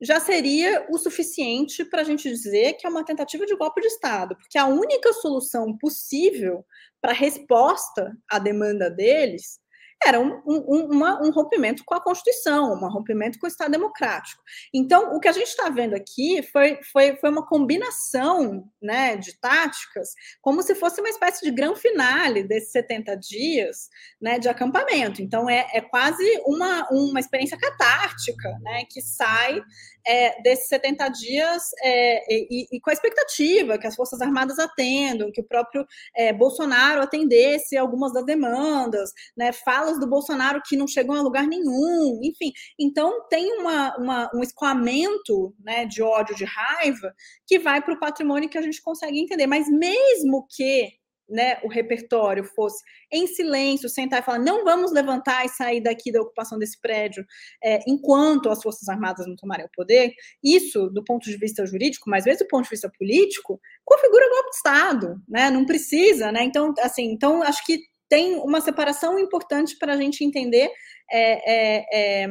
já 0.00 0.20
seria 0.20 0.86
o 0.90 0.98
suficiente 0.98 1.84
para 1.84 2.02
a 2.02 2.04
gente 2.04 2.28
dizer 2.28 2.74
que 2.74 2.86
é 2.86 2.90
uma 2.90 3.04
tentativa 3.04 3.46
de 3.46 3.56
golpe 3.56 3.80
de 3.80 3.86
Estado, 3.86 4.36
porque 4.36 4.58
a 4.58 4.66
única 4.66 5.12
solução 5.14 5.76
possível 5.76 6.64
para 7.00 7.12
resposta 7.12 8.16
à 8.28 8.38
demanda 8.38 8.90
deles 8.90 9.58
era 10.04 10.20
um, 10.20 10.40
um, 10.46 10.88
uma, 10.92 11.20
um 11.22 11.30
rompimento 11.30 11.82
com 11.84 11.94
a 11.94 12.02
Constituição, 12.02 12.72
um 12.72 12.88
rompimento 12.88 13.38
com 13.38 13.46
o 13.46 13.48
Estado 13.48 13.72
democrático. 13.72 14.42
Então, 14.72 15.16
o 15.16 15.20
que 15.20 15.28
a 15.28 15.32
gente 15.32 15.48
está 15.48 15.68
vendo 15.68 15.94
aqui 15.94 16.42
foi, 16.42 16.78
foi, 16.92 17.16
foi 17.16 17.30
uma 17.30 17.44
combinação 17.46 18.64
né, 18.80 19.16
de 19.16 19.38
táticas, 19.38 20.10
como 20.40 20.62
se 20.62 20.74
fosse 20.74 21.00
uma 21.00 21.08
espécie 21.08 21.44
de 21.44 21.50
grande 21.50 21.80
finale 21.80 22.44
desses 22.44 22.70
70 22.72 23.16
dias 23.16 23.88
né, 24.20 24.38
de 24.38 24.48
acampamento. 24.48 25.22
Então, 25.22 25.48
é, 25.48 25.66
é 25.72 25.80
quase 25.80 26.24
uma, 26.46 26.86
uma 26.90 27.18
experiência 27.18 27.58
catártica 27.58 28.50
né, 28.62 28.84
que 28.90 29.00
sai 29.00 29.60
é, 30.06 30.40
desses 30.40 30.68
70 30.68 31.08
dias 31.08 31.62
é, 31.82 32.32
e, 32.32 32.76
e, 32.76 32.80
com 32.80 32.90
a 32.90 32.92
expectativa 32.92 33.76
que 33.76 33.86
as 33.86 33.96
Forças 33.96 34.20
Armadas 34.20 34.58
atendam, 34.58 35.32
que 35.32 35.40
o 35.40 35.44
próprio 35.44 35.84
é, 36.14 36.32
Bolsonaro 36.32 37.02
atendesse 37.02 37.76
algumas 37.76 38.12
das 38.12 38.24
demandas, 38.24 39.10
né, 39.36 39.52
falas 39.86 40.00
do 40.00 40.06
Bolsonaro 40.06 40.60
que 40.64 40.76
não 40.76 40.86
chegam 40.86 41.14
a 41.14 41.22
lugar 41.22 41.46
nenhum, 41.46 42.20
enfim. 42.22 42.52
Então, 42.78 43.26
tem 43.28 43.52
uma, 43.58 43.96
uma 43.96 44.30
um 44.34 44.42
escoamento 44.42 45.54
né, 45.60 45.86
de 45.86 46.02
ódio, 46.02 46.34
de 46.34 46.44
raiva, 46.44 47.14
que 47.46 47.58
vai 47.58 47.80
para 47.82 47.94
o 47.94 48.00
patrimônio 48.00 48.48
que 48.48 48.58
a 48.58 48.62
gente 48.62 48.82
consegue 48.82 49.20
entender. 49.20 49.46
Mas 49.46 49.68
mesmo 49.68 50.46
que 50.50 50.90
né, 51.28 51.58
o 51.64 51.68
repertório 51.68 52.44
fosse 52.44 52.80
em 53.12 53.26
silêncio, 53.26 53.88
sentar 53.88 54.20
e 54.20 54.24
falar, 54.24 54.38
não 54.38 54.64
vamos 54.64 54.92
levantar 54.92 55.44
e 55.44 55.48
sair 55.48 55.80
daqui 55.80 56.12
da 56.12 56.20
ocupação 56.20 56.56
desse 56.56 56.80
prédio 56.80 57.24
é, 57.64 57.80
enquanto 57.88 58.48
as 58.48 58.62
Forças 58.62 58.88
Armadas 58.88 59.26
não 59.26 59.34
tomarem 59.34 59.66
o 59.66 59.70
poder, 59.74 60.12
isso, 60.42 60.88
do 60.90 61.02
ponto 61.02 61.24
de 61.24 61.36
vista 61.36 61.66
jurídico, 61.66 62.08
mas 62.08 62.24
mesmo 62.24 62.44
do 62.44 62.48
ponto 62.48 62.64
de 62.64 62.70
vista 62.70 62.90
político, 62.96 63.60
configura 63.84 64.30
golpe 64.30 64.50
de 64.50 64.56
Estado, 64.56 65.16
né? 65.28 65.50
Não 65.50 65.66
precisa, 65.66 66.30
né? 66.30 66.44
Então, 66.44 66.72
assim, 66.78 67.10
então 67.10 67.42
acho 67.42 67.64
que 67.64 67.80
tem 68.08 68.36
uma 68.36 68.60
separação 68.60 69.18
importante 69.18 69.76
para 69.78 69.94
a 69.94 69.96
gente 69.96 70.24
entender 70.24 70.70
é, 71.10 71.52
é, 71.52 71.86
é, 71.92 72.28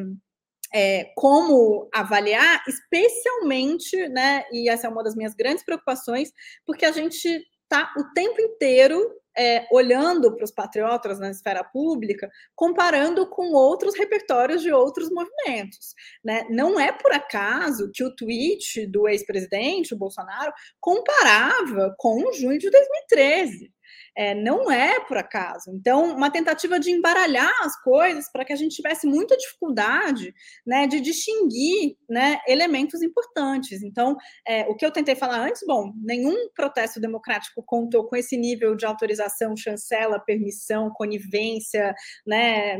é, 0.73 1.11
como 1.15 1.89
avaliar, 1.93 2.63
especialmente, 2.67 4.07
né? 4.09 4.45
E 4.51 4.69
essa 4.69 4.87
é 4.87 4.89
uma 4.89 5.03
das 5.03 5.15
minhas 5.15 5.33
grandes 5.33 5.63
preocupações, 5.63 6.31
porque 6.65 6.85
a 6.85 6.91
gente 6.91 7.27
está 7.63 7.93
o 7.97 8.13
tempo 8.13 8.39
inteiro 8.41 9.01
é, 9.37 9.67
olhando 9.71 10.33
para 10.33 10.45
os 10.45 10.51
patriotas 10.51 11.19
na 11.19 11.29
esfera 11.29 11.63
pública, 11.63 12.29
comparando 12.55 13.29
com 13.29 13.51
outros 13.51 13.95
repertórios 13.95 14.61
de 14.61 14.71
outros 14.71 15.09
movimentos. 15.11 15.93
Né? 16.23 16.45
Não 16.49 16.79
é 16.79 16.91
por 16.91 17.11
acaso 17.11 17.91
que 17.93 18.03
o 18.03 18.15
tweet 18.15 18.87
do 18.87 19.07
ex-presidente, 19.07 19.95
Bolsonaro, 19.95 20.53
comparava 20.79 21.93
com 21.97 22.31
junho 22.33 22.57
de 22.57 22.69
2013. 22.69 23.73
É, 24.15 24.33
não 24.33 24.71
é 24.71 24.99
por 25.01 25.17
acaso. 25.17 25.71
Então, 25.71 26.15
uma 26.15 26.31
tentativa 26.31 26.79
de 26.79 26.91
embaralhar 26.91 27.53
as 27.61 27.81
coisas 27.81 28.31
para 28.31 28.45
que 28.45 28.53
a 28.53 28.55
gente 28.55 28.75
tivesse 28.75 29.07
muita 29.07 29.37
dificuldade 29.37 30.33
né, 30.65 30.87
de 30.87 30.99
distinguir 30.99 31.95
né, 32.09 32.39
elementos 32.47 33.01
importantes. 33.01 33.81
Então, 33.83 34.15
é, 34.47 34.63
o 34.67 34.75
que 34.75 34.85
eu 34.85 34.91
tentei 34.91 35.15
falar 35.15 35.39
antes, 35.39 35.61
bom, 35.65 35.91
nenhum 36.03 36.49
protesto 36.55 36.99
democrático 36.99 37.63
contou 37.65 38.07
com 38.07 38.15
esse 38.15 38.37
nível 38.37 38.75
de 38.75 38.85
autorização, 38.85 39.55
chancela, 39.55 40.19
permissão, 40.19 40.89
conivência, 40.91 41.93
né, 42.25 42.77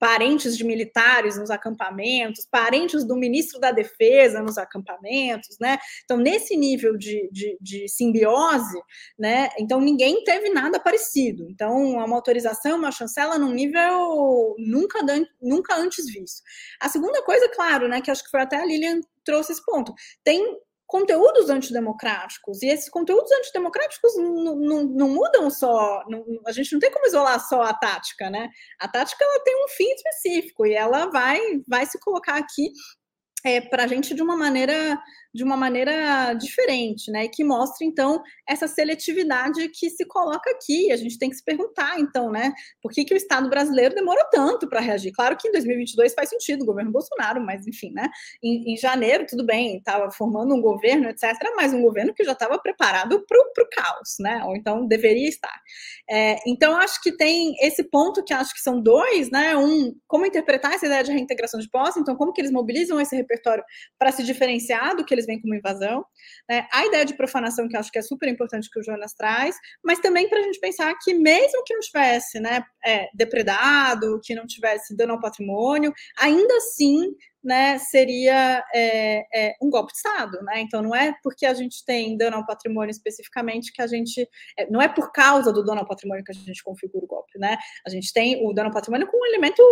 parentes 0.00 0.56
de 0.56 0.64
militares 0.64 1.36
nos 1.36 1.50
acampamentos, 1.50 2.46
parentes 2.50 3.04
do 3.04 3.14
ministro 3.14 3.60
da 3.60 3.70
Defesa 3.70 4.42
nos 4.42 4.56
acampamentos, 4.56 5.58
né? 5.60 5.78
Então, 6.02 6.16
nesse 6.16 6.56
nível 6.56 6.96
de, 6.96 7.28
de, 7.30 7.58
de, 7.60 7.86
simbiose, 7.86 8.80
né? 9.18 9.50
Então, 9.58 9.78
ninguém 9.78 10.24
teve 10.24 10.48
nada 10.48 10.80
parecido. 10.80 11.46
Então, 11.50 11.76
uma 11.76 12.16
autorização, 12.16 12.78
uma 12.78 12.90
chancela 12.90 13.38
num 13.38 13.52
nível 13.52 14.56
nunca, 14.58 15.00
nunca 15.40 15.76
antes 15.76 16.06
visto. 16.06 16.42
A 16.80 16.88
segunda 16.88 17.22
coisa, 17.22 17.46
claro, 17.50 17.86
né? 17.86 18.00
Que 18.00 18.10
acho 18.10 18.24
que 18.24 18.30
foi 18.30 18.40
até 18.40 18.56
a 18.56 18.64
Lilian 18.64 19.00
trouxe 19.22 19.52
esse 19.52 19.64
ponto. 19.64 19.92
Tem 20.24 20.42
conteúdos 20.90 21.48
antidemocráticos. 21.48 22.62
E 22.62 22.66
esses 22.66 22.90
conteúdos 22.90 23.30
antidemocráticos 23.30 24.12
não, 24.16 25.08
mudam 25.08 25.48
só. 25.48 26.02
A 26.44 26.52
gente 26.52 26.72
não 26.72 26.80
tem 26.80 26.90
como 26.90 27.06
isolar 27.06 27.38
só 27.48 27.62
a 27.62 27.72
tática, 27.72 28.28
né? 28.28 28.48
A 28.78 28.88
tática 28.88 29.24
ela 29.24 29.40
tem 29.44 29.64
um 29.64 29.68
fim 29.68 29.88
específico 29.92 30.66
e 30.66 30.74
ela 30.74 31.06
vai, 31.06 31.38
vai 31.68 31.86
se 31.86 31.98
colocar 32.00 32.36
aqui 32.36 32.72
é, 33.44 33.60
para 33.60 33.84
a 33.84 33.86
gente 33.86 34.14
de 34.14 34.20
uma 34.20 34.36
maneira 34.36 35.00
de 35.32 35.44
uma 35.44 35.56
maneira 35.56 36.34
diferente, 36.34 37.10
né? 37.10 37.24
E 37.24 37.28
que 37.28 37.44
mostra, 37.44 37.86
então, 37.86 38.20
essa 38.48 38.66
seletividade 38.66 39.68
que 39.68 39.88
se 39.88 40.04
coloca 40.06 40.50
aqui. 40.50 40.90
A 40.90 40.96
gente 40.96 41.18
tem 41.18 41.30
que 41.30 41.36
se 41.36 41.44
perguntar, 41.44 41.98
então, 42.00 42.30
né? 42.30 42.52
Por 42.82 42.90
que, 42.90 43.04
que 43.04 43.14
o 43.14 43.16
Estado 43.16 43.48
brasileiro 43.48 43.94
demorou 43.94 44.24
tanto 44.30 44.68
para 44.68 44.80
reagir? 44.80 45.12
Claro 45.12 45.36
que 45.36 45.48
em 45.48 45.52
2022 45.52 46.14
faz 46.14 46.28
sentido, 46.28 46.62
o 46.62 46.66
governo 46.66 46.90
Bolsonaro, 46.90 47.40
mas, 47.44 47.66
enfim, 47.66 47.92
né? 47.92 48.08
Em, 48.42 48.72
em 48.72 48.76
janeiro, 48.76 49.24
tudo 49.26 49.46
bem, 49.46 49.76
estava 49.76 50.10
formando 50.10 50.54
um 50.54 50.60
governo, 50.60 51.08
etc., 51.08 51.30
mas 51.56 51.72
um 51.72 51.82
governo 51.82 52.12
que 52.12 52.24
já 52.24 52.32
estava 52.32 52.58
preparado 52.58 53.24
para 53.26 53.64
o 53.64 53.68
caos, 53.70 54.16
né? 54.18 54.42
Ou 54.44 54.56
então 54.56 54.86
deveria 54.86 55.28
estar. 55.28 55.60
É, 56.10 56.36
então, 56.46 56.76
acho 56.76 57.00
que 57.00 57.16
tem 57.16 57.54
esse 57.60 57.84
ponto 57.84 58.24
que 58.24 58.34
acho 58.34 58.52
que 58.52 58.60
são 58.60 58.82
dois, 58.82 59.30
né? 59.30 59.56
Um, 59.56 59.94
como 60.08 60.26
interpretar 60.26 60.74
essa 60.74 60.86
ideia 60.86 61.04
de 61.04 61.12
reintegração 61.12 61.60
de 61.60 61.70
posse, 61.70 62.00
então, 62.00 62.16
como 62.16 62.32
que 62.32 62.40
eles 62.40 62.50
mobilizam 62.50 63.00
esse 63.00 63.14
repertório 63.14 63.62
para 63.96 64.10
se 64.10 64.24
diferenciar 64.24 64.96
do 64.96 65.04
que 65.04 65.19
eles 65.28 65.42
como 65.42 65.54
invasão. 65.54 66.04
Né? 66.48 66.66
A 66.72 66.86
ideia 66.86 67.04
de 67.04 67.16
profanação, 67.16 67.68
que 67.68 67.76
acho 67.76 67.90
que 67.90 67.98
é 67.98 68.02
super 68.02 68.28
importante 68.28 68.68
que 68.70 68.80
o 68.80 68.82
Jonas 68.82 69.12
traz, 69.14 69.56
mas 69.84 69.98
também 69.98 70.28
para 70.28 70.40
a 70.40 70.42
gente 70.42 70.60
pensar 70.60 70.94
que, 71.02 71.14
mesmo 71.14 71.62
que 71.64 71.74
não 71.74 71.80
tivesse 71.80 72.40
né, 72.40 72.62
é, 72.84 73.08
depredado, 73.14 74.20
que 74.22 74.34
não 74.34 74.46
tivesse 74.46 74.96
dano 74.96 75.14
ao 75.14 75.20
patrimônio, 75.20 75.92
ainda 76.18 76.54
assim 76.56 77.14
né, 77.42 77.78
seria 77.78 78.62
é, 78.74 79.24
é, 79.34 79.54
um 79.62 79.70
golpe 79.70 79.92
de 79.92 79.98
Estado. 79.98 80.42
Né? 80.42 80.60
Então, 80.60 80.82
não 80.82 80.94
é 80.94 81.14
porque 81.22 81.46
a 81.46 81.54
gente 81.54 81.84
tem 81.84 82.16
dano 82.16 82.36
ao 82.36 82.46
patrimônio 82.46 82.90
especificamente 82.90 83.72
que 83.72 83.82
a 83.82 83.86
gente. 83.86 84.28
É, 84.58 84.70
não 84.70 84.80
é 84.80 84.88
por 84.88 85.10
causa 85.12 85.52
do 85.52 85.64
dano 85.64 85.80
ao 85.80 85.86
patrimônio 85.86 86.24
que 86.24 86.32
a 86.32 86.34
gente 86.34 86.62
configura 86.62 87.04
o 87.04 87.08
golpe. 87.08 87.38
Né? 87.38 87.56
A 87.86 87.90
gente 87.90 88.12
tem 88.12 88.46
o 88.46 88.52
dano 88.52 88.68
ao 88.68 88.74
patrimônio 88.74 89.06
como 89.06 89.22
um 89.22 89.26
elemento 89.26 89.62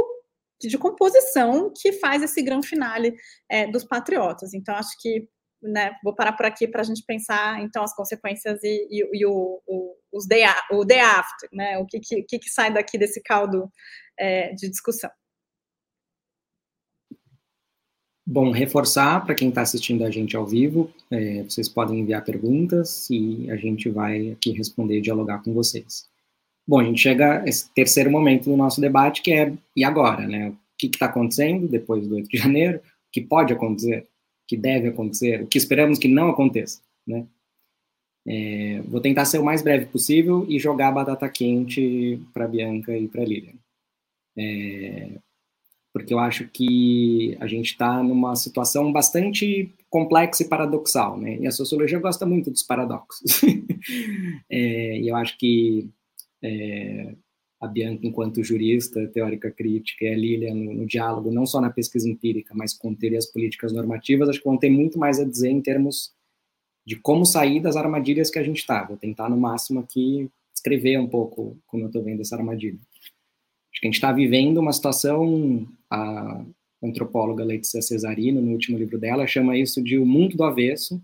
de 0.61 0.77
composição 0.77 1.73
que 1.77 1.93
faz 1.93 2.23
esse 2.23 2.43
grande 2.43 2.67
finale 2.67 3.15
é, 3.49 3.67
dos 3.67 3.85
patriotas. 3.85 4.55
Então, 4.55 4.75
acho 4.75 5.01
que 5.01 5.29
né, 5.63 5.93
vou 6.03 6.15
parar 6.15 6.33
por 6.33 6.47
aqui 6.47 6.69
para 6.69 6.83
a 6.83 6.85
gente 6.85 7.03
pensar 7.05 7.61
então 7.63 7.83
as 7.83 7.95
consequências 7.95 8.63
e, 8.63 8.89
e, 8.91 9.21
e 9.21 9.27
o, 9.27 9.61
o, 9.67 9.97
os 10.13 10.27
day, 10.27 10.43
o 10.71 10.85
day 10.85 11.01
after, 11.01 11.49
né, 11.53 11.79
o 11.79 11.87
que, 11.87 12.01
que, 12.01 12.39
que 12.39 12.49
sai 12.49 12.73
daqui 12.73 12.97
desse 12.97 13.23
caldo 13.23 13.71
é, 14.19 14.53
de 14.53 14.69
discussão. 14.69 15.11
Bom, 18.31 18.51
reforçar 18.51 19.25
para 19.25 19.35
quem 19.35 19.49
está 19.49 19.63
assistindo 19.63 20.05
a 20.05 20.11
gente 20.11 20.37
ao 20.37 20.47
vivo, 20.47 20.93
é, 21.11 21.43
vocês 21.45 21.67
podem 21.67 22.01
enviar 22.01 22.23
perguntas 22.23 23.09
e 23.09 23.51
a 23.51 23.57
gente 23.57 23.89
vai 23.89 24.33
aqui 24.33 24.53
responder 24.53 24.99
e 24.99 25.01
dialogar 25.01 25.43
com 25.43 25.55
vocês. 25.55 26.07
Bom, 26.67 26.81
a 26.81 26.85
gente 26.85 27.01
chega 27.01 27.41
a 27.41 27.49
esse 27.49 27.73
terceiro 27.73 28.11
momento 28.11 28.51
do 28.51 28.57
nosso 28.57 28.83
debate, 28.83 29.23
que 29.23 29.33
é 29.33 29.55
e 29.75 29.83
agora, 29.83 30.27
né? 30.27 30.51
O 30.51 30.57
que 30.77 30.89
está 30.89 31.07
acontecendo 31.07 31.67
depois 31.67 32.07
do 32.07 32.17
8 32.17 32.29
de 32.29 32.37
janeiro? 32.37 32.79
O 32.81 32.83
que 33.11 33.23
pode 33.23 33.55
acontecer? 33.55 34.07
Que 34.49 34.57
deve 34.57 34.89
acontecer, 34.89 35.43
o 35.43 35.47
que 35.47 35.59
esperamos 35.59 35.99
que 35.99 36.09
não 36.09 36.31
aconteça, 36.31 36.81
né? 37.07 37.27
É, 38.27 38.83
vou 38.83 39.01
tentar 39.01 39.25
ser 39.25 39.39
o 39.39 39.45
mais 39.45 39.63
breve 39.63 39.87
possível 39.87 40.45
e 40.49 40.59
jogar 40.59 40.93
batata 40.93 41.29
quente 41.29 42.21
para 42.35 42.49
Bianca 42.49 42.97
e 42.97 43.09
para 43.09 43.25
Lilian. 43.25 43.55
É, 44.37 45.19
porque 45.93 46.13
eu 46.13 46.19
acho 46.19 46.47
que 46.49 47.37
a 47.41 47.47
gente 47.47 47.73
está 47.73 48.03
numa 48.03 48.37
situação 48.37 48.93
bastante 48.93 49.75
complexa 49.89 50.43
e 50.43 50.49
paradoxal, 50.49 51.17
né? 51.19 51.39
E 51.39 51.47
a 51.47 51.51
sociologia 51.51 51.99
gosta 51.99 52.27
muito 52.27 52.51
dos 52.51 52.63
paradoxos. 52.63 53.41
é, 54.51 54.99
e 55.01 55.09
eu 55.09 55.17
acho 55.17 55.39
que 55.39 55.89
é, 56.43 57.15
a 57.61 57.67
Bianca 57.67 58.07
enquanto 58.07 58.43
jurista, 58.43 59.07
teórica 59.09 59.51
crítica, 59.51 60.05
e 60.05 60.09
a 60.09 60.17
Lília 60.17 60.55
no, 60.55 60.73
no, 60.75 60.87
diálogo, 60.87 61.31
não 61.31 61.45
só 61.45 61.61
na 61.61 61.71
pesquisa 61.71 62.09
empírica, 62.09 62.55
mas 62.55 62.73
com 62.73 62.95
teorias 62.95 63.27
políticas 63.27 63.73
normativas, 63.73 64.29
acho 64.29 64.39
que 64.39 64.45
vão 64.45 64.57
ter 64.57 64.71
muito 64.71 64.99
mais 64.99 65.19
a 65.19 65.25
dizer 65.25 65.51
em 65.51 65.61
termos 65.61 66.13
de 66.87 66.97
como 66.97 67.27
sair 67.27 67.61
das 67.61 67.77
armadilhas 67.77 68.31
que 68.31 68.39
a 68.39 68.43
gente 68.43 68.59
está. 68.59 68.85
Vou 68.85 68.97
tentar, 68.97 69.29
no 69.29 69.37
máximo, 69.37 69.81
aqui 69.81 70.31
escrever 70.55 70.99
um 70.99 71.09
pouco 71.09 71.59
como 71.67 71.85
eu 71.85 71.89
estou 71.89 72.03
vendo 72.03 72.21
essa 72.21 72.37
armadilha. 72.37 72.79
Acho 73.73 73.81
que 73.81 73.87
a 73.87 73.89
gente 73.89 73.95
está 73.95 74.13
vivendo 74.13 74.59
uma 74.59 74.73
situação, 74.73 75.69
a 75.91 76.45
antropóloga 76.83 77.45
Letícia 77.45 77.83
Cesarino, 77.83 78.41
no 78.41 78.53
último 78.53 78.79
livro 78.79 78.99
dela, 78.99 79.27
chama 79.27 79.57
isso 79.57 79.83
de 79.83 79.99
o 79.99 80.07
mundo 80.07 80.37
do 80.37 80.45
avesso, 80.45 81.03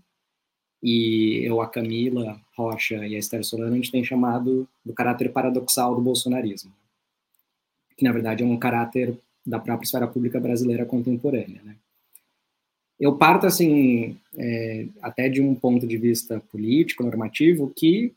e 0.87 1.43
eu, 1.43 1.61
a 1.61 1.67
Camila 1.67 2.39
Rocha 2.55 3.07
e 3.07 3.15
a 3.15 3.17
Esther 3.17 3.43
Solano, 3.43 3.73
a 3.73 3.75
gente 3.75 3.91
tem 3.91 4.03
chamado 4.03 4.69
do 4.85 4.93
caráter 4.93 5.31
paradoxal 5.31 5.95
do 5.95 6.01
bolsonarismo, 6.01 6.71
que 7.97 8.03
na 8.03 8.11
verdade 8.11 8.43
é 8.43 8.45
um 8.45 8.55
caráter 8.55 9.17
da 9.43 9.57
própria 9.57 9.83
esfera 9.83 10.07
pública 10.07 10.39
brasileira 10.39 10.85
contemporânea. 10.85 11.59
Né? 11.63 11.75
Eu 12.99 13.17
parto, 13.17 13.47
assim, 13.47 14.15
é, 14.37 14.85
até 15.01 15.27
de 15.27 15.41
um 15.41 15.55
ponto 15.55 15.87
de 15.87 15.97
vista 15.97 16.39
político, 16.51 17.01
normativo, 17.01 17.73
que 17.75 18.13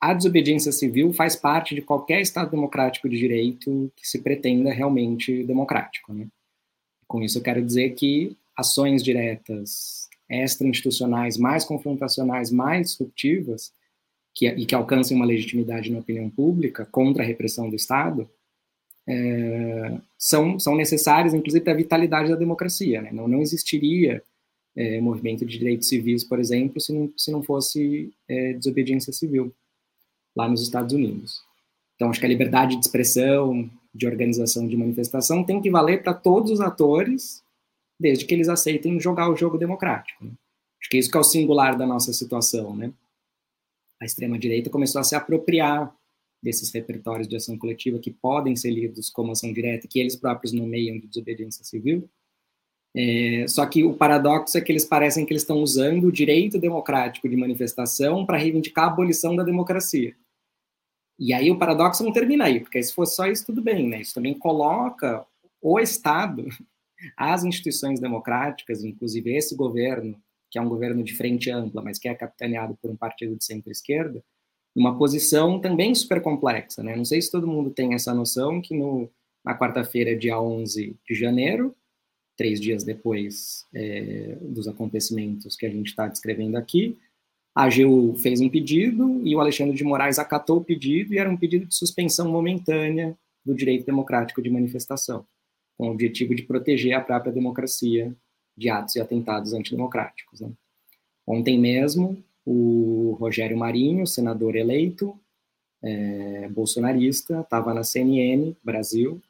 a 0.00 0.12
desobediência 0.12 0.72
civil 0.72 1.12
faz 1.12 1.36
parte 1.36 1.72
de 1.72 1.82
qualquer 1.82 2.20
Estado 2.20 2.50
democrático 2.50 3.08
de 3.08 3.16
direito 3.16 3.92
que 3.94 4.08
se 4.08 4.20
pretenda 4.20 4.72
realmente 4.72 5.44
democrático. 5.44 6.12
Né? 6.12 6.26
Com 7.06 7.22
isso, 7.22 7.38
eu 7.38 7.42
quero 7.42 7.64
dizer 7.64 7.90
que 7.90 8.36
ações 8.56 9.04
diretas 9.04 10.10
extra-institucionais 10.28 11.36
mais 11.36 11.64
confrontacionais, 11.64 12.50
mais 12.50 12.90
disruptivas, 12.90 13.72
que, 14.34 14.46
e 14.48 14.64
que 14.64 14.74
alcancem 14.74 15.16
uma 15.16 15.26
legitimidade 15.26 15.90
na 15.90 15.98
opinião 15.98 16.30
pública 16.30 16.86
contra 16.86 17.22
a 17.22 17.26
repressão 17.26 17.68
do 17.68 17.76
Estado, 17.76 18.28
é, 19.06 19.98
são, 20.18 20.58
são 20.58 20.76
necessárias, 20.76 21.34
inclusive, 21.34 21.62
para 21.62 21.72
a 21.72 21.76
vitalidade 21.76 22.30
da 22.30 22.36
democracia. 22.36 23.02
Né? 23.02 23.10
Não, 23.12 23.28
não 23.28 23.42
existiria 23.42 24.22
é, 24.74 25.00
movimento 25.00 25.44
de 25.44 25.58
direitos 25.58 25.88
civis, 25.88 26.24
por 26.24 26.40
exemplo, 26.40 26.80
se 26.80 26.92
não, 26.92 27.12
se 27.16 27.30
não 27.30 27.42
fosse 27.42 28.12
é, 28.28 28.54
desobediência 28.54 29.12
civil 29.12 29.52
lá 30.34 30.48
nos 30.48 30.62
Estados 30.62 30.94
Unidos. 30.94 31.42
Então, 31.94 32.08
acho 32.08 32.18
que 32.18 32.26
a 32.26 32.28
liberdade 32.28 32.76
de 32.76 32.84
expressão, 32.84 33.68
de 33.94 34.06
organização, 34.06 34.66
de 34.66 34.76
manifestação 34.76 35.44
tem 35.44 35.60
que 35.60 35.70
valer 35.70 36.02
para 36.02 36.14
todos 36.14 36.50
os 36.50 36.60
atores 36.60 37.41
desde 38.02 38.24
que 38.24 38.34
eles 38.34 38.48
aceitem 38.48 38.98
jogar 38.98 39.30
o 39.30 39.36
jogo 39.36 39.56
democrático. 39.56 40.24
Né? 40.24 40.32
Acho 40.80 40.90
que 40.90 40.98
isso 40.98 41.10
que 41.10 41.16
é 41.16 41.20
o 41.20 41.24
singular 41.24 41.78
da 41.78 41.86
nossa 41.86 42.12
situação, 42.12 42.74
né? 42.74 42.92
A 44.00 44.04
extrema-direita 44.04 44.68
começou 44.68 45.00
a 45.00 45.04
se 45.04 45.14
apropriar 45.14 45.94
desses 46.42 46.72
repertórios 46.72 47.28
de 47.28 47.36
ação 47.36 47.56
coletiva 47.56 48.00
que 48.00 48.10
podem 48.10 48.56
ser 48.56 48.72
lidos 48.72 49.08
como 49.08 49.30
ação 49.30 49.52
direta, 49.52 49.86
que 49.86 50.00
eles 50.00 50.16
próprios 50.16 50.52
nomeiam 50.52 50.98
de 50.98 51.06
desobediência 51.06 51.64
civil. 51.64 52.10
É, 52.96 53.46
só 53.46 53.64
que 53.64 53.84
o 53.84 53.94
paradoxo 53.94 54.58
é 54.58 54.60
que 54.60 54.72
eles 54.72 54.84
parecem 54.84 55.24
que 55.24 55.32
eles 55.32 55.42
estão 55.42 55.58
usando 55.58 56.08
o 56.08 56.12
direito 56.12 56.58
democrático 56.58 57.28
de 57.28 57.36
manifestação 57.36 58.26
para 58.26 58.36
reivindicar 58.36 58.86
a 58.86 58.88
abolição 58.88 59.36
da 59.36 59.44
democracia. 59.44 60.16
E 61.16 61.32
aí 61.32 61.48
o 61.48 61.58
paradoxo 61.58 62.02
não 62.02 62.12
termina 62.12 62.46
aí, 62.46 62.58
porque 62.58 62.82
se 62.82 62.92
fosse 62.92 63.14
só 63.14 63.28
isso, 63.28 63.46
tudo 63.46 63.62
bem, 63.62 63.88
né? 63.88 64.00
Isso 64.00 64.14
também 64.14 64.36
coloca 64.36 65.24
o 65.60 65.78
Estado 65.78 66.48
as 67.16 67.44
instituições 67.44 68.00
democráticas, 68.00 68.84
inclusive 68.84 69.34
esse 69.34 69.54
governo, 69.56 70.20
que 70.50 70.58
é 70.58 70.62
um 70.62 70.68
governo 70.68 71.02
de 71.02 71.14
frente 71.14 71.50
ampla, 71.50 71.82
mas 71.82 71.98
que 71.98 72.08
é 72.08 72.14
capitaneado 72.14 72.76
por 72.80 72.90
um 72.90 72.96
partido 72.96 73.36
de 73.36 73.44
centro-esquerda, 73.44 74.22
uma 74.74 74.96
posição 74.96 75.60
também 75.60 75.94
super 75.94 76.20
complexa. 76.20 76.82
Né? 76.82 76.96
Não 76.96 77.04
sei 77.04 77.20
se 77.20 77.30
todo 77.30 77.46
mundo 77.46 77.70
tem 77.70 77.94
essa 77.94 78.14
noção 78.14 78.60
que 78.60 78.74
no, 78.74 79.10
na 79.44 79.58
quarta-feira, 79.58 80.16
dia 80.16 80.40
11 80.40 80.96
de 81.06 81.14
janeiro, 81.14 81.74
três 82.36 82.60
dias 82.60 82.82
depois 82.84 83.66
é, 83.74 84.36
dos 84.40 84.66
acontecimentos 84.66 85.56
que 85.56 85.66
a 85.66 85.70
gente 85.70 85.88
está 85.88 86.08
descrevendo 86.08 86.56
aqui, 86.56 86.98
A 87.54 87.64
AGU 87.64 88.14
fez 88.16 88.40
um 88.40 88.48
pedido 88.48 89.20
e 89.26 89.36
o 89.36 89.40
Alexandre 89.40 89.76
de 89.76 89.84
Moraes 89.84 90.18
acatou 90.18 90.58
o 90.58 90.64
pedido 90.64 91.12
e 91.12 91.18
era 91.18 91.30
um 91.30 91.36
pedido 91.36 91.66
de 91.66 91.74
suspensão 91.74 92.30
momentânea 92.30 93.16
do 93.44 93.54
direito 93.54 93.84
democrático 93.84 94.40
de 94.40 94.48
manifestação, 94.48 95.26
com 95.76 95.88
o 95.88 95.90
objetivo 95.90 96.34
de 96.34 96.42
proteger 96.42 96.94
a 96.94 97.00
própria 97.00 97.32
democracia 97.32 98.14
de 98.56 98.68
atos 98.68 98.96
e 98.96 99.00
atentados 99.00 99.52
antidemocráticos. 99.52 100.40
Né? 100.40 100.50
Ontem 101.26 101.58
mesmo, 101.58 102.22
o 102.44 103.16
Rogério 103.18 103.56
Marinho, 103.56 104.06
senador 104.06 104.56
eleito, 104.56 105.18
é, 105.82 106.48
bolsonarista, 106.48 107.40
estava 107.40 107.74
na 107.74 107.82
CNN 107.82 108.54
Brasil, 108.62 109.20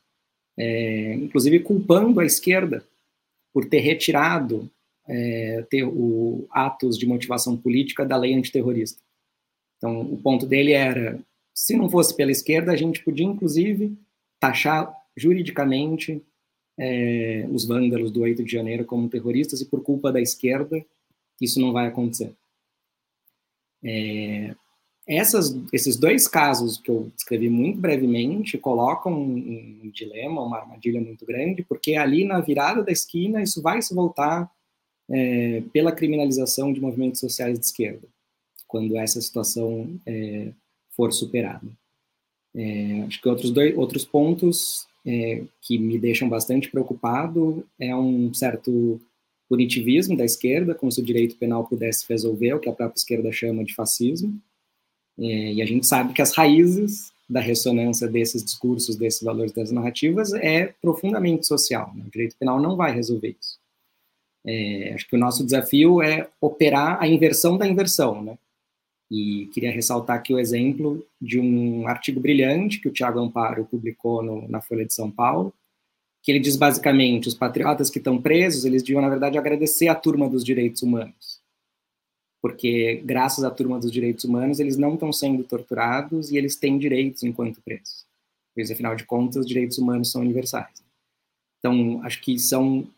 é, 0.57 1.15
inclusive 1.15 1.61
culpando 1.61 2.21
a 2.21 2.27
esquerda 2.27 2.85
por 3.53 3.67
ter 3.67 3.81
retirado 3.81 4.71
é, 5.09 5.65
ter 5.69 5.85
o, 5.85 6.47
atos 6.51 6.99
de 6.99 7.07
motivação 7.07 7.57
política 7.57 8.05
da 8.05 8.17
lei 8.17 8.35
antiterrorista. 8.35 9.03
Então, 9.77 10.01
o 10.01 10.17
ponto 10.17 10.47
dele 10.47 10.73
era, 10.73 11.19
se 11.53 11.77
não 11.77 11.91
fosse 11.91 12.15
pela 12.17 12.31
esquerda, 12.31 12.73
a 12.73 12.77
gente 12.77 13.03
podia, 13.03 13.27
inclusive, 13.27 13.97
taxar 14.39 14.93
juridicamente 15.17 16.23
é, 16.83 17.47
os 17.49 17.65
vândalos 17.65 18.11
do 18.11 18.23
8 18.23 18.43
de 18.43 18.51
janeiro 18.51 18.85
como 18.85 19.09
terroristas 19.09 19.61
e 19.61 19.67
por 19.67 19.83
culpa 19.83 20.11
da 20.11 20.21
esquerda, 20.21 20.85
isso 21.41 21.61
não 21.61 21.73
vai 21.73 21.87
acontecer. 21.87 22.33
É, 23.85 24.55
essas, 25.07 25.57
esses 25.73 25.97
dois 25.97 26.27
casos 26.27 26.79
que 26.79 26.91
eu 26.91 27.13
descrevi 27.15 27.49
muito 27.49 27.79
brevemente 27.81 28.59
colocam 28.59 29.13
um, 29.13 29.81
um, 29.85 29.91
dilema, 29.91 30.43
uma 30.43 30.59
armadilha 30.59 31.01
muito 31.01 31.25
grande, 31.25 31.63
porque 31.63 31.95
ali 31.95 32.25
na 32.25 32.41
virada 32.41 32.83
da 32.83 32.91
esquina 32.91 33.41
isso 33.43 33.63
vai 33.63 33.81
se 33.81 33.95
voltar 33.95 34.51
é, 35.09 35.63
pela 35.73 35.93
criminalização 35.93 36.73
de 36.73 36.81
movimentos 36.81 37.21
sociais 37.21 37.59
de 37.59 37.65
esquerda, 37.65 38.09
quando 38.67 38.97
essa 38.97 39.21
situação 39.21 40.01
é, 40.05 40.53
for 40.97 41.13
superada. 41.13 41.67
É, 42.55 43.03
acho 43.07 43.21
que 43.21 43.29
outros, 43.29 43.51
dois, 43.51 43.77
outros 43.77 44.05
pontos 44.05 44.87
é, 45.07 45.43
que 45.61 45.79
me 45.79 45.99
deixam 45.99 46.29
bastante 46.29 46.71
preocupado 46.71 47.67
é 47.79 47.95
um 47.95 48.33
certo 48.33 49.01
punitivismo 49.49 50.17
da 50.17 50.25
esquerda, 50.25 50.75
como 50.75 50.91
se 50.91 51.01
o 51.01 51.05
direito 51.05 51.37
penal 51.37 51.67
pudesse 51.67 52.07
resolver 52.09 52.55
o 52.55 52.61
que 52.61 52.69
a 52.69 52.73
própria 52.73 52.99
esquerda 52.99 53.31
chama 53.31 53.65
de 53.65 53.75
fascismo. 53.75 54.41
É, 55.19 55.53
e 55.53 55.63
a 55.63 55.67
gente 55.67 55.87
sabe 55.87 56.15
que 56.15 56.23
as 56.23 56.33
raízes 56.33 57.13
da 57.29 57.41
ressonância 57.41 58.09
desses 58.09 58.45
discursos, 58.45 58.97
desses 58.97 59.23
valores, 59.23 59.53
das 59.53 59.71
narrativas 59.71 60.33
é 60.35 60.75
profundamente 60.81 61.47
social. 61.47 61.93
Né? 61.95 62.05
O 62.07 62.11
direito 62.11 62.37
penal 62.39 62.61
não 62.61 62.77
vai 62.77 62.95
resolver 62.95 63.37
isso. 63.41 63.59
É, 64.45 64.93
acho 64.95 65.09
que 65.09 65.17
o 65.17 65.19
nosso 65.19 65.45
desafio 65.45 66.03
é 66.03 66.29
operar 66.41 67.01
a 67.01 67.07
inversão 67.07 67.57
da 67.57 67.67
inversão, 67.67 68.23
né? 68.23 68.37
E 69.15 69.45
queria 69.53 69.71
ressaltar 69.71 70.17
aqui 70.17 70.33
o 70.33 70.39
exemplo 70.39 71.07
de 71.21 71.39
um 71.39 71.87
artigo 71.87 72.19
brilhante 72.19 72.81
que 72.81 72.89
o 72.89 72.91
Tiago 72.91 73.21
Amparo 73.21 73.67
publicou 73.67 74.23
no, 74.23 74.49
na 74.49 74.63
Folha 74.63 74.87
de 74.87 74.95
São 74.95 75.11
Paulo, 75.11 75.53
que 76.23 76.33
ele 76.33 76.41
diz 76.41 76.57
basicamente, 76.57 77.29
os 77.29 77.35
patriotas 77.35 77.91
que 77.91 77.99
estão 77.99 78.23
presos, 78.23 78.65
eles 78.65 78.83
deviam, 78.83 79.03
na 79.03 79.11
verdade, 79.11 79.37
agradecer 79.37 79.89
a 79.89 79.95
turma 79.95 80.31
dos 80.31 80.43
direitos 80.43 80.81
humanos. 80.83 81.43
Porque, 82.41 83.03
graças 83.05 83.45
à 83.45 83.51
turma 83.51 83.79
dos 83.79 83.93
direitos 83.93 84.25
humanos, 84.25 84.59
eles 84.59 84.79
não 84.79 84.95
estão 84.95 85.13
sendo 85.13 85.45
torturados 85.45 86.31
e 86.31 86.39
eles 86.39 86.57
têm 86.57 86.79
direitos 86.79 87.23
enquanto 87.23 87.61
presos. 87.61 88.07
Pois, 88.55 88.71
afinal 88.71 88.97
de 88.97 89.05
contas, 89.05 89.43
os 89.43 89.47
direitos 89.47 89.77
humanos 89.77 90.11
são 90.11 90.23
universais. 90.23 90.83
Então, 91.59 92.01
acho 92.03 92.19
que 92.23 92.39
são 92.39 92.89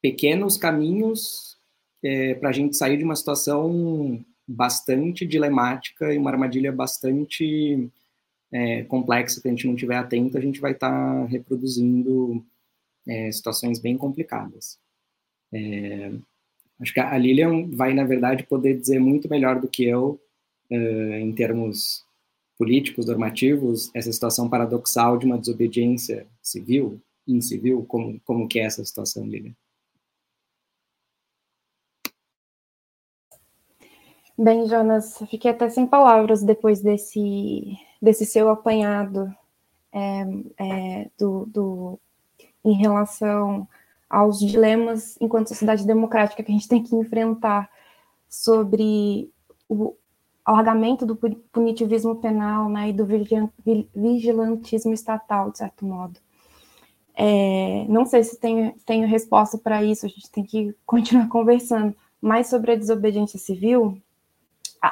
pequenos 0.00 0.56
caminhos 0.56 1.56
é, 2.02 2.34
para 2.34 2.48
a 2.48 2.52
gente 2.52 2.76
sair 2.76 2.96
de 2.96 3.04
uma 3.04 3.14
situação 3.14 4.24
bastante 4.46 5.26
dilemática 5.26 6.12
e 6.12 6.18
uma 6.18 6.30
armadilha 6.30 6.72
bastante 6.72 7.90
é, 8.52 8.82
complexa, 8.84 9.40
que 9.40 9.48
a 9.48 9.50
gente 9.50 9.66
não 9.66 9.74
tiver 9.74 9.96
atento, 9.96 10.36
a 10.36 10.40
gente 10.40 10.60
vai 10.60 10.72
estar 10.72 10.90
tá 10.90 11.24
reproduzindo 11.26 12.44
é, 13.06 13.32
situações 13.32 13.78
bem 13.78 13.96
complicadas. 13.96 14.78
É, 15.52 16.12
acho 16.80 16.92
que 16.92 17.00
a 17.00 17.16
Lilian 17.16 17.68
vai, 17.70 17.94
na 17.94 18.04
verdade, 18.04 18.44
poder 18.44 18.78
dizer 18.78 18.98
muito 18.98 19.28
melhor 19.28 19.60
do 19.60 19.68
que 19.68 19.84
eu, 19.84 20.20
é, 20.70 21.20
em 21.20 21.32
termos 21.32 22.04
políticos, 22.58 23.06
normativos, 23.06 23.90
essa 23.94 24.12
situação 24.12 24.48
paradoxal 24.48 25.18
de 25.18 25.26
uma 25.26 25.38
desobediência 25.38 26.26
civil, 26.40 27.00
incivil, 27.26 27.84
como, 27.84 28.20
como 28.20 28.48
que 28.48 28.60
é 28.60 28.64
essa 28.64 28.84
situação, 28.84 29.26
Lilian? 29.26 29.54
Bem, 34.42 34.66
Jonas, 34.66 35.22
fiquei 35.30 35.52
até 35.52 35.68
sem 35.68 35.86
palavras 35.86 36.42
depois 36.42 36.80
desse, 36.80 37.78
desse 38.02 38.26
seu 38.26 38.48
apanhado 38.48 39.32
é, 39.92 40.24
é, 40.58 41.10
do, 41.16 41.46
do, 41.46 42.00
em 42.64 42.72
relação 42.72 43.68
aos 44.10 44.40
dilemas 44.40 45.16
enquanto 45.20 45.46
sociedade 45.46 45.86
democrática 45.86 46.42
que 46.42 46.50
a 46.50 46.54
gente 46.54 46.66
tem 46.66 46.82
que 46.82 46.96
enfrentar 46.96 47.70
sobre 48.28 49.30
o 49.68 49.94
alargamento 50.44 51.06
do 51.06 51.14
punitivismo 51.52 52.16
penal 52.16 52.68
né, 52.68 52.88
e 52.88 52.92
do 52.92 53.06
vigilantismo 53.94 54.92
estatal, 54.92 55.52
de 55.52 55.58
certo 55.58 55.86
modo. 55.86 56.18
É, 57.14 57.86
não 57.88 58.04
sei 58.04 58.24
se 58.24 58.40
tenho, 58.40 58.74
tenho 58.84 59.06
resposta 59.06 59.56
para 59.56 59.84
isso, 59.84 60.04
a 60.04 60.08
gente 60.08 60.28
tem 60.32 60.42
que 60.42 60.74
continuar 60.84 61.28
conversando, 61.28 61.94
mas 62.20 62.48
sobre 62.48 62.72
a 62.72 62.76
desobediência 62.76 63.38
civil, 63.38 64.02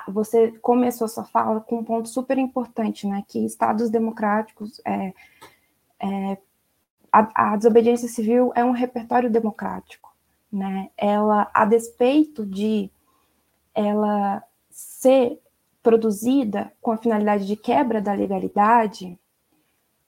você 0.09 0.53
começou 0.59 1.09
sua 1.09 1.25
fala 1.25 1.61
com 1.61 1.79
um 1.79 1.85
ponto 1.85 2.09
super 2.09 2.39
importante, 2.39 3.07
né, 3.07 3.25
que 3.27 3.45
estados 3.45 3.91
democráticos, 3.91 4.81
é, 4.85 5.13
é, 5.99 6.39
a, 7.13 7.53
a, 7.53 7.57
desobediência 7.57 8.09
civil 8.09 8.53
é 8.55 8.65
um 8.65 8.71
repertório 8.71 9.29
democrático, 9.29 10.15
né, 10.53 10.91
ela, 10.97 11.51
a 11.53 11.65
despeito 11.65 12.47
de 12.47 12.91
ela 13.75 14.43
ser 14.71 15.41
produzida 15.83 16.73
com 16.81 16.93
a 16.93 16.97
finalidade 16.97 17.47
de 17.47 17.57
quebra 17.57 18.01
da 18.01 18.13
legalidade, 18.13 19.19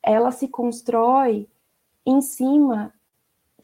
ela 0.03 0.31
se 0.31 0.47
constrói 0.47 1.49
em 2.05 2.21
cima 2.21 2.93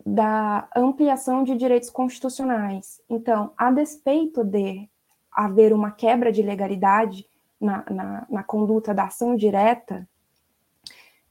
da 0.05 0.69
ampliação 0.74 1.45
de 1.45 1.57
direitos 1.57 1.90
constitucionais. 1.90 3.01
Então, 3.09 3.53
a 3.57 3.70
despeito 3.70 4.43
de 4.43 4.89
haver 5.32 5.72
uma 5.72 5.90
quebra 5.90 6.32
de 6.32 6.42
legalidade 6.42 7.26
na, 7.60 7.84
na, 7.90 8.26
na 8.28 8.42
conduta 8.42 8.94
da 8.94 9.05
ação 9.05 9.36
direta, 9.36 10.09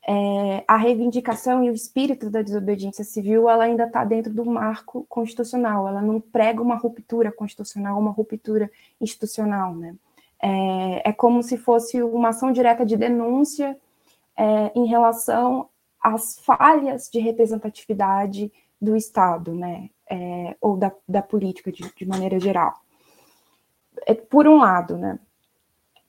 é, 0.09 0.63
a 0.65 0.77
reivindicação 0.77 1.61
e 1.63 1.69
o 1.69 1.73
espírito 1.73 2.29
da 2.29 2.41
desobediência 2.41 3.03
civil 3.03 3.49
ela 3.49 3.65
ainda 3.65 3.83
está 3.83 4.05
dentro 4.05 4.33
do 4.33 4.45
marco 4.45 5.05
constitucional, 5.09 5.85
ela 5.85 6.01
não 6.01 6.21
prega 6.21 6.61
uma 6.61 6.77
ruptura 6.77 7.29
constitucional, 7.29 7.99
uma 7.99 8.11
ruptura 8.11 8.71
institucional, 9.01 9.75
né? 9.75 9.95
É, 10.39 11.09
é 11.09 11.11
como 11.11 11.43
se 11.43 11.57
fosse 11.57 12.01
uma 12.01 12.29
ação 12.29 12.53
direta 12.53 12.85
de 12.85 12.95
denúncia 12.95 13.77
é, 14.37 14.71
em 14.75 14.85
relação 14.85 15.67
às 15.99 16.39
falhas 16.39 17.09
de 17.11 17.19
representatividade 17.19 18.49
do 18.79 18.95
Estado, 18.95 19.53
né? 19.53 19.89
É, 20.09 20.55
ou 20.61 20.77
da, 20.77 20.89
da 21.05 21.21
política 21.21 21.69
de, 21.69 21.83
de 21.93 22.05
maneira 22.05 22.39
geral 22.39 22.73
é, 24.07 24.13
por 24.13 24.47
um 24.47 24.57
lado, 24.57 24.97
né? 24.97 25.19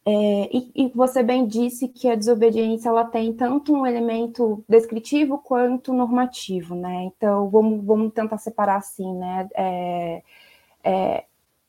É, 0.07 0.57
e, 0.57 0.71
e, 0.75 0.89
você 0.95 1.23
bem 1.23 1.47
disse 1.47 1.89
que 1.89 2.09
a 2.09 2.15
desobediência 2.15 2.89
ela 2.89 3.05
tem 3.05 3.33
tanto 3.35 3.75
um 3.75 3.85
elemento 3.87 4.65
descritivo 4.67 5.37
quanto 5.39 5.93
normativo, 5.93 6.75
né? 6.75 7.05
Então 7.05 7.51
vamos, 7.51 7.85
vamos 7.85 8.13
tentar 8.15 8.39
separar 8.39 8.77
assim, 8.77 9.13
né? 9.15 9.49
É, 9.55 10.23
é, 10.85 11.25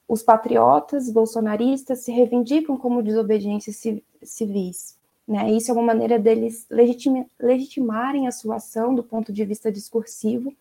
os 0.07 0.23
patriotas 0.23 1.11
bolsonaristas 1.11 1.99
se 1.99 2.11
reivindicam 2.11 2.77
como 2.77 3.03
desobediências 3.03 3.84
civis, 4.23 4.97
né? 5.27 5.51
Isso 5.51 5.72
é 5.72 5.73
uma 5.73 5.84
maneira 5.84 6.18
deles 6.19 6.65
legitimarem 7.41 8.27
a 8.27 8.31
sua 8.31 8.57
ação 8.57 8.95
do 8.95 9.03
ponto 9.03 9.34
de 9.34 9.43
vista 9.43 9.72
discursivo 9.72 10.53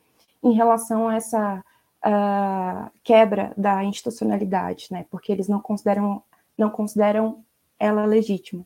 em 0.43 0.53
relação 0.53 1.09
a 1.09 1.17
essa 1.17 1.63
uh, 2.05 2.91
quebra 3.03 3.53
da 3.57 3.85
institucionalidade, 3.85 4.89
né? 4.91 5.07
Porque 5.11 5.33
eles 5.33 5.49
não 5.49 5.61
consideram, 5.61 6.23
não 6.57 6.71
consideram 6.71 7.45
ela 7.79 8.05
legítima. 8.05 8.65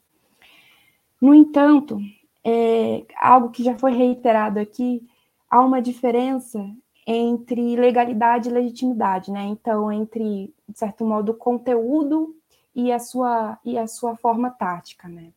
No 1.20 1.34
entanto, 1.34 2.00
é, 2.44 3.04
algo 3.16 3.50
que 3.50 3.62
já 3.62 3.78
foi 3.78 3.92
reiterado 3.92 4.58
aqui, 4.58 5.06
há 5.48 5.60
uma 5.60 5.80
diferença 5.80 6.58
entre 7.06 7.76
legalidade 7.76 8.48
e 8.48 8.52
legitimidade, 8.52 9.30
né? 9.30 9.44
Então, 9.44 9.90
entre, 9.92 10.54
de 10.68 10.78
certo 10.78 11.04
modo, 11.04 11.32
o 11.32 11.36
conteúdo 11.36 12.34
e 12.74 12.90
a 12.90 12.98
sua, 12.98 13.58
e 13.64 13.76
a 13.78 13.86
sua 13.86 14.16
forma 14.16 14.50
tática, 14.50 15.08
né? 15.08 15.32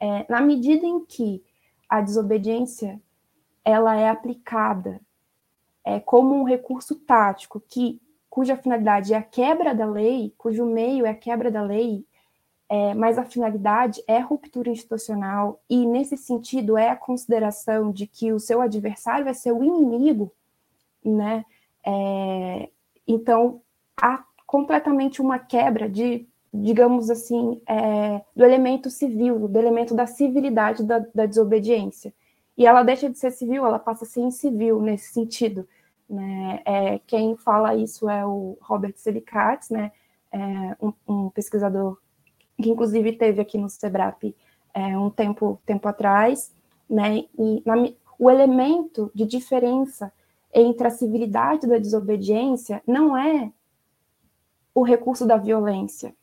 É, 0.00 0.24
na 0.28 0.40
medida 0.40 0.86
em 0.86 1.04
que 1.04 1.42
a 1.88 2.00
desobediência 2.00 3.00
ela 3.64 3.96
é 3.96 4.08
aplicada 4.08 5.00
é, 5.88 5.98
como 6.00 6.34
um 6.34 6.44
recurso 6.44 6.94
tático 6.94 7.62
que 7.66 7.98
cuja 8.28 8.58
finalidade 8.58 9.14
é 9.14 9.16
a 9.16 9.22
quebra 9.22 9.74
da 9.74 9.86
lei, 9.86 10.34
cujo 10.36 10.66
meio 10.66 11.06
é 11.06 11.10
a 11.10 11.14
quebra 11.14 11.50
da 11.50 11.62
lei, 11.62 12.04
é, 12.68 12.92
mas 12.92 13.16
a 13.16 13.24
finalidade 13.24 14.02
é 14.06 14.18
ruptura 14.18 14.68
institucional, 14.68 15.58
e 15.68 15.86
nesse 15.86 16.18
sentido 16.18 16.76
é 16.76 16.90
a 16.90 16.96
consideração 16.96 17.90
de 17.90 18.06
que 18.06 18.30
o 18.34 18.38
seu 18.38 18.60
adversário 18.60 19.24
vai 19.24 19.32
ser 19.32 19.52
o 19.52 19.64
inimigo, 19.64 20.30
né? 21.02 21.42
É, 21.82 22.68
então, 23.06 23.62
há 23.96 24.22
completamente 24.46 25.22
uma 25.22 25.38
quebra 25.38 25.88
de, 25.88 26.28
digamos 26.52 27.08
assim, 27.08 27.62
é, 27.66 28.20
do 28.36 28.44
elemento 28.44 28.90
civil, 28.90 29.48
do 29.48 29.58
elemento 29.58 29.94
da 29.94 30.06
civilidade 30.06 30.84
da, 30.84 30.98
da, 31.14 31.24
desobediência. 31.24 32.12
E 32.58 32.66
ela 32.66 32.82
deixa 32.82 33.08
de 33.08 33.18
ser 33.18 33.30
civil, 33.30 33.64
ela 33.64 33.78
passa 33.78 34.04
a 34.04 34.06
ser 34.06 34.20
incivil 34.20 34.82
nesse 34.82 35.14
sentido. 35.14 35.66
Né? 36.08 36.62
É, 36.64 36.98
quem 37.00 37.36
fala 37.36 37.74
isso 37.74 38.08
é 38.08 38.24
o 38.24 38.56
Robert 38.60 38.94
Selikatz, 38.96 39.70
né? 39.70 39.92
É, 40.30 40.38
um, 40.80 40.92
um 41.06 41.30
pesquisador 41.30 41.98
que 42.60 42.68
inclusive 42.68 43.12
teve 43.12 43.40
aqui 43.40 43.56
no 43.56 43.68
SEBRAP 43.68 44.34
é, 44.74 44.98
um 44.98 45.10
tempo, 45.10 45.60
tempo 45.64 45.88
atrás, 45.88 46.52
né, 46.88 47.24
e 47.38 47.62
na, 47.64 47.74
o 48.18 48.30
elemento 48.30 49.10
de 49.14 49.24
diferença 49.24 50.12
entre 50.52 50.86
a 50.86 50.90
civilidade 50.90 51.66
da 51.66 51.78
desobediência 51.78 52.82
não 52.86 53.16
é 53.16 53.52
o 54.74 54.82
recurso 54.82 55.26
da 55.26 55.36
violência, 55.36 56.14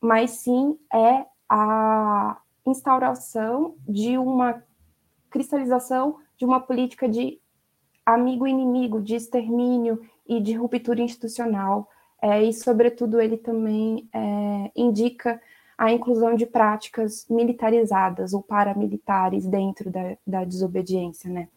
mas 0.00 0.30
sim 0.30 0.78
é 0.92 1.26
a 1.48 2.40
instauração 2.66 3.74
de 3.88 4.16
uma 4.16 4.62
cristalização 5.28 6.18
de 6.36 6.44
uma 6.44 6.60
política 6.60 7.08
de 7.08 7.40
amigo-inimigo, 8.04 9.00
de 9.00 9.14
extermínio 9.14 10.00
e 10.26 10.40
de 10.40 10.54
ruptura 10.54 11.00
institucional, 11.00 11.88
é, 12.22 12.42
e, 12.42 12.52
sobretudo, 12.52 13.20
ele 13.20 13.36
também 13.36 14.08
é, 14.12 14.70
indica 14.76 15.40
a 15.76 15.90
inclusão 15.90 16.34
de 16.34 16.44
práticas 16.44 17.26
militarizadas 17.30 18.34
ou 18.34 18.42
paramilitares 18.42 19.46
dentro 19.46 19.90
da, 19.90 20.16
da 20.26 20.44
desobediência, 20.44 21.30
né? 21.30 21.48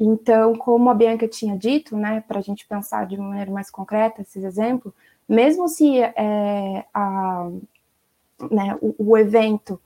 Então, 0.00 0.56
como 0.56 0.90
a 0.90 0.94
Bianca 0.94 1.28
tinha 1.28 1.56
dito, 1.56 1.96
né, 1.96 2.24
para 2.26 2.40
a 2.40 2.42
gente 2.42 2.66
pensar 2.66 3.06
de 3.06 3.16
maneira 3.16 3.52
mais 3.52 3.70
concreta 3.70 4.20
esses 4.20 4.42
exemplos, 4.42 4.92
mesmo 5.28 5.68
se 5.68 6.00
é, 6.00 6.84
a, 6.92 7.48
né, 8.50 8.76
o, 8.80 9.10
o 9.10 9.16
evento 9.16 9.80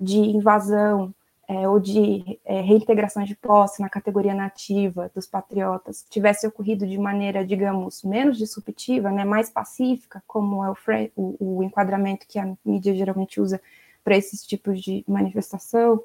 de 0.00 0.18
invasão 0.18 1.12
é, 1.48 1.68
ou 1.68 1.78
de 1.78 2.40
é, 2.44 2.60
reintegração 2.60 3.22
de 3.24 3.36
posse 3.36 3.80
na 3.80 3.88
categoria 3.88 4.34
nativa 4.34 5.10
dos 5.14 5.26
patriotas 5.26 6.04
tivesse 6.10 6.46
ocorrido 6.46 6.86
de 6.86 6.98
maneira, 6.98 7.44
digamos, 7.46 8.02
menos 8.02 8.36
disruptiva, 8.36 9.10
né, 9.10 9.24
mais 9.24 9.48
pacífica, 9.48 10.22
como 10.26 10.64
é 10.64 10.70
o, 10.70 10.76
o, 11.16 11.58
o 11.58 11.62
enquadramento 11.62 12.26
que 12.26 12.38
a 12.38 12.52
mídia 12.64 12.94
geralmente 12.94 13.40
usa 13.40 13.60
para 14.02 14.16
esses 14.16 14.44
tipos 14.46 14.80
de 14.80 15.04
manifestação, 15.06 16.02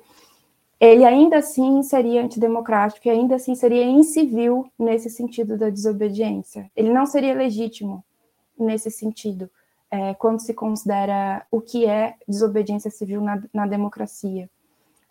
ele 0.79 1.05
ainda 1.05 1.37
assim 1.37 1.83
seria 1.83 2.23
antidemocrático 2.23 3.07
e 3.07 3.11
ainda 3.11 3.35
assim 3.35 3.53
seria 3.53 3.85
incivil 3.85 4.67
nesse 4.77 5.11
sentido 5.11 5.55
da 5.55 5.69
desobediência. 5.69 6.71
Ele 6.75 6.91
não 6.91 7.05
seria 7.05 7.35
legítimo 7.35 8.03
nesse 8.57 8.89
sentido, 8.89 9.47
é, 9.91 10.15
quando 10.15 10.39
se 10.39 10.55
considera 10.55 11.45
o 11.51 11.61
que 11.61 11.85
é 11.85 12.15
desobediência 12.27 12.89
civil 12.89 13.21
na, 13.21 13.43
na 13.53 13.67
democracia. 13.67 14.49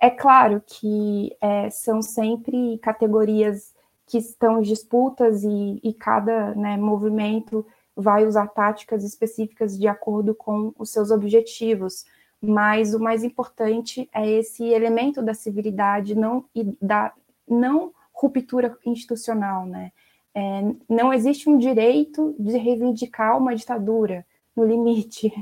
É 0.00 0.08
claro 0.08 0.62
que 0.66 1.36
é, 1.40 1.68
são 1.68 2.00
sempre 2.00 2.78
categorias 2.78 3.74
que 4.06 4.18
estão 4.18 4.58
em 4.58 4.62
disputas 4.62 5.44
e, 5.44 5.80
e 5.84 5.92
cada 5.92 6.54
né, 6.54 6.76
movimento 6.76 7.64
vai 7.94 8.26
usar 8.26 8.48
táticas 8.48 9.04
específicas 9.04 9.78
de 9.78 9.86
acordo 9.86 10.34
com 10.34 10.72
os 10.78 10.90
seus 10.90 11.10
objetivos, 11.10 12.06
mas 12.40 12.94
o 12.94 12.98
mais 12.98 13.22
importante 13.22 14.08
é 14.12 14.28
esse 14.28 14.64
elemento 14.64 15.22
da 15.22 15.34
civilidade 15.34 16.14
não, 16.14 16.44
e 16.54 16.64
da 16.80 17.12
não 17.46 17.92
ruptura 18.12 18.76
institucional, 18.86 19.66
né? 19.66 19.92
É, 20.34 20.62
não 20.88 21.12
existe 21.12 21.50
um 21.50 21.58
direito 21.58 22.34
de 22.38 22.56
reivindicar 22.56 23.36
uma 23.36 23.54
ditadura 23.54 24.24
no 24.56 24.64
limite. 24.64 25.32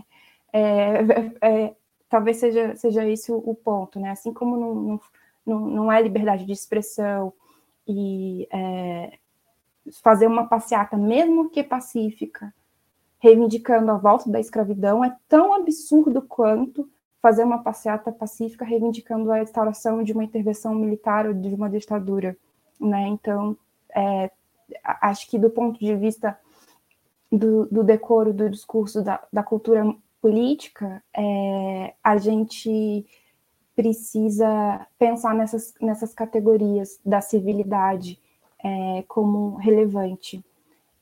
É, 0.51 1.05
é, 1.43 1.75
talvez 2.09 2.39
seja, 2.39 2.75
seja 2.77 3.07
esse 3.07 3.31
o, 3.31 3.55
ponto, 3.55 4.01
né? 4.01 4.11
Assim 4.11 4.33
como 4.33 4.57
não, 4.57 5.01
não, 5.47 5.61
não 5.61 5.93
é 5.93 6.01
liberdade 6.01 6.45
de 6.45 6.53
expressão 6.53 7.33
e 7.87 8.49
é, 8.53 9.19
fazer 10.03 10.27
uma 10.27 10.47
passeata, 10.47 10.97
mesmo 10.97 11.51
que 11.51 11.63
pacífica, 11.63 12.53
reivindicando 13.19 13.91
a 13.91 13.97
volta 13.97 14.31
da 14.31 14.41
escravidão, 14.41 15.05
é 15.05 15.15
tão 15.29 15.53
absurdo 15.55 16.23
quanto 16.23 16.89
fazer 17.21 17.43
uma 17.43 17.63
passeata 17.63 18.13
pacífica 18.13 18.65
reivindicando 18.65 19.31
a 19.33 19.43
instauração 19.43 20.03
de 20.03 20.13
uma 20.13 20.25
intervenção 20.25 20.75
militar 20.75 21.27
ou 21.27 21.35
de 21.35 21.55
uma 21.55 21.69
ditadura, 21.69 22.37
né? 22.81 23.09
Então, 23.09 23.57
é, 23.95 24.31
acho 24.85 25.29
que 25.29 25.39
do 25.39 25.51
ponto 25.51 25.79
de 25.81 25.95
vista 25.97 26.39
do, 27.31 27.67
do 27.67 27.83
decoro 27.83 28.33
do 28.33 28.49
discurso 28.49 29.03
da, 29.03 29.23
da 29.33 29.43
cultura 29.43 29.85
política, 30.21 31.03
é, 31.17 31.95
a 32.03 32.17
gente 32.17 33.07
precisa 33.75 34.87
pensar 34.99 35.35
nessas, 35.35 35.75
nessas 35.81 36.13
categorias 36.13 36.99
da 37.05 37.21
civilidade 37.21 38.19
é, 38.63 39.05
como 39.07 39.57
relevante 39.57 40.45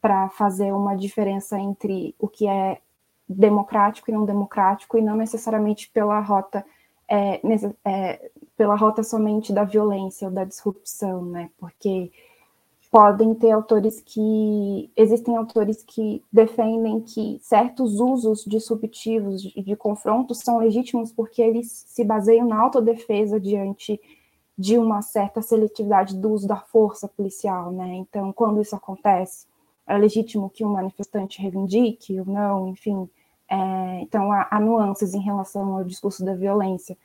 para 0.01 0.29
fazer 0.29 0.73
uma 0.73 0.95
diferença 0.95 1.59
entre 1.59 2.15
o 2.19 2.29
que 2.29 2.47
é 2.47 2.81
democrático 3.29 4.11
e 4.11 4.15
não 4.15 4.25
democrático 4.25 4.99
e 4.99 5.03
não 5.03 5.17
necessariamente 5.17 5.91
pela 5.91 6.21
rota 6.21 6.65
é, 7.09 7.41
é, 7.85 8.31
pela 8.57 8.75
rota 8.75 9.03
somente 9.03 9.53
da 9.53 9.65
violência 9.65 10.29
ou 10.29 10.35
da 10.35 10.45
disrupção, 10.45 11.25
né? 11.25 11.51
Porque 11.59 12.11
podem 12.91 13.35
ter 13.35 13.51
autores 13.51 14.01
que. 14.01 14.91
Existem 14.97 15.37
autores 15.37 15.83
que 15.83 16.23
defendem 16.33 17.01
que 17.01 17.39
certos 17.43 18.01
usos 18.01 18.45
disruptivos 18.47 19.43
de, 19.43 19.63
de 19.63 19.77
confronto 19.77 20.35
são 20.35 20.59
legítimos 20.59 21.13
porque 21.13 21.43
eles 21.43 21.85
se 21.89 22.05
baseiam 22.05 22.47
na 22.47 22.59
autodefesa 22.61 23.39
diante 23.41 24.01
de 24.59 24.79
uma 24.79 25.03
certa 25.03 25.43
seletividade 25.43 26.17
do 26.17 26.31
uso 26.31 26.49
da 26.49 26.57
força 26.57 27.07
policial, 27.09 27.71
né? 27.71 27.95
Então, 27.97 28.33
quando 28.33 28.61
isso 28.61 28.75
acontece, 28.75 29.47
é 29.87 29.97
legítimo 29.99 30.49
que 30.51 30.65
um 30.65 30.73
manifestante 30.73 31.41
reivindique 31.43 32.19
ou 32.19 32.27
não, 32.27 32.69
enfim. 32.69 33.09
É, 33.49 34.01
então, 34.01 34.33
há, 34.33 34.49
há 34.51 34.61
nuances 34.61 35.15
em 35.15 35.21
relação 35.21 35.77
ao 35.77 35.85
discurso 35.85 36.25
da 36.25 36.35
violência 36.35 36.97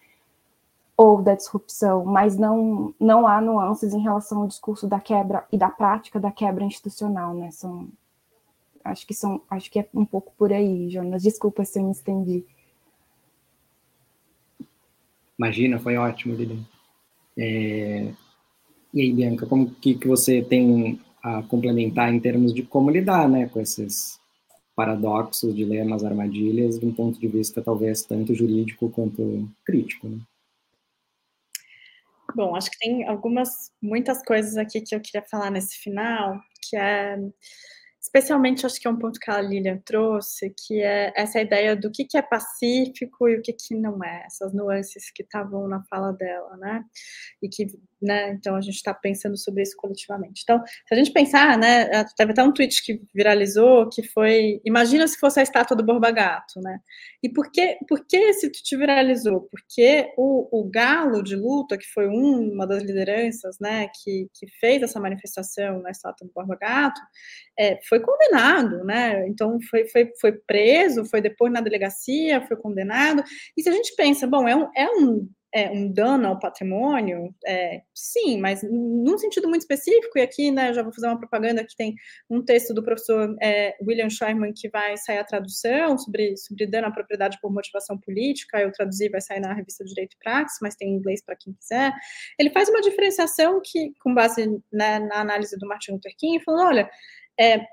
ou 1.02 1.20
da 1.20 1.34
disrupção, 1.34 2.06
mas 2.06 2.38
não, 2.38 2.94
não 3.00 3.26
há 3.26 3.42
nuances 3.42 3.92
em 3.92 4.00
relação 4.00 4.42
ao 4.42 4.48
discurso 4.48 4.88
da 4.88 5.00
quebra 5.00 5.44
e 5.52 5.58
da 5.58 5.68
prática 5.68 6.20
da 6.20 6.32
quebra 6.32 6.64
institucional, 6.64 7.34
né? 7.34 7.50
São, 7.50 7.90
acho 8.84 9.08
que 9.08 9.14
são, 9.16 9.42
acho 9.50 9.72
que 9.72 9.80
é 9.80 9.90
um 9.96 10.06
pouco 10.06 10.32
por 10.38 10.54
aí, 10.54 10.92
Jonas. 10.92 11.24
Desculpa 11.24 11.66
se 11.66 11.80
eu 11.80 11.86
me 11.86 11.92
estendi. 11.92 12.46
Imagina, 15.40 15.80
foi 15.80 15.98
ótimo, 15.98 16.36
Lilian. 16.36 16.64
É... 17.36 18.14
E 18.94 19.02
aí, 19.02 19.12
Bianca, 19.12 19.48
como 19.48 19.72
que, 19.72 19.96
que 19.96 20.08
você 20.08 20.44
tem 20.44 21.02
a 21.24 21.42
complementar 21.42 22.14
em 22.14 22.20
termos 22.20 22.54
de 22.54 22.62
como 22.62 22.92
lidar, 22.92 23.28
né, 23.28 23.48
com 23.48 23.60
esses 23.60 24.20
paradoxos, 24.76 25.56
dilemas, 25.56 26.04
armadilhas, 26.04 26.78
de 26.78 26.86
um 26.86 26.94
ponto 26.94 27.20
de 27.20 27.28
vista 27.28 27.60
talvez 27.60 28.04
tanto 28.04 28.36
jurídico 28.36 28.88
quanto 28.92 29.50
crítico, 29.66 30.08
né? 30.08 30.20
Bom, 32.36 32.56
acho 32.56 32.70
que 32.72 32.78
tem 32.80 33.08
algumas, 33.08 33.50
muitas 33.82 34.24
coisas 34.24 34.58
aqui 34.58 34.82
que 34.82 34.96
eu 34.96 35.02
queria 35.02 35.26
falar 35.30 35.50
nesse 35.52 35.78
final, 35.78 36.40
que 36.70 36.78
é 36.78 37.18
especialmente 38.02 38.66
acho 38.66 38.82
que 38.82 38.88
é 38.88 38.92
um 38.92 38.98
ponto 38.98 39.20
que 39.20 39.30
a 39.30 39.40
Lilian 39.40 39.78
trouxe, 39.86 40.52
que 40.58 40.82
é 40.82 41.14
essa 41.16 41.40
ideia 41.40 41.76
do 41.76 41.92
que, 41.92 42.04
que 42.04 42.18
é 42.18 42.22
pacífico 42.22 43.30
e 43.30 43.38
o 43.38 43.42
que, 43.44 43.54
que 43.54 43.76
não 43.76 44.04
é, 44.04 44.24
essas 44.26 44.52
nuances 44.54 45.12
que 45.12 45.22
estavam 45.22 45.68
na 45.68 45.84
fala 45.84 46.12
dela, 46.12 46.58
né? 46.58 46.84
E 47.44 47.48
que, 47.48 47.68
né, 48.02 48.32
então 48.32 48.56
a 48.56 48.62
gente 48.62 48.76
está 48.76 48.92
pensando 48.92 49.38
sobre 49.38 49.62
isso 49.62 49.78
coletivamente. 49.78 50.42
Então, 50.44 50.64
se 50.66 50.94
a 50.94 50.96
gente 50.96 51.14
pensar, 51.14 51.56
né, 51.60 52.04
teve 52.18 52.32
até 52.32 52.44
um 52.44 52.52
tweet 52.52 52.84
que 52.84 53.00
viralizou, 53.14 53.88
que 53.88 54.02
foi, 54.02 54.60
imagina 54.66 55.08
se 55.08 55.20
fosse 55.20 55.40
a 55.40 55.44
estátua 55.44 55.78
do 55.78 55.84
Borba 55.84 56.10
Gato, 56.10 56.60
né? 56.60 56.80
E 57.22 57.30
por 57.30 57.52
que, 57.52 57.78
por 57.88 58.04
que 58.08 58.18
esse 58.18 58.52
tweet 58.52 58.78
viralizou? 58.78 59.42
Porque 59.42 60.12
o, 60.18 60.60
o 60.60 60.68
Galo 60.72 61.22
de 61.22 61.36
Luta, 61.36 61.78
que 61.78 61.86
foi 61.86 62.08
um, 62.08 62.52
uma 62.52 62.66
das 62.66 62.82
lideranças, 62.82 63.60
né, 63.60 63.90
que, 64.04 64.28
que 64.34 64.48
fez 64.60 64.82
essa 64.82 65.00
manifestação 65.00 65.80
na 65.84 65.92
estátua 65.92 66.26
do 66.26 66.34
Borba 66.34 66.58
Gato, 66.60 67.00
é, 67.60 67.78
foi 67.92 68.00
condenado, 68.00 68.86
né? 68.86 69.28
Então 69.28 69.60
foi, 69.70 69.86
foi, 69.90 70.14
foi 70.20 70.32
preso, 70.32 71.04
foi 71.04 71.20
depois 71.20 71.52
na 71.52 71.60
delegacia, 71.60 72.40
foi 72.48 72.56
condenado. 72.56 73.22
E 73.58 73.62
se 73.62 73.68
a 73.68 73.74
gente 73.74 73.94
pensa, 73.98 74.26
bom, 74.26 74.48
é 74.48 74.56
um, 74.56 74.70
é 74.74 74.90
um 74.90 75.30
é, 75.54 75.70
um 75.70 75.92
dano 75.92 76.30
ao 76.30 76.40
patrimônio, 76.40 77.36
é, 77.46 77.82
sim, 77.94 78.40
mas 78.40 78.64
num 78.64 79.18
sentido 79.18 79.50
muito 79.50 79.64
específico, 79.64 80.18
e 80.18 80.22
aqui 80.22 80.50
né, 80.50 80.74
já 80.74 80.82
vou 80.82 80.94
fazer 80.94 81.08
uma 81.08 81.20
propaganda 81.20 81.66
que 81.66 81.76
tem 81.76 81.94
um 82.30 82.42
texto 82.42 82.74
do 82.74 82.82
professor 82.82 83.36
é, 83.42 83.76
William 83.86 84.10
Sherman 84.10 84.54
que 84.56 84.70
vai 84.70 84.96
sair 84.96 85.18
a 85.18 85.26
tradução 85.26 85.98
sobre, 85.98 86.38
sobre 86.38 86.66
dano 86.66 86.88
à 86.88 86.92
propriedade 86.92 87.38
por 87.42 87.52
motivação 87.52 87.98
política, 87.98 88.62
eu 88.62 88.72
traduzi, 88.72 89.10
vai 89.10 89.20
sair 89.20 89.42
na 89.42 89.54
revista 89.54 89.84
Direito 89.84 90.14
e 90.14 90.24
Praxis, 90.24 90.60
mas 90.62 90.76
tem 90.76 90.88
em 90.88 90.96
inglês 90.96 91.22
para 91.22 91.36
quem 91.36 91.52
quiser. 91.52 91.92
Ele 92.40 92.50
faz 92.50 92.70
uma 92.70 92.80
diferenciação 92.80 93.62
que, 93.62 93.92
com 94.02 94.14
base 94.14 94.48
né, 94.72 95.00
na 95.00 95.20
análise 95.20 95.58
do 95.58 95.68
Martin 95.68 95.92
Luther 95.92 96.14
King, 96.18 96.42
falando, 96.46 96.68
olha, 96.68 96.90
é, 97.38 97.66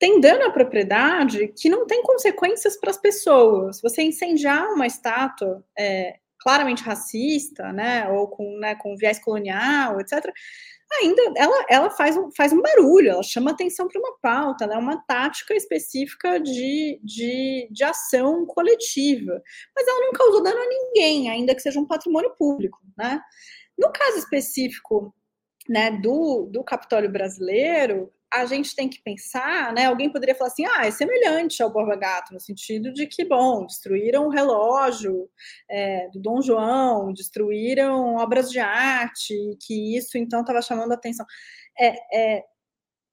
tem 0.00 0.18
dano 0.18 0.46
à 0.46 0.50
propriedade 0.50 1.48
que 1.48 1.68
não 1.68 1.86
tem 1.86 2.02
consequências 2.02 2.76
para 2.80 2.90
as 2.90 2.96
pessoas. 2.96 3.82
Você 3.82 4.02
incendiar 4.02 4.72
uma 4.72 4.86
estátua 4.86 5.62
é, 5.78 6.18
claramente 6.40 6.82
racista, 6.82 7.70
né, 7.70 8.08
ou 8.08 8.26
com, 8.26 8.58
né, 8.58 8.74
com 8.76 8.96
viés 8.96 9.18
colonial, 9.18 10.00
etc., 10.00 10.32
ainda 11.02 11.22
ela, 11.36 11.66
ela 11.68 11.90
faz, 11.90 12.16
um, 12.16 12.32
faz 12.32 12.52
um 12.52 12.60
barulho, 12.60 13.10
ela 13.10 13.22
chama 13.22 13.52
atenção 13.52 13.86
para 13.86 14.00
uma 14.00 14.18
pauta, 14.20 14.66
né, 14.66 14.76
uma 14.76 14.96
tática 15.06 15.54
específica 15.54 16.40
de, 16.40 16.98
de, 17.04 17.68
de 17.70 17.84
ação 17.84 18.44
coletiva, 18.46 19.40
mas 19.76 19.86
ela 19.86 20.00
não 20.00 20.12
causou 20.12 20.42
dano 20.42 20.60
a 20.60 20.66
ninguém, 20.66 21.30
ainda 21.30 21.54
que 21.54 21.60
seja 21.60 21.78
um 21.78 21.86
patrimônio 21.86 22.34
público, 22.38 22.78
né. 22.96 23.20
No 23.78 23.92
caso 23.92 24.18
específico 24.18 25.14
né, 25.68 25.90
do, 25.90 26.48
do 26.50 26.64
Capitólio 26.64 27.10
brasileiro, 27.12 28.10
a 28.32 28.44
gente 28.46 28.76
tem 28.76 28.88
que 28.88 29.02
pensar, 29.02 29.72
né? 29.72 29.86
Alguém 29.86 30.10
poderia 30.10 30.34
falar 30.34 30.48
assim, 30.48 30.64
ah, 30.64 30.86
é 30.86 30.90
semelhante 30.90 31.62
ao 31.62 31.70
Borba 31.70 31.96
Gato, 31.96 32.32
no 32.32 32.40
sentido 32.40 32.92
de 32.92 33.06
que, 33.06 33.24
bom, 33.24 33.66
destruíram 33.66 34.26
o 34.26 34.30
relógio 34.30 35.28
é, 35.68 36.08
do 36.10 36.20
Dom 36.20 36.40
João, 36.40 37.12
destruíram 37.12 38.16
obras 38.16 38.50
de 38.50 38.60
arte, 38.60 39.34
que 39.60 39.96
isso 39.96 40.16
então 40.16 40.42
estava 40.42 40.62
chamando 40.62 40.92
a 40.92 40.94
atenção. 40.94 41.26
É, 41.78 41.96
é, 42.16 42.44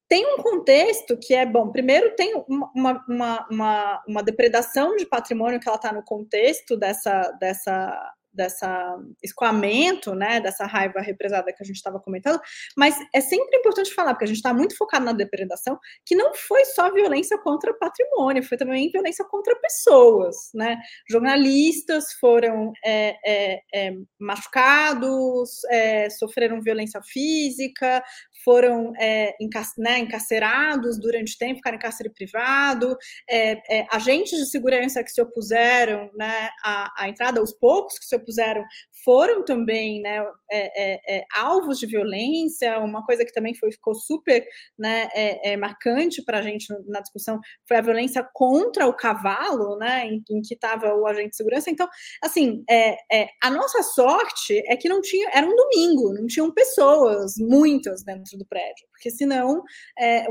tem 0.07 0.25
um 0.25 0.37
contexto 0.37 1.17
que 1.17 1.33
é 1.33 1.45
bom. 1.45 1.71
Primeiro, 1.71 2.15
tem 2.15 2.33
uma, 2.47 3.03
uma, 3.07 3.47
uma, 3.49 4.03
uma 4.07 4.23
depredação 4.23 4.95
de 4.95 5.05
patrimônio 5.05 5.59
que 5.59 5.67
ela 5.67 5.77
está 5.77 5.91
no 5.91 6.03
contexto 6.03 6.77
dessa, 6.77 7.31
dessa 7.39 8.13
dessa 8.37 8.95
escoamento, 9.23 10.13
né, 10.13 10.39
dessa 10.39 10.65
raiva 10.65 11.01
represada 11.01 11.51
que 11.51 11.61
a 11.61 11.65
gente 11.65 11.75
estava 11.77 11.99
comentando, 11.99 12.39
mas 12.77 12.95
é 13.13 13.19
sempre 13.19 13.57
importante 13.57 13.93
falar, 13.93 14.13
porque 14.13 14.25
a 14.25 14.27
gente 14.27 14.37
está 14.37 14.53
muito 14.53 14.77
focado 14.77 15.03
na 15.03 15.11
depredação, 15.11 15.77
que 16.05 16.15
não 16.15 16.33
foi 16.35 16.63
só 16.65 16.93
violência 16.93 17.37
contra 17.39 17.73
patrimônio, 17.73 18.43
foi 18.43 18.57
também 18.57 18.89
violência 18.91 19.25
contra 19.25 19.59
pessoas, 19.59 20.35
né, 20.53 20.77
jornalistas 21.09 22.13
foram 22.19 22.71
é, 22.85 23.17
é, 23.25 23.61
é, 23.73 23.93
machucados, 24.19 25.63
é, 25.71 26.09
sofreram 26.11 26.61
violência 26.61 27.01
física, 27.01 28.03
foram 28.47 28.93
é, 28.97 29.35
né, 29.77 29.99
encarcerados 29.99 30.97
durante 30.97 31.37
tempo, 31.37 31.57
ficaram 31.57 31.75
em 31.75 31.81
cárcere 31.81 32.09
privado, 32.09 32.95
é, 33.29 33.85
agentes 33.91 34.39
de 34.39 34.49
segurança 34.49 35.03
que 35.03 35.11
se 35.11 35.21
opuseram 35.21 36.09
né, 36.15 36.47
à, 36.63 37.03
à 37.03 37.09
entrada, 37.09 37.43
os 37.43 37.51
poucos 37.51 37.99
que 37.99 38.05
se 38.05 38.15
opuseram 38.15 38.63
foram 39.03 39.43
também 39.43 40.01
né, 40.01 40.25
é, 40.49 40.83
é, 40.83 41.17
é, 41.17 41.25
alvos 41.35 41.77
de 41.77 41.85
violência. 41.85 42.79
Uma 42.79 43.05
coisa 43.05 43.25
que 43.25 43.33
também 43.33 43.53
foi, 43.53 43.71
ficou 43.71 43.93
super 43.93 44.45
né, 44.77 45.09
é, 45.13 45.51
é 45.51 45.57
marcante 45.57 46.23
para 46.23 46.39
a 46.39 46.41
gente 46.41 46.67
na 46.87 47.01
discussão 47.01 47.39
foi 47.67 47.77
a 47.77 47.81
violência 47.81 48.27
contra 48.33 48.87
o 48.87 48.93
cavalo, 48.93 49.77
né, 49.77 50.05
em, 50.05 50.23
em 50.29 50.41
que 50.41 50.53
estava 50.53 50.93
o 50.95 51.05
agente 51.05 51.31
de 51.31 51.35
segurança. 51.35 51.69
Então, 51.69 51.87
assim, 52.23 52.63
é, 52.69 52.97
a 53.43 53.49
nossa 53.49 53.83
sorte 53.83 54.61
é 54.67 54.77
que 54.77 54.87
não 54.87 55.01
tinha, 55.01 55.29
era 55.33 55.45
um 55.45 55.55
domingo, 55.55 56.13
não 56.13 56.27
tinham 56.27 56.51
pessoas, 56.51 57.35
muitas 57.37 58.03
dentro 58.03 58.36
do 58.37 58.45
prédio, 58.45 58.87
porque 58.91 59.09
senão 59.09 59.63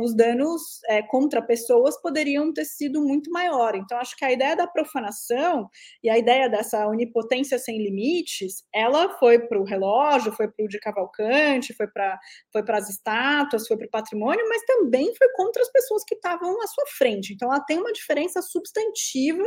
os 0.00 0.14
danos 0.14 0.80
contra 1.10 1.42
pessoas 1.42 2.00
poderiam 2.00 2.52
ter 2.52 2.64
sido 2.64 3.02
muito 3.02 3.30
maior. 3.30 3.74
Então, 3.74 3.98
acho 3.98 4.16
que 4.16 4.24
a 4.24 4.32
ideia 4.32 4.56
da 4.56 4.66
profanação 4.66 5.68
e 6.02 6.08
a 6.08 6.16
ideia 6.16 6.48
dessa 6.48 6.86
onipotência 6.86 7.58
sem 7.58 7.78
limites, 7.78 8.64
ela 8.74 9.18
foi 9.18 9.38
para 9.38 9.60
o 9.60 9.64
relógio, 9.64 10.32
foi 10.32 10.48
para 10.48 10.64
o 10.64 10.68
de 10.68 10.78
Cavalcante, 10.78 11.74
foi 11.74 11.86
para 11.88 12.18
foi 12.52 12.62
as 12.68 12.88
estátuas, 12.88 13.66
foi 13.66 13.76
para 13.76 13.86
o 13.86 13.90
patrimônio, 13.90 14.48
mas 14.48 14.62
também 14.62 15.14
foi 15.14 15.28
contra 15.34 15.62
as 15.62 15.70
pessoas 15.70 16.04
que 16.04 16.14
estavam 16.14 16.60
à 16.62 16.66
sua 16.66 16.84
frente. 16.96 17.32
Então, 17.32 17.52
ela 17.52 17.60
tem 17.60 17.78
uma 17.78 17.92
diferença 17.92 18.40
substantiva 18.42 19.42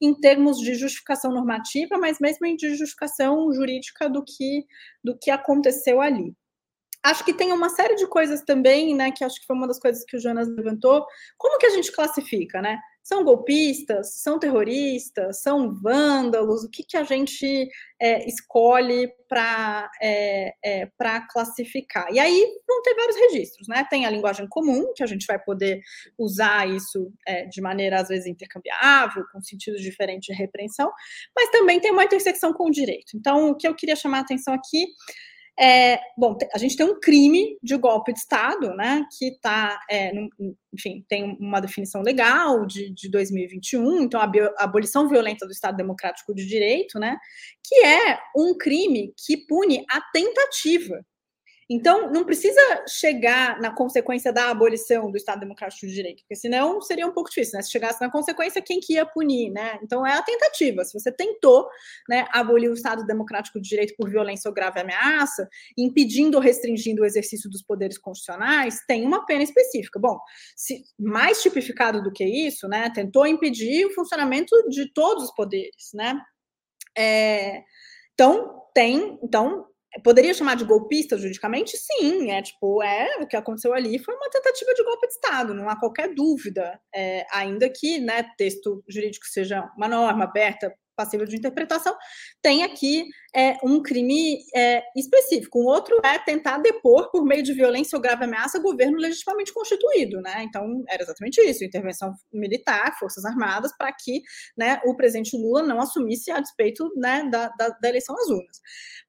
em 0.00 0.14
termos 0.14 0.58
de 0.58 0.74
justificação 0.74 1.32
normativa, 1.32 1.98
mas 1.98 2.18
mesmo 2.20 2.46
em 2.46 2.56
de 2.56 2.74
justificação 2.74 3.52
jurídica 3.52 4.08
do 4.08 4.24
que, 4.24 4.64
do 5.04 5.16
que 5.18 5.30
aconteceu 5.30 6.00
ali 6.00 6.34
acho 7.02 7.24
que 7.24 7.32
tem 7.32 7.52
uma 7.52 7.68
série 7.70 7.94
de 7.96 8.06
coisas 8.06 8.42
também, 8.42 8.94
né, 8.94 9.10
que 9.10 9.24
acho 9.24 9.40
que 9.40 9.46
foi 9.46 9.56
uma 9.56 9.66
das 9.66 9.78
coisas 9.78 10.04
que 10.04 10.16
o 10.16 10.20
Jonas 10.20 10.48
levantou. 10.48 11.04
Como 11.38 11.58
que 11.58 11.66
a 11.66 11.70
gente 11.70 11.92
classifica, 11.92 12.60
né? 12.60 12.78
São 13.02 13.24
golpistas? 13.24 14.20
São 14.20 14.38
terroristas? 14.38 15.40
São 15.40 15.72
vândalos? 15.74 16.62
O 16.62 16.70
que, 16.70 16.84
que 16.84 16.96
a 16.96 17.02
gente 17.02 17.68
é, 17.98 18.28
escolhe 18.28 19.10
para 19.26 19.90
é, 20.00 20.52
é, 20.62 20.88
classificar? 21.32 22.12
E 22.12 22.18
aí 22.18 22.46
vão 22.68 22.82
ter 22.82 22.94
vários 22.94 23.16
registros, 23.16 23.66
né? 23.66 23.86
Tem 23.88 24.04
a 24.04 24.10
linguagem 24.10 24.46
comum, 24.48 24.92
que 24.94 25.02
a 25.02 25.06
gente 25.06 25.26
vai 25.26 25.38
poder 25.38 25.80
usar 26.18 26.68
isso 26.68 27.10
é, 27.26 27.46
de 27.46 27.60
maneira, 27.62 28.00
às 28.00 28.08
vezes, 28.08 28.26
intercambiável, 28.26 29.24
com 29.32 29.40
sentidos 29.40 29.80
diferentes 29.80 30.26
de 30.26 30.40
repreensão, 30.40 30.92
mas 31.34 31.50
também 31.50 31.80
tem 31.80 31.90
uma 31.90 32.04
intersecção 32.04 32.52
com 32.52 32.66
o 32.66 32.70
direito. 32.70 33.16
Então, 33.16 33.50
o 33.50 33.56
que 33.56 33.66
eu 33.66 33.74
queria 33.74 33.96
chamar 33.96 34.18
a 34.18 34.22
atenção 34.22 34.52
aqui 34.52 34.86
é, 35.60 36.00
bom, 36.16 36.38
a 36.54 36.58
gente 36.58 36.74
tem 36.74 36.86
um 36.86 36.98
crime 36.98 37.58
de 37.62 37.76
golpe 37.76 38.14
de 38.14 38.18
Estado, 38.18 38.74
né, 38.74 39.04
que 39.18 39.26
está, 39.26 39.78
é, 39.90 40.10
enfim, 40.72 41.04
tem 41.06 41.36
uma 41.38 41.60
definição 41.60 42.00
legal 42.00 42.64
de, 42.64 42.90
de 42.94 43.10
2021, 43.10 44.02
então 44.02 44.20
a, 44.20 44.24
a 44.58 44.64
abolição 44.64 45.06
violenta 45.06 45.44
do 45.44 45.52
Estado 45.52 45.76
Democrático 45.76 46.34
de 46.34 46.46
Direito, 46.46 46.98
né, 46.98 47.18
que 47.62 47.74
é 47.84 48.18
um 48.34 48.56
crime 48.56 49.12
que 49.26 49.36
pune 49.46 49.84
a 49.90 50.00
tentativa 50.12 51.04
então, 51.72 52.10
não 52.10 52.24
precisa 52.24 52.60
chegar 52.88 53.60
na 53.60 53.72
consequência 53.72 54.32
da 54.32 54.50
abolição 54.50 55.08
do 55.08 55.16
Estado 55.16 55.38
Democrático 55.38 55.86
de 55.86 55.94
Direito, 55.94 56.22
porque 56.22 56.34
senão 56.34 56.80
seria 56.80 57.06
um 57.06 57.12
pouco 57.12 57.30
difícil, 57.30 57.56
né? 57.56 57.62
Se 57.62 57.70
chegasse 57.70 58.00
na 58.00 58.10
consequência, 58.10 58.60
quem 58.60 58.80
que 58.80 58.94
ia 58.94 59.06
punir, 59.06 59.52
né? 59.52 59.78
Então, 59.80 60.04
é 60.04 60.12
a 60.14 60.22
tentativa. 60.22 60.84
Se 60.84 60.92
você 60.92 61.12
tentou 61.12 61.68
né, 62.08 62.26
abolir 62.32 62.68
o 62.68 62.74
Estado 62.74 63.06
Democrático 63.06 63.60
de 63.60 63.68
Direito 63.68 63.94
por 63.96 64.10
violência 64.10 64.48
ou 64.48 64.54
grave 64.54 64.80
ameaça, 64.80 65.48
impedindo 65.78 66.36
ou 66.36 66.42
restringindo 66.42 67.02
o 67.02 67.06
exercício 67.06 67.48
dos 67.48 67.62
poderes 67.62 67.98
constitucionais, 67.98 68.80
tem 68.88 69.06
uma 69.06 69.24
pena 69.24 69.44
específica. 69.44 70.00
Bom, 70.00 70.18
se 70.56 70.82
mais 70.98 71.40
tipificado 71.40 72.02
do 72.02 72.10
que 72.10 72.24
isso, 72.24 72.66
né? 72.66 72.90
Tentou 72.90 73.28
impedir 73.28 73.86
o 73.86 73.94
funcionamento 73.94 74.56
de 74.68 74.92
todos 74.92 75.22
os 75.22 75.34
poderes, 75.36 75.92
né? 75.94 76.20
É, 76.98 77.62
então, 78.12 78.60
tem, 78.74 79.18
então, 79.22 79.69
Poderia 80.04 80.32
chamar 80.32 80.54
de 80.54 80.64
golpista 80.64 81.18
juridicamente? 81.18 81.76
Sim, 81.76 82.30
é 82.30 82.40
tipo, 82.40 82.82
é 82.82 83.16
o 83.20 83.26
que 83.26 83.36
aconteceu 83.36 83.74
ali 83.74 83.98
foi 83.98 84.14
uma 84.14 84.30
tentativa 84.30 84.72
de 84.72 84.84
golpe 84.84 85.06
de 85.06 85.14
Estado, 85.14 85.54
não 85.54 85.68
há 85.68 85.78
qualquer 85.78 86.14
dúvida, 86.14 86.80
é, 86.94 87.26
ainda 87.32 87.68
que 87.68 87.98
né, 87.98 88.24
texto 88.38 88.84
jurídico 88.88 89.26
seja 89.26 89.68
uma 89.76 89.88
norma 89.88 90.24
aberta, 90.24 90.72
passível 91.00 91.26
de 91.26 91.36
interpretação, 91.36 91.96
tem 92.42 92.62
aqui 92.62 93.06
é, 93.34 93.56
um 93.64 93.82
crime 93.82 94.38
é, 94.54 94.82
específico. 94.94 95.58
Um 95.58 95.66
outro 95.66 95.98
é 96.04 96.18
tentar 96.18 96.58
depor, 96.58 97.10
por 97.10 97.24
meio 97.24 97.42
de 97.42 97.54
violência 97.54 97.96
ou 97.96 98.02
grave 98.02 98.24
ameaça, 98.24 98.60
governo 98.60 98.98
legitimamente 98.98 99.52
constituído. 99.52 100.20
Né? 100.20 100.42
Então, 100.42 100.84
era 100.88 101.02
exatamente 101.02 101.40
isso: 101.40 101.64
intervenção 101.64 102.12
militar, 102.32 102.98
forças 102.98 103.24
armadas, 103.24 103.72
para 103.76 103.92
que 103.92 104.20
né, 104.56 104.78
o 104.84 104.94
presidente 104.94 105.36
Lula 105.36 105.62
não 105.62 105.80
assumisse 105.80 106.30
a 106.30 106.40
despeito 106.40 106.90
né, 106.96 107.26
da, 107.30 107.48
da, 107.58 107.68
da 107.68 107.88
eleição 107.88 108.14
às 108.16 108.28
urnas. 108.28 108.60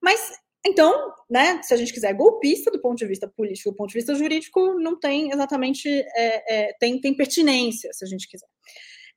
Mas 0.02 0.32
então, 0.66 1.14
né, 1.30 1.62
se 1.64 1.74
a 1.74 1.78
gente 1.78 1.92
quiser 1.92 2.14
golpista 2.14 2.70
do 2.70 2.80
ponto 2.80 2.98
de 2.98 3.08
vista 3.08 3.28
político, 3.28 3.72
do 3.72 3.76
ponto 3.76 3.90
de 3.90 3.96
vista 3.96 4.14
jurídico, 4.14 4.76
não 4.80 5.00
tem 5.00 5.32
exatamente, 5.32 5.88
é, 5.90 6.70
é, 6.70 6.74
tem, 6.80 7.00
tem 7.02 7.16
pertinência, 7.16 7.92
se 7.94 8.06
a 8.06 8.08
gente 8.08 8.28
quiser. 8.28 8.48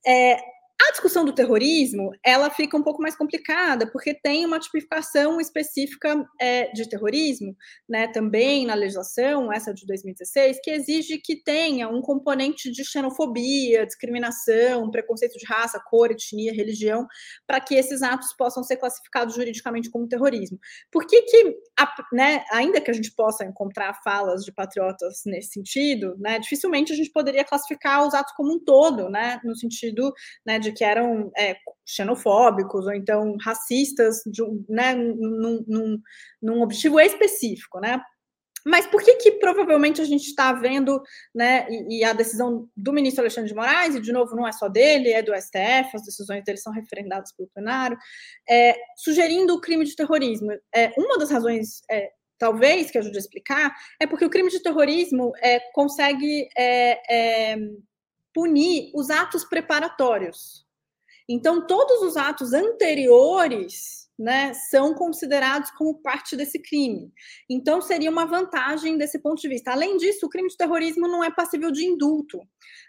É, 0.06 0.38
a 0.82 0.90
discussão 0.90 1.24
do 1.24 1.32
terrorismo, 1.32 2.10
ela 2.24 2.50
fica 2.50 2.76
um 2.76 2.82
pouco 2.82 3.00
mais 3.00 3.16
complicada, 3.16 3.86
porque 3.90 4.12
tem 4.12 4.44
uma 4.44 4.58
tipificação 4.58 5.40
específica 5.40 6.28
é, 6.40 6.70
de 6.72 6.88
terrorismo, 6.88 7.56
né, 7.88 8.08
também 8.08 8.66
na 8.66 8.74
legislação, 8.74 9.52
essa 9.52 9.72
de 9.72 9.86
2016, 9.86 10.58
que 10.62 10.70
exige 10.72 11.18
que 11.18 11.36
tenha 11.36 11.88
um 11.88 12.02
componente 12.02 12.72
de 12.72 12.84
xenofobia, 12.84 13.86
discriminação, 13.86 14.90
preconceito 14.90 15.38
de 15.38 15.46
raça, 15.46 15.80
cor, 15.88 16.10
etnia, 16.10 16.52
religião, 16.52 17.06
para 17.46 17.60
que 17.60 17.76
esses 17.76 18.02
atos 18.02 18.34
possam 18.36 18.62
ser 18.64 18.76
classificados 18.76 19.36
juridicamente 19.36 19.90
como 19.90 20.08
terrorismo. 20.08 20.58
Por 20.90 21.06
que 21.06 21.22
que, 21.22 21.56
né, 22.12 22.44
ainda 22.50 22.80
que 22.80 22.90
a 22.90 22.94
gente 22.94 23.12
possa 23.14 23.44
encontrar 23.44 23.94
falas 24.02 24.44
de 24.44 24.52
patriotas 24.52 25.22
nesse 25.24 25.52
sentido, 25.52 26.16
né, 26.18 26.38
dificilmente 26.40 26.92
a 26.92 26.96
gente 26.96 27.12
poderia 27.12 27.44
classificar 27.44 28.04
os 28.04 28.12
atos 28.12 28.34
como 28.36 28.52
um 28.52 28.58
todo, 28.58 29.08
né, 29.08 29.40
no 29.44 29.56
sentido, 29.56 30.12
né, 30.44 30.58
de 30.64 30.72
que 30.72 30.84
eram 30.84 31.30
é, 31.36 31.56
xenofóbicos 31.86 32.86
ou 32.86 32.92
então 32.92 33.36
racistas, 33.40 34.22
de, 34.26 34.42
né, 34.68 34.94
num, 34.94 35.64
num, 35.66 35.98
num 36.42 36.62
objetivo 36.62 36.98
específico, 36.98 37.80
né? 37.80 38.00
Mas 38.66 38.86
por 38.86 39.02
que 39.02 39.16
que 39.16 39.32
provavelmente 39.32 40.00
a 40.00 40.04
gente 40.04 40.26
está 40.26 40.52
vendo, 40.52 41.02
né, 41.34 41.66
e, 41.68 41.98
e, 41.98 42.04
a 42.04 42.14
decisão 42.14 42.66
do 42.74 42.94
ministro 42.94 43.20
Alexandre 43.20 43.50
de 43.50 43.54
Moraes, 43.54 43.94
e 43.94 44.00
de 44.00 44.10
novo 44.10 44.34
não 44.34 44.48
é 44.48 44.52
só 44.52 44.68
dele, 44.68 45.10
é 45.10 45.22
do 45.22 45.34
STF, 45.34 45.94
as 45.94 46.02
decisões 46.02 46.42
dele 46.44 46.56
são 46.56 46.72
referendadas 46.72 47.30
pelo 47.36 47.50
plenário, 47.52 47.98
é, 48.48 48.74
sugerindo 48.96 49.54
o 49.54 49.60
crime 49.60 49.84
de 49.84 49.94
terrorismo. 49.94 50.50
É, 50.74 50.92
uma 50.96 51.18
das 51.18 51.30
razões, 51.30 51.82
é, 51.90 52.10
talvez, 52.38 52.90
que 52.90 52.96
ajude 52.96 53.16
a 53.16 53.20
explicar, 53.20 53.74
é 54.00 54.06
porque 54.06 54.24
o 54.24 54.30
crime 54.30 54.48
de 54.50 54.62
terrorismo 54.62 55.32
é, 55.42 55.60
consegue 55.74 56.48
é, 56.56 57.52
é, 57.52 57.56
punir 58.34 58.90
os 58.94 59.08
atos 59.08 59.44
preparatórios. 59.44 60.66
Então, 61.28 61.66
todos 61.66 62.02
os 62.02 62.16
atos 62.16 62.52
anteriores 62.52 64.03
né, 64.18 64.52
são 64.70 64.94
considerados 64.94 65.70
como 65.72 66.00
parte 66.00 66.36
desse 66.36 66.60
crime. 66.60 67.12
Então, 67.50 67.80
seria 67.80 68.10
uma 68.10 68.26
vantagem 68.26 68.96
desse 68.96 69.18
ponto 69.20 69.40
de 69.40 69.48
vista. 69.48 69.72
Além 69.72 69.96
disso, 69.96 70.26
o 70.26 70.28
crime 70.28 70.48
de 70.48 70.56
terrorismo 70.56 71.08
não 71.08 71.22
é 71.24 71.30
passível 71.30 71.70
de 71.70 71.84
indulto. 71.84 72.38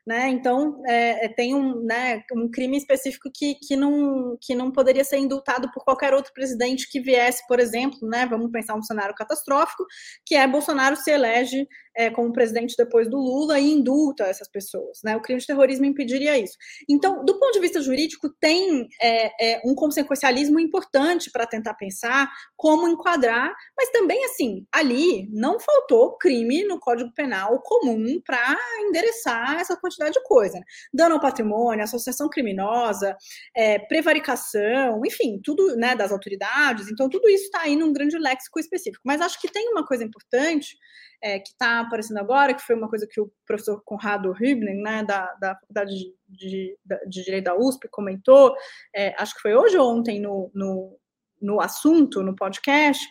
Né? 0.05 0.29
Então, 0.29 0.81
é, 0.87 1.25
é, 1.25 1.29
tem 1.29 1.55
um, 1.55 1.83
né, 1.83 2.21
um 2.33 2.49
crime 2.49 2.77
específico 2.77 3.29
que, 3.33 3.55
que, 3.55 3.75
não, 3.75 4.37
que 4.39 4.53
não 4.53 4.71
poderia 4.71 5.03
ser 5.03 5.17
indultado 5.17 5.71
por 5.73 5.83
qualquer 5.83 6.13
outro 6.13 6.31
presidente 6.31 6.87
que 6.89 6.99
viesse, 6.99 7.45
por 7.47 7.59
exemplo, 7.59 8.07
né, 8.07 8.27
vamos 8.27 8.51
pensar 8.51 8.75
um 8.75 8.83
cenário 8.83 9.15
catastrófico, 9.15 9.83
que 10.23 10.35
é 10.35 10.47
Bolsonaro 10.47 10.95
se 10.95 11.09
elege 11.09 11.67
é, 11.97 12.09
como 12.11 12.31
presidente 12.31 12.75
depois 12.77 13.09
do 13.09 13.17
Lula 13.17 13.59
e 13.59 13.71
indulta 13.71 14.25
essas 14.25 14.49
pessoas. 14.49 14.99
Né? 15.03 15.15
O 15.15 15.21
crime 15.21 15.39
de 15.39 15.47
terrorismo 15.47 15.85
impediria 15.85 16.37
isso. 16.37 16.55
Então, 16.89 17.23
do 17.25 17.39
ponto 17.39 17.53
de 17.53 17.61
vista 17.61 17.81
jurídico, 17.81 18.29
tem 18.39 18.87
é, 19.01 19.55
é 19.55 19.61
um 19.65 19.73
consequencialismo 19.73 20.59
importante 20.59 21.14
para 21.31 21.45
tentar 21.45 21.73
pensar 21.73 22.31
como 22.55 22.87
enquadrar, 22.87 23.53
mas 23.77 23.89
também, 23.89 24.23
assim, 24.25 24.65
ali 24.71 25.29
não 25.31 25.59
faltou 25.59 26.17
crime 26.17 26.63
no 26.63 26.79
Código 26.79 27.11
Penal 27.13 27.61
comum 27.61 28.21
para 28.25 28.57
endereçar 28.87 29.59
essa 29.59 29.77
quantidade 29.77 30.13
de 30.13 30.23
coisa. 30.23 30.57
Né? 30.57 30.63
Dano 30.93 31.15
ao 31.15 31.21
patrimônio, 31.21 31.83
associação 31.83 32.29
criminosa, 32.29 33.15
é, 33.55 33.79
prevaricação, 33.79 35.01
enfim, 35.05 35.39
tudo 35.43 35.75
né, 35.75 35.95
das 35.95 36.11
autoridades. 36.11 36.89
Então, 36.89 37.09
tudo 37.09 37.29
isso 37.29 37.45
está 37.45 37.61
aí 37.61 37.75
num 37.75 37.93
grande 37.93 38.17
léxico 38.17 38.59
específico. 38.59 39.01
Mas 39.05 39.21
acho 39.21 39.39
que 39.39 39.51
tem 39.51 39.69
uma 39.69 39.85
coisa 39.85 40.03
importante 40.03 40.75
é, 41.21 41.39
que 41.39 41.49
está 41.49 41.79
aparecendo 41.79 42.17
agora, 42.19 42.53
que 42.53 42.61
foi 42.61 42.75
uma 42.75 42.89
coisa 42.89 43.07
que 43.09 43.19
o 43.19 43.31
professor 43.45 43.81
Conrado 43.83 44.31
Hübner, 44.31 44.75
né, 44.75 45.03
da, 45.03 45.33
da 45.39 45.55
Faculdade 45.55 45.91
de, 45.91 46.13
de, 46.27 46.77
de, 47.07 47.23
Direito 47.23 47.45
da 47.45 47.57
USP, 47.57 47.87
comentou, 47.89 48.55
é, 48.95 49.15
acho 49.17 49.33
que 49.35 49.41
foi 49.41 49.55
hoje 49.55 49.77
ou 49.77 49.91
ontem 49.91 50.19
no, 50.19 50.51
no, 50.53 50.97
no 51.45 51.61
assunto, 51.61 52.23
no 52.23 52.35
podcast, 52.35 53.05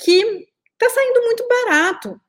que 0.00 0.48
está 0.72 0.88
saindo 0.92 1.22
muito 1.22 1.46
barato. 1.46 2.20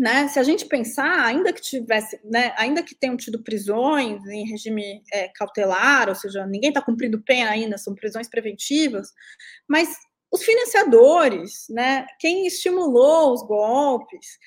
Né, 0.00 0.28
se 0.28 0.38
a 0.38 0.44
gente 0.44 0.64
pensar, 0.66 1.24
ainda 1.24 1.52
que 1.52 1.60
tivesse, 1.60 2.20
né, 2.22 2.54
ainda 2.56 2.84
que 2.84 2.94
tenham 2.94 3.16
tido 3.16 3.42
prisões 3.42 4.24
em 4.28 4.48
regime 4.48 5.02
é, 5.12 5.26
cautelar, 5.34 6.08
ou 6.08 6.14
seja, 6.14 6.46
ninguém 6.46 6.68
está 6.68 6.80
cumprindo 6.80 7.20
pena 7.20 7.50
ainda, 7.50 7.76
são 7.76 7.96
prisões 7.96 8.28
preventivas, 8.28 9.12
mas 9.68 9.96
os 10.30 10.42
financiadores, 10.42 11.66
né, 11.70 12.06
quem 12.18 12.46
estimulou 12.46 13.32
os 13.32 13.42
golpes, 13.46 14.38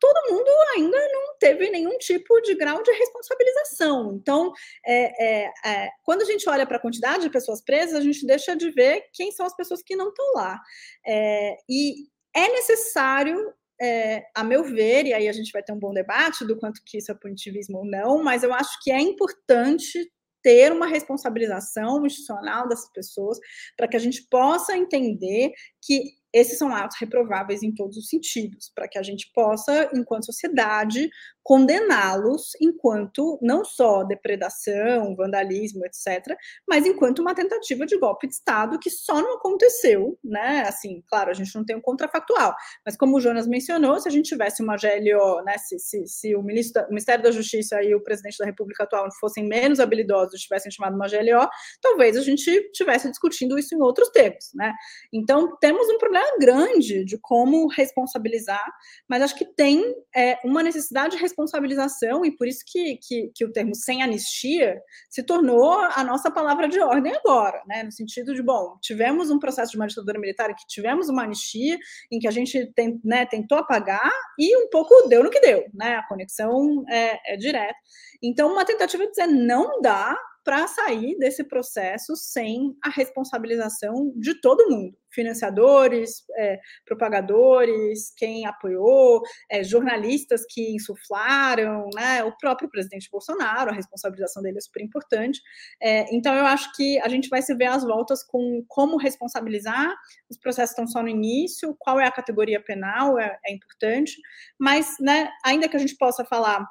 todo 0.00 0.32
mundo 0.32 0.48
ainda 0.76 0.98
não 1.12 1.36
teve 1.38 1.68
nenhum 1.70 1.98
tipo 1.98 2.40
de 2.40 2.54
grau 2.54 2.82
de 2.82 2.90
responsabilização. 2.92 4.14
Então, 4.14 4.52
é, 4.84 5.24
é, 5.24 5.52
é, 5.64 5.90
quando 6.02 6.22
a 6.22 6.24
gente 6.24 6.48
olha 6.48 6.66
para 6.66 6.78
a 6.78 6.80
quantidade 6.80 7.22
de 7.22 7.30
pessoas 7.30 7.62
presas, 7.62 7.94
a 7.94 8.00
gente 8.00 8.26
deixa 8.26 8.56
de 8.56 8.70
ver 8.70 9.04
quem 9.12 9.30
são 9.30 9.44
as 9.44 9.54
pessoas 9.54 9.82
que 9.82 9.94
não 9.94 10.08
estão 10.08 10.32
lá. 10.34 10.58
É, 11.06 11.56
e 11.68 12.06
é 12.34 12.48
necessário 12.48 13.52
é, 13.80 14.24
a 14.34 14.42
meu 14.42 14.64
ver, 14.64 15.06
e 15.06 15.12
aí 15.12 15.28
a 15.28 15.32
gente 15.32 15.52
vai 15.52 15.62
ter 15.62 15.72
um 15.72 15.78
bom 15.78 15.92
debate 15.92 16.46
do 16.46 16.56
quanto 16.56 16.80
que 16.84 16.98
isso 16.98 17.12
é 17.12 17.14
punitivismo 17.14 17.78
ou 17.78 17.84
não, 17.84 18.22
mas 18.22 18.42
eu 18.42 18.52
acho 18.52 18.78
que 18.82 18.90
é 18.90 18.98
importante 18.98 20.10
ter 20.46 20.70
uma 20.70 20.86
responsabilização 20.86 22.06
institucional 22.06 22.68
dessas 22.68 22.88
pessoas 22.92 23.36
para 23.76 23.88
que 23.88 23.96
a 23.96 23.98
gente 23.98 24.22
possa 24.30 24.76
entender 24.76 25.50
que 25.82 26.12
esses 26.32 26.56
são 26.56 26.72
atos 26.72 26.96
reprováveis 27.00 27.64
em 27.64 27.74
todos 27.74 27.96
os 27.96 28.08
sentidos, 28.08 28.70
para 28.72 28.86
que 28.86 28.96
a 28.96 29.02
gente 29.02 29.28
possa, 29.34 29.90
enquanto 29.92 30.26
sociedade, 30.26 31.10
condená-los 31.46 32.56
enquanto 32.60 33.38
não 33.40 33.64
só 33.64 34.02
depredação, 34.02 35.14
vandalismo, 35.14 35.86
etc., 35.86 36.36
mas 36.68 36.84
enquanto 36.84 37.20
uma 37.20 37.36
tentativa 37.36 37.86
de 37.86 37.96
golpe 37.96 38.26
de 38.26 38.34
Estado 38.34 38.80
que 38.80 38.90
só 38.90 39.22
não 39.22 39.36
aconteceu, 39.36 40.18
né? 40.24 40.64
Assim, 40.66 41.04
claro, 41.08 41.30
a 41.30 41.34
gente 41.34 41.54
não 41.54 41.64
tem 41.64 41.76
um 41.76 41.80
contrafactual, 41.80 42.52
mas 42.84 42.96
como 42.96 43.16
o 43.16 43.20
Jonas 43.20 43.46
mencionou, 43.46 44.00
se 44.00 44.08
a 44.08 44.10
gente 44.10 44.28
tivesse 44.28 44.60
uma 44.60 44.74
GLO, 44.74 45.40
né? 45.44 45.56
Se, 45.58 45.78
se, 45.78 46.04
se 46.08 46.34
o, 46.34 46.42
ministro, 46.42 46.82
o 46.82 46.88
Ministério 46.88 47.22
da 47.22 47.30
Justiça 47.30 47.80
e 47.80 47.94
o 47.94 48.02
presidente 48.02 48.38
da 48.38 48.44
República 48.44 48.82
atual 48.82 49.06
fossem 49.20 49.46
menos 49.46 49.78
habilidosos, 49.78 50.40
tivessem 50.40 50.72
chamado 50.72 50.96
uma 50.96 51.06
GLO, 51.06 51.48
talvez 51.80 52.16
a 52.16 52.22
gente 52.22 52.50
estivesse 52.50 53.08
discutindo 53.08 53.56
isso 53.56 53.72
em 53.72 53.80
outros 53.80 54.08
termos, 54.08 54.50
né? 54.52 54.74
Então, 55.12 55.56
temos 55.60 55.88
um 55.90 55.98
problema 55.98 56.26
grande 56.40 57.04
de 57.04 57.16
como 57.18 57.68
responsabilizar, 57.68 58.68
mas 59.08 59.22
acho 59.22 59.36
que 59.36 59.44
tem 59.44 59.94
é, 60.12 60.40
uma 60.44 60.60
necessidade 60.60 61.16
de 61.16 61.22
responsabilização, 61.36 62.24
e 62.24 62.34
por 62.34 62.48
isso 62.48 62.64
que, 62.66 62.96
que, 62.96 63.30
que, 63.34 63.44
o 63.44 63.52
termo 63.52 63.74
sem 63.74 64.02
anistia 64.02 64.80
se 65.10 65.22
tornou 65.22 65.74
a 65.94 66.02
nossa 66.02 66.30
palavra 66.30 66.66
de 66.68 66.80
ordem 66.80 67.14
agora, 67.14 67.62
né? 67.66 67.82
No 67.82 67.92
sentido 67.92 68.34
de, 68.34 68.42
bom, 68.42 68.78
tivemos 68.80 69.30
um 69.30 69.38
processo 69.38 69.72
de 69.72 69.76
uma 69.76 69.86
ditadura 69.86 70.18
militar 70.18 70.54
que 70.54 70.66
tivemos 70.66 71.08
uma 71.08 71.24
anistia, 71.24 71.78
em 72.10 72.18
que 72.18 72.26
a 72.26 72.30
gente 72.30 72.72
tem, 72.74 72.98
né, 73.04 73.26
tentou 73.26 73.58
apagar 73.58 74.10
e 74.38 74.56
um 74.56 74.68
pouco 74.70 75.08
deu 75.08 75.22
no 75.22 75.30
que 75.30 75.40
deu, 75.40 75.64
né? 75.74 75.96
A 75.96 76.08
conexão 76.08 76.84
é, 76.88 77.34
é 77.34 77.36
direta. 77.36 77.76
Então, 78.22 78.50
uma 78.50 78.64
tentativa 78.64 79.04
de 79.04 79.10
dizer 79.10 79.26
não 79.26 79.80
dá 79.82 80.16
para 80.46 80.68
sair 80.68 81.18
desse 81.18 81.42
processo 81.42 82.14
sem 82.14 82.76
a 82.80 82.88
responsabilização 82.88 84.12
de 84.14 84.40
todo 84.40 84.70
mundo. 84.70 84.96
Financiadores, 85.10 86.22
é, 86.36 86.60
propagadores, 86.84 88.12
quem 88.16 88.46
apoiou, 88.46 89.22
é, 89.50 89.64
jornalistas 89.64 90.42
que 90.48 90.72
insuflaram, 90.72 91.90
né, 91.96 92.22
o 92.22 92.30
próprio 92.36 92.70
presidente 92.70 93.10
Bolsonaro, 93.10 93.70
a 93.70 93.74
responsabilização 93.74 94.40
dele 94.40 94.58
é 94.58 94.60
super 94.60 94.84
importante. 94.84 95.40
É, 95.82 96.14
então, 96.14 96.32
eu 96.32 96.46
acho 96.46 96.72
que 96.76 96.96
a 97.00 97.08
gente 97.08 97.28
vai 97.28 97.42
se 97.42 97.52
ver 97.56 97.66
às 97.66 97.82
voltas 97.82 98.22
com 98.22 98.64
como 98.68 98.96
responsabilizar, 98.98 99.92
os 100.30 100.38
processos 100.38 100.70
estão 100.70 100.86
só 100.86 101.02
no 101.02 101.08
início, 101.08 101.76
qual 101.80 101.98
é 101.98 102.06
a 102.06 102.12
categoria 102.12 102.62
penal, 102.62 103.18
é, 103.18 103.36
é 103.44 103.52
importante, 103.52 104.14
mas, 104.56 104.94
né, 105.00 105.28
ainda 105.44 105.68
que 105.68 105.76
a 105.76 105.80
gente 105.80 105.96
possa 105.96 106.24
falar 106.24 106.64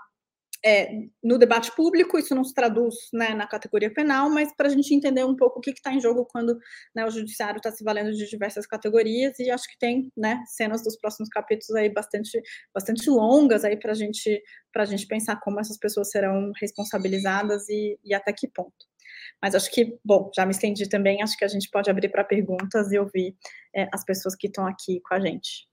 é, 0.63 0.89
no 1.23 1.37
debate 1.37 1.75
público, 1.75 2.17
isso 2.17 2.35
não 2.35 2.43
se 2.43 2.53
traduz 2.53 2.95
né, 3.13 3.33
na 3.33 3.47
categoria 3.47 3.93
penal, 3.93 4.29
mas 4.29 4.55
para 4.55 4.67
a 4.67 4.71
gente 4.71 4.93
entender 4.93 5.23
um 5.23 5.35
pouco 5.35 5.59
o 5.59 5.61
que 5.61 5.71
está 5.71 5.93
em 5.93 5.99
jogo 5.99 6.25
quando 6.25 6.57
né, 6.95 7.05
o 7.05 7.09
judiciário 7.09 7.57
está 7.57 7.71
se 7.71 7.83
valendo 7.83 8.11
de 8.13 8.29
diversas 8.29 8.65
categorias, 8.65 9.37
e 9.39 9.49
acho 9.49 9.67
que 9.67 9.77
tem 9.77 10.11
né, 10.15 10.43
cenas 10.47 10.83
dos 10.83 10.97
próximos 10.97 11.29
capítulos 11.29 11.75
aí 11.75 11.89
bastante, 11.89 12.41
bastante 12.73 13.09
longas 13.09 13.63
aí 13.63 13.77
para 13.77 13.93
gente, 13.93 14.41
a 14.75 14.85
gente 14.85 15.07
pensar 15.07 15.39
como 15.39 15.59
essas 15.59 15.77
pessoas 15.77 16.09
serão 16.09 16.51
responsabilizadas 16.59 17.67
e, 17.69 17.99
e 18.03 18.13
até 18.13 18.33
que 18.33 18.47
ponto. 18.47 18.85
Mas 19.41 19.55
acho 19.55 19.71
que, 19.71 19.97
bom, 20.03 20.31
já 20.35 20.45
me 20.45 20.51
estendi 20.51 20.87
também, 20.89 21.21
acho 21.21 21.37
que 21.37 21.45
a 21.45 21.47
gente 21.47 21.69
pode 21.69 21.89
abrir 21.89 22.09
para 22.09 22.23
perguntas 22.23 22.91
e 22.91 22.99
ouvir 22.99 23.35
é, 23.75 23.87
as 23.93 24.03
pessoas 24.03 24.35
que 24.35 24.47
estão 24.47 24.65
aqui 24.65 24.99
com 25.01 25.13
a 25.13 25.19
gente. 25.19 25.67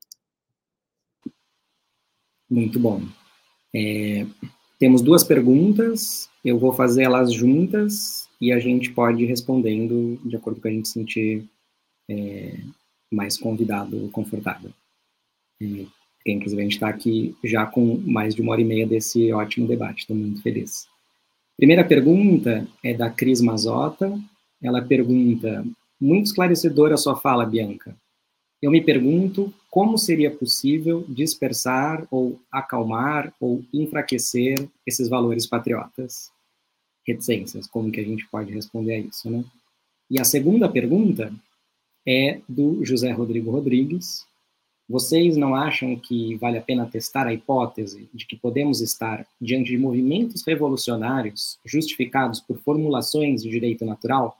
Muito 2.50 2.78
bom. 2.78 3.00
É, 3.74 4.26
temos 4.82 5.00
duas 5.00 5.22
perguntas, 5.22 6.28
eu 6.44 6.58
vou 6.58 6.72
fazer 6.72 7.04
elas 7.04 7.32
juntas 7.32 8.28
e 8.40 8.50
a 8.50 8.58
gente 8.58 8.90
pode 8.90 9.22
ir 9.22 9.26
respondendo 9.26 10.18
de 10.24 10.34
acordo 10.34 10.60
com 10.60 10.66
a 10.66 10.72
gente 10.72 10.88
sentir 10.88 11.48
é, 12.10 12.58
mais 13.08 13.38
convidado, 13.38 14.10
confortável. 14.10 14.72
É, 15.62 15.86
inclusive, 16.26 16.60
a 16.60 16.64
gente 16.64 16.72
está 16.72 16.88
aqui 16.88 17.36
já 17.44 17.64
com 17.64 17.96
mais 17.98 18.34
de 18.34 18.42
uma 18.42 18.50
hora 18.50 18.60
e 18.60 18.64
meia 18.64 18.84
desse 18.84 19.32
ótimo 19.32 19.68
debate, 19.68 20.00
estou 20.00 20.16
muito 20.16 20.42
feliz. 20.42 20.88
Primeira 21.56 21.84
pergunta 21.84 22.66
é 22.82 22.92
da 22.92 23.08
Cris 23.08 23.40
Mazota. 23.40 24.18
Ela 24.60 24.82
pergunta: 24.82 25.64
muito 26.00 26.26
esclarecedora 26.26 26.94
a 26.94 26.98
sua 26.98 27.14
fala, 27.14 27.46
Bianca 27.46 27.96
eu 28.62 28.70
me 28.70 28.80
pergunto 28.80 29.52
como 29.68 29.98
seria 29.98 30.30
possível 30.30 31.04
dispersar 31.08 32.06
ou 32.10 32.40
acalmar 32.50 33.34
ou 33.40 33.64
enfraquecer 33.74 34.68
esses 34.86 35.08
valores 35.08 35.46
patriotas. 35.46 36.30
Reticências, 37.04 37.66
como 37.66 37.90
que 37.90 37.98
a 37.98 38.04
gente 38.04 38.24
pode 38.28 38.52
responder 38.52 38.94
a 38.94 38.98
isso, 38.98 39.28
né? 39.28 39.44
E 40.08 40.20
a 40.20 40.24
segunda 40.24 40.68
pergunta 40.68 41.34
é 42.06 42.40
do 42.48 42.84
José 42.84 43.10
Rodrigo 43.10 43.50
Rodrigues. 43.50 44.24
vocês 44.88 45.36
não 45.36 45.54
acham 45.54 45.96
que 45.96 46.36
vale 46.36 46.58
a 46.58 46.62
pena 46.62 46.86
testar 46.86 47.26
a 47.26 47.32
hipótese 47.32 48.08
de 48.12 48.26
que 48.26 48.36
podemos 48.36 48.80
estar 48.80 49.26
diante 49.40 49.70
de 49.70 49.78
movimentos 49.78 50.44
revolucionários 50.44 51.58
justificados 51.64 52.40
por 52.40 52.58
formulações 52.58 53.42
de 53.42 53.48
direito 53.48 53.84
natural? 53.84 54.36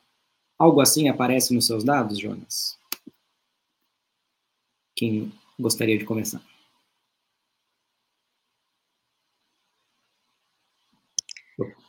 Algo 0.59 0.81
assim 0.81 1.09
aparece 1.09 1.55
nos 1.55 1.67
seus 1.67 1.83
dados, 1.83 2.19
Jonas? 2.19 2.82
Quem 5.03 5.33
gostaria 5.59 5.99
de 5.99 6.05
começar? 6.05 6.41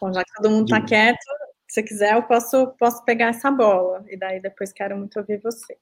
Bom, 0.01 0.11
já 0.11 0.23
que 0.23 0.33
todo 0.33 0.49
mundo 0.49 0.63
está 0.63 0.83
quieto, 0.83 1.23
se 1.69 1.83
quiser, 1.83 2.15
eu 2.15 2.23
posso, 2.23 2.75
posso 2.79 3.05
pegar 3.05 3.27
essa 3.27 3.51
bola, 3.51 4.03
e 4.09 4.17
daí 4.17 4.41
depois 4.41 4.73
quero 4.73 4.97
muito 4.97 5.19
ouvir 5.19 5.39
vocês. 5.43 5.77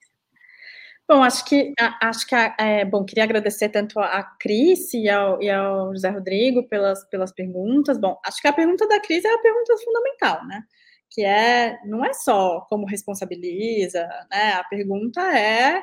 Bom, 1.07 1.23
acho 1.23 1.45
que, 1.45 1.73
acho 2.01 2.27
que 2.27 2.35
é, 2.35 2.83
bom, 2.83 3.05
queria 3.05 3.23
agradecer 3.23 3.69
tanto 3.69 3.97
a 3.97 4.23
Cris 4.37 4.93
e 4.93 5.07
ao, 5.07 5.41
e 5.41 5.49
ao 5.49 5.93
José 5.93 6.09
Rodrigo 6.09 6.67
pelas, 6.67 7.05
pelas 7.05 7.31
perguntas. 7.31 7.97
Bom, 7.97 8.19
acho 8.25 8.41
que 8.41 8.47
a 8.49 8.53
pergunta 8.53 8.85
da 8.89 8.99
Cris 8.99 9.23
é 9.23 9.33
a 9.33 9.39
pergunta 9.39 9.77
fundamental, 9.77 10.45
né? 10.47 10.63
Que 11.09 11.23
é, 11.23 11.79
não 11.85 12.03
é 12.03 12.11
só 12.11 12.59
como 12.69 12.85
responsabiliza, 12.85 14.05
né? 14.29 14.51
A 14.55 14.65
pergunta 14.65 15.21
é, 15.33 15.81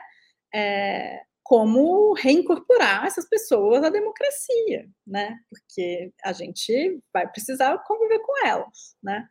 é 0.54 1.27
como 1.48 2.12
reincorporar 2.12 3.06
essas 3.06 3.26
pessoas 3.26 3.82
à 3.82 3.88
democracia, 3.88 4.86
né? 5.06 5.34
Porque 5.48 6.12
a 6.22 6.30
gente 6.30 7.02
vai 7.10 7.26
precisar 7.26 7.78
conviver 7.86 8.18
com 8.18 8.46
elas, 8.46 8.94
né? 9.02 9.26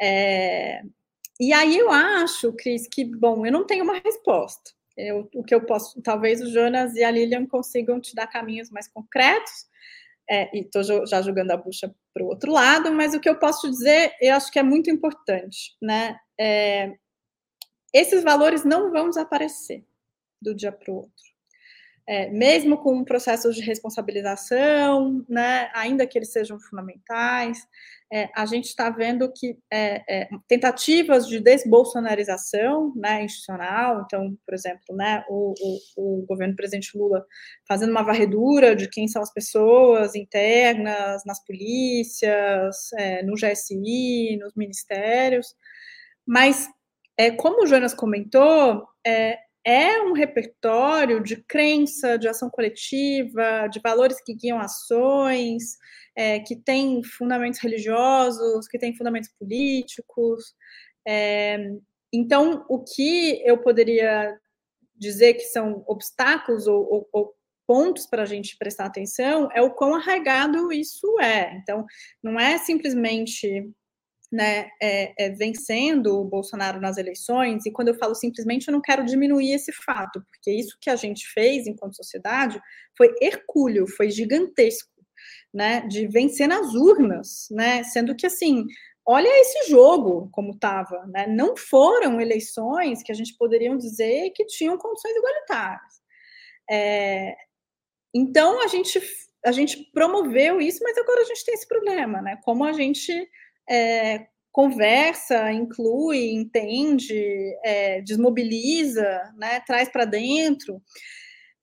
É, 0.00 0.82
e 1.40 1.52
aí 1.52 1.76
eu 1.76 1.90
acho, 1.90 2.52
Cris, 2.52 2.86
que, 2.86 3.04
bom, 3.04 3.44
eu 3.44 3.50
não 3.50 3.66
tenho 3.66 3.82
uma 3.82 3.98
resposta. 3.98 4.70
Eu, 4.96 5.28
o 5.34 5.42
que 5.42 5.52
eu 5.52 5.66
posso, 5.66 6.00
talvez 6.00 6.40
o 6.40 6.48
Jonas 6.48 6.94
e 6.94 7.02
a 7.02 7.10
Lilian 7.10 7.44
consigam 7.44 8.00
te 8.00 8.14
dar 8.14 8.28
caminhos 8.28 8.70
mais 8.70 8.86
concretos, 8.86 9.66
é, 10.30 10.56
e 10.56 10.60
estou 10.60 10.84
já 11.08 11.20
jogando 11.22 11.50
a 11.50 11.56
bucha 11.56 11.92
para 12.14 12.22
o 12.22 12.28
outro 12.28 12.52
lado, 12.52 12.92
mas 12.92 13.14
o 13.14 13.20
que 13.20 13.28
eu 13.28 13.36
posso 13.36 13.68
dizer, 13.68 14.14
eu 14.20 14.36
acho 14.36 14.52
que 14.52 14.60
é 14.60 14.62
muito 14.62 14.90
importante, 14.90 15.76
né? 15.82 16.16
É, 16.38 16.94
esses 17.92 18.22
valores 18.22 18.64
não 18.64 18.92
vão 18.92 19.08
desaparecer 19.08 19.84
do 20.40 20.54
dia 20.54 20.70
para 20.70 20.92
o 20.92 20.98
outro 20.98 21.37
é, 22.08 22.30
mesmo 22.30 22.78
com 22.78 23.04
processos 23.04 23.54
de 23.54 23.60
responsabilização, 23.60 25.22
né, 25.28 25.70
ainda 25.74 26.06
que 26.06 26.16
eles 26.16 26.32
sejam 26.32 26.58
fundamentais, 26.58 27.68
é, 28.10 28.30
a 28.34 28.46
gente 28.46 28.64
está 28.64 28.88
vendo 28.88 29.30
que 29.30 29.58
é, 29.70 30.22
é, 30.22 30.28
tentativas 30.48 31.28
de 31.28 31.38
desbolsonarização 31.38 32.94
né, 32.96 33.24
institucional, 33.24 34.02
então, 34.06 34.34
por 34.46 34.54
exemplo, 34.54 34.96
né, 34.96 35.22
o, 35.28 35.52
o, 35.60 36.22
o, 36.22 36.26
governo 36.26 36.54
do 36.54 36.56
presidente 36.56 36.96
Lula 36.96 37.22
fazendo 37.68 37.90
uma 37.90 38.02
varredura 38.02 38.74
de 38.74 38.88
quem 38.88 39.06
são 39.06 39.20
as 39.20 39.30
pessoas 39.30 40.14
internas, 40.14 41.22
nas 41.26 41.44
polícias, 41.44 42.90
é, 42.98 43.22
no 43.22 43.34
GSI, 43.34 44.38
nos 44.40 44.54
ministérios, 44.56 45.54
mas, 46.26 46.70
é, 47.18 47.30
como 47.32 47.64
o 47.64 47.66
Jonas 47.66 47.92
comentou, 47.92 48.86
é, 49.06 49.38
é 49.68 50.00
um 50.00 50.14
repertório 50.14 51.22
de 51.22 51.36
crença, 51.44 52.18
de 52.18 52.26
ação 52.26 52.48
coletiva, 52.48 53.68
de 53.70 53.78
valores 53.80 54.18
que 54.24 54.32
guiam 54.34 54.58
ações, 54.58 55.76
é, 56.16 56.40
que 56.40 56.56
tem 56.56 57.02
fundamentos 57.04 57.60
religiosos, 57.60 58.66
que 58.66 58.78
tem 58.78 58.96
fundamentos 58.96 59.28
políticos. 59.38 60.54
É, 61.06 61.58
então, 62.10 62.64
o 62.66 62.82
que 62.82 63.42
eu 63.44 63.58
poderia 63.58 64.34
dizer 64.96 65.34
que 65.34 65.44
são 65.44 65.84
obstáculos 65.86 66.66
ou, 66.66 66.88
ou, 66.90 67.08
ou 67.12 67.34
pontos 67.66 68.06
para 68.06 68.22
a 68.22 68.26
gente 68.26 68.56
prestar 68.56 68.86
atenção 68.86 69.50
é 69.52 69.60
o 69.60 69.74
quão 69.74 69.94
arraigado 69.94 70.72
isso 70.72 71.20
é. 71.20 71.54
Então, 71.58 71.84
não 72.22 72.40
é 72.40 72.56
simplesmente 72.56 73.70
né, 74.30 74.68
é, 74.80 75.12
é, 75.16 75.30
vencendo 75.30 76.20
o 76.20 76.24
Bolsonaro 76.24 76.80
nas 76.80 76.98
eleições, 76.98 77.64
e 77.64 77.72
quando 77.72 77.88
eu 77.88 77.94
falo 77.94 78.14
simplesmente, 78.14 78.68
eu 78.68 78.72
não 78.72 78.80
quero 78.80 79.04
diminuir 79.04 79.52
esse 79.52 79.72
fato, 79.72 80.22
porque 80.30 80.50
isso 80.50 80.76
que 80.80 80.90
a 80.90 80.96
gente 80.96 81.26
fez 81.32 81.66
enquanto 81.66 81.96
sociedade 81.96 82.60
foi 82.96 83.14
hercúleo, 83.22 83.86
foi 83.86 84.10
gigantesco, 84.10 84.90
né, 85.52 85.80
de 85.88 86.06
vencer 86.06 86.46
nas 86.46 86.74
urnas, 86.74 87.48
né, 87.50 87.82
sendo 87.84 88.14
que, 88.14 88.26
assim, 88.26 88.66
olha 89.06 89.28
esse 89.40 89.70
jogo 89.70 90.28
como 90.30 90.50
estava, 90.50 91.06
né, 91.06 91.26
não 91.26 91.56
foram 91.56 92.20
eleições 92.20 93.02
que 93.02 93.10
a 93.10 93.14
gente 93.14 93.34
poderia 93.38 93.74
dizer 93.76 94.30
que 94.34 94.44
tinham 94.44 94.76
condições 94.76 95.16
igualitárias. 95.16 95.94
É, 96.70 97.34
então, 98.14 98.62
a 98.62 98.66
gente, 98.66 99.00
a 99.44 99.52
gente 99.52 99.90
promoveu 99.92 100.60
isso, 100.60 100.80
mas 100.82 100.98
agora 100.98 101.22
a 101.22 101.24
gente 101.24 101.44
tem 101.46 101.54
esse 101.54 101.66
problema, 101.66 102.20
né, 102.20 102.38
como 102.44 102.64
a 102.64 102.72
gente 102.72 103.26
é, 103.68 104.26
conversa, 104.52 105.52
inclui, 105.52 106.32
entende, 106.32 107.14
é, 107.64 108.00
desmobiliza, 108.02 109.32
né, 109.36 109.60
traz 109.66 109.88
para 109.90 110.04
dentro. 110.04 110.82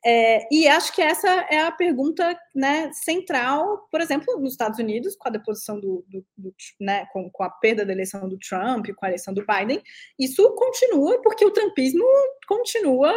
É, 0.07 0.47
e 0.51 0.67
acho 0.67 0.93
que 0.93 1.01
essa 1.01 1.27
é 1.49 1.61
a 1.61 1.71
pergunta 1.71 2.39
né, 2.53 2.91
central, 2.93 3.87
por 3.89 3.99
exemplo, 3.99 4.39
nos 4.39 4.51
Estados 4.51 4.77
Unidos, 4.77 5.15
com 5.15 5.27
a 5.27 5.31
deposição 5.31 5.79
do, 5.79 6.05
do, 6.07 6.23
do 6.37 6.53
né, 6.79 7.07
com, 7.11 7.27
com, 7.31 7.43
a 7.43 7.49
perda 7.49 7.83
da 7.83 7.91
eleição 7.91 8.29
do 8.29 8.37
Trump, 8.37 8.85
com 8.95 9.03
a 9.03 9.09
eleição 9.09 9.33
do 9.33 9.43
Biden, 9.43 9.81
isso 10.19 10.47
continua 10.53 11.19
porque 11.23 11.43
o 11.43 11.49
trumpismo 11.49 12.05
continua 12.47 13.11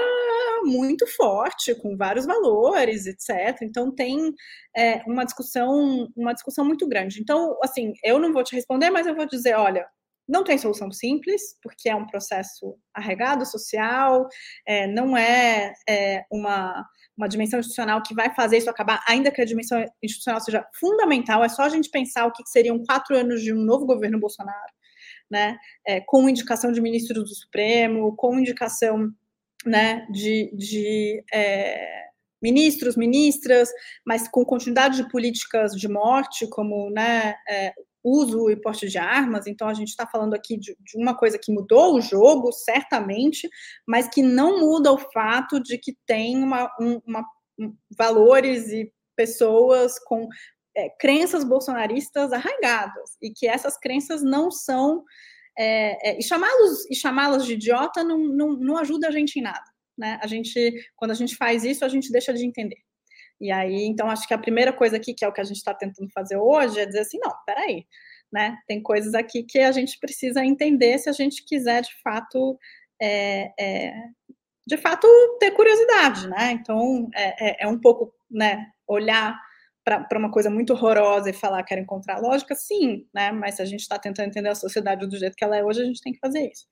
muito 0.64 1.06
forte, 1.06 1.74
com 1.74 1.94
vários 1.94 2.24
valores, 2.24 3.06
etc. 3.06 3.60
Então 3.60 3.94
tem 3.94 4.32
é, 4.74 5.02
uma 5.06 5.24
discussão, 5.24 6.08
uma 6.16 6.32
discussão 6.32 6.64
muito 6.64 6.88
grande. 6.88 7.20
Então, 7.20 7.58
assim, 7.62 7.92
eu 8.02 8.18
não 8.18 8.32
vou 8.32 8.42
te 8.42 8.56
responder, 8.56 8.88
mas 8.88 9.06
eu 9.06 9.14
vou 9.14 9.26
dizer, 9.26 9.54
olha, 9.54 9.86
não 10.28 10.44
tem 10.44 10.58
solução 10.58 10.92
simples, 10.92 11.56
porque 11.62 11.88
é 11.88 11.96
um 11.96 12.06
processo 12.06 12.76
arregado 12.94 13.46
social, 13.46 14.28
é, 14.66 14.86
não 14.86 15.16
é, 15.16 15.72
é, 15.88 16.24
uma, 16.30 16.84
uma 17.16 17.28
dimensão 17.28 17.58
institucional 17.58 18.02
que 18.02 18.14
vai 18.14 18.34
fazer 18.34 18.58
isso 18.58 18.68
acabar, 18.68 19.02
ainda 19.08 19.30
que 19.30 19.40
a 19.40 19.46
dimensão 19.46 19.82
institucional 20.02 20.40
seja 20.40 20.66
fundamental, 20.78 21.42
é 21.42 21.48
só 21.48 21.62
a 21.62 21.68
gente 21.68 21.90
pensar 21.90 22.26
o 22.26 22.32
que 22.32 22.46
seriam 22.46 22.84
quatro 22.84 23.16
anos 23.16 23.42
de 23.42 23.52
um 23.54 23.60
novo 23.60 23.86
governo 23.86 24.20
Bolsonaro, 24.20 24.72
né, 25.30 25.56
é, 25.86 26.00
com 26.00 26.28
indicação 26.28 26.72
de 26.72 26.80
ministros 26.80 27.24
do 27.24 27.34
Supremo, 27.34 28.14
com 28.16 28.38
indicação 28.38 29.10
né, 29.64 30.06
de, 30.10 30.50
de 30.54 31.24
é, 31.32 32.08
ministros, 32.42 32.96
ministras, 32.96 33.70
mas 34.06 34.28
com 34.28 34.44
continuidade 34.44 35.02
de 35.02 35.08
políticas 35.10 35.72
de 35.72 35.88
morte, 35.88 36.46
como 36.48 36.90
né, 36.90 37.34
é, 37.48 37.72
uso 38.02 38.50
e 38.50 38.56
porte 38.56 38.88
de 38.88 38.98
armas, 38.98 39.46
então 39.46 39.68
a 39.68 39.74
gente 39.74 39.88
está 39.88 40.06
falando 40.06 40.34
aqui 40.34 40.56
de, 40.56 40.76
de, 40.80 40.96
uma 40.96 41.16
coisa 41.16 41.38
que 41.38 41.52
mudou 41.52 41.94
o 41.94 42.00
jogo, 42.00 42.52
certamente, 42.52 43.48
mas 43.86 44.08
que 44.08 44.22
não 44.22 44.60
muda 44.60 44.92
o 44.92 44.98
fato 44.98 45.60
de 45.60 45.78
que 45.78 45.96
tem 46.06 46.42
uma, 46.42 46.70
um, 46.80 47.00
uma 47.06 47.24
um, 47.58 47.74
valores 47.96 48.68
e 48.68 48.92
pessoas 49.16 49.98
com 50.04 50.28
é, 50.76 50.88
crenças 51.00 51.42
bolsonaristas 51.42 52.32
arraigadas, 52.32 53.16
e 53.20 53.30
que 53.30 53.46
essas 53.46 53.76
crenças 53.76 54.22
não 54.22 54.50
são. 54.50 55.04
É, 55.58 56.10
é, 56.10 56.18
e 56.18 56.22
chamá-los 56.22 56.88
e 56.88 56.94
chamá-las 56.94 57.44
de 57.44 57.54
idiota 57.54 58.04
não, 58.04 58.18
não, 58.18 58.52
não 58.52 58.76
ajuda 58.76 59.08
a 59.08 59.10
gente 59.10 59.38
em 59.38 59.42
nada. 59.42 59.64
Né? 59.98 60.16
A 60.22 60.26
gente, 60.28 60.72
quando 60.94 61.10
a 61.10 61.14
gente 61.14 61.34
faz 61.34 61.64
isso, 61.64 61.84
a 61.84 61.88
gente 61.88 62.12
deixa 62.12 62.32
de 62.32 62.46
entender. 62.46 62.78
E 63.40 63.50
aí, 63.50 63.84
então, 63.84 64.10
acho 64.10 64.26
que 64.26 64.34
a 64.34 64.38
primeira 64.38 64.72
coisa 64.72 64.96
aqui, 64.96 65.14
que 65.14 65.24
é 65.24 65.28
o 65.28 65.32
que 65.32 65.40
a 65.40 65.44
gente 65.44 65.58
está 65.58 65.72
tentando 65.72 66.10
fazer 66.12 66.36
hoje, 66.36 66.80
é 66.80 66.86
dizer 66.86 67.00
assim, 67.00 67.18
não, 67.18 67.32
peraí, 67.46 67.86
né? 68.32 68.58
Tem 68.66 68.82
coisas 68.82 69.14
aqui 69.14 69.42
que 69.42 69.60
a 69.60 69.72
gente 69.72 69.98
precisa 69.98 70.44
entender 70.44 70.98
se 70.98 71.08
a 71.08 71.12
gente 71.12 71.44
quiser, 71.44 71.82
de 71.82 72.02
fato, 72.02 72.58
é, 73.00 73.52
é, 73.58 73.94
de 74.66 74.76
fato, 74.76 75.06
ter 75.38 75.52
curiosidade, 75.52 76.28
né? 76.28 76.52
Então, 76.52 77.08
é, 77.14 77.50
é, 77.50 77.64
é 77.64 77.68
um 77.68 77.78
pouco, 77.78 78.12
né, 78.30 78.66
olhar 78.86 79.38
para 79.84 80.18
uma 80.18 80.30
coisa 80.30 80.50
muito 80.50 80.74
horrorosa 80.74 81.30
e 81.30 81.32
falar 81.32 81.62
quero 81.62 81.80
encontrar 81.80 82.20
lógica, 82.20 82.54
sim, 82.54 83.06
né? 83.14 83.32
Mas 83.32 83.54
se 83.54 83.62
a 83.62 83.64
gente 83.64 83.80
está 83.80 83.98
tentando 83.98 84.28
entender 84.28 84.50
a 84.50 84.54
sociedade 84.54 85.06
do 85.06 85.16
jeito 85.16 85.34
que 85.34 85.44
ela 85.44 85.56
é 85.56 85.64
hoje, 85.64 85.80
a 85.80 85.84
gente 85.84 86.02
tem 86.02 86.12
que 86.12 86.18
fazer 86.18 86.50
isso. 86.50 86.66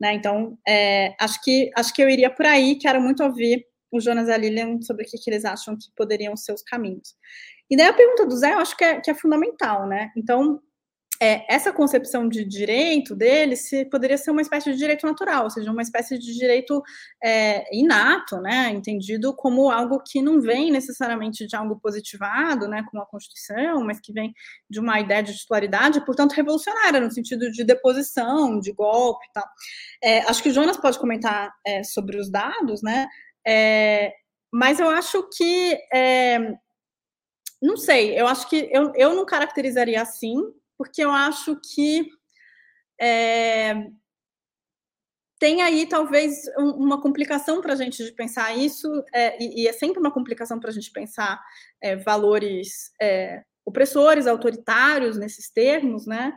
Né? 0.00 0.14
Então, 0.14 0.58
é, 0.66 1.14
acho, 1.20 1.42
que, 1.42 1.70
acho 1.76 1.92
que 1.94 2.02
eu 2.02 2.08
iria 2.08 2.30
por 2.30 2.46
aí, 2.46 2.76
quero 2.76 3.00
muito 3.00 3.22
ouvir 3.22 3.66
o 3.98 4.00
Jonas 4.00 4.28
e 4.28 4.32
a 4.32 4.36
Lilian 4.36 4.80
sobre 4.82 5.04
o 5.04 5.06
que, 5.06 5.18
que 5.18 5.30
eles 5.30 5.44
acham 5.44 5.76
que 5.76 5.86
poderiam 5.96 6.36
ser 6.36 6.52
os 6.52 6.62
caminhos. 6.62 7.14
E 7.70 7.76
daí 7.76 7.86
a 7.86 7.92
pergunta 7.92 8.26
do 8.26 8.36
Zé, 8.36 8.52
eu 8.52 8.58
acho 8.58 8.76
que 8.76 8.84
é, 8.84 9.00
que 9.00 9.10
é 9.10 9.14
fundamental, 9.14 9.86
né? 9.86 10.10
Então, 10.16 10.60
é, 11.22 11.44
essa 11.48 11.72
concepção 11.72 12.28
de 12.28 12.44
direito 12.44 13.14
dele 13.14 13.56
se, 13.56 13.84
poderia 13.84 14.18
ser 14.18 14.30
uma 14.30 14.42
espécie 14.42 14.72
de 14.72 14.78
direito 14.78 15.06
natural, 15.06 15.44
ou 15.44 15.50
seja, 15.50 15.70
uma 15.70 15.82
espécie 15.82 16.18
de 16.18 16.34
direito 16.34 16.82
é, 17.22 17.64
inato, 17.74 18.40
né, 18.40 18.70
entendido 18.70 19.34
como 19.34 19.70
algo 19.70 20.02
que 20.04 20.20
não 20.20 20.40
vem 20.40 20.70
necessariamente 20.72 21.46
de 21.46 21.54
algo 21.54 21.78
positivado, 21.78 22.66
né, 22.68 22.84
como 22.90 23.02
a 23.02 23.06
Constituição, 23.06 23.84
mas 23.84 24.00
que 24.00 24.12
vem 24.12 24.34
de 24.68 24.80
uma 24.80 24.98
ideia 25.00 25.22
de 25.22 25.34
titularidade, 25.34 26.04
portanto, 26.04 26.32
revolucionária, 26.32 27.00
no 27.00 27.10
sentido 27.10 27.50
de 27.50 27.64
deposição, 27.64 28.58
de 28.58 28.72
golpe 28.72 29.24
e 29.26 29.32
tal. 29.32 29.46
É, 30.02 30.18
acho 30.28 30.42
que 30.42 30.48
o 30.48 30.52
Jonas 30.52 30.76
pode 30.76 30.98
comentar 30.98 31.54
é, 31.64 31.82
sobre 31.84 32.18
os 32.18 32.30
dados, 32.30 32.82
né, 32.82 33.06
é, 33.46 34.14
mas 34.52 34.80
eu 34.80 34.88
acho 34.88 35.28
que 35.36 35.78
é, 35.92 36.54
não 37.60 37.76
sei, 37.76 38.18
eu 38.18 38.26
acho 38.26 38.48
que 38.48 38.68
eu, 38.70 38.92
eu 38.94 39.14
não 39.14 39.24
caracterizaria 39.24 40.00
assim, 40.00 40.36
porque 40.76 41.02
eu 41.02 41.10
acho 41.10 41.58
que 41.74 42.08
é, 43.00 43.74
tem 45.38 45.62
aí 45.62 45.86
talvez 45.86 46.44
uma 46.56 47.00
complicação 47.00 47.60
para 47.60 47.72
a 47.72 47.76
gente 47.76 48.04
de 48.04 48.12
pensar 48.12 48.56
isso, 48.56 48.88
é, 49.12 49.42
e, 49.42 49.62
e, 49.62 49.68
é 49.68 49.72
sempre 49.72 49.98
uma 49.98 50.12
complicação 50.12 50.60
para 50.60 50.70
a 50.70 50.72
gente 50.72 50.90
pensar 50.90 51.42
é, 51.82 51.96
valores 51.96 52.92
é, 53.00 53.42
opressores, 53.64 54.26
autoritários 54.26 55.18
nesses 55.18 55.50
termos, 55.50 56.06
né? 56.06 56.36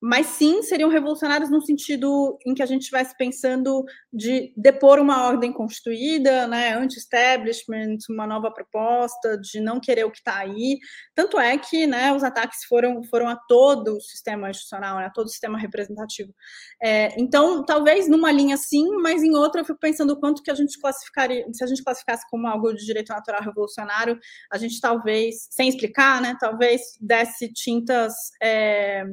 Mas 0.00 0.26
sim 0.26 0.62
seriam 0.62 0.88
revolucionários 0.88 1.50
no 1.50 1.60
sentido 1.60 2.38
em 2.46 2.54
que 2.54 2.62
a 2.62 2.66
gente 2.66 2.82
estivesse 2.82 3.16
pensando 3.16 3.84
de 4.12 4.52
depor 4.56 5.00
uma 5.00 5.26
ordem 5.26 5.52
constituída, 5.52 6.46
né, 6.46 6.74
anti-establishment, 6.74 7.98
uma 8.08 8.26
nova 8.26 8.50
proposta, 8.52 9.36
de 9.36 9.60
não 9.60 9.80
querer 9.80 10.04
o 10.04 10.10
que 10.10 10.18
está 10.18 10.38
aí. 10.38 10.78
Tanto 11.14 11.38
é 11.38 11.58
que 11.58 11.86
né, 11.86 12.12
os 12.12 12.22
ataques 12.22 12.64
foram, 12.68 13.02
foram 13.04 13.28
a 13.28 13.36
todo 13.36 13.96
o 13.96 14.00
sistema 14.00 14.50
institucional, 14.50 14.98
né, 14.98 15.06
a 15.06 15.10
todo 15.10 15.26
o 15.26 15.30
sistema 15.30 15.58
representativo. 15.58 16.32
É, 16.80 17.20
então, 17.20 17.64
talvez 17.64 18.08
numa 18.08 18.30
linha 18.30 18.56
sim, 18.56 18.86
mas 19.02 19.22
em 19.22 19.34
outra 19.34 19.62
eu 19.62 19.64
fico 19.64 19.80
pensando 19.80 20.12
o 20.12 20.20
quanto 20.20 20.42
que 20.42 20.50
a 20.50 20.54
gente 20.54 20.78
classificaria, 20.80 21.44
se 21.52 21.64
a 21.64 21.66
gente 21.66 21.82
classificasse 21.82 22.24
como 22.30 22.46
algo 22.46 22.72
de 22.72 22.86
direito 22.86 23.08
natural 23.12 23.42
revolucionário, 23.42 24.18
a 24.52 24.58
gente 24.58 24.80
talvez, 24.80 25.48
sem 25.50 25.68
explicar, 25.68 26.20
né, 26.20 26.36
talvez 26.38 26.82
desse 27.00 27.52
tintas. 27.52 28.14
É, 28.40 29.04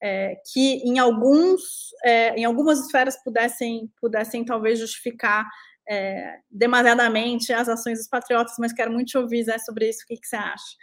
é, 0.00 0.36
que 0.52 0.76
em 0.84 0.98
alguns 0.98 1.90
é, 2.04 2.36
em 2.36 2.44
algumas 2.44 2.78
esferas 2.80 3.22
pudessem 3.22 3.90
pudessem 4.00 4.44
talvez 4.44 4.78
justificar 4.78 5.46
é, 5.88 6.38
demasiadamente 6.50 7.52
as 7.52 7.68
ações 7.68 7.98
dos 7.98 8.08
patriotas, 8.08 8.54
mas 8.58 8.72
quero 8.72 8.92
muito 8.92 9.08
te 9.08 9.18
ouvir 9.18 9.42
Zé, 9.44 9.58
sobre 9.58 9.88
isso, 9.88 10.04
o 10.04 10.06
que, 10.06 10.16
que 10.16 10.26
você 10.26 10.36
acha? 10.36 10.76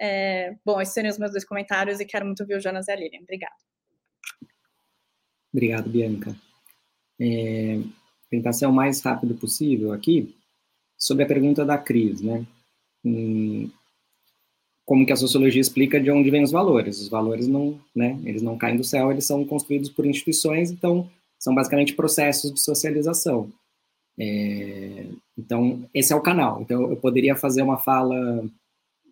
É, 0.00 0.54
bom, 0.64 0.80
esses 0.80 0.94
seriam 0.94 1.12
os 1.12 1.18
meus 1.18 1.30
dois 1.30 1.44
comentários 1.44 2.00
e 2.00 2.04
quero 2.04 2.26
muito 2.26 2.40
ouvir 2.40 2.56
o 2.56 2.60
Jonas 2.60 2.88
e 2.88 2.92
a 2.92 2.96
Lilian. 2.96 3.20
Obrigada. 3.22 3.54
Obrigado, 5.52 5.88
Bianca. 5.88 6.36
É, 7.20 7.80
tentar 8.30 8.52
ser 8.52 8.66
o 8.66 8.72
mais 8.72 9.00
rápido 9.00 9.34
possível 9.34 9.92
aqui 9.92 10.34
sobre 10.96 11.24
a 11.24 11.26
pergunta 11.26 11.64
da 11.64 11.78
Cris, 11.78 12.20
né? 12.20 12.44
Como 14.88 15.04
que 15.04 15.12
a 15.12 15.16
sociologia 15.16 15.60
explica 15.60 16.00
de 16.00 16.10
onde 16.10 16.30
vêm 16.30 16.42
os 16.42 16.50
valores. 16.50 16.98
Os 16.98 17.10
valores 17.10 17.46
não, 17.46 17.78
né, 17.94 18.18
eles 18.24 18.40
não 18.40 18.56
caem 18.56 18.78
do 18.78 18.82
céu, 18.82 19.12
eles 19.12 19.26
são 19.26 19.44
construídos 19.44 19.90
por 19.90 20.06
instituições, 20.06 20.70
então 20.70 21.10
são 21.38 21.54
basicamente 21.54 21.92
processos 21.92 22.50
de 22.50 22.58
socialização. 22.58 23.52
É, 24.18 25.04
então, 25.36 25.84
esse 25.92 26.10
é 26.10 26.16
o 26.16 26.22
canal. 26.22 26.62
Então, 26.62 26.88
eu 26.90 26.96
poderia 26.96 27.36
fazer 27.36 27.60
uma 27.60 27.76
fala 27.76 28.42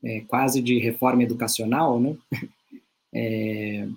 é, 0.03 0.23
quase 0.23 0.62
de 0.62 0.78
reforma 0.78 1.23
educacional, 1.23 2.01
né? 2.01 2.16
É, 3.19 3.89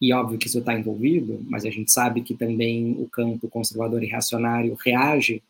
e 0.00 0.12
óbvio 0.12 0.38
que 0.38 0.48
isso 0.48 0.58
está 0.58 0.76
envolvido, 0.76 1.40
mas 1.48 1.64
a 1.64 1.70
gente 1.70 1.92
sabe 1.92 2.20
que 2.22 2.34
também 2.34 2.96
o 2.98 3.08
campo 3.08 3.48
conservador 3.48 4.02
e 4.02 4.06
reacionário 4.06 4.76
reage 4.82 5.40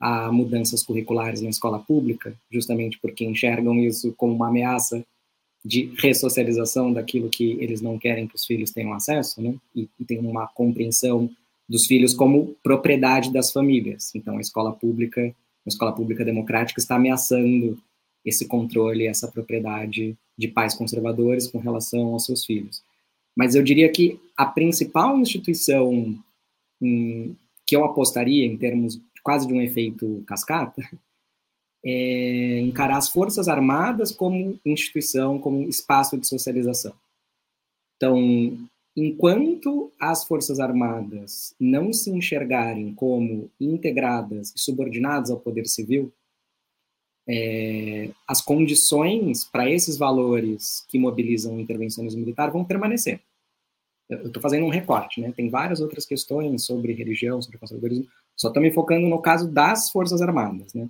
a 0.00 0.30
mudanças 0.30 0.82
curriculares 0.82 1.40
na 1.40 1.48
escola 1.48 1.78
pública, 1.78 2.34
justamente 2.50 2.98
porque 2.98 3.24
enxergam 3.24 3.78
isso 3.80 4.12
como 4.16 4.34
uma 4.34 4.48
ameaça 4.48 5.04
de 5.64 5.92
ressocialização 5.98 6.92
daquilo 6.92 7.28
que 7.28 7.56
eles 7.60 7.80
não 7.80 7.98
querem 7.98 8.26
que 8.26 8.36
os 8.36 8.46
filhos 8.46 8.70
tenham 8.70 8.92
acesso, 8.92 9.42
né? 9.42 9.54
E, 9.74 9.88
e 9.98 10.04
tem 10.04 10.18
uma 10.18 10.46
compreensão 10.46 11.28
dos 11.68 11.86
filhos 11.86 12.14
como 12.14 12.56
propriedade 12.62 13.32
das 13.32 13.52
famílias. 13.52 14.14
Então, 14.14 14.38
a 14.38 14.40
escola 14.40 14.72
pública, 14.72 15.20
a 15.20 15.68
escola 15.68 15.92
pública 15.92 16.24
democrática 16.24 16.80
está 16.80 16.96
ameaçando 16.96 17.76
esse 18.24 18.46
controle, 18.46 19.06
essa 19.06 19.28
propriedade 19.28 20.16
de 20.36 20.48
pais 20.48 20.74
conservadores 20.74 21.46
com 21.46 21.58
relação 21.58 22.12
aos 22.12 22.24
seus 22.24 22.44
filhos. 22.44 22.82
Mas 23.36 23.54
eu 23.54 23.62
diria 23.62 23.88
que 23.90 24.18
a 24.36 24.46
principal 24.46 25.18
instituição 25.18 26.16
hum, 26.80 27.34
que 27.66 27.76
eu 27.76 27.84
apostaria 27.84 28.46
em 28.46 28.56
termos 28.56 29.00
quase 29.28 29.46
de 29.46 29.52
um 29.52 29.60
efeito 29.60 30.24
cascata, 30.26 30.80
é 31.84 32.60
encarar 32.60 32.96
as 32.96 33.10
Forças 33.10 33.46
Armadas 33.46 34.10
como 34.10 34.58
instituição, 34.64 35.38
como 35.38 35.68
espaço 35.68 36.16
de 36.16 36.26
socialização. 36.26 36.94
Então, 37.94 38.16
enquanto 38.96 39.92
as 40.00 40.24
Forças 40.24 40.58
Armadas 40.58 41.54
não 41.60 41.92
se 41.92 42.08
enxergarem 42.10 42.94
como 42.94 43.50
integradas 43.60 44.50
e 44.56 44.58
subordinadas 44.58 45.30
ao 45.30 45.38
poder 45.38 45.66
civil, 45.66 46.10
é, 47.28 48.08
as 48.26 48.40
condições 48.40 49.44
para 49.44 49.70
esses 49.70 49.98
valores 49.98 50.86
que 50.88 50.98
mobilizam 50.98 51.56
o 51.56 51.60
intervencionismo 51.60 52.20
militar 52.20 52.50
vão 52.50 52.64
permanecer. 52.64 53.20
Eu 54.08 54.28
estou 54.28 54.40
fazendo 54.40 54.64
um 54.64 54.70
recorte, 54.70 55.20
né? 55.20 55.30
Tem 55.36 55.50
várias 55.50 55.82
outras 55.82 56.06
questões 56.06 56.64
sobre 56.64 56.94
religião, 56.94 57.42
sobre 57.42 57.58
conservadorismo, 57.58 58.08
só 58.38 58.48
estou 58.48 58.62
me 58.62 58.70
focando 58.70 59.08
no 59.08 59.20
caso 59.20 59.50
das 59.50 59.90
Forças 59.90 60.22
Armadas, 60.22 60.72
né? 60.72 60.88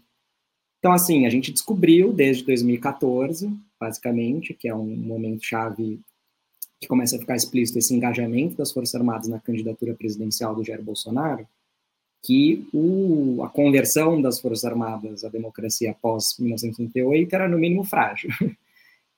Então, 0.78 0.92
assim, 0.92 1.26
a 1.26 1.30
gente 1.30 1.50
descobriu 1.50 2.12
desde 2.12 2.44
2014, 2.44 3.50
basicamente, 3.80 4.54
que 4.54 4.68
é 4.68 4.74
um 4.74 4.96
momento 4.96 5.44
chave 5.44 6.00
que 6.80 6.86
começa 6.86 7.16
a 7.16 7.18
ficar 7.18 7.34
explícito 7.34 7.78
esse 7.78 7.92
engajamento 7.92 8.56
das 8.56 8.70
Forças 8.70 8.94
Armadas 8.94 9.26
na 9.26 9.40
candidatura 9.40 9.94
presidencial 9.94 10.54
do 10.54 10.64
Jair 10.64 10.82
Bolsonaro, 10.82 11.48
que 12.22 12.68
o, 12.72 13.42
a 13.42 13.48
conversão 13.48 14.20
das 14.22 14.38
Forças 14.38 14.64
Armadas 14.64 15.24
à 15.24 15.28
democracia 15.28 15.90
após 15.90 16.36
1938 16.38 17.34
era, 17.34 17.48
no 17.48 17.58
mínimo, 17.58 17.82
frágil. 17.82 18.30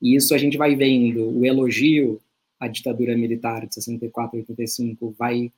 E 0.02 0.16
isso 0.16 0.35
a 0.35 0.39
gente 0.39 0.57
vai 0.57 0.74
vendo, 0.74 1.28
o 1.28 1.44
elogio 1.44 2.19
à 2.59 2.66
ditadura 2.66 3.15
militar 3.15 3.66
de 3.66 3.74
64 3.74 4.35
e 4.35 4.40
85 4.40 5.15
vai 5.19 5.52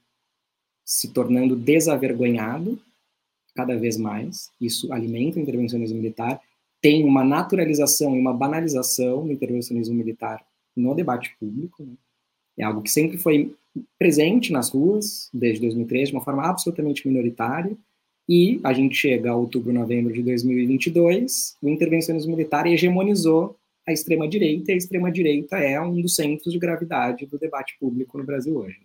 se 0.85 1.09
tornando 1.13 1.57
desavergonhado 1.57 2.79
cada 3.55 3.77
vez 3.77 3.97
mais. 3.97 4.51
Isso 4.61 4.93
alimenta 4.93 5.39
o 5.39 5.43
intervencionismo 5.43 5.99
militar. 5.99 6.41
Tem 6.81 7.05
uma 7.05 7.25
naturalização 7.25 8.17
e 8.17 8.21
uma 8.21 8.33
banalização 8.33 9.27
do 9.27 9.33
intervencionismo 9.33 9.95
militar 9.95 10.45
no 10.77 10.95
debate 10.95 11.35
público. 11.39 11.83
Né? 11.83 11.95
É 12.59 12.65
algo 12.65 12.83
que 12.83 12.91
sempre 12.91 13.19
foi 13.19 13.55
presente 13.99 14.53
nas 14.53 14.71
ruas, 14.71 15.31
desde 15.33 15.61
2003, 15.61 16.09
de 16.09 16.15
uma 16.15 16.25
forma 16.25 16.45
absolutamente 16.45 17.07
minoritária. 17.07 17.77
E 18.29 18.61
a 18.63 18.73
gente 18.73 18.95
chega 18.95 19.31
a 19.31 19.37
outubro, 19.37 19.73
novembro 19.73 20.13
de 20.13 20.23
2022, 20.23 21.57
o 21.61 21.69
intervencionismo 21.69 22.37
militar 22.37 22.67
hegemonizou 22.67 23.57
a 23.87 23.93
extrema-direita, 23.93 24.71
e 24.71 24.75
a 24.75 24.77
extrema-direita 24.77 25.57
é 25.59 25.81
um 25.81 26.01
dos 26.01 26.15
centros 26.15 26.53
de 26.53 26.59
gravidade 26.59 27.27
do 27.27 27.37
debate 27.37 27.77
público 27.81 28.17
no 28.17 28.25
Brasil 28.25 28.57
hoje. 28.57 28.81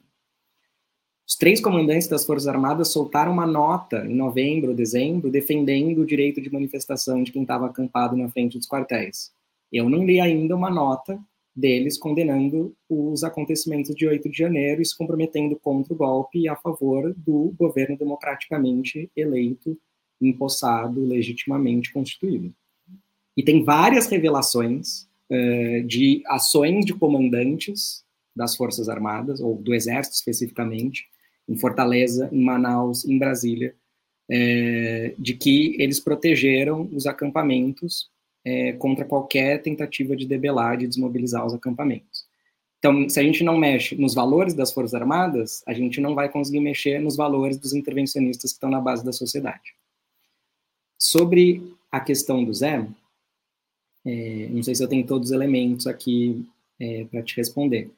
Os 1.28 1.36
três 1.36 1.60
comandantes 1.60 2.08
das 2.08 2.26
Forças 2.26 2.48
Armadas 2.48 2.88
soltaram 2.88 3.34
uma 3.34 3.46
nota 3.46 4.06
em 4.06 4.16
novembro, 4.16 4.74
dezembro, 4.74 5.30
defendendo 5.30 6.00
o 6.00 6.06
direito 6.06 6.40
de 6.40 6.50
manifestação 6.50 7.22
de 7.22 7.34
quem 7.34 7.42
estava 7.42 7.66
acampado 7.66 8.16
na 8.16 8.30
frente 8.30 8.58
dos 8.58 8.66
quartéis. 8.66 9.34
Eu 9.70 9.90
não 9.90 10.06
li 10.06 10.22
ainda 10.22 10.56
uma 10.56 10.70
nota 10.70 11.20
deles 11.54 11.98
condenando 11.98 12.74
os 12.88 13.26
acontecimentos 13.26 13.94
de 13.94 14.08
8 14.08 14.30
de 14.30 14.38
janeiro 14.38 14.82
e 14.82 14.86
se 14.86 14.98
comprometendo 14.98 15.58
contra 15.58 15.94
o 15.94 15.98
golpe 15.98 16.40
e 16.40 16.48
a 16.48 16.56
favor 16.56 17.14
do 17.18 17.54
governo 17.60 17.98
democraticamente 17.98 19.12
eleito, 19.14 19.78
empossado, 20.22 21.06
legitimamente 21.06 21.92
constituído. 21.92 22.54
E 23.36 23.44
tem 23.44 23.66
várias 23.66 24.08
revelações 24.08 25.10
uh, 25.30 25.84
de 25.86 26.24
ações 26.28 26.86
de 26.86 26.94
comandantes 26.94 28.06
das 28.34 28.56
Forças 28.56 28.88
Armadas, 28.88 29.42
ou 29.42 29.58
do 29.58 29.74
Exército 29.74 30.16
especificamente, 30.16 31.06
em 31.48 31.58
Fortaleza, 31.58 32.30
em 32.32 32.44
Manaus, 32.44 33.06
em 33.06 33.18
Brasília, 33.18 33.76
é, 34.30 35.14
de 35.18 35.34
que 35.34 35.76
eles 35.82 36.00
protegeram 36.00 36.90
os 36.92 37.06
acampamentos 37.06 38.10
é, 38.44 38.74
contra 38.74 39.06
qualquer 39.06 39.62
tentativa 39.62 40.16
de 40.16 40.26
debelar, 40.26 40.78
de 40.78 40.88
desmobilizar 40.88 41.46
os 41.46 41.54
acampamentos. 41.54 42.26
Então, 42.80 43.10
se 43.10 43.20
a 43.20 43.24
gente 43.24 43.44
não 43.44 43.58
mexe 43.58 43.96
nos 43.96 44.14
valores 44.14 44.54
das 44.54 44.72
Forças 44.72 44.94
Armadas, 44.94 45.64
a 45.66 45.74
gente 45.74 46.00
não 46.00 46.14
vai 46.14 46.30
conseguir 46.30 46.60
mexer 46.60 47.00
nos 47.00 47.16
valores 47.16 47.58
dos 47.58 47.74
intervencionistas 47.74 48.52
que 48.52 48.56
estão 48.56 48.70
na 48.70 48.80
base 48.80 49.04
da 49.04 49.12
sociedade. 49.12 49.76
Sobre 51.00 51.74
a 51.92 52.00
questão 52.00 52.44
do 52.44 52.54
Zé, 52.54 52.88
é, 54.06 54.48
não 54.50 54.64
sei 54.64 54.76
se 54.76 54.84
eu 54.84 54.88
tenho 54.88 55.06
todos 55.06 55.30
os 55.30 55.36
elementos 55.36 55.88
aqui 55.88 56.46
é, 56.80 57.06
para 57.06 57.24
te 57.24 57.36
responder. 57.36 57.90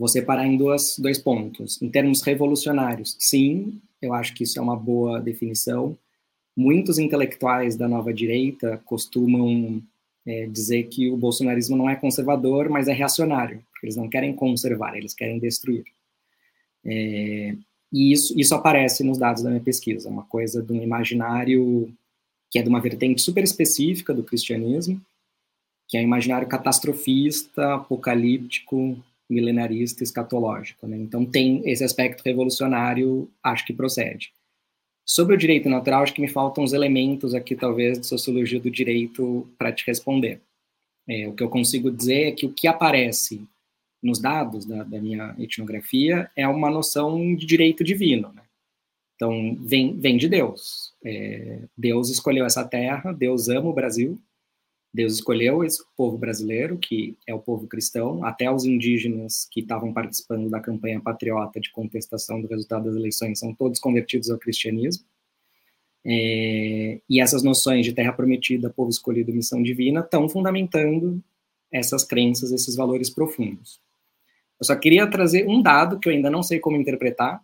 Vou 0.00 0.08
separar 0.08 0.46
em 0.46 0.56
duas, 0.56 0.98
dois 0.98 1.18
pontos. 1.18 1.80
Em 1.82 1.90
termos 1.90 2.22
revolucionários, 2.22 3.14
sim, 3.18 3.78
eu 4.00 4.14
acho 4.14 4.32
que 4.32 4.44
isso 4.44 4.58
é 4.58 4.62
uma 4.62 4.74
boa 4.74 5.20
definição. 5.20 5.94
Muitos 6.56 6.98
intelectuais 6.98 7.76
da 7.76 7.86
nova 7.86 8.10
direita 8.10 8.80
costumam 8.86 9.82
é, 10.26 10.46
dizer 10.46 10.84
que 10.84 11.10
o 11.10 11.18
bolsonarismo 11.18 11.76
não 11.76 11.90
é 11.90 11.96
conservador, 11.96 12.70
mas 12.70 12.88
é 12.88 12.94
reacionário, 12.94 13.62
porque 13.70 13.84
eles 13.84 13.96
não 13.96 14.08
querem 14.08 14.32
conservar, 14.32 14.96
eles 14.96 15.12
querem 15.12 15.38
destruir. 15.38 15.84
É, 16.82 17.54
e 17.92 18.10
isso, 18.10 18.32
isso 18.40 18.54
aparece 18.54 19.04
nos 19.04 19.18
dados 19.18 19.42
da 19.42 19.50
minha 19.50 19.62
pesquisa, 19.62 20.08
uma 20.08 20.22
coisa 20.22 20.62
de 20.62 20.72
um 20.72 20.82
imaginário 20.82 21.92
que 22.50 22.58
é 22.58 22.62
de 22.62 22.70
uma 22.70 22.80
vertente 22.80 23.20
super 23.20 23.44
específica 23.44 24.14
do 24.14 24.24
cristianismo, 24.24 24.98
que 25.86 25.98
é 25.98 26.00
o 26.00 26.04
imaginário 26.04 26.48
catastrofista, 26.48 27.74
apocalíptico, 27.74 28.96
milenarista, 29.32 30.02
escatológico. 30.02 30.86
Né? 30.86 30.96
Então 30.96 31.24
tem 31.24 31.62
esse 31.68 31.84
aspecto 31.84 32.22
revolucionário, 32.22 33.30
acho 33.42 33.64
que 33.64 33.72
procede. 33.72 34.32
Sobre 35.06 35.34
o 35.34 35.38
direito 35.38 35.68
natural, 35.68 36.02
acho 36.02 36.14
que 36.14 36.20
me 36.20 36.28
faltam 36.28 36.62
uns 36.62 36.72
elementos 36.72 37.34
aqui, 37.34 37.56
talvez, 37.56 37.98
de 37.98 38.06
sociologia 38.06 38.60
do 38.60 38.70
direito 38.70 39.48
para 39.58 39.72
te 39.72 39.84
responder. 39.86 40.40
É, 41.08 41.26
o 41.26 41.32
que 41.32 41.42
eu 41.42 41.48
consigo 41.48 41.90
dizer 41.90 42.28
é 42.28 42.32
que 42.32 42.46
o 42.46 42.52
que 42.52 42.68
aparece 42.68 43.42
nos 44.02 44.20
dados 44.20 44.64
da, 44.64 44.84
da 44.84 45.00
minha 45.00 45.34
etnografia 45.38 46.30
é 46.36 46.46
uma 46.46 46.70
noção 46.70 47.34
de 47.34 47.44
direito 47.44 47.82
divino. 47.82 48.32
Né? 48.32 48.42
Então, 49.16 49.56
vem, 49.60 49.98
vem 49.98 50.16
de 50.16 50.28
Deus. 50.28 50.94
É, 51.04 51.64
Deus 51.76 52.08
escolheu 52.08 52.46
essa 52.46 52.64
terra, 52.64 53.12
Deus 53.12 53.48
ama 53.48 53.68
o 53.68 53.74
Brasil, 53.74 54.18
Deus 54.92 55.14
escolheu 55.14 55.62
esse 55.62 55.84
povo 55.96 56.18
brasileiro, 56.18 56.76
que 56.76 57.16
é 57.26 57.32
o 57.32 57.38
povo 57.38 57.68
cristão, 57.68 58.24
até 58.24 58.50
os 58.50 58.64
indígenas 58.64 59.46
que 59.50 59.60
estavam 59.60 59.92
participando 59.92 60.50
da 60.50 60.58
campanha 60.58 61.00
patriota 61.00 61.60
de 61.60 61.70
contestação 61.70 62.40
do 62.42 62.48
resultado 62.48 62.86
das 62.86 62.96
eleições 62.96 63.38
são 63.38 63.54
todos 63.54 63.78
convertidos 63.78 64.30
ao 64.30 64.38
cristianismo. 64.38 65.04
É, 66.04 67.00
e 67.08 67.20
essas 67.20 67.42
noções 67.42 67.86
de 67.86 67.92
terra 67.92 68.12
prometida, 68.12 68.70
povo 68.70 68.90
escolhido, 68.90 69.32
missão 69.32 69.62
divina, 69.62 70.00
estão 70.00 70.28
fundamentando 70.28 71.22
essas 71.70 72.02
crenças, 72.02 72.50
esses 72.50 72.74
valores 72.74 73.08
profundos. 73.08 73.80
Eu 74.58 74.66
só 74.66 74.74
queria 74.74 75.06
trazer 75.06 75.46
um 75.46 75.62
dado 75.62 76.00
que 76.00 76.08
eu 76.08 76.12
ainda 76.12 76.30
não 76.30 76.42
sei 76.42 76.58
como 76.58 76.76
interpretar, 76.76 77.42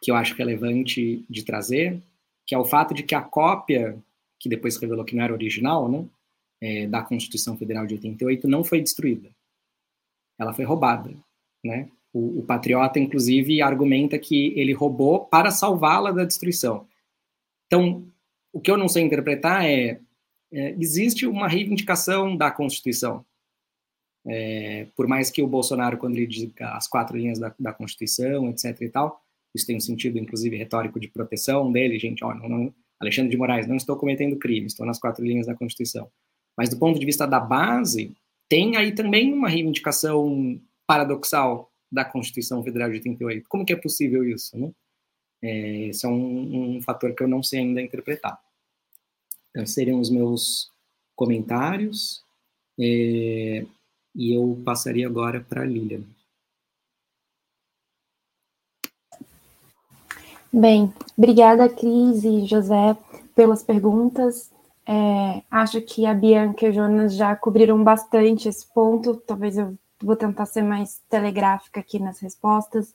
que 0.00 0.10
eu 0.10 0.14
acho 0.14 0.36
relevante 0.36 1.24
de 1.28 1.44
trazer, 1.44 2.00
que 2.46 2.54
é 2.54 2.58
o 2.58 2.64
fato 2.64 2.94
de 2.94 3.02
que 3.02 3.14
a 3.14 3.20
cópia, 3.20 3.98
que 4.38 4.48
depois 4.48 4.76
revelou 4.76 5.04
que 5.04 5.16
não 5.16 5.24
era 5.24 5.32
original, 5.32 5.90
né, 5.90 6.04
é, 6.62 6.86
da 6.86 7.02
Constituição 7.02 7.56
Federal 7.56 7.84
de 7.86 7.94
88 7.94 8.48
não 8.48 8.62
foi 8.62 8.80
destruída. 8.80 9.28
Ela 10.38 10.54
foi 10.54 10.64
roubada, 10.64 11.12
né? 11.64 11.90
O, 12.12 12.38
o 12.38 12.42
patriota, 12.44 13.00
inclusive, 13.00 13.60
argumenta 13.60 14.16
que 14.18 14.52
ele 14.56 14.72
roubou 14.72 15.24
para 15.26 15.50
salvá-la 15.50 16.12
da 16.12 16.24
destruição. 16.24 16.86
Então, 17.66 18.06
o 18.52 18.60
que 18.60 18.70
eu 18.70 18.76
não 18.76 18.86
sei 18.86 19.02
interpretar 19.02 19.64
é, 19.64 19.98
é 20.52 20.70
existe 20.78 21.26
uma 21.26 21.48
reivindicação 21.48 22.36
da 22.36 22.50
Constituição. 22.50 23.24
É, 24.24 24.86
por 24.94 25.08
mais 25.08 25.30
que 25.30 25.42
o 25.42 25.48
Bolsonaro, 25.48 25.98
quando 25.98 26.16
ele 26.16 26.28
diz 26.28 26.48
as 26.60 26.86
quatro 26.86 27.16
linhas 27.16 27.40
da, 27.40 27.52
da, 27.58 27.72
Constituição, 27.72 28.48
etc. 28.50 28.82
e 28.82 28.88
tal, 28.88 29.20
isso 29.52 29.66
tem 29.66 29.76
um 29.76 29.80
sentido, 29.80 30.16
inclusive, 30.16 30.56
retórico 30.56 31.00
de 31.00 31.08
proteção 31.08 31.72
dele, 31.72 31.98
gente, 31.98 32.22
ó, 32.22 32.32
não, 32.32 32.48
não, 32.48 32.74
Alexandre 33.00 33.30
de 33.30 33.36
Moraes, 33.36 33.66
não 33.66 33.76
estou 33.76 33.96
cometendo 33.96 34.38
crime, 34.38 34.66
estou 34.66 34.86
nas 34.86 35.00
quatro 35.00 35.24
linhas 35.24 35.46
da 35.46 35.56
Constituição. 35.56 36.08
Mas 36.56 36.68
do 36.68 36.78
ponto 36.78 36.98
de 36.98 37.06
vista 37.06 37.26
da 37.26 37.40
base, 37.40 38.14
tem 38.48 38.76
aí 38.76 38.94
também 38.94 39.32
uma 39.32 39.48
reivindicação 39.48 40.60
paradoxal 40.86 41.70
da 41.90 42.04
Constituição 42.04 42.62
Federal 42.62 42.88
de 42.88 42.96
88. 42.96 43.48
Como 43.48 43.64
que 43.64 43.72
é 43.72 43.76
possível 43.76 44.24
isso, 44.24 44.58
né? 44.58 44.70
É, 45.42 45.88
esse 45.88 46.06
é 46.06 46.08
um, 46.08 46.76
um, 46.76 46.82
fator 46.82 47.14
que 47.14 47.22
eu 47.22 47.28
não 47.28 47.42
sei 47.42 47.60
ainda 47.60 47.82
interpretar. 47.82 48.40
Então, 49.50 49.66
seriam 49.66 50.00
os 50.00 50.08
meus 50.08 50.70
comentários. 51.16 52.22
É, 52.78 53.66
e 54.14 54.36
eu 54.36 54.60
passaria 54.64 55.06
agora 55.06 55.40
para 55.40 55.62
a 55.62 55.64
Lilian. 55.64 56.02
Bem, 60.52 60.92
obrigada, 61.16 61.68
Cris 61.68 62.24
e 62.24 62.44
José, 62.44 62.96
pelas 63.34 63.62
perguntas. 63.62 64.51
É, 64.86 65.42
acho 65.50 65.80
que 65.80 66.06
a 66.06 66.14
Bianca 66.14 66.66
e 66.66 66.70
o 66.70 66.72
Jonas 66.72 67.14
já 67.14 67.36
cobriram 67.36 67.82
bastante 67.82 68.48
esse 68.48 68.66
ponto, 68.72 69.16
talvez 69.16 69.56
eu 69.56 69.76
vou 70.02 70.16
tentar 70.16 70.46
ser 70.46 70.62
mais 70.62 71.00
telegráfica 71.08 71.80
aqui 71.80 71.98
nas 71.98 72.18
respostas. 72.18 72.94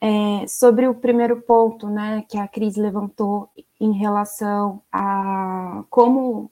É, 0.00 0.46
sobre 0.46 0.86
o 0.88 0.94
primeiro 0.94 1.40
ponto, 1.40 1.88
né, 1.88 2.24
que 2.28 2.36
a 2.36 2.46
Cris 2.46 2.76
levantou 2.76 3.48
em 3.80 3.92
relação 3.92 4.82
a 4.92 5.84
como 5.88 6.50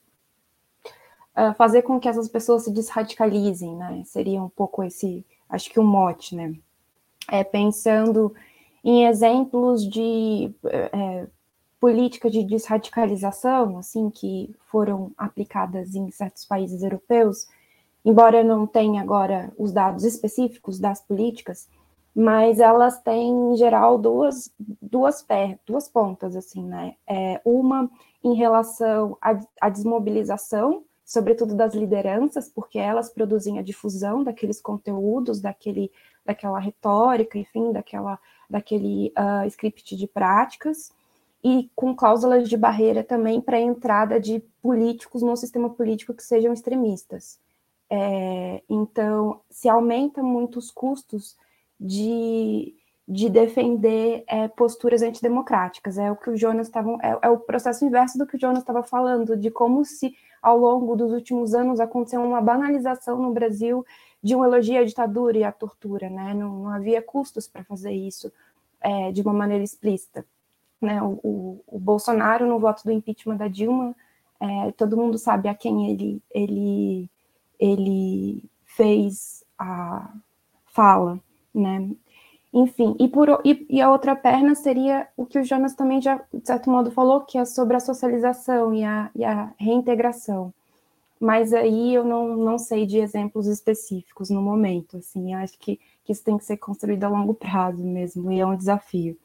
uh, 1.37 1.53
fazer 1.55 1.83
com 1.83 1.99
que 1.99 2.07
essas 2.07 2.27
pessoas 2.27 2.63
se 2.63 2.71
desradicalizem, 2.71 3.75
né, 3.75 4.01
seria 4.05 4.41
um 4.41 4.49
pouco 4.49 4.83
esse, 4.83 5.23
acho 5.47 5.69
que 5.69 5.79
um 5.79 5.85
mote, 5.85 6.35
né, 6.35 6.55
é, 7.29 7.43
pensando 7.43 8.33
em 8.83 9.05
exemplos 9.05 9.87
de 9.87 10.51
é, 10.65 11.27
políticas 11.85 12.31
de 12.31 12.43
desradicalização, 12.43 13.77
assim, 13.77 14.09
que 14.09 14.51
foram 14.71 15.11
aplicadas 15.15 15.93
em 15.93 16.09
certos 16.09 16.43
países 16.43 16.81
europeus, 16.81 17.47
embora 18.03 18.37
eu 18.37 18.43
não 18.43 18.65
tenha 18.65 19.03
agora 19.03 19.53
os 19.55 19.71
dados 19.71 20.03
específicos 20.03 20.79
das 20.79 20.99
políticas, 20.99 21.69
mas 22.15 22.59
elas 22.59 22.99
têm, 23.03 23.53
em 23.53 23.55
geral, 23.55 23.99
duas, 23.99 24.51
duas, 24.81 25.21
pé, 25.21 25.59
duas 25.63 25.87
pontas, 25.87 26.35
assim, 26.35 26.65
né? 26.65 26.95
É, 27.05 27.39
uma 27.45 27.87
em 28.23 28.33
relação 28.33 29.15
à, 29.21 29.39
à 29.61 29.69
desmobilização, 29.69 30.83
sobretudo 31.05 31.53
das 31.53 31.75
lideranças, 31.75 32.49
porque 32.49 32.79
elas 32.79 33.11
produzem 33.11 33.59
a 33.59 33.61
difusão 33.61 34.23
daqueles 34.23 34.59
conteúdos, 34.59 35.39
daquele, 35.39 35.91
daquela 36.25 36.57
retórica, 36.57 37.37
enfim, 37.37 37.71
daquela, 37.71 38.17
daquele 38.49 39.13
uh, 39.15 39.45
script 39.45 39.95
de 39.95 40.07
práticas, 40.07 40.91
e 41.45 41.69
com 41.75 41.95
cláusulas 41.95 42.49
de 42.49 42.57
barreira 42.57 43.03
também 43.03 43.39
para 43.39 43.57
a 43.57 43.61
entrada 43.61 44.19
de 44.19 44.39
políticos 44.63 45.21
no 45.21 45.37
sistema 45.37 45.69
político 45.69 46.11
que 46.11 46.23
sejam 46.23 46.51
extremistas. 46.51 47.39
É, 47.87 48.63
então, 48.67 49.41
se 49.47 49.69
aumenta 49.69 50.23
muito 50.23 50.57
os 50.57 50.71
custos 50.71 51.37
de, 51.79 52.73
de 53.07 53.29
defender 53.29 54.23
é, 54.25 54.47
posturas 54.47 55.03
antidemocráticas. 55.03 55.99
É 55.99 56.11
o 56.11 56.15
que 56.15 56.31
o 56.31 56.35
Jonas 56.35 56.65
estava. 56.65 56.97
É, 57.03 57.27
é, 57.27 57.29
o 57.29 57.37
processo 57.37 57.85
inverso 57.85 58.17
do 58.17 58.25
que 58.25 58.37
o 58.37 58.39
Jonas 58.39 58.63
estava 58.63 58.81
falando, 58.81 59.37
de 59.37 59.51
como 59.51 59.85
se, 59.85 60.15
ao 60.41 60.57
longo 60.57 60.95
dos 60.95 61.11
últimos 61.11 61.53
anos, 61.53 61.79
aconteceu 61.79 62.23
uma 62.23 62.41
banalização 62.41 63.21
no 63.21 63.31
Brasil 63.31 63.85
de 64.23 64.35
um 64.35 64.43
elogio 64.43 64.79
à 64.79 64.83
ditadura 64.83 65.37
e 65.37 65.43
à 65.43 65.51
tortura. 65.51 66.09
Né? 66.09 66.33
Não, 66.33 66.63
não 66.63 66.69
havia 66.69 67.03
custos 67.03 67.47
para 67.47 67.63
fazer 67.63 67.91
isso 67.91 68.33
é, 68.81 69.11
de 69.11 69.21
uma 69.21 69.31
maneira 69.31 69.63
explícita 69.63 70.25
né, 70.81 71.01
o, 71.01 71.61
o, 71.67 71.79
Bolsonaro 71.79 72.45
no 72.45 72.59
voto 72.59 72.83
do 72.83 72.91
impeachment 72.91 73.37
da 73.37 73.47
Dilma, 73.47 73.95
é, 74.39 74.71
todo 74.73 74.97
mundo 74.97 75.17
sabe 75.17 75.47
a 75.47 75.55
quem 75.55 75.91
ele, 75.91 76.21
ele, 76.31 77.09
ele 77.59 78.43
fez 78.65 79.43
a 79.57 80.13
fala, 80.65 81.19
né? 81.53 81.89
Enfim, 82.53 82.95
e, 82.99 83.07
por, 83.07 83.41
e, 83.43 83.65
e, 83.69 83.81
a 83.81 83.91
outra 83.91 84.15
perna 84.15 84.55
seria 84.55 85.07
o 85.17 85.25
que 85.25 85.37
o 85.37 85.43
Jonas 85.43 85.73
também 85.75 86.01
já, 86.01 86.23
de 86.33 86.45
certo 86.45 86.69
modo, 86.69 86.89
falou, 86.89 87.21
que 87.21 87.37
é 87.37 87.43
sobre 87.43 87.75
a 87.75 87.81
socialização 87.81 88.73
e 88.73 88.83
a, 88.83 89.09
e 89.13 89.25
a 89.25 89.53
reintegração. 89.57 90.53
Mas 91.19 91.53
aí 91.53 91.93
eu 91.93 92.03
não, 92.05 92.35
não 92.37 92.57
sei 92.57 92.85
de 92.85 92.97
exemplos 92.97 93.47
específicos 93.47 94.29
no 94.29 94.41
momento, 94.41 94.97
assim, 94.97 95.33
acho 95.33 95.57
que, 95.59 95.79
que 96.05 96.11
isso 96.13 96.23
tem 96.23 96.37
que 96.37 96.45
ser 96.45 96.57
construído 96.57 97.03
a 97.03 97.09
longo 97.09 97.33
prazo 97.33 97.83
mesmo, 97.83 98.31
e 98.31 98.39
é 98.39 98.45
um 98.45 98.55
desafio. 98.55 99.17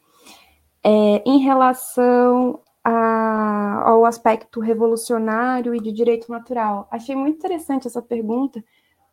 É, 0.83 1.21
em 1.25 1.39
relação 1.39 2.59
a, 2.83 3.83
ao 3.85 4.05
aspecto 4.05 4.59
revolucionário 4.59 5.75
e 5.75 5.79
de 5.79 5.91
direito 5.91 6.31
natural, 6.31 6.87
achei 6.89 7.15
muito 7.15 7.37
interessante 7.37 7.87
essa 7.87 8.01
pergunta, 8.01 8.63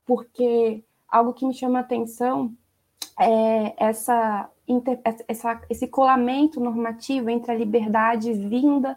porque 0.07 0.83
algo 1.09 1.35
que 1.35 1.47
me 1.47 1.53
chama 1.53 1.79
a 1.79 1.83
atenção 1.83 2.55
é 3.19 3.75
essa, 3.77 4.49
essa, 5.27 5.61
esse 5.69 5.87
colamento 5.89 6.61
normativo 6.61 7.29
entre 7.29 7.53
a 7.53 7.55
liberdade 7.55 8.33
vinda 8.33 8.97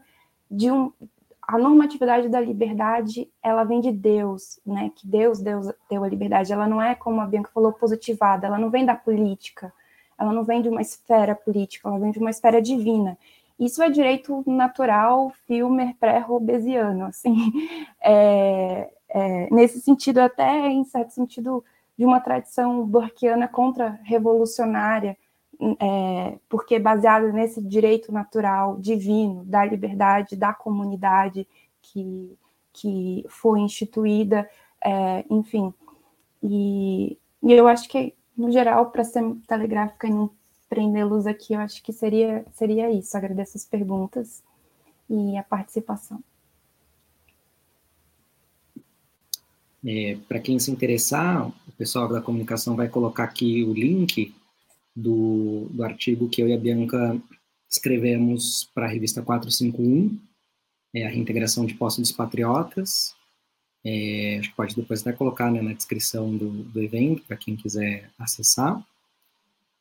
de 0.49 0.71
um. 0.71 0.93
A 1.41 1.57
normatividade 1.57 2.29
da 2.29 2.39
liberdade, 2.39 3.29
ela 3.43 3.65
vem 3.65 3.81
de 3.81 3.91
Deus, 3.91 4.59
né? 4.65 4.91
Que 4.95 5.05
Deus, 5.05 5.41
Deus 5.41 5.67
deu 5.89 6.03
a 6.03 6.07
liberdade. 6.07 6.53
Ela 6.53 6.67
não 6.67 6.81
é, 6.81 6.95
como 6.95 7.19
a 7.19 7.25
Bianca 7.25 7.51
falou, 7.53 7.73
positivada, 7.73 8.47
ela 8.47 8.57
não 8.57 8.69
vem 8.69 8.85
da 8.85 8.95
política 8.95 9.73
ela 10.21 10.31
não 10.31 10.43
vem 10.43 10.61
de 10.61 10.69
uma 10.69 10.81
esfera 10.81 11.33
política, 11.33 11.89
ela 11.89 11.99
vem 11.99 12.11
de 12.11 12.19
uma 12.19 12.29
esfera 12.29 12.61
divina. 12.61 13.17
Isso 13.59 13.81
é 13.81 13.89
direito 13.89 14.43
natural, 14.47 15.31
filmer 15.47 15.95
pré-robesiano, 15.99 17.05
assim. 17.05 17.35
É, 18.03 18.91
é, 19.09 19.47
nesse 19.53 19.79
sentido, 19.79 20.19
até 20.19 20.67
em 20.67 20.83
certo 20.83 21.11
sentido, 21.11 21.63
de 21.95 22.03
uma 22.03 22.19
tradição 22.19 22.83
burkiana 22.83 23.47
contra-revolucionária, 23.47 25.15
é, 25.79 26.39
porque 26.49 26.79
baseada 26.79 27.31
nesse 27.31 27.61
direito 27.61 28.11
natural 28.11 28.77
divino 28.79 29.45
da 29.45 29.63
liberdade 29.63 30.35
da 30.35 30.51
comunidade 30.51 31.47
que, 31.79 32.35
que 32.73 33.23
foi 33.29 33.59
instituída, 33.59 34.49
é, 34.83 35.23
enfim. 35.29 35.71
E, 36.41 37.19
e 37.43 37.53
eu 37.53 37.67
acho 37.67 37.87
que 37.87 38.15
no 38.41 38.51
geral, 38.51 38.89
para 38.89 39.03
ser 39.03 39.23
telegráfica 39.47 40.07
e 40.07 40.11
não 40.11 40.31
prendê-los 40.67 41.27
aqui, 41.27 41.53
eu 41.53 41.59
acho 41.59 41.83
que 41.83 41.93
seria, 41.93 42.43
seria 42.53 42.89
isso. 42.89 43.15
Agradeço 43.15 43.55
as 43.55 43.65
perguntas 43.65 44.41
e 45.07 45.37
a 45.37 45.43
participação. 45.43 46.23
É, 49.85 50.17
Para 50.27 50.39
quem 50.39 50.57
se 50.57 50.71
interessar, 50.71 51.47
o 51.47 51.71
pessoal 51.77 52.07
da 52.07 52.21
comunicação 52.21 52.75
vai 52.75 52.89
colocar 52.89 53.25
aqui 53.25 53.63
o 53.63 53.73
link 53.73 54.33
do, 54.95 55.67
do 55.69 55.83
artigo 55.83 56.27
que 56.27 56.41
eu 56.41 56.47
e 56.47 56.53
a 56.53 56.57
Bianca 56.57 57.21
escrevemos 57.69 58.69
para 58.73 58.85
a 58.85 58.89
revista 58.89 59.21
451, 59.21 60.19
é 60.95 61.05
a 61.05 61.09
reintegração 61.09 61.65
de 61.65 61.75
posse 61.75 62.01
dos 62.01 62.11
patriotas. 62.11 63.15
É, 63.83 64.37
acho 64.39 64.49
que 64.49 64.55
pode 64.55 64.75
depois 64.75 65.01
até 65.01 65.11
colocar 65.11 65.51
né, 65.51 65.61
na 65.61 65.73
descrição 65.73 66.35
do, 66.35 66.49
do 66.49 66.81
evento, 66.81 67.23
para 67.27 67.37
quem 67.37 67.55
quiser 67.55 68.09
acessar. 68.17 68.81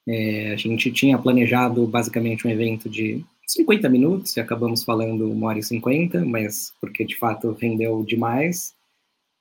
É, 0.09 0.53
a 0.53 0.57
gente 0.57 0.91
tinha 0.91 1.19
planejado 1.19 1.87
basicamente 1.87 2.47
um 2.47 2.51
evento 2.51 2.89
de 2.89 3.25
50 3.47 3.89
minutos 3.89 4.37
e 4.37 4.41
acabamos 4.41 4.85
falando 4.85 5.31
uma 5.31 5.49
hora 5.49 5.59
e 5.59 5.63
50, 5.63 6.25
mas 6.25 6.73
porque 6.81 7.05
de 7.05 7.17
fato 7.17 7.53
rendeu 7.53 8.03
demais. 8.05 8.75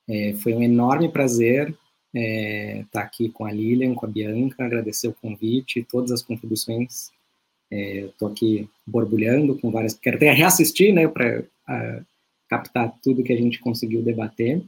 É, 0.08 0.34
foi 0.34 0.52
um 0.54 0.62
enorme 0.62 1.08
prazer 1.08 1.68
estar 1.68 1.78
é, 2.14 2.84
tá 2.90 3.00
aqui 3.02 3.28
com 3.28 3.44
a 3.44 3.52
Lilian, 3.52 3.94
com 3.94 4.04
a 4.04 4.08
Bianca, 4.08 4.64
agradecer 4.64 5.08
o 5.08 5.14
convite, 5.14 5.86
todas 5.88 6.10
as 6.10 6.22
contribuições. 6.22 7.10
Estou 7.70 8.28
é, 8.28 8.32
aqui 8.32 8.68
borbulhando 8.84 9.56
com 9.56 9.70
várias. 9.70 9.94
Quero 9.94 10.16
até 10.16 10.32
reassistir, 10.32 10.92
né, 10.92 11.06
para 11.06 11.44
captar 12.50 12.92
tudo 13.00 13.22
que 13.22 13.32
a 13.32 13.36
gente 13.36 13.60
conseguiu 13.60 14.02
debater. 14.02 14.60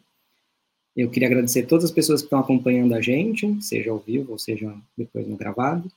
Eu 0.97 1.11
queria 1.11 1.27
agradecer 1.27 1.65
todas 1.65 1.87
as 1.87 1.91
pessoas 1.91 2.21
que 2.21 2.27
estão 2.27 2.39
acompanhando 2.39 2.95
a 2.95 3.01
gente, 3.01 3.61
seja 3.61 3.91
ao 3.91 3.99
vivo 3.99 4.33
ou 4.33 4.39
seja 4.39 4.73
depois 4.97 5.27
no 5.27 5.37
gravado. 5.37 5.91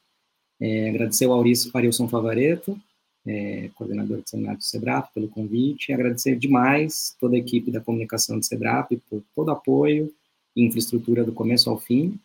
É, 0.59 0.89
agradecer 0.89 1.25
ao 1.25 1.33
Aurício 1.33 1.69
Farilson 1.69 2.07
Favareto, 2.07 2.79
é, 3.27 3.69
coordenador 3.75 4.21
do 4.21 4.27
seminário 4.27 4.57
do 4.57 4.63
SEBRAP, 4.63 5.13
pelo 5.13 5.27
convite. 5.27 5.93
Agradecer 5.93 6.35
demais 6.37 7.15
toda 7.19 7.35
a 7.35 7.39
equipe 7.39 7.69
da 7.69 7.81
comunicação 7.81 8.39
do 8.39 8.45
SEBRAP 8.45 8.93
por 9.07 9.21
todo 9.35 9.49
o 9.49 9.51
apoio 9.51 10.11
e 10.55 10.65
infraestrutura 10.65 11.23
do 11.23 11.33
começo 11.33 11.69
ao 11.69 11.77
fim. 11.77 12.19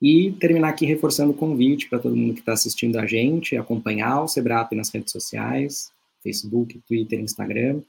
E 0.00 0.30
terminar 0.32 0.68
aqui 0.68 0.86
reforçando 0.86 1.32
o 1.32 1.36
convite 1.36 1.88
para 1.88 1.98
todo 1.98 2.14
mundo 2.14 2.34
que 2.34 2.40
está 2.40 2.52
assistindo 2.52 2.98
a 2.98 3.06
gente, 3.06 3.56
acompanhar 3.56 4.22
o 4.22 4.28
SEBRAP 4.28 4.72
nas 4.74 4.90
redes 4.90 5.10
sociais, 5.10 5.90
Facebook, 6.22 6.78
Twitter, 6.86 7.18
Instagram. 7.18 7.80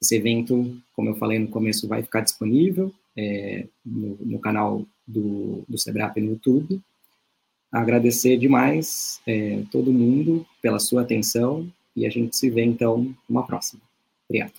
Esse 0.00 0.16
evento, 0.16 0.76
como 0.94 1.08
eu 1.10 1.16
falei 1.16 1.38
no 1.38 1.48
começo, 1.48 1.88
vai 1.88 2.02
ficar 2.02 2.20
disponível 2.20 2.92
é, 3.16 3.66
no, 3.84 4.16
no, 4.20 4.38
canal 4.38 4.84
do, 5.06 5.64
do 5.68 5.78
SEBRAP 5.78 6.18
no 6.18 6.32
YouTube. 6.32 6.80
Agradecer 7.72 8.36
demais 8.36 9.20
é, 9.26 9.62
todo 9.70 9.92
mundo 9.92 10.46
pela 10.62 10.78
sua 10.78 11.02
atenção 11.02 11.70
e 11.94 12.06
a 12.06 12.10
gente 12.10 12.36
se 12.36 12.50
vê 12.50 12.62
então 12.62 13.14
numa 13.28 13.46
próxima. 13.46 13.80
Obrigado. 14.28 14.52